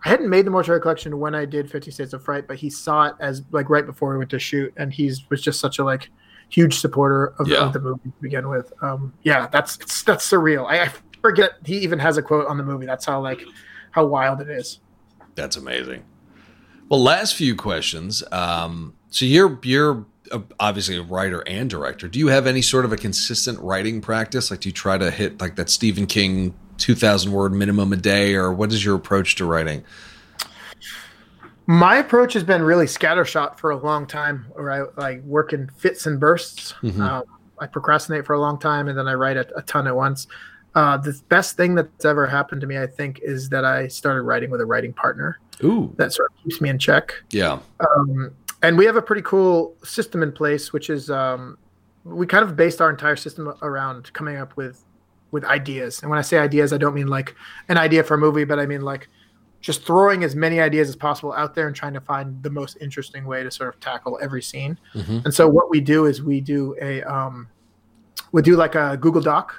I 0.05 0.09
hadn't 0.09 0.29
made 0.31 0.47
the 0.47 0.51
mortuary 0.51 0.81
collection 0.81 1.19
when 1.21 1.35
I 1.35 1.45
did 1.45 1.71
Fifty 1.71 1.91
States 1.91 2.13
of 2.15 2.25
Fright, 2.25 2.49
but 2.49 2.57
he 2.57 2.71
saw 2.71 3.09
it 3.09 3.15
as 3.21 3.43
like 3.53 3.69
right 3.69 3.85
before 3.85 4.11
we 4.13 4.19
went 4.19 4.31
to 4.31 4.39
shoot, 4.39 4.73
and 4.79 4.93
he's 4.93 5.29
was 5.31 5.43
just 5.43 5.61
such 5.61 5.79
a 5.79 5.85
like 5.85 6.09
huge 6.49 6.79
supporter 6.79 7.35
of, 7.41 7.49
Yeah. 7.49 7.67
of 7.67 7.73
the 7.73 7.81
movie 7.81 8.01
to 8.05 8.13
begin 8.23 8.49
with. 8.49 8.73
Um, 8.83 9.13
yeah, 9.23 9.49
that's 9.49 9.77
it's, 9.81 10.03
that's 10.03 10.29
surreal. 10.31 10.67
I, 10.67 10.85
I 10.85 10.93
forget 11.23 11.53
he 11.64 11.79
even 11.79 11.99
has 11.99 12.17
a 12.17 12.23
quote 12.23 12.47
on 12.47 12.57
the 12.57 12.64
movie. 12.64 12.87
That's 12.87 13.05
how 13.05 13.21
like 13.21 13.43
how 13.91 14.07
wild 14.07 14.41
it 14.41 14.49
is. 14.51 14.81
that's 15.35 15.57
amazing. 15.57 16.05
Well, 16.89 17.03
last 17.03 17.35
few 17.35 17.57
questions. 17.57 18.23
Um, 18.33 18.95
so 19.11 19.25
you're 19.25 19.59
you're 19.62 20.05
obviously 20.61 20.97
a 20.97 21.03
writer 21.03 21.43
and 21.47 21.69
director. 21.71 22.09
Do 22.09 22.19
you 22.19 22.29
have 22.29 22.47
any 22.47 22.62
sort 22.62 22.85
of 22.85 22.93
a 22.93 22.97
consistent 22.97 23.59
writing 23.61 24.01
practice? 24.01 24.51
Like, 24.51 24.61
do 24.61 24.69
you 24.69 24.73
try 24.73 24.99
to 24.99 25.11
hit 25.11 25.41
like 25.41 25.57
that 25.57 25.69
Stephen 25.71 26.07
King 26.07 26.55
two 26.79 26.95
thousand 26.95 27.33
word 27.33 27.53
minimum 27.53 27.93
a 27.93 27.97
day, 27.97 28.35
or 28.35 28.53
what 28.53 28.73
is 28.73 28.85
your 28.85 28.95
approach 28.97 29.35
to 29.37 29.45
writing? 29.45 29.85
My 31.69 31.97
approach 31.97 32.33
has 32.35 32.45
been 32.45 32.62
really 32.62 32.87
scattershot 32.87 33.59
for 33.59 33.71
a 33.71 33.77
long 33.77 34.07
time, 34.07 34.47
where 34.53 34.71
I 34.71 34.87
like 35.01 35.23
work 35.25 35.53
in 35.53 35.69
fits 35.77 36.07
and 36.07 36.21
bursts. 36.21 36.75
Mhm. 36.83 37.01
Um, 37.01 37.25
I 37.59 37.67
procrastinate 37.67 38.25
for 38.27 38.35
a 38.35 38.41
long 38.41 38.59
time, 38.59 38.87
and 38.87 38.97
then 38.97 39.09
I 39.09 39.14
write 39.14 39.37
a, 39.37 39.47
a 39.57 39.62
ton 39.62 39.87
at 39.89 39.97
once. 39.97 40.29
Uh, 40.77 40.97
the 40.99 41.18
best 41.31 41.57
thing 41.57 41.74
that's 41.74 42.05
ever 42.05 42.27
happened 42.27 42.61
to 42.61 42.66
me, 42.66 42.77
I 42.79 42.87
think, 42.87 43.18
is 43.22 43.49
that 43.49 43.64
I 43.64 43.89
started 43.89 44.22
writing 44.22 44.51
with 44.51 44.61
a 44.61 44.66
writing 44.66 44.93
partner. 44.93 45.39
Ooh, 45.64 45.93
That 45.97 46.12
sort 46.12 46.31
of 46.31 46.45
keeps 46.45 46.61
me 46.61 46.68
in 46.68 46.79
check. 46.79 47.14
yeah, 47.31 47.59
Um, 47.81 48.31
and 48.62 48.77
we 48.77 48.85
have 48.85 48.97
a 48.97 49.03
pretty 49.03 49.22
cool 49.22 49.74
system 49.83 50.22
in 50.22 50.33
place, 50.33 50.74
which 50.74 50.91
is 50.91 51.11
um, 51.11 51.57
we 52.05 52.27
kind 52.27 52.45
of 52.45 52.57
based 52.57 52.81
our 52.83 52.91
entire 52.91 53.16
system 53.16 53.53
around 53.62 54.12
coming 54.12 54.37
up 54.37 54.55
with 54.57 54.85
with 55.33 55.45
ideas. 55.45 56.01
And 56.03 56.09
when 56.11 56.18
I 56.18 56.22
say 56.22 56.39
ideas, 56.39 56.72
I 56.72 56.79
don't 56.79 56.95
mean 56.95 57.09
like 57.09 57.35
an 57.68 57.79
idea 57.79 58.05
for 58.05 58.14
a 58.14 58.18
movie, 58.18 58.45
but 58.45 58.59
I 58.61 58.66
mean 58.66 58.83
like 58.83 59.09
just 59.61 59.85
throwing 59.85 60.22
as 60.24 60.37
many 60.37 60.61
ideas 60.61 60.89
as 60.89 60.95
possible 60.97 61.33
out 61.33 61.55
there 61.55 61.66
and 61.66 61.74
trying 61.74 61.95
to 61.95 62.01
find 62.01 62.41
the 62.43 62.51
most 62.51 62.77
interesting 62.81 63.24
way 63.24 63.43
to 63.43 63.51
sort 63.51 63.68
of 63.74 63.81
tackle 63.81 64.18
every 64.22 64.41
scene. 64.43 64.79
Mhm. 64.95 65.24
And 65.24 65.35
so 65.35 65.49
what 65.49 65.68
we 65.70 65.81
do 65.81 66.05
is 66.07 66.22
we 66.22 66.41
do 66.41 66.77
a 66.81 67.03
um, 67.03 67.49
we 68.33 68.43
do 68.43 68.57
like 68.57 68.74
a 68.74 68.97
Google 68.99 69.22
Doc. 69.22 69.55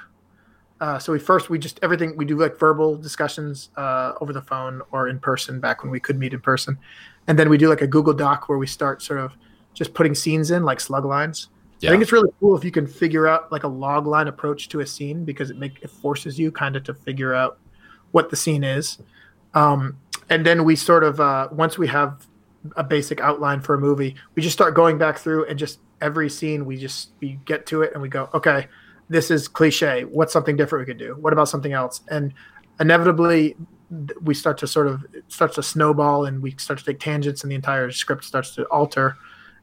Uh, 0.80 0.98
so 0.98 1.12
we 1.12 1.18
first 1.18 1.50
we 1.50 1.58
just 1.58 1.80
everything 1.82 2.16
we 2.16 2.24
do 2.24 2.38
like 2.38 2.58
verbal 2.58 2.96
discussions 2.96 3.70
uh, 3.76 4.12
over 4.20 4.32
the 4.32 4.42
phone 4.42 4.80
or 4.92 5.08
in 5.08 5.18
person 5.18 5.58
back 5.58 5.82
when 5.82 5.90
we 5.90 5.98
could 5.98 6.18
meet 6.18 6.32
in 6.32 6.40
person, 6.40 6.78
and 7.26 7.38
then 7.38 7.48
we 7.48 7.58
do 7.58 7.68
like 7.68 7.82
a 7.82 7.86
Google 7.86 8.14
Doc 8.14 8.48
where 8.48 8.58
we 8.58 8.66
start 8.66 9.02
sort 9.02 9.18
of 9.18 9.32
just 9.74 9.92
putting 9.94 10.14
scenes 10.14 10.50
in 10.50 10.64
like 10.64 10.80
slug 10.80 11.04
lines. 11.04 11.48
yeah, 11.80 11.90
I 11.90 11.92
think 11.92 12.02
it's 12.02 12.12
really 12.12 12.30
cool 12.38 12.56
if 12.56 12.64
you 12.64 12.70
can 12.70 12.86
figure 12.86 13.26
out 13.26 13.50
like 13.50 13.64
a 13.64 13.68
log 13.68 14.06
line 14.06 14.28
approach 14.28 14.68
to 14.70 14.80
a 14.80 14.86
scene 14.86 15.24
because 15.24 15.50
it 15.50 15.56
make 15.56 15.82
it 15.82 15.90
forces 15.90 16.38
you 16.38 16.52
kind 16.52 16.76
of 16.76 16.84
to 16.84 16.94
figure 16.94 17.34
out 17.34 17.58
what 18.12 18.30
the 18.30 18.36
scene 18.36 18.62
is. 18.62 18.98
Um, 19.54 19.96
and 20.30 20.44
then 20.46 20.64
we 20.64 20.76
sort 20.76 21.02
of 21.02 21.20
uh, 21.20 21.48
once 21.50 21.76
we 21.76 21.88
have 21.88 22.26
a 22.76 22.84
basic 22.84 23.20
outline 23.20 23.60
for 23.60 23.74
a 23.74 23.78
movie, 23.78 24.14
we 24.34 24.42
just 24.42 24.52
start 24.52 24.74
going 24.74 24.98
back 24.98 25.18
through 25.18 25.46
and 25.46 25.58
just 25.58 25.80
every 26.00 26.30
scene 26.30 26.64
we 26.64 26.76
just 26.76 27.10
we 27.20 27.38
get 27.44 27.66
to 27.66 27.82
it 27.82 27.92
and 27.92 28.02
we 28.02 28.08
go, 28.08 28.28
okay, 28.34 28.68
this 29.08 29.30
is 29.30 29.48
cliche. 29.48 30.04
What's 30.04 30.32
something 30.32 30.56
different 30.56 30.86
we 30.86 30.92
could 30.92 30.98
do? 30.98 31.16
What 31.20 31.32
about 31.32 31.48
something 31.48 31.72
else? 31.72 32.02
And 32.08 32.34
inevitably 32.80 33.56
we 34.22 34.34
start 34.34 34.58
to 34.58 34.66
sort 34.66 34.86
of 34.86 35.04
it 35.14 35.24
starts 35.28 35.54
to 35.54 35.62
snowball 35.62 36.26
and 36.26 36.42
we 36.42 36.50
start 36.58 36.78
to 36.78 36.84
take 36.84 37.00
tangents 37.00 37.42
and 37.42 37.50
the 37.50 37.56
entire 37.56 37.90
script 37.90 38.24
starts 38.24 38.54
to 38.54 38.64
alter 38.64 39.16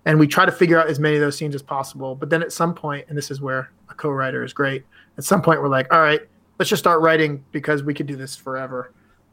and 0.06 0.20
we 0.20 0.28
try 0.28 0.46
to 0.46 0.52
figure 0.52 0.80
out 0.80 0.88
as 0.88 1.00
many 1.00 1.16
of 1.16 1.22
those 1.22 1.38
scenes 1.38 1.54
as 1.54 1.62
possible 1.62 2.16
but 2.16 2.30
then 2.30 2.42
at 2.42 2.52
some 2.52 2.74
point 2.74 3.06
and 3.08 3.16
this 3.16 3.30
is 3.30 3.40
where 3.40 3.72
a 3.90 3.94
co-writer 3.94 4.44
is 4.44 4.52
great 4.52 4.84
at 5.20 5.24
some 5.24 5.44
point 5.44 5.62
we're 5.62 5.70
like 5.70 5.92
all 5.94 6.02
right 6.02 6.22
let's 6.58 6.70
just 6.70 6.82
start 6.82 7.02
writing 7.02 7.44
because 7.52 7.84
we 7.84 7.94
could 7.94 8.08
do 8.08 8.16
this 8.16 8.36
forever 8.36 8.92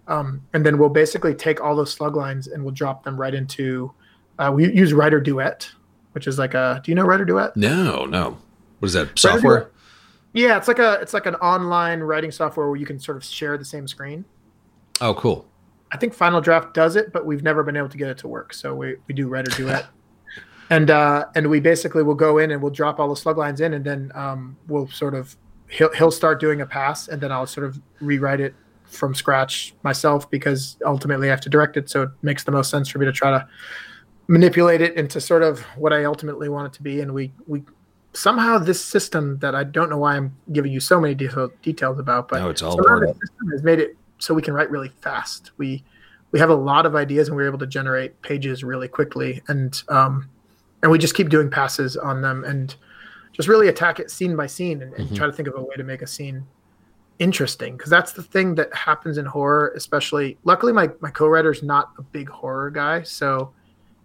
um, 0.09 0.43
and 0.53 0.67
then 0.67 0.77
we'll 0.77 0.91
basically 0.91 1.35
take 1.35 1.61
all 1.61 1.75
those 1.75 1.91
slug 1.93 2.15
lines 2.15 2.49
and 2.49 2.63
we'll 2.63 2.75
drop 2.75 3.03
them 3.03 3.19
right 3.19 3.35
into 3.35 3.91
uh, 4.39 4.53
we 4.55 4.71
use 4.75 4.93
WriterDuet 4.93 5.71
which 6.13 6.27
is 6.27 6.39
like 6.39 6.53
a 6.53 6.83
do 6.85 6.91
you 6.91 6.95
know 6.95 7.07
WriterDuet 7.07 7.57
no, 7.57 8.05
no. 8.05 8.37
What 8.81 8.87
is 8.87 8.93
that 8.93 9.19
software? 9.19 9.71
Yeah 10.33 10.57
it's 10.57 10.69
like 10.69 10.79
a 10.79 10.95
it's 10.95 11.15
like 11.15 11.27
an 11.27 11.35
online 11.37 12.01
writing 12.01 12.31
software 12.31 12.69
where 12.69 12.77
you 12.77 12.87
can 12.87 12.99
sort 12.99 13.17
of 13.17 13.25
share 13.25 13.59
the 13.59 13.65
same 13.65 13.87
screen 13.87 14.25
Oh, 15.03 15.15
cool. 15.15 15.49
I 15.91 15.97
think 15.97 16.15
Final 16.15 16.41
Draft 16.41 16.75
does 16.75 16.95
it, 16.95 17.13
but 17.13 17.27
we've 17.27 17.43
never 17.43 17.65
been 17.65 17.77
able 17.77 17.89
to 17.89 17.99
get 17.99 18.09
it 18.09 18.19
to 18.19 18.29
work. 18.29 18.55
So 18.55 18.75
we, 18.75 18.97
we 19.09 19.15
do 19.15 19.29
WriterDuet, 19.29 19.85
and 20.71 20.91
uh, 20.91 21.27
and 21.35 21.51
we 21.51 21.59
basically 21.59 22.05
will 22.05 22.15
go 22.15 22.39
in 22.39 22.53
and 22.53 22.63
we'll 22.63 22.71
drop 22.71 23.01
all 23.01 23.09
the 23.09 23.17
slug 23.17 23.37
lines 23.37 23.61
in, 23.61 23.75
and 23.75 23.85
then 23.85 24.13
um, 24.15 24.57
we'll 24.69 24.89
sort 24.89 25.15
of 25.15 25.37
he'll 25.69 25.93
he'll 25.95 26.13
start 26.13 26.41
doing 26.41 26.61
a 26.61 26.67
pass, 26.67 27.09
and 27.09 27.21
then 27.21 27.33
I'll 27.33 27.47
sort 27.47 27.67
of 27.67 27.81
rewrite 28.01 28.41
it 28.41 28.55
from 28.85 29.13
scratch 29.15 29.75
myself 29.83 30.31
because 30.31 30.77
ultimately 30.87 31.29
I 31.29 31.31
have 31.31 31.41
to 31.43 31.51
direct 31.51 31.77
it, 31.77 31.91
so 31.91 32.03
it 32.03 32.11
makes 32.23 32.45
the 32.45 32.53
most 32.53 32.71
sense 32.71 32.89
for 32.89 32.99
me 32.99 33.07
to 33.07 33.13
try 33.13 33.31
to 33.33 33.47
manipulate 34.29 34.81
it 34.81 34.97
into 34.97 35.21
sort 35.21 35.43
of 35.43 35.61
what 35.77 35.93
I 35.93 36.05
ultimately 36.05 36.49
want 36.49 36.73
it 36.73 36.77
to 36.77 36.83
be, 36.83 37.01
and 37.01 37.13
we 37.13 37.33
we 37.47 37.65
somehow 38.15 38.59
this 38.59 38.85
system 38.85 39.39
that 39.39 39.55
I 39.55 39.65
don't 39.65 39.89
know 39.91 39.99
why 39.99 40.17
I'm 40.17 40.37
giving 40.53 40.73
you 40.73 40.81
so 40.81 41.01
many 41.01 41.15
detail, 41.15 41.51
details 41.63 41.99
about, 41.99 42.29
but 42.29 42.41
No, 42.41 42.51
it's 42.51 42.63
all 42.63 42.77
somehow 42.77 43.01
the 43.01 43.07
system 43.09 43.51
has 43.53 43.63
made 43.63 43.79
it 43.79 43.97
so 44.19 44.35
we 44.35 44.43
can 44.43 44.55
write 44.55 44.71
really 44.71 44.91
fast. 45.01 45.53
We 45.59 45.85
we 46.33 46.39
have 46.39 46.51
a 46.51 46.55
lot 46.55 46.87
of 46.87 46.95
ideas 46.97 47.29
and 47.29 47.37
we're 47.37 47.47
able 47.47 47.59
to 47.59 47.67
generate 47.67 48.21
pages 48.23 48.65
really 48.65 48.89
quickly, 48.89 49.43
and 49.49 49.83
um, 49.89 50.29
and 50.83 50.91
we 50.91 50.99
just 50.99 51.15
keep 51.15 51.29
doing 51.29 51.51
passes 51.51 51.97
on 51.97 52.23
them 52.23 52.45
and 52.45 52.75
just 53.33 53.49
really 53.49 53.69
attack 53.69 53.99
it 54.01 54.11
scene 54.11 54.37
by 54.37 54.47
scene 54.47 54.83
and, 54.83 54.93
and 54.95 55.09
Mhm. 55.09 55.15
try 55.15 55.27
to 55.27 55.33
think 55.33 55.49
of 55.49 55.55
a 55.57 55.61
way 55.63 55.75
to 55.77 55.85
make 55.85 56.03
a 56.03 56.07
scene 56.07 56.45
interesting 57.19 57.77
because 57.77 57.91
that's 57.91 58.13
the 58.13 58.23
thing 58.23 58.55
that 58.57 58.75
happens 58.75 59.17
in 59.17 59.25
horror 59.25 59.73
especially 59.77 60.39
luckily 60.45 60.73
my, 60.73 60.91
my 61.01 61.11
co-writer's 61.11 61.63
not 61.63 61.91
a 61.99 62.03
big 62.03 62.29
horror 62.29 62.69
guy 62.71 63.01
so 63.03 63.53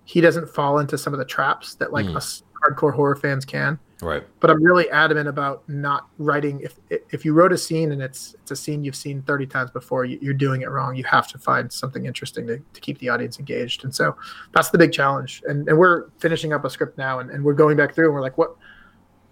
he 0.04 0.22
doesn't 0.22 0.48
fall 0.48 0.78
into 0.80 0.98
some 0.98 1.14
of 1.14 1.20
the 1.20 1.26
traps 1.26 1.76
that 1.76 1.92
like 1.92 2.06
Mm. 2.06 2.18
us 2.18 2.44
hardcore 2.64 2.94
horror 2.94 3.16
fans 3.16 3.44
can 3.44 3.80
Right. 4.02 4.24
but 4.40 4.52
i'm 4.52 4.62
really 4.64 4.88
adamant 4.92 5.28
about 5.28 5.68
not 5.68 6.08
writing 6.20 6.60
if 6.62 6.78
if 7.10 7.26
you 7.26 7.34
wrote 7.34 7.52
a 7.52 7.58
scene 7.58 7.92
and 7.92 8.00
it's 8.02 8.36
it's 8.42 8.52
a 8.52 8.56
scene 8.56 8.84
you've 8.84 8.96
seen 8.96 9.24
30 9.24 9.48
times 9.48 9.72
before 9.72 10.06
you, 10.06 10.20
you're 10.22 10.36
doing 10.36 10.62
it 10.62 10.70
wrong. 10.70 10.96
You 10.96 11.04
have 11.06 11.28
to 11.30 11.40
find 11.40 11.72
something 11.72 12.06
interesting 12.06 12.46
to, 12.48 12.60
to 12.60 12.80
keep 12.82 13.00
the 13.00 13.10
audience 13.10 13.40
engaged. 13.40 13.84
And 13.86 13.94
so 13.96 14.16
that's 14.54 14.70
the 14.70 14.78
big 14.78 14.92
challenge. 14.92 15.42
And, 15.48 15.68
and 15.68 15.78
we're 15.78 16.10
finishing 16.20 16.54
up 16.54 16.64
a 16.64 16.70
script 16.70 16.98
now 16.98 17.20
and, 17.20 17.32
and 17.32 17.44
we're 17.44 17.54
going 17.56 17.76
back 17.76 17.96
through 17.96 18.06
and 18.06 18.14
we're 18.14 18.22
like 18.22 18.38
what 18.38 18.56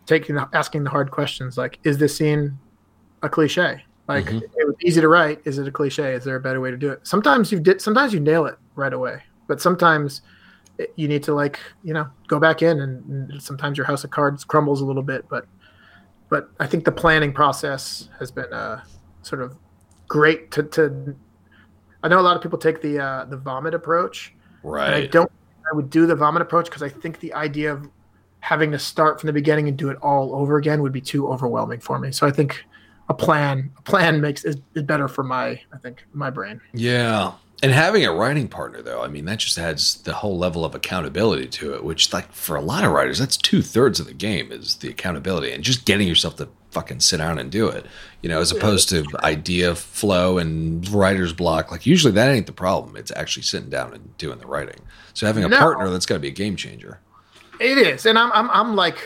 taking 0.08 0.36
the, 0.36 0.50
asking 0.54 0.84
the 0.84 0.90
hard 0.90 1.12
questions 1.12 1.58
like 1.58 1.80
is 1.84 1.98
this 2.00 2.18
scene 2.18 2.58
a 3.22 3.30
cliche? 3.30 3.84
Like 4.08 4.26
Mhm. 4.26 4.42
it 4.42 4.66
was 4.68 4.76
easy 4.84 5.00
to 5.02 5.08
write 5.08 5.42
is 5.46 5.60
it 5.60 5.68
a 5.68 5.72
cliche? 5.72 6.14
Is 6.14 6.24
there 6.24 6.36
a 6.38 6.40
better 6.42 6.60
way 6.60 6.72
to 6.72 6.78
do 6.78 6.90
it? 6.90 7.06
Sometimes 7.06 7.52
you 7.52 7.60
did 7.60 7.82
sometimes 7.82 8.14
you 8.14 8.20
nail 8.20 8.46
it 8.48 8.56
right 8.76 8.94
away 8.94 9.22
but 9.48 9.62
sometimes 9.62 10.22
you 10.96 11.08
need 11.08 11.24
to 11.24 11.34
like 11.34 11.60
you 11.84 11.94
know 11.94 12.08
go 12.28 12.40
back 12.40 12.62
in 12.62 12.80
and, 12.82 13.32
and 13.32 13.42
sometimes 13.42 13.78
your 13.78 13.88
house 13.88 14.04
of 14.04 14.12
cards 14.12 14.44
crumbles 14.44 14.82
a 14.82 14.86
little 14.86 15.04
bit 15.04 15.26
but 15.30 15.46
but 16.30 16.50
i 16.60 16.68
think 16.68 16.84
the 16.84 16.92
planning 16.92 17.32
process 17.32 18.10
has 18.20 18.30
been 18.32 18.52
uh 18.52 18.82
sort 19.22 19.42
of 19.42 19.58
great 20.08 20.52
to, 20.52 20.64
to 20.64 21.16
i 22.04 22.08
know 22.08 22.20
a 22.20 22.22
lot 22.22 22.36
of 22.36 22.44
people 22.44 22.58
take 22.58 22.82
the 22.82 23.00
uh 23.00 23.26
the 23.26 23.38
vomit 23.38 23.74
approach 23.74 24.36
and 24.94 24.96
I 24.96 25.08
don't. 25.08 25.32
I 25.72 25.76
would 25.76 25.90
do 25.90 26.06
the 26.06 26.16
vomit 26.16 26.42
approach 26.42 26.66
because 26.66 26.84
I 26.84 26.90
think 26.90 27.20
the 27.20 27.34
idea 27.34 27.72
of 27.72 27.90
having 28.40 28.72
to 28.72 28.80
start 28.80 29.20
from 29.20 29.28
the 29.28 29.34
beginning 29.34 29.68
and 29.68 29.78
do 29.78 29.90
it 29.90 29.98
all 30.02 30.36
over 30.36 30.58
again 30.58 30.82
would 30.82 30.92
be 30.92 31.02
too 31.02 31.28
overwhelming 31.28 31.80
for 31.80 31.98
me. 31.98 32.12
So 32.12 32.28
I 32.28 32.32
think 32.32 32.64
a 33.10 33.14
plan, 33.14 33.72
a 33.78 33.82
plan 33.82 34.22
makes 34.22 34.44
is, 34.44 34.58
is 34.76 34.84
better 34.84 35.08
for 35.08 35.24
my, 35.24 35.60
I 35.74 35.78
think, 35.82 36.06
my 36.14 36.30
brain. 36.30 36.62
Yeah. 36.74 37.34
And 37.64 37.72
having 37.72 38.06
a 38.06 38.14
writing 38.14 38.48
partner, 38.48 38.82
though, 38.82 39.02
I 39.02 39.08
mean, 39.08 39.26
that 39.26 39.40
just 39.40 39.58
adds 39.58 40.02
the 40.02 40.14
whole 40.14 40.38
level 40.38 40.66
of 40.66 40.76
accountability 40.76 41.48
to 41.48 41.74
it, 41.74 41.84
which, 41.84 42.12
like, 42.14 42.32
for 42.32 42.56
a 42.58 42.62
lot 42.62 42.84
of 42.84 42.92
writers, 42.92 43.18
that's 43.18 43.38
two 43.38 43.62
thirds 43.62 44.00
of 44.00 44.08
the 44.08 44.14
game 44.14 44.52
is 44.52 44.76
the 44.76 44.90
accountability 44.90 45.52
and 45.52 45.64
just 45.64 45.86
getting 45.86 46.08
yourself 46.08 46.36
to 46.36 46.50
fucking 46.72 47.00
sit 47.00 47.18
down 47.18 47.40
and 47.40 47.50
do 47.50 47.68
it, 47.70 47.86
you 48.22 48.28
know, 48.28 48.42
as 48.42 48.52
opposed 48.52 48.90
to 48.90 49.06
idea 49.24 49.74
flow 49.74 50.38
and 50.38 50.88
writer's 50.90 51.32
block. 51.32 51.72
Like, 51.72 51.86
usually 51.86 52.12
that 52.14 52.30
ain't 52.30 52.46
the 52.46 52.52
problem. 52.52 52.98
It's 52.98 53.12
actually 53.16 53.44
sitting 53.44 53.70
down 53.70 53.94
and 53.94 54.16
doing 54.18 54.38
the 54.40 54.48
writing. 54.48 54.82
So 55.14 55.26
having 55.26 55.46
a 55.46 55.48
No. 55.50 55.58
partner, 55.58 55.90
that's 55.90 56.06
got 56.06 56.16
to 56.16 56.20
be 56.20 56.28
a 56.28 56.32
game 56.32 56.58
changer. 56.58 57.00
It 57.62 57.78
is, 57.78 58.06
and 58.06 58.20
I'm, 58.20 58.32
I'm, 58.34 58.50
I'm 58.52 58.76
like, 58.76 58.98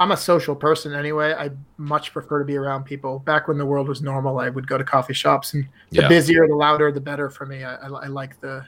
I'm 0.00 0.10
a 0.10 0.16
social 0.16 0.56
person 0.56 0.92
anyway. 0.92 1.34
I 1.34 1.50
much 1.76 2.12
prefer 2.12 2.40
to 2.40 2.44
be 2.44 2.56
around 2.56 2.84
people. 2.84 3.20
Back 3.20 3.46
when 3.46 3.58
the 3.58 3.66
world 3.66 3.88
was 3.88 4.02
normal, 4.02 4.40
I 4.40 4.48
would 4.48 4.66
go 4.66 4.76
to 4.76 4.84
coffee 4.84 5.14
shops, 5.14 5.54
and 5.54 5.64
the 5.90 6.02
Yeah. 6.02 6.08
busier, 6.08 6.46
the 6.48 6.56
louder, 6.56 6.90
the 6.90 7.00
better 7.00 7.30
for 7.30 7.46
me. 7.46 7.62
I, 7.62 7.76
I, 7.76 7.86
I 7.88 8.06
like 8.08 8.40
the, 8.40 8.64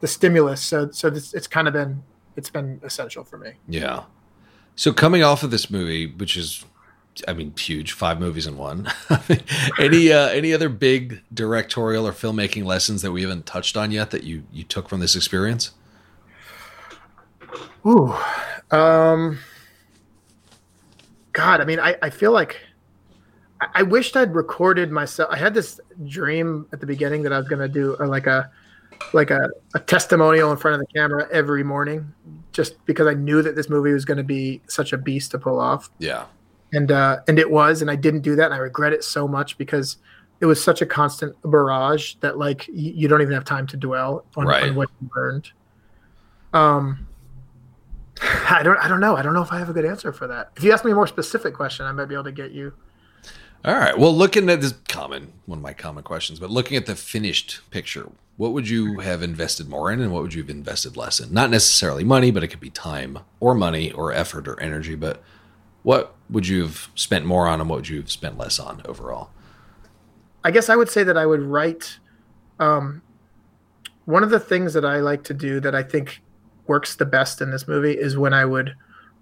the 0.00 0.06
stimulus. 0.06 0.62
So, 0.62 0.90
so 0.92 1.10
this, 1.10 1.34
it's 1.34 1.48
kind 1.48 1.66
of 1.66 1.74
been, 1.74 2.02
it's 2.36 2.50
been 2.50 2.80
essential 2.84 3.24
for 3.24 3.36
me. 3.36 3.52
Yeah. 3.68 4.04
So 4.76 4.92
coming 4.92 5.24
off 5.24 5.42
of 5.42 5.50
this 5.50 5.70
movie, 5.70 6.06
which 6.06 6.36
is, 6.36 6.64
I 7.26 7.32
mean, 7.32 7.52
huge, 7.58 7.90
five 7.92 8.20
movies 8.20 8.46
in 8.46 8.56
one. 8.56 8.88
any 9.80 10.12
uh, 10.12 10.28
any 10.28 10.54
other 10.54 10.68
big 10.68 11.22
directorial 11.34 12.06
or 12.06 12.12
filmmaking 12.12 12.64
lessons 12.64 13.02
that 13.02 13.10
we 13.10 13.22
haven't 13.22 13.44
touched 13.44 13.76
on 13.76 13.90
yet 13.90 14.10
that 14.12 14.22
you 14.22 14.44
you 14.52 14.62
took 14.62 14.88
from 14.88 15.00
this 15.00 15.16
experience? 15.16 15.72
Ooh, 17.84 18.14
um, 18.70 19.38
God, 21.40 21.60
I 21.60 21.64
mean, 21.64 21.80
I, 21.80 21.96
I 22.02 22.10
feel 22.10 22.32
like 22.32 22.60
I, 23.60 23.66
I 23.76 23.82
wished 23.82 24.16
I'd 24.16 24.34
recorded 24.34 24.90
myself. 24.90 25.28
I 25.32 25.36
had 25.38 25.54
this 25.54 25.80
dream 26.06 26.66
at 26.72 26.80
the 26.80 26.86
beginning 26.86 27.22
that 27.22 27.32
I 27.32 27.38
was 27.38 27.48
gonna 27.48 27.68
do 27.68 27.96
uh, 27.98 28.06
like 28.06 28.26
a 28.26 28.50
like 29.14 29.30
a, 29.30 29.48
a 29.74 29.80
testimonial 29.80 30.50
in 30.52 30.58
front 30.58 30.74
of 30.74 30.86
the 30.86 30.92
camera 30.92 31.26
every 31.32 31.62
morning, 31.64 32.12
just 32.52 32.84
because 32.84 33.06
I 33.06 33.14
knew 33.14 33.40
that 33.40 33.56
this 33.56 33.70
movie 33.70 33.92
was 33.94 34.04
going 34.04 34.18
to 34.18 34.22
be 34.24 34.60
such 34.68 34.92
a 34.92 34.98
beast 34.98 35.30
to 35.30 35.38
pull 35.38 35.58
off, 35.58 35.88
Yeah. 35.98 36.26
and 36.74 36.92
uh, 36.92 37.20
and 37.26 37.38
it 37.38 37.50
was, 37.50 37.80
and 37.80 37.90
I 37.90 37.96
didn't 37.96 38.20
do 38.20 38.36
that, 38.36 38.44
and 38.44 38.54
I 38.54 38.58
regret 38.58 38.92
it 38.92 39.02
so 39.02 39.26
much 39.26 39.56
because 39.56 39.96
it 40.40 40.46
was 40.46 40.62
such 40.62 40.82
a 40.82 40.86
constant 40.86 41.34
barrage 41.44 42.16
that 42.20 42.36
like 42.36 42.68
you, 42.68 42.92
you 42.94 43.08
don't 43.08 43.22
even 43.22 43.32
have 43.32 43.44
time 43.46 43.66
to 43.68 43.76
dwell 43.78 44.26
on, 44.36 44.46
Right. 44.46 44.64
on 44.68 44.74
what 44.74 44.90
you 45.00 45.08
learned. 45.16 45.48
Um, 46.52 47.06
I 48.50 48.62
don't 48.62 48.76
I 48.78 48.88
don't 48.88 49.00
know. 49.00 49.16
I 49.16 49.22
don't 49.22 49.34
know 49.34 49.42
if 49.42 49.52
I 49.52 49.58
have 49.58 49.68
a 49.68 49.72
good 49.72 49.84
answer 49.84 50.12
for 50.12 50.26
that. 50.26 50.50
If 50.56 50.64
you 50.64 50.72
ask 50.72 50.84
me 50.84 50.92
a 50.92 50.94
more 50.94 51.06
specific 51.06 51.54
question, 51.54 51.86
I 51.86 51.92
might 51.92 52.06
be 52.06 52.14
able 52.14 52.24
to 52.24 52.32
get 52.32 52.52
you. 52.52 52.72
All 53.64 53.74
right. 53.74 53.98
Well, 53.98 54.14
looking 54.14 54.48
at 54.48 54.60
this 54.60 54.74
common 54.88 55.32
one 55.46 55.58
of 55.58 55.62
my 55.62 55.72
common 55.72 56.02
questions, 56.02 56.38
but 56.38 56.50
looking 56.50 56.76
at 56.76 56.86
the 56.86 56.96
finished 56.96 57.60
picture, 57.70 58.10
what 58.36 58.52
would 58.52 58.68
you 58.68 59.00
have 59.00 59.22
invested 59.22 59.68
more 59.68 59.92
in, 59.92 60.00
and 60.00 60.12
what 60.12 60.22
would 60.22 60.34
you 60.34 60.42
have 60.42 60.50
invested 60.50 60.96
less 60.96 61.20
in? 61.20 61.32
Not 61.32 61.50
necessarily 61.50 62.04
money, 62.04 62.30
but 62.30 62.42
it 62.42 62.48
could 62.48 62.60
be 62.60 62.70
time 62.70 63.18
or 63.38 63.54
money 63.54 63.92
or 63.92 64.12
effort 64.12 64.48
or 64.48 64.58
energy. 64.60 64.94
But 64.94 65.22
what 65.82 66.14
would 66.28 66.46
you 66.46 66.62
have 66.62 66.88
spent 66.94 67.26
more 67.26 67.46
on, 67.46 67.60
and 67.60 67.68
what 67.68 67.76
would 67.76 67.88
you 67.88 67.98
have 67.98 68.10
spent 68.10 68.38
less 68.38 68.58
on 68.58 68.82
overall? 68.86 69.30
I 70.42 70.50
guess 70.50 70.68
I 70.68 70.76
would 70.76 70.88
say 70.88 71.04
that 71.04 71.16
I 71.16 71.26
would 71.26 71.42
write. 71.42 71.98
Um, 72.58 73.02
one 74.06 74.22
of 74.22 74.30
the 74.30 74.40
things 74.40 74.72
that 74.72 74.84
I 74.84 75.00
like 75.00 75.22
to 75.24 75.34
do 75.34 75.60
that 75.60 75.74
I 75.74 75.82
think 75.82 76.22
works 76.66 76.96
the 76.96 77.04
best 77.04 77.40
in 77.40 77.50
this 77.50 77.66
movie 77.66 77.92
is 77.92 78.16
when 78.16 78.34
I 78.34 78.44
would 78.44 78.74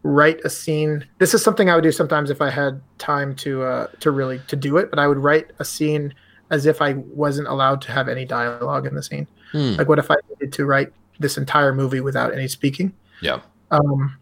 write 0.03 0.41
a 0.45 0.51
scene. 0.51 1.07
This 1.18 1.34
is 1.34 1.43
something 1.43 1.68
I 1.68 1.74
would 1.74 1.82
do 1.82 1.93
sometimes 1.93 2.30
if 2.30 2.41
I 2.41 2.51
had 2.51 2.80
time 2.99 3.34
to 3.36 3.62
uh, 3.62 3.86
to 4.01 4.11
really 4.11 4.41
to 4.49 4.57
do 4.57 4.76
it. 4.76 4.91
But 4.91 4.99
I 4.99 5.07
would 5.07 5.18
write 5.18 5.51
a 5.59 5.64
scene 5.64 6.14
as 6.51 6.66
if 6.66 6.80
I 6.80 6.95
wasn't 6.95 7.49
allowed 7.49 7.82
to 7.82 7.93
have 7.93 8.09
any 8.09 8.24
dialogue 8.24 8.86
in 8.86 8.95
the 8.95 9.03
scene. 9.03 9.26
Hmm. 9.53 9.74
Like, 9.74 9.89
what 9.89 9.99
if 9.99 10.11
I 10.11 10.16
needed 10.30 10.53
to 10.55 10.64
write 10.64 10.93
this 11.18 11.36
entire 11.36 11.74
movie 11.74 12.01
without 12.01 12.32
any 12.32 12.49
speaking? 12.49 12.93
Yeah. 13.20 13.41
Um, 13.70 14.16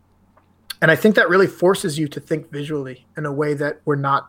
and 0.82 0.90
I 0.90 0.96
think 0.96 1.14
that 1.14 1.28
really 1.28 1.46
forces 1.46 1.98
you 1.98 2.08
to 2.08 2.20
think 2.20 2.50
visually 2.50 3.06
in 3.16 3.26
a 3.26 3.32
way 3.32 3.54
that 3.54 3.80
we're 3.84 3.96
not 3.96 4.28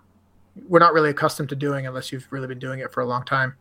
we're 0.67 0.79
not 0.79 0.93
really 0.93 1.09
accustomed 1.09 1.49
to 1.49 1.55
doing 1.55 1.85
unless 1.85 2.11
you've 2.11 2.27
really 2.31 2.47
been 2.47 2.59
doing 2.59 2.79
it 2.79 2.91
for 2.91 3.01
a 3.01 3.05
long 3.05 3.23
time. 3.23 3.55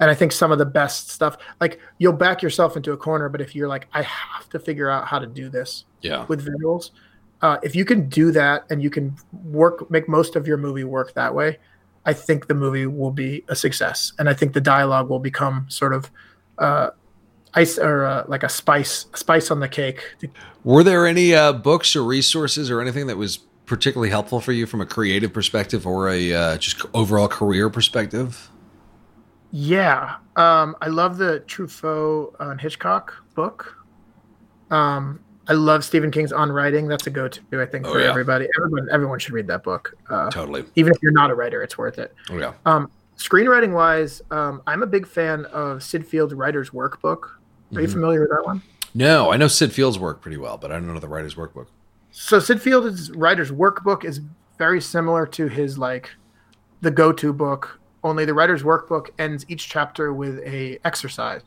And 0.00 0.10
I 0.10 0.14
think 0.14 0.32
some 0.32 0.52
of 0.52 0.58
the 0.58 0.66
best 0.66 1.10
stuff, 1.10 1.36
like 1.60 1.80
you'll 1.98 2.12
back 2.12 2.42
yourself 2.42 2.76
into 2.76 2.92
a 2.92 2.96
corner, 2.96 3.28
but 3.28 3.40
if 3.40 3.54
you're 3.54 3.68
like, 3.68 3.88
I 3.92 4.02
have 4.02 4.48
to 4.50 4.58
figure 4.58 4.88
out 4.88 5.06
how 5.08 5.18
to 5.18 5.26
do 5.26 5.48
this 5.48 5.84
Yeah. 6.02 6.24
with 6.28 6.46
visuals, 6.46 6.90
uh, 7.42 7.58
if 7.62 7.74
you 7.74 7.84
can 7.84 8.08
do 8.08 8.30
that 8.32 8.64
and 8.70 8.82
you 8.82 8.90
can 8.90 9.16
work, 9.44 9.90
make 9.90 10.08
most 10.08 10.36
of 10.36 10.46
your 10.46 10.56
movie 10.56 10.84
work 10.84 11.14
that 11.14 11.34
way, 11.34 11.58
I 12.04 12.12
think 12.12 12.46
the 12.46 12.54
movie 12.54 12.86
will 12.86 13.10
be 13.10 13.44
a 13.48 13.56
success. 13.56 14.12
And 14.18 14.28
I 14.28 14.34
think 14.34 14.52
the 14.52 14.60
dialogue 14.60 15.08
will 15.08 15.18
become 15.18 15.66
sort 15.68 15.92
of 15.92 16.10
uh, 16.58 16.90
ice 17.54 17.78
or 17.78 18.04
uh, 18.04 18.24
like 18.28 18.42
a 18.42 18.48
spice, 18.48 19.06
spice 19.14 19.50
on 19.50 19.60
the 19.60 19.68
cake. 19.68 20.02
Were 20.64 20.82
there 20.82 21.06
any 21.06 21.34
uh, 21.34 21.52
books 21.52 21.94
or 21.96 22.04
resources 22.04 22.70
or 22.70 22.80
anything 22.80 23.08
that 23.08 23.16
was 23.16 23.38
particularly 23.66 24.10
helpful 24.10 24.40
for 24.40 24.52
you 24.52 24.66
from 24.66 24.80
a 24.80 24.86
creative 24.86 25.32
perspective 25.32 25.86
or 25.86 26.08
a 26.08 26.32
uh, 26.32 26.58
just 26.58 26.84
overall 26.94 27.28
career 27.28 27.68
perspective? 27.68 28.50
Yeah, 29.50 30.16
um, 30.36 30.76
I 30.82 30.88
love 30.88 31.16
the 31.16 31.42
Truffaut 31.46 32.34
and 32.40 32.60
Hitchcock 32.60 33.14
book. 33.34 33.76
Um, 34.70 35.20
I 35.48 35.54
love 35.54 35.84
Stephen 35.84 36.10
King's 36.10 36.32
On 36.32 36.52
Writing. 36.52 36.86
That's 36.88 37.06
a 37.06 37.10
go-to, 37.10 37.40
I 37.62 37.64
think, 37.64 37.86
Oh, 37.86 37.92
for 37.94 38.00
yeah. 38.00 38.10
everybody. 38.10 38.46
Everyone, 38.58 38.88
everyone 38.92 39.18
should 39.18 39.32
read 39.32 39.46
that 39.46 39.62
book. 39.64 39.94
Uh, 40.10 40.30
Totally. 40.30 40.64
even 40.76 40.92
if 40.92 40.98
you're 41.02 41.12
not 41.12 41.30
a 41.30 41.34
writer, 41.34 41.62
it's 41.62 41.78
worth 41.78 41.98
it. 41.98 42.14
Oh 42.28 42.36
yeah. 42.36 42.52
Um, 42.66 42.90
screenwriting 43.16 43.72
wise, 43.72 44.20
um, 44.30 44.60
I'm 44.66 44.82
a 44.82 44.86
big 44.86 45.06
fan 45.06 45.46
of 45.46 45.82
Syd 45.82 46.06
Field's 46.06 46.34
Writer's 46.34 46.70
Workbook. 46.70 47.30
Are 47.74 47.80
you 47.80 47.88
Mhm. 47.88 47.92
familiar 47.92 48.20
with 48.20 48.30
that 48.30 48.44
one? 48.44 48.60
No, 48.94 49.32
I 49.32 49.36
know 49.38 49.48
Syd 49.48 49.72
Field's 49.72 49.98
work 49.98 50.20
pretty 50.20 50.36
well, 50.36 50.58
but 50.58 50.70
I 50.70 50.74
don't 50.74 50.86
know 50.92 50.98
the 50.98 51.08
writer's 51.08 51.34
workbook. 51.34 51.66
So 52.10 52.38
Syd 52.38 52.60
Field's 52.60 53.10
Writer's 53.12 53.50
Workbook 53.50 54.04
is 54.04 54.20
very 54.58 54.80
similar 54.80 55.26
to 55.26 55.48
his 55.48 55.78
like 55.78 56.10
the 56.80 56.90
go-to 56.90 57.32
book. 57.32 57.78
Only 58.04 58.24
the 58.24 58.34
Writer's 58.34 58.62
Workbook 58.62 59.08
ends 59.18 59.44
each 59.48 59.68
chapter 59.68 60.12
with 60.12 60.38
a 60.40 60.78
exercise, 60.84 61.42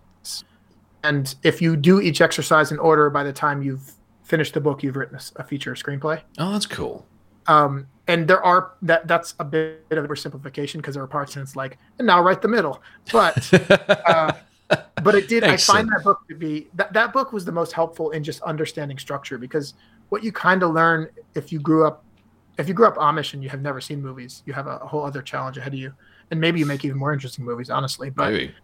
and 1.03 1.33
if 1.43 1.61
you 1.61 1.75
do 1.75 2.01
each 2.01 2.21
exercise 2.21 2.71
in 2.71 2.79
order, 2.79 3.09
by 3.09 3.23
the 3.23 3.33
time 3.33 3.61
you've 3.61 3.93
finished 4.23 4.53
the 4.53 4.61
book, 4.61 4.83
you've 4.83 4.95
written 4.95 5.17
a, 5.35 5.43
feature 5.43 5.73
screenplay. 5.73 6.21
Oh, 6.37 6.51
that's 6.51 6.65
cool. 6.65 7.05
Um, 7.47 7.87
and 8.07 8.27
there 8.27 8.43
are 8.43 8.73
that 8.81 9.07
that's 9.07 9.33
a 9.39 9.45
bit 9.45 9.81
of 9.91 10.05
a 10.05 10.07
oversimplification 10.07 10.77
because 10.77 10.95
there 10.95 11.03
are 11.03 11.07
parts 11.07 11.35
and 11.35 11.43
it's 11.43 11.55
like, 11.55 11.77
and 11.97 12.05
now 12.05 12.21
write 12.21 12.41
the 12.41 12.47
middle, 12.47 12.81
but. 13.11 13.49
uh, 14.07 14.33
but 15.03 15.15
it 15.15 15.27
did. 15.27 15.43
Thanks, 15.43 15.69
I 15.69 15.73
find 15.73 15.89
that 15.89 16.03
book 16.03 16.21
to 16.29 16.35
be 16.35 16.67
that 16.75 16.93
that 16.93 17.11
book 17.11 17.33
was 17.33 17.43
the 17.43 17.51
most 17.51 17.73
helpful 17.73 18.11
in 18.11 18.23
just 18.23 18.41
understanding 18.43 18.97
structure 18.97 19.37
because 19.37 19.73
what 20.09 20.23
you 20.23 20.31
kind 20.31 20.63
of 20.63 20.71
learn 20.71 21.09
if 21.35 21.51
you 21.51 21.59
grew 21.59 21.85
up 21.85 22.05
if 22.57 22.67
you 22.67 22.73
grew 22.73 22.85
up 22.85 22.95
Amish 22.95 23.33
and 23.33 23.43
you 23.43 23.49
have 23.49 23.61
never 23.61 23.81
seen 23.81 24.01
movies, 24.01 24.43
you 24.45 24.53
have 24.53 24.67
a, 24.67 24.77
a 24.77 24.87
whole 24.87 25.03
other 25.03 25.21
challenge 25.21 25.57
ahead 25.57 25.73
of 25.73 25.79
you, 25.79 25.93
and 26.31 26.39
maybe 26.39 26.59
you 26.59 26.65
make 26.65 26.83
even 26.85 26.97
more 26.97 27.13
interesting 27.13 27.45
movies, 27.45 27.69
honestly. 27.69 28.09
But 28.09 28.31
Maybe. 28.31 28.55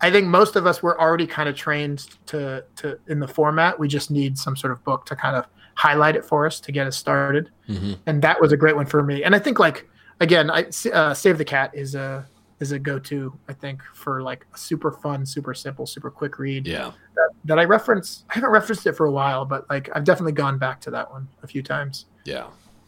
I 0.00 0.10
think 0.10 0.26
most 0.26 0.54
of 0.56 0.66
us 0.66 0.82
were 0.82 1.00
already 1.00 1.26
kind 1.26 1.48
of 1.48 1.56
trained 1.56 2.06
to 2.26 2.64
to 2.76 2.98
in 3.08 3.18
the 3.18 3.28
format. 3.28 3.78
We 3.78 3.88
just 3.88 4.10
need 4.10 4.38
some 4.38 4.54
sort 4.56 4.72
of 4.72 4.84
book 4.84 5.06
to 5.06 5.16
kind 5.16 5.34
of 5.36 5.46
highlight 5.76 6.14
it 6.14 6.24
for 6.24 6.46
us 6.46 6.60
to 6.60 6.70
get 6.70 6.86
us 6.86 6.96
started, 6.96 7.50
Mhm. 7.68 7.98
and 8.06 8.22
that 8.22 8.40
was 8.40 8.52
a 8.52 8.56
great 8.56 8.76
one 8.76 8.86
for 8.86 9.02
me. 9.02 9.24
And 9.24 9.34
I 9.34 9.38
think 9.38 9.58
like 9.58 9.88
again, 10.20 10.50
I 10.50 10.66
uh, 10.92 11.14
Save 11.14 11.38
the 11.38 11.44
Cat 11.44 11.70
is 11.74 11.94
a 11.94 12.26
is 12.60 12.70
a 12.72 12.78
go 12.78 12.98
to. 13.00 13.32
I 13.48 13.52
think 13.54 13.82
for 13.94 14.22
like 14.22 14.46
a 14.54 14.58
super 14.58 14.92
fun, 14.92 15.24
super 15.26 15.54
simple, 15.54 15.86
super 15.86 16.10
quick 16.10 16.38
read 16.38 16.66
Yeah. 16.68 16.92
that, 17.16 17.30
that 17.46 17.58
I 17.58 17.64
reference. 17.64 18.24
I 18.30 18.34
haven't 18.34 18.50
referenced 18.50 18.86
it 18.86 18.92
for 18.92 19.06
a 19.06 19.10
while, 19.10 19.44
but 19.44 19.68
like 19.70 19.88
I've 19.94 20.04
definitely 20.04 20.32
gone 20.32 20.58
back 20.58 20.80
to 20.82 20.90
that 20.92 21.10
one 21.10 21.26
a 21.42 21.46
few 21.48 21.62
times. 21.62 22.06
Yeah. 22.24 22.46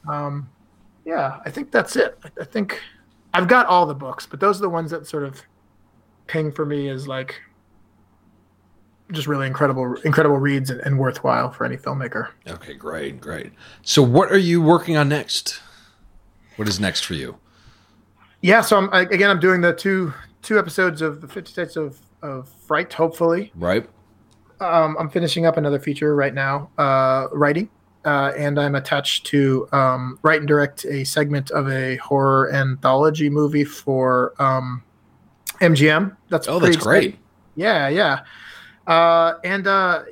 Um, 0.08 0.48
yeah, 1.04 1.40
I 1.44 1.50
think 1.50 1.72
that's 1.72 1.96
it. 1.96 2.16
I, 2.24 2.30
I 2.42 2.44
think 2.44 2.80
I've 3.36 3.48
got 3.48 3.66
all 3.66 3.86
the 3.86 3.94
books, 3.94 4.26
but 4.26 4.40
those 4.40 4.58
are 4.58 4.62
the 4.62 4.68
ones 4.70 4.90
that 4.90 5.06
sort 5.06 5.22
of 5.24 5.42
ping 6.26 6.50
for 6.50 6.64
me 6.64 6.88
as 6.88 7.06
like 7.06 7.40
just 9.12 9.28
really 9.28 9.46
incredible, 9.46 9.94
incredible 10.04 10.38
reads 10.38 10.70
and, 10.70 10.80
and 10.80 10.98
worthwhile 10.98 11.50
for 11.50 11.64
any 11.64 11.76
filmmaker. 11.76 12.30
Okay, 12.48 12.74
great, 12.74 13.20
great. 13.20 13.52
So, 13.82 14.02
what 14.02 14.32
are 14.32 14.38
you 14.38 14.60
working 14.62 14.96
on 14.96 15.08
next? 15.08 15.60
What 16.56 16.66
is 16.66 16.80
next 16.80 17.02
for 17.04 17.14
you? 17.14 17.36
Yeah, 18.40 18.62
so 18.62 18.78
I'm 18.78 18.88
I, 18.92 19.02
again. 19.02 19.30
I'm 19.30 19.40
doing 19.40 19.60
the 19.60 19.72
two 19.72 20.12
two 20.42 20.58
episodes 20.58 21.02
of 21.02 21.20
the 21.20 21.28
Fifty 21.28 21.52
States 21.52 21.76
of 21.76 21.98
of 22.22 22.48
Fright. 22.66 22.92
Hopefully, 22.94 23.52
Right? 23.54 23.88
um, 24.60 24.96
I'm 24.98 25.10
finishing 25.10 25.44
up 25.46 25.56
another 25.56 25.78
feature 25.78 26.14
right 26.16 26.32
now, 26.34 26.70
uh, 26.78 27.26
writing, 27.32 27.68
uh, 28.06 28.32
and 28.38 28.58
I'm 28.58 28.76
attached 28.76 29.26
to 29.26 29.68
um, 29.72 30.18
write 30.22 30.38
and 30.38 30.48
direct 30.48 30.84
a 30.86 31.04
segment 31.04 31.50
of 31.50 31.68
a 31.68 31.96
horror 31.96 32.52
anthology 32.52 33.28
movie 33.28 33.64
for 33.64 34.32
um, 34.40 34.82
MGM. 35.60 36.16
That's 36.28 36.46
Oh, 36.48 36.58
that's 36.60 36.76
great. 36.76 37.04
exciting. 37.04 37.20
Yeah, 37.56 37.88
yeah, 37.88 38.20
uh, 38.86 39.34
and 39.44 39.66
uh, 39.66 40.02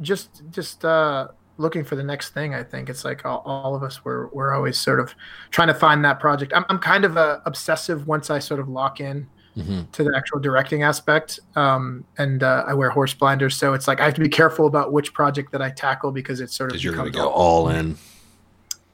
just 0.00 0.42
just 0.50 0.84
uh, 0.84 1.28
looking 1.58 1.84
for 1.84 1.96
the 1.96 2.04
next 2.04 2.30
thing. 2.30 2.54
I 2.54 2.62
think 2.62 2.88
it's 2.88 3.04
like 3.04 3.26
all, 3.26 3.42
all 3.44 3.74
of 3.74 3.82
us 3.82 4.04
we're 4.04 4.28
we're 4.28 4.54
always 4.54 4.78
sort 4.78 5.00
of 5.00 5.14
trying 5.50 5.68
to 5.68 5.74
find 5.74 6.04
that 6.04 6.18
project. 6.20 6.52
I'm 6.54 6.64
I'm 6.68 6.78
kind 6.78 7.04
of 7.04 7.16
a 7.16 7.42
obsessive 7.46 8.06
once 8.06 8.30
I 8.30 8.38
sort 8.38 8.60
of 8.60 8.68
lock 8.68 9.00
in 9.00 9.28
hmm 9.56 9.82
to 9.92 10.04
the 10.04 10.14
actual 10.14 10.38
directing 10.38 10.82
aspect. 10.82 11.40
Um, 11.54 12.04
and 12.18 12.42
uh, 12.42 12.64
I 12.66 12.74
wear 12.74 12.90
horse 12.90 13.14
blinders, 13.14 13.56
so 13.56 13.72
it's 13.72 13.88
like 13.88 14.00
I 14.00 14.04
have 14.04 14.14
to 14.14 14.20
be 14.20 14.28
careful 14.28 14.66
about 14.66 14.92
which 14.92 15.14
project 15.14 15.52
that 15.52 15.62
I 15.62 15.70
tackle 15.70 16.12
because 16.12 16.40
it's 16.40 16.54
sort 16.54 16.70
of 16.70 16.74
Because 16.74 16.84
you're 16.84 16.94
going 16.94 17.10
to 17.10 17.18
go 17.18 17.28
all 17.28 17.68
in. 17.70 17.96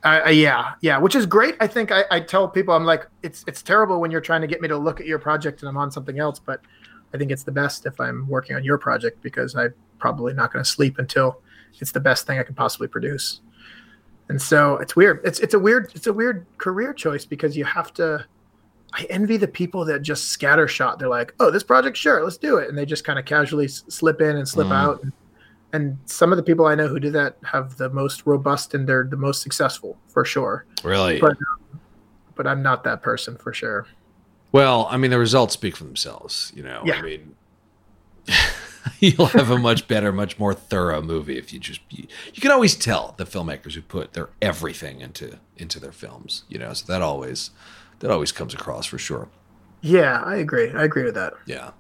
I, 0.05 0.21
I, 0.21 0.31
yeah, 0.31 0.73
yeah, 0.81 0.99
which 0.99 1.15
is 1.15 1.27
great. 1.27 1.57
I 1.61 1.67
think 1.67 1.93
I, 1.93 2.05
I 2.11 2.21
tell 2.21 2.49
people 2.49 2.75
I'm 2.75 2.85
like 2.85 3.07
it's 3.23 3.45
it's 3.47 3.63
terrible 3.63 4.01
when 4.01 4.11
you're 4.11 4.21
trying 4.21 4.41
to 4.41 4.47
get 4.47 4.61
me 4.61 4.69
to 4.69 4.77
look 4.77 5.01
at 5.01 5.07
your 5.07 5.19
project 5.19 5.63
and 5.63 5.69
I'm 5.69 5.77
on 5.77 5.91
something 5.91 6.19
else, 6.19 6.39
but 6.39 6.61
I 7.15 7.19
think 7.19 7.31
it's 7.31 7.43
the 7.43 7.53
best 7.53 7.87
if 7.87 8.01
I'm 8.01 8.27
working 8.29 8.57
on 8.57 8.65
your 8.65 8.79
project 8.79 9.23
because 9.23 9.55
I'm 9.55 9.75
probably 9.99 10.33
not 10.33 10.53
going 10.53 10.65
to 10.65 10.71
sleep 10.71 10.99
until 10.99 11.41
it's 11.81 11.93
the 11.93 12.01
best 12.01 12.27
thing 12.27 12.39
I 12.39 12.43
can 12.43 12.55
possibly 12.55 12.89
produce. 12.89 13.41
And 14.29 14.41
so 14.41 14.77
it's 14.77 14.97
weird. 14.97 15.21
It's 15.25 15.41
it's 15.41 15.55
a 15.55 15.59
weird 15.59 15.93
it's 15.95 16.07
a 16.07 16.13
weird 16.13 16.47
career 16.59 16.93
choice 16.93 17.25
because 17.25 17.57
you 17.57 17.65
have 17.65 17.93
to. 17.95 18.25
I 18.95 19.05
envy 19.09 19.37
the 19.39 19.49
people 19.49 19.85
that 19.87 20.03
just 20.03 20.39
scattershot. 20.39 20.99
They're 20.99 21.09
like, 21.09 21.35
"Oh, 21.41 21.51
this 21.51 21.63
project, 21.63 21.97
sure, 21.97 22.23
let's 22.23 22.37
do 22.37 22.59
it," 22.59 22.69
and 22.69 22.77
they 22.77 22.85
just 22.85 23.05
kind 23.05 23.19
of 23.19 23.25
casually 23.25 23.65
s- 23.65 23.85
slip 23.89 24.21
in 24.21 24.37
and 24.37 24.47
slip 24.47 24.67
Mhm. 24.69 24.73
out. 24.75 25.03
And, 25.03 25.13
and 25.73 25.99
some 26.05 26.33
of 26.33 26.37
the 26.37 26.43
people 26.43 26.67
I 26.67 26.75
know 26.75 26.89
who 26.89 27.01
do 27.01 27.11
that 27.13 27.37
have 27.45 27.79
the 27.79 27.89
most 27.89 28.27
robust 28.27 28.75
and 28.75 28.87
they're 28.87 29.05
the 29.05 29.17
most 29.17 29.41
successful 29.43 29.97
for 30.09 30.25
sure. 30.25 30.67
Really? 30.85 31.19
But 31.21 31.37
but 32.35 32.47
I'm 32.47 32.63
not 32.63 32.85
that 32.85 33.03
person 33.03 33.37
for 33.37 33.53
sure. 33.53 33.87
well, 34.53 34.87
I 34.91 34.99
mean, 34.99 35.11
the 35.11 35.19
results 35.19 35.55
speak 35.55 35.77
for 35.77 35.85
themselves. 35.85 36.53
You 36.55 36.63
know, 36.63 36.83
Yeah. 36.85 36.97
I 36.97 37.03
mean, 37.03 37.35
you'll 39.01 39.27
have 39.27 39.51
a 39.51 39.59
much 39.59 39.89
better, 39.89 40.13
much 40.13 40.39
more 40.39 40.55
thorough 40.55 41.01
movie 41.03 41.39
if 41.39 41.53
you 41.53 41.59
just 41.59 41.81
you, 41.91 42.07
you 42.35 42.41
can 42.43 42.51
always 42.51 42.75
tell 42.75 43.15
the 43.17 43.25
filmmakers 43.25 43.73
who 43.75 43.83
put 43.83 44.13
their 44.13 44.29
everything 44.43 45.01
into 45.01 45.39
into 45.57 45.81
their 45.81 45.93
films. 45.93 46.45
You 46.49 46.59
know, 46.59 46.73
so 46.75 46.85
that 46.93 47.01
always 47.03 47.51
that 48.03 48.11
always 48.11 48.33
comes 48.33 48.53
across 48.53 48.85
for 48.85 48.99
sure. 48.99 49.29
Yeah, 49.81 50.21
I 50.23 50.37
agree. 50.37 50.71
I 50.73 50.83
agree 50.85 51.05
with 51.05 51.15
that. 51.15 51.35
Yeah. 51.47 51.71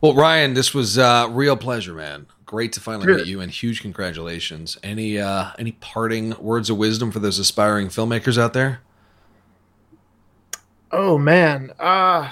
Well, 0.00 0.14
Ryan, 0.14 0.54
this 0.54 0.72
was 0.72 0.96
uh, 0.98 1.26
real 1.30 1.56
pleasure, 1.56 1.92
man. 1.92 2.26
Great 2.46 2.72
to 2.74 2.80
finally 2.80 3.12
meet 3.12 3.26
you, 3.26 3.40
and 3.40 3.50
huge 3.50 3.82
congratulations. 3.82 4.78
Any 4.82 5.18
uh, 5.18 5.50
any 5.58 5.72
parting 5.72 6.34
words 6.40 6.70
of 6.70 6.78
wisdom 6.78 7.10
for 7.10 7.18
those 7.18 7.38
aspiring 7.38 7.88
filmmakers 7.88 8.38
out 8.38 8.54
there? 8.54 8.80
Oh 10.90 11.18
man. 11.18 11.72
Uh 11.78 12.30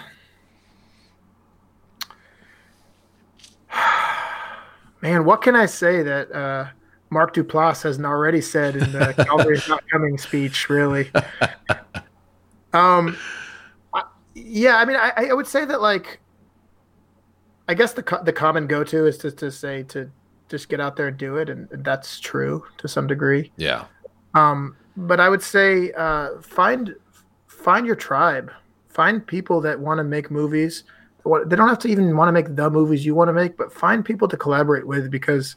Man, 5.02 5.24
what 5.24 5.42
can 5.42 5.54
I 5.54 5.66
say 5.66 6.02
that 6.02 6.32
uh 6.32 6.68
Mark 7.10 7.34
Duplass 7.34 7.82
hasn't 7.82 8.06
already 8.06 8.40
said 8.40 8.76
in 8.76 8.92
the 8.92 9.12
Calvary's 9.26 9.68
Not 9.68 9.84
Coming 9.90 10.16
speech, 10.16 10.70
really? 10.70 11.10
Um 12.72 13.16
I, 13.94 14.02
yeah, 14.34 14.76
I 14.76 14.84
mean 14.84 14.96
I, 14.96 15.12
I 15.30 15.34
would 15.34 15.46
say 15.46 15.64
that 15.64 15.80
like 15.80 16.20
I 17.68 17.74
guess 17.74 17.92
the 17.92 18.02
co- 18.02 18.22
the 18.22 18.32
common 18.32 18.66
go 18.66 18.84
to 18.84 19.06
is 19.06 19.18
to, 19.18 19.30
to 19.32 19.50
say 19.50 19.82
to 19.84 20.10
just 20.48 20.68
get 20.68 20.80
out 20.80 20.96
there 20.96 21.08
and 21.08 21.16
do 21.16 21.36
it 21.36 21.48
and 21.48 21.68
that's 21.84 22.20
true 22.20 22.64
to 22.78 22.86
some 22.86 23.06
degree. 23.06 23.50
Yeah. 23.56 23.86
Um, 24.34 24.76
but 24.96 25.20
I 25.20 25.28
would 25.28 25.42
say 25.42 25.92
uh, 25.92 26.40
find 26.40 26.94
find 27.46 27.86
your 27.86 27.96
tribe. 27.96 28.52
Find 28.88 29.26
people 29.26 29.60
that 29.62 29.78
want 29.78 29.98
to 29.98 30.04
make 30.04 30.30
movies. 30.30 30.84
They 31.24 31.56
don't 31.56 31.68
have 31.68 31.80
to 31.80 31.88
even 31.88 32.16
want 32.16 32.28
to 32.28 32.32
make 32.32 32.54
the 32.54 32.70
movies 32.70 33.04
you 33.04 33.14
want 33.14 33.28
to 33.28 33.32
make, 33.32 33.56
but 33.56 33.72
find 33.72 34.04
people 34.04 34.28
to 34.28 34.36
collaborate 34.36 34.86
with 34.86 35.10
because 35.10 35.56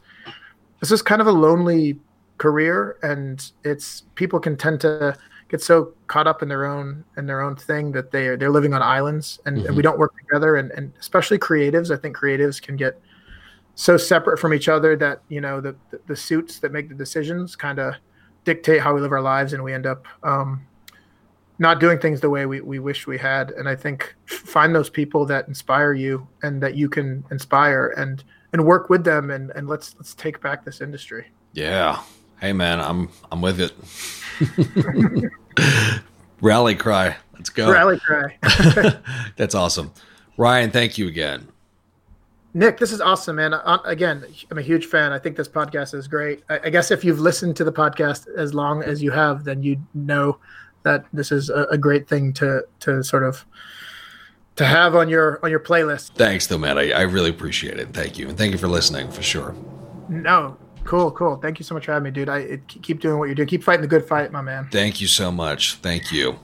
this 0.79 0.91
is 0.91 1.01
kind 1.01 1.21
of 1.21 1.27
a 1.27 1.31
lonely 1.31 1.99
career, 2.37 2.97
and 3.03 3.51
it's 3.63 4.03
people 4.15 4.39
can 4.39 4.57
tend 4.57 4.81
to 4.81 5.15
get 5.49 5.61
so 5.61 5.93
caught 6.07 6.27
up 6.27 6.41
in 6.41 6.49
their 6.49 6.65
own 6.65 7.03
in 7.17 7.25
their 7.25 7.41
own 7.41 7.55
thing 7.55 7.91
that 7.91 8.11
they 8.11 8.27
are 8.27 8.37
they're 8.37 8.49
living 8.49 8.73
on 8.73 8.81
islands, 8.81 9.39
and, 9.45 9.65
and 9.65 9.75
we 9.75 9.81
don't 9.81 9.99
work 9.99 10.13
together. 10.17 10.55
And, 10.55 10.71
and 10.71 10.93
especially 10.99 11.37
creatives, 11.37 11.91
I 11.91 11.97
think 11.97 12.15
creatives 12.15 12.61
can 12.61 12.75
get 12.75 13.01
so 13.75 13.97
separate 13.97 14.37
from 14.37 14.53
each 14.53 14.67
other 14.67 14.95
that 14.97 15.21
you 15.29 15.41
know 15.41 15.61
the 15.61 15.75
the, 15.91 15.99
the 16.07 16.15
suits 16.15 16.59
that 16.59 16.71
make 16.71 16.89
the 16.89 16.95
decisions 16.95 17.55
kind 17.55 17.79
of 17.79 17.95
dictate 18.45 18.81
how 18.81 18.93
we 18.93 19.01
live 19.01 19.11
our 19.11 19.21
lives 19.21 19.53
and 19.53 19.63
we 19.63 19.73
end 19.73 19.85
up 19.85 20.05
um, 20.23 20.65
not 21.59 21.79
doing 21.79 21.99
things 21.99 22.21
the 22.21 22.29
way 22.29 22.45
we, 22.45 22.61
we 22.61 22.79
wish 22.79 23.05
we 23.05 23.17
had 23.17 23.51
and 23.51 23.67
i 23.67 23.75
think 23.75 24.15
find 24.25 24.73
those 24.73 24.89
people 24.89 25.25
that 25.25 25.45
inspire 25.49 25.91
you 25.93 26.25
and 26.41 26.63
that 26.63 26.73
you 26.75 26.87
can 26.87 27.23
inspire 27.31 27.93
and 27.97 28.23
and 28.53 28.65
work 28.65 28.89
with 28.89 29.03
them 29.03 29.29
and 29.29 29.51
and 29.51 29.67
let's 29.67 29.93
let's 29.97 30.15
take 30.15 30.41
back 30.41 30.63
this 30.63 30.79
industry 30.79 31.27
Yeah. 31.53 32.01
Hey, 32.39 32.53
man, 32.53 32.79
I'm 32.79 33.09
I'm 33.31 33.41
with 33.41 33.59
it. 33.59 33.73
Rally 36.41 36.75
cry. 36.75 37.15
Let's 37.33 37.49
go. 37.49 37.71
rally 37.71 37.99
cry 37.99 38.37
That's 39.37 39.55
awesome. 39.55 39.91
Ryan, 40.37 40.71
thank 40.71 40.97
you 40.97 41.07
again. 41.07 41.47
nick 42.53 42.77
this 42.79 42.91
is 42.91 42.99
awesome 42.99 43.35
man 43.35 43.53
again 43.85 44.25
i'm 44.49 44.57
a 44.57 44.61
huge 44.61 44.87
fan 44.87 45.11
i 45.11 45.19
think 45.19 45.37
this 45.37 45.47
podcast 45.47 45.93
is 45.93 46.07
great 46.07 46.43
I, 46.49 46.59
I 46.65 46.69
guess 46.71 46.89
if 46.89 47.03
you've 47.03 47.19
listened 47.19 47.55
to 47.57 47.63
the 47.63 47.71
podcast 47.71 48.27
as 48.35 48.53
long 48.55 48.81
as 48.83 49.03
you 49.03 49.11
have 49.11 49.43
then 49.43 49.61
you 49.61 49.77
know 49.93 50.39
that 50.83 51.05
this 51.13 51.31
is 51.31 51.49
a, 51.51 51.63
a 51.65 51.77
great 51.77 52.07
thing 52.07 52.33
to 52.33 52.63
to 52.79 53.03
sort 53.03 53.23
of 53.23 53.45
to 54.55 54.65
have 54.65 54.95
on 54.95 55.09
your 55.09 55.39
on 55.43 55.51
your 55.51 55.59
playlist 55.59 56.13
Thanks, 56.15 56.47
though, 56.47 56.57
man. 56.57 56.77
I, 56.77 56.91
I 56.91 57.01
really 57.01 57.29
appreciate 57.29 57.79
it. 57.79 57.89
Thank 57.93 58.17
you. 58.17 58.27
And 58.27 58.37
thank 58.37 58.51
you 58.51 58.57
for 58.57 58.67
listening 58.67 59.09
for 59.09 59.21
sure. 59.21 59.55
No, 60.09 60.57
cool, 60.89 61.11
cool. 61.11 61.35
Thank 61.37 61.59
you 61.59 61.63
so 61.63 61.75
much 61.75 61.85
for 61.85 61.93
having 61.93 62.05
me, 62.05 62.11
dude. 62.11 62.29
I 62.29 62.39
it, 62.39 62.67
keep 62.67 62.99
doing 62.99 63.19
what 63.19 63.25
you're 63.25 63.35
doing. 63.35 63.47
Keep 63.47 63.63
fighting 63.63 63.81
the 63.81 63.87
good 63.87 64.05
fight, 64.05 64.31
my 64.31 64.41
man. 64.41 64.67
Thank 64.71 64.99
you 64.99 65.07
so 65.07 65.31
much. 65.31 65.75
Thank 65.75 66.11
you. 66.11 66.39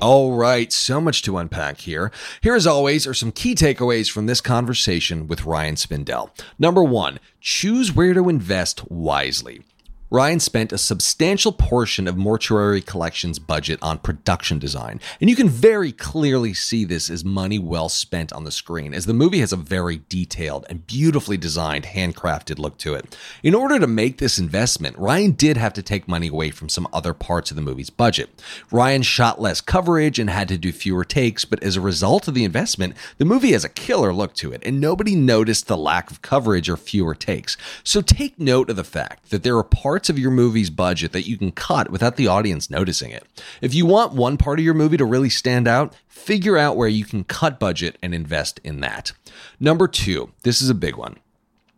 All 0.00 0.36
right, 0.36 0.72
so 0.72 1.00
much 1.00 1.22
to 1.22 1.38
unpack 1.38 1.78
here. 1.78 2.12
Here, 2.40 2.54
as 2.54 2.68
always, 2.68 3.04
are 3.06 3.14
some 3.14 3.32
key 3.32 3.54
takeaways 3.56 4.08
from 4.08 4.26
this 4.26 4.40
conversation 4.40 5.26
with 5.26 5.44
Ryan 5.44 5.74
Spindell. 5.74 6.30
Number 6.58 6.84
one, 6.84 7.18
choose 7.40 7.92
where 7.92 8.14
to 8.14 8.28
invest 8.28 8.88
wisely. 8.90 9.62
Ryan 10.10 10.40
spent 10.40 10.72
a 10.72 10.78
substantial 10.78 11.52
portion 11.52 12.08
of 12.08 12.16
Mortuary 12.16 12.80
Collection's 12.80 13.38
budget 13.38 13.78
on 13.82 13.98
production 13.98 14.58
design, 14.58 15.00
and 15.20 15.28
you 15.28 15.36
can 15.36 15.50
very 15.50 15.92
clearly 15.92 16.54
see 16.54 16.86
this 16.86 17.10
as 17.10 17.26
money 17.26 17.58
well 17.58 17.90
spent 17.90 18.32
on 18.32 18.44
the 18.44 18.50
screen, 18.50 18.94
as 18.94 19.04
the 19.04 19.12
movie 19.12 19.40
has 19.40 19.52
a 19.52 19.56
very 19.56 20.00
detailed 20.08 20.64
and 20.70 20.86
beautifully 20.86 21.36
designed, 21.36 21.84
handcrafted 21.84 22.58
look 22.58 22.78
to 22.78 22.94
it. 22.94 23.18
In 23.42 23.54
order 23.54 23.78
to 23.78 23.86
make 23.86 24.16
this 24.16 24.38
investment, 24.38 24.96
Ryan 24.96 25.32
did 25.32 25.58
have 25.58 25.74
to 25.74 25.82
take 25.82 26.08
money 26.08 26.28
away 26.28 26.52
from 26.52 26.70
some 26.70 26.88
other 26.90 27.12
parts 27.12 27.50
of 27.50 27.56
the 27.56 27.62
movie's 27.62 27.90
budget. 27.90 28.30
Ryan 28.70 29.02
shot 29.02 29.42
less 29.42 29.60
coverage 29.60 30.18
and 30.18 30.30
had 30.30 30.48
to 30.48 30.56
do 30.56 30.72
fewer 30.72 31.04
takes, 31.04 31.44
but 31.44 31.62
as 31.62 31.76
a 31.76 31.82
result 31.82 32.26
of 32.26 32.32
the 32.32 32.44
investment, 32.44 32.94
the 33.18 33.26
movie 33.26 33.52
has 33.52 33.64
a 33.64 33.68
killer 33.68 34.14
look 34.14 34.32
to 34.36 34.52
it, 34.52 34.62
and 34.64 34.80
nobody 34.80 35.14
noticed 35.14 35.66
the 35.66 35.76
lack 35.76 36.10
of 36.10 36.22
coverage 36.22 36.70
or 36.70 36.78
fewer 36.78 37.14
takes. 37.14 37.58
So 37.84 38.00
take 38.00 38.40
note 38.40 38.70
of 38.70 38.76
the 38.76 38.84
fact 38.84 39.28
that 39.28 39.42
there 39.42 39.58
are 39.58 39.62
parts 39.62 39.97
parts 39.98 40.08
of 40.08 40.16
your 40.16 40.30
movie's 40.30 40.70
budget 40.70 41.10
that 41.10 41.26
you 41.26 41.36
can 41.36 41.50
cut 41.50 41.90
without 41.90 42.14
the 42.14 42.28
audience 42.28 42.70
noticing 42.70 43.10
it. 43.10 43.26
If 43.60 43.74
you 43.74 43.84
want 43.84 44.12
one 44.12 44.36
part 44.36 44.60
of 44.60 44.64
your 44.64 44.72
movie 44.72 44.96
to 44.96 45.04
really 45.04 45.28
stand 45.28 45.66
out, 45.66 45.92
figure 46.06 46.56
out 46.56 46.76
where 46.76 46.86
you 46.86 47.04
can 47.04 47.24
cut 47.24 47.58
budget 47.58 47.98
and 48.00 48.14
invest 48.14 48.60
in 48.62 48.78
that. 48.78 49.10
Number 49.58 49.88
two, 49.88 50.30
this 50.44 50.62
is 50.62 50.70
a 50.70 50.74
big 50.74 50.94
one. 50.94 51.16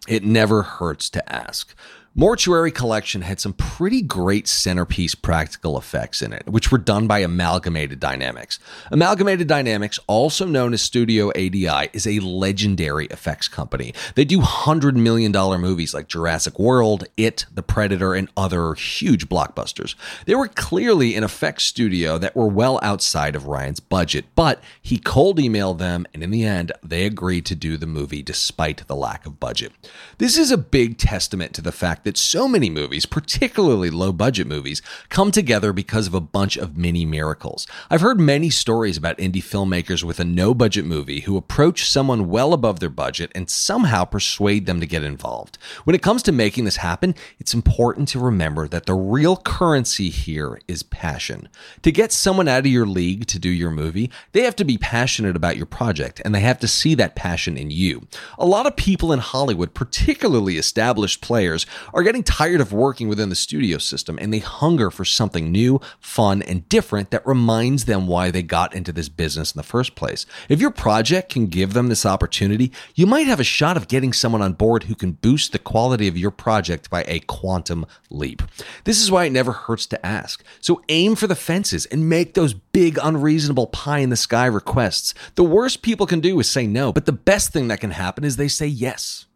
It 0.07 0.23
never 0.23 0.65
hurts 0.65 1.09
to 1.09 1.33
ask. 1.33 1.75
Mortuary 2.17 2.73
Collection 2.73 3.23
had 3.23 3.39
some 3.39 3.53
pretty 3.53 4.03
great 4.03 4.49
centerpiece 4.49 5.15
practical 5.15 5.79
effects 5.79 6.23
in 6.23 6.33
it, 6.33 6.43
which 6.49 6.73
were 6.73 6.77
done 6.77 7.07
by 7.07 7.21
Amalgamated 7.21 8.01
Dynamics. 8.01 8.59
Amalgamated 8.91 9.47
Dynamics, 9.47 10.01
also 10.09 10.45
known 10.45 10.73
as 10.73 10.83
Studio 10.83 11.31
ADI, 11.31 11.89
is 11.93 12.09
a 12.09 12.19
legendary 12.19 13.07
effects 13.07 13.47
company. 13.47 13.95
They 14.17 14.25
do 14.25 14.41
$100 14.41 14.97
million 14.97 15.31
movies 15.61 15.95
like 15.95 16.09
Jurassic 16.09 16.59
World, 16.59 17.05
It, 17.17 17.47
The 17.55 17.63
Predator, 17.63 18.13
and 18.15 18.29
other 18.37 18.75
huge 18.75 19.29
blockbusters. 19.29 19.95
They 20.27 20.35
were 20.35 20.49
clearly 20.49 21.15
an 21.15 21.23
effects 21.23 21.63
studio 21.63 22.19
that 22.19 22.35
were 22.35 22.49
well 22.49 22.81
outside 22.83 23.37
of 23.37 23.47
Ryan's 23.47 23.79
budget, 23.79 24.25
but 24.35 24.61
he 24.83 24.99
cold 24.99 25.39
emailed 25.39 25.79
them, 25.79 26.07
and 26.13 26.25
in 26.25 26.33
the 26.33 26.43
end, 26.43 26.73
they 26.83 27.07
agreed 27.07 27.47
to 27.47 27.55
do 27.55 27.77
the 27.77 27.87
movie 27.87 28.21
despite 28.25 28.85
the 28.89 28.97
lack 28.97 29.27
of 29.27 29.39
budget. 29.39 29.71
This 30.19 30.37
is 30.37 30.51
a 30.51 30.59
big 30.59 30.99
testament 30.99 31.55
to 31.55 31.63
the 31.63 31.71
fact 31.71 32.00
fact 32.01 32.05
that 32.05 32.17
so 32.17 32.49
many 32.49 32.71
movies, 32.71 33.05
particularly 33.07 33.91
low 33.91 34.13
budget 34.13 34.47
movies, 34.47 34.81
come 35.11 35.31
together 35.31 35.73
because 35.73 36.07
of 36.07 36.15
a 36.15 36.21
bunch 36.21 36.57
of 36.57 36.77
mini 36.77 37.05
miracles. 37.05 37.67
I've 37.91 38.01
heard 38.01 38.19
many 38.19 38.49
stories 38.49 38.97
about 38.97 39.19
indie 39.19 39.43
filmmakers 39.43 40.03
with 40.03 40.19
a 40.19 40.25
no 40.25 40.55
budget 40.55 40.87
movie 40.87 41.21
who 41.21 41.37
approach 41.37 41.91
someone 41.91 42.31
well 42.31 42.53
above 42.53 42.81
their 42.81 42.91
budget 42.91 43.31
and 43.35 43.51
somehow 43.51 44.05
persuade 44.05 44.67
them 44.67 44.81
to 44.81 44.87
get 44.87 45.03
involved. 45.03 45.59
When 45.85 45.95
it 45.95 46.03
comes 46.03 46.23
to 46.23 46.33
making 46.33 46.65
this 46.65 46.77
happen, 46.77 47.15
it's 47.39 47.55
important 47.55 48.09
to 48.09 48.19
remember 48.19 48.67
that 48.69 48.87
the 48.87 48.95
real 48.95 49.37
currency 49.37 50.09
here 50.09 50.59
is 50.67 50.83
passion. 50.83 51.49
To 51.83 51.93
get 51.93 52.13
someone 52.13 52.49
out 52.49 52.61
of 52.61 52.73
your 52.73 52.87
league 52.87 53.27
to 53.27 53.39
do 53.39 53.51
your 53.51 53.71
movie, 53.71 54.11
they 54.33 54.43
have 54.43 54.57
to 54.57 54.65
be 54.65 54.79
passionate 54.79 55.37
about 55.37 55.57
your 55.57 55.67
project 55.67 56.23
and 56.25 56.35
they 56.35 56.41
have 56.41 56.61
to 56.61 56.69
see 56.69 56.95
that 56.95 57.15
passion 57.15 57.59
in 57.59 57.71
you. 57.71 58.07
A 58.39 58.47
lot 58.47 58.67
of 58.67 58.77
people 58.77 59.13
in 59.13 59.19
Hollywood, 59.19 59.75
particularly 59.75 60.57
established 60.57 61.21
players, 61.21 61.67
are 61.93 62.03
getting 62.03 62.23
tired 62.23 62.61
of 62.61 62.73
working 62.73 63.09
within 63.09 63.29
the 63.29 63.35
studio 63.35 63.79
system 63.79 64.19
and 64.21 64.33
they 64.33 64.39
hunger 64.39 64.91
for 64.91 65.05
something 65.05 65.51
new, 65.51 65.81
fun, 65.99 66.43
and 66.43 66.69
different 66.69 67.11
that 67.11 67.27
reminds 67.27 67.85
them 67.85 68.07
why 68.07 68.31
they 68.31 68.43
got 68.43 68.75
into 68.75 68.93
this 68.93 69.09
business 69.09 69.53
in 69.53 69.59
the 69.59 69.63
first 69.63 69.95
place. 69.95 70.27
If 70.49 70.61
your 70.61 70.71
project 70.71 71.31
can 71.33 71.47
give 71.47 71.73
them 71.73 71.89
this 71.89 72.07
opportunity, 72.07 72.73
you 72.95 73.07
might 73.07 73.27
have 73.27 73.41
a 73.41 73.45
shot 73.45 73.77
of 73.77 73.89
getting 73.89 74.13
someone 74.13 74.43
on 74.43 74.53
board 74.55 74.85
who 74.85 74.95
can 74.95 75.13
boost 75.13 75.53
the 75.53 75.59
quality 75.59 76.09
of 76.09 76.19
your 76.19 76.31
project 76.31 76.91
by 76.91 77.05
a 77.07 77.21
quantum 77.21 77.87
leap. 78.11 78.43
This 78.85 79.01
is 79.01 79.11
why 79.11 79.25
it 79.25 79.33
never 79.33 79.53
hurts 79.53 79.87
to 79.87 80.07
ask. 80.07 80.45
So 80.61 80.83
aim 80.89 81.15
for 81.15 81.27
the 81.27 81.35
fences 81.35 81.87
and 81.87 82.09
make 82.09 82.35
those 82.35 82.55
big, 82.55 82.99
unreasonable 83.03 83.69
pie 83.69 83.99
in 83.99 84.11
the 84.11 84.17
sky 84.17 84.47
requests. 84.47 85.15
The 85.35 85.45
worst 85.45 85.83
people 85.83 86.07
can 86.07 86.21
do 86.21 86.39
is 86.41 86.51
say 86.51 86.67
no, 86.67 86.93
but 86.93 87.07
the 87.07 87.13
best 87.13 87.53
thing 87.53 87.69
that 87.69 87.81
can 87.81 87.93
happen 87.93 88.25
is 88.25 88.37
they 88.37 88.49
say 88.49 88.67
yes. 88.67 89.27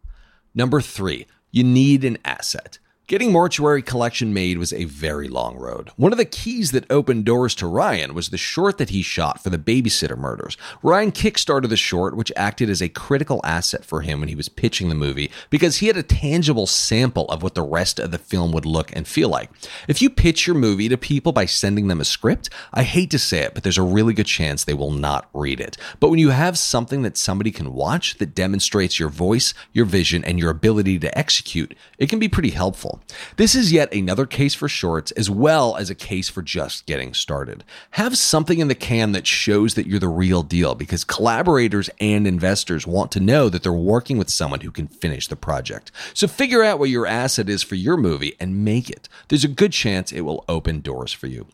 Number 0.54 0.80
three, 0.80 1.26
you 1.54 1.62
need 1.62 2.04
an 2.04 2.18
asset. 2.24 2.78
Getting 3.06 3.32
Mortuary 3.32 3.82
Collection 3.82 4.32
made 4.32 4.56
was 4.56 4.72
a 4.72 4.84
very 4.84 5.28
long 5.28 5.58
road. 5.58 5.90
One 5.96 6.12
of 6.12 6.16
the 6.16 6.24
keys 6.24 6.70
that 6.70 6.90
opened 6.90 7.26
doors 7.26 7.54
to 7.56 7.66
Ryan 7.66 8.14
was 8.14 8.30
the 8.30 8.38
short 8.38 8.78
that 8.78 8.88
he 8.88 9.02
shot 9.02 9.42
for 9.42 9.50
the 9.50 9.58
babysitter 9.58 10.16
murders. 10.16 10.56
Ryan 10.82 11.12
kickstarted 11.12 11.68
the 11.68 11.76
short, 11.76 12.16
which 12.16 12.32
acted 12.34 12.70
as 12.70 12.80
a 12.80 12.88
critical 12.88 13.42
asset 13.44 13.84
for 13.84 14.00
him 14.00 14.20
when 14.20 14.30
he 14.30 14.34
was 14.34 14.48
pitching 14.48 14.88
the 14.88 14.94
movie, 14.94 15.30
because 15.50 15.76
he 15.76 15.88
had 15.88 15.98
a 15.98 16.02
tangible 16.02 16.66
sample 16.66 17.26
of 17.26 17.42
what 17.42 17.54
the 17.54 17.62
rest 17.62 17.98
of 17.98 18.10
the 18.10 18.16
film 18.16 18.52
would 18.52 18.64
look 18.64 18.90
and 18.96 19.06
feel 19.06 19.28
like. 19.28 19.50
If 19.86 20.00
you 20.00 20.08
pitch 20.08 20.46
your 20.46 20.56
movie 20.56 20.88
to 20.88 20.96
people 20.96 21.32
by 21.32 21.44
sending 21.44 21.88
them 21.88 22.00
a 22.00 22.06
script, 22.06 22.48
I 22.72 22.84
hate 22.84 23.10
to 23.10 23.18
say 23.18 23.40
it, 23.40 23.52
but 23.52 23.64
there's 23.64 23.76
a 23.76 23.82
really 23.82 24.14
good 24.14 24.24
chance 24.24 24.64
they 24.64 24.72
will 24.72 24.90
not 24.90 25.28
read 25.34 25.60
it. 25.60 25.76
But 26.00 26.08
when 26.08 26.20
you 26.20 26.30
have 26.30 26.56
something 26.56 27.02
that 27.02 27.18
somebody 27.18 27.50
can 27.50 27.74
watch 27.74 28.16
that 28.16 28.34
demonstrates 28.34 28.98
your 28.98 29.10
voice, 29.10 29.52
your 29.74 29.84
vision, 29.84 30.24
and 30.24 30.38
your 30.38 30.48
ability 30.48 30.98
to 31.00 31.18
execute, 31.18 31.74
it 31.98 32.08
can 32.08 32.18
be 32.18 32.28
pretty 32.28 32.48
helpful. 32.52 32.93
This 33.36 33.54
is 33.54 33.72
yet 33.72 33.92
another 33.92 34.26
case 34.26 34.54
for 34.54 34.68
shorts, 34.68 35.10
as 35.12 35.28
well 35.30 35.76
as 35.76 35.90
a 35.90 35.94
case 35.94 36.28
for 36.28 36.42
just 36.42 36.86
getting 36.86 37.14
started. 37.14 37.64
Have 37.92 38.18
something 38.18 38.58
in 38.58 38.68
the 38.68 38.74
can 38.74 39.12
that 39.12 39.26
shows 39.26 39.74
that 39.74 39.86
you're 39.86 39.98
the 39.98 40.08
real 40.08 40.42
deal 40.42 40.74
because 40.74 41.04
collaborators 41.04 41.90
and 42.00 42.26
investors 42.26 42.86
want 42.86 43.12
to 43.12 43.20
know 43.20 43.48
that 43.48 43.62
they're 43.62 43.72
working 43.72 44.18
with 44.18 44.30
someone 44.30 44.60
who 44.60 44.70
can 44.70 44.88
finish 44.88 45.28
the 45.28 45.36
project. 45.36 45.90
So 46.12 46.26
figure 46.26 46.62
out 46.62 46.78
what 46.78 46.90
your 46.90 47.06
asset 47.06 47.48
is 47.48 47.62
for 47.62 47.74
your 47.74 47.96
movie 47.96 48.34
and 48.40 48.64
make 48.64 48.90
it. 48.90 49.08
There's 49.28 49.44
a 49.44 49.48
good 49.48 49.72
chance 49.72 50.12
it 50.12 50.22
will 50.22 50.44
open 50.48 50.80
doors 50.80 51.12
for 51.12 51.26
you. 51.26 51.46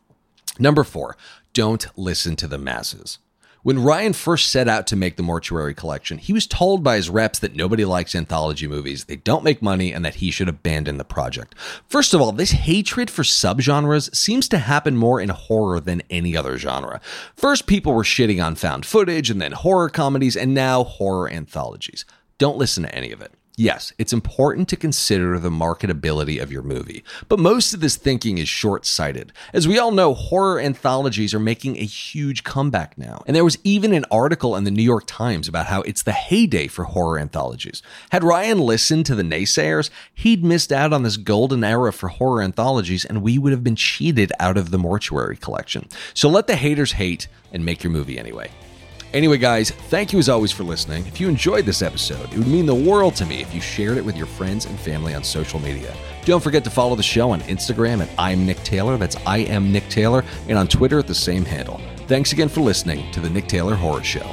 Number 0.58 0.84
four, 0.84 1.16
don't 1.52 1.86
listen 1.96 2.36
to 2.36 2.46
the 2.46 2.58
masses. 2.58 3.18
When 3.62 3.82
Ryan 3.82 4.14
first 4.14 4.50
set 4.50 4.68
out 4.68 4.86
to 4.86 4.96
make 4.96 5.16
the 5.16 5.22
Mortuary 5.22 5.74
Collection, 5.74 6.16
he 6.16 6.32
was 6.32 6.46
told 6.46 6.82
by 6.82 6.96
his 6.96 7.10
reps 7.10 7.38
that 7.40 7.54
nobody 7.54 7.84
likes 7.84 8.14
anthology 8.14 8.66
movies, 8.66 9.04
they 9.04 9.16
don't 9.16 9.44
make 9.44 9.60
money, 9.60 9.92
and 9.92 10.02
that 10.02 10.14
he 10.14 10.30
should 10.30 10.48
abandon 10.48 10.96
the 10.96 11.04
project. 11.04 11.54
First 11.86 12.14
of 12.14 12.22
all, 12.22 12.32
this 12.32 12.52
hatred 12.52 13.10
for 13.10 13.22
subgenres 13.22 14.14
seems 14.16 14.48
to 14.48 14.58
happen 14.58 14.96
more 14.96 15.20
in 15.20 15.28
horror 15.28 15.78
than 15.78 16.02
any 16.08 16.34
other 16.34 16.56
genre. 16.56 17.02
First, 17.36 17.66
people 17.66 17.92
were 17.92 18.02
shitting 18.02 18.42
on 18.42 18.54
found 18.54 18.86
footage, 18.86 19.28
and 19.28 19.42
then 19.42 19.52
horror 19.52 19.90
comedies, 19.90 20.38
and 20.38 20.54
now 20.54 20.82
horror 20.82 21.30
anthologies. 21.30 22.06
Don't 22.38 22.56
listen 22.56 22.84
to 22.84 22.94
any 22.94 23.12
of 23.12 23.20
it. 23.20 23.34
Yes, 23.60 23.92
it's 23.98 24.14
important 24.14 24.70
to 24.70 24.76
consider 24.76 25.38
the 25.38 25.50
marketability 25.50 26.40
of 26.40 26.50
your 26.50 26.62
movie, 26.62 27.04
but 27.28 27.38
most 27.38 27.74
of 27.74 27.80
this 27.80 27.96
thinking 27.96 28.38
is 28.38 28.48
short 28.48 28.86
sighted. 28.86 29.34
As 29.52 29.68
we 29.68 29.78
all 29.78 29.90
know, 29.90 30.14
horror 30.14 30.58
anthologies 30.58 31.34
are 31.34 31.38
making 31.38 31.76
a 31.76 31.84
huge 31.84 32.42
comeback 32.42 32.96
now. 32.96 33.22
And 33.26 33.36
there 33.36 33.44
was 33.44 33.58
even 33.62 33.92
an 33.92 34.06
article 34.10 34.56
in 34.56 34.64
the 34.64 34.70
New 34.70 34.82
York 34.82 35.04
Times 35.06 35.46
about 35.46 35.66
how 35.66 35.82
it's 35.82 36.02
the 36.02 36.12
heyday 36.12 36.68
for 36.68 36.84
horror 36.84 37.18
anthologies. 37.18 37.82
Had 38.12 38.24
Ryan 38.24 38.60
listened 38.60 39.04
to 39.04 39.14
the 39.14 39.22
naysayers, 39.22 39.90
he'd 40.14 40.42
missed 40.42 40.72
out 40.72 40.94
on 40.94 41.02
this 41.02 41.18
golden 41.18 41.62
era 41.62 41.92
for 41.92 42.08
horror 42.08 42.40
anthologies, 42.40 43.04
and 43.04 43.20
we 43.20 43.36
would 43.36 43.52
have 43.52 43.62
been 43.62 43.76
cheated 43.76 44.32
out 44.40 44.56
of 44.56 44.70
the 44.70 44.78
mortuary 44.78 45.36
collection. 45.36 45.86
So 46.14 46.30
let 46.30 46.46
the 46.46 46.56
haters 46.56 46.92
hate 46.92 47.28
and 47.52 47.62
make 47.62 47.84
your 47.84 47.92
movie 47.92 48.18
anyway. 48.18 48.50
Anyway, 49.12 49.38
guys, 49.38 49.70
thank 49.70 50.12
you 50.12 50.20
as 50.20 50.28
always 50.28 50.52
for 50.52 50.62
listening. 50.62 51.04
If 51.06 51.20
you 51.20 51.28
enjoyed 51.28 51.66
this 51.66 51.82
episode, 51.82 52.32
it 52.32 52.38
would 52.38 52.46
mean 52.46 52.64
the 52.64 52.74
world 52.74 53.16
to 53.16 53.26
me 53.26 53.40
if 53.40 53.52
you 53.52 53.60
shared 53.60 53.98
it 53.98 54.04
with 54.04 54.16
your 54.16 54.26
friends 54.26 54.66
and 54.66 54.78
family 54.78 55.14
on 55.14 55.24
social 55.24 55.58
media. 55.58 55.92
Don't 56.24 56.42
forget 56.42 56.62
to 56.64 56.70
follow 56.70 56.94
the 56.94 57.02
show 57.02 57.30
on 57.30 57.40
Instagram 57.42 58.02
at 58.02 58.10
I'm 58.18 58.46
Nick 58.46 58.58
Taylor. 58.58 58.96
That's 58.96 59.16
I 59.26 59.38
am 59.38 59.72
Nick 59.72 59.88
Taylor, 59.88 60.24
and 60.48 60.56
on 60.56 60.68
Twitter 60.68 61.00
at 61.00 61.08
the 61.08 61.14
same 61.14 61.44
handle. 61.44 61.80
Thanks 62.06 62.32
again 62.32 62.48
for 62.48 62.60
listening 62.60 63.10
to 63.10 63.20
the 63.20 63.30
Nick 63.30 63.48
Taylor 63.48 63.74
Horror 63.74 64.04
Show. 64.04 64.30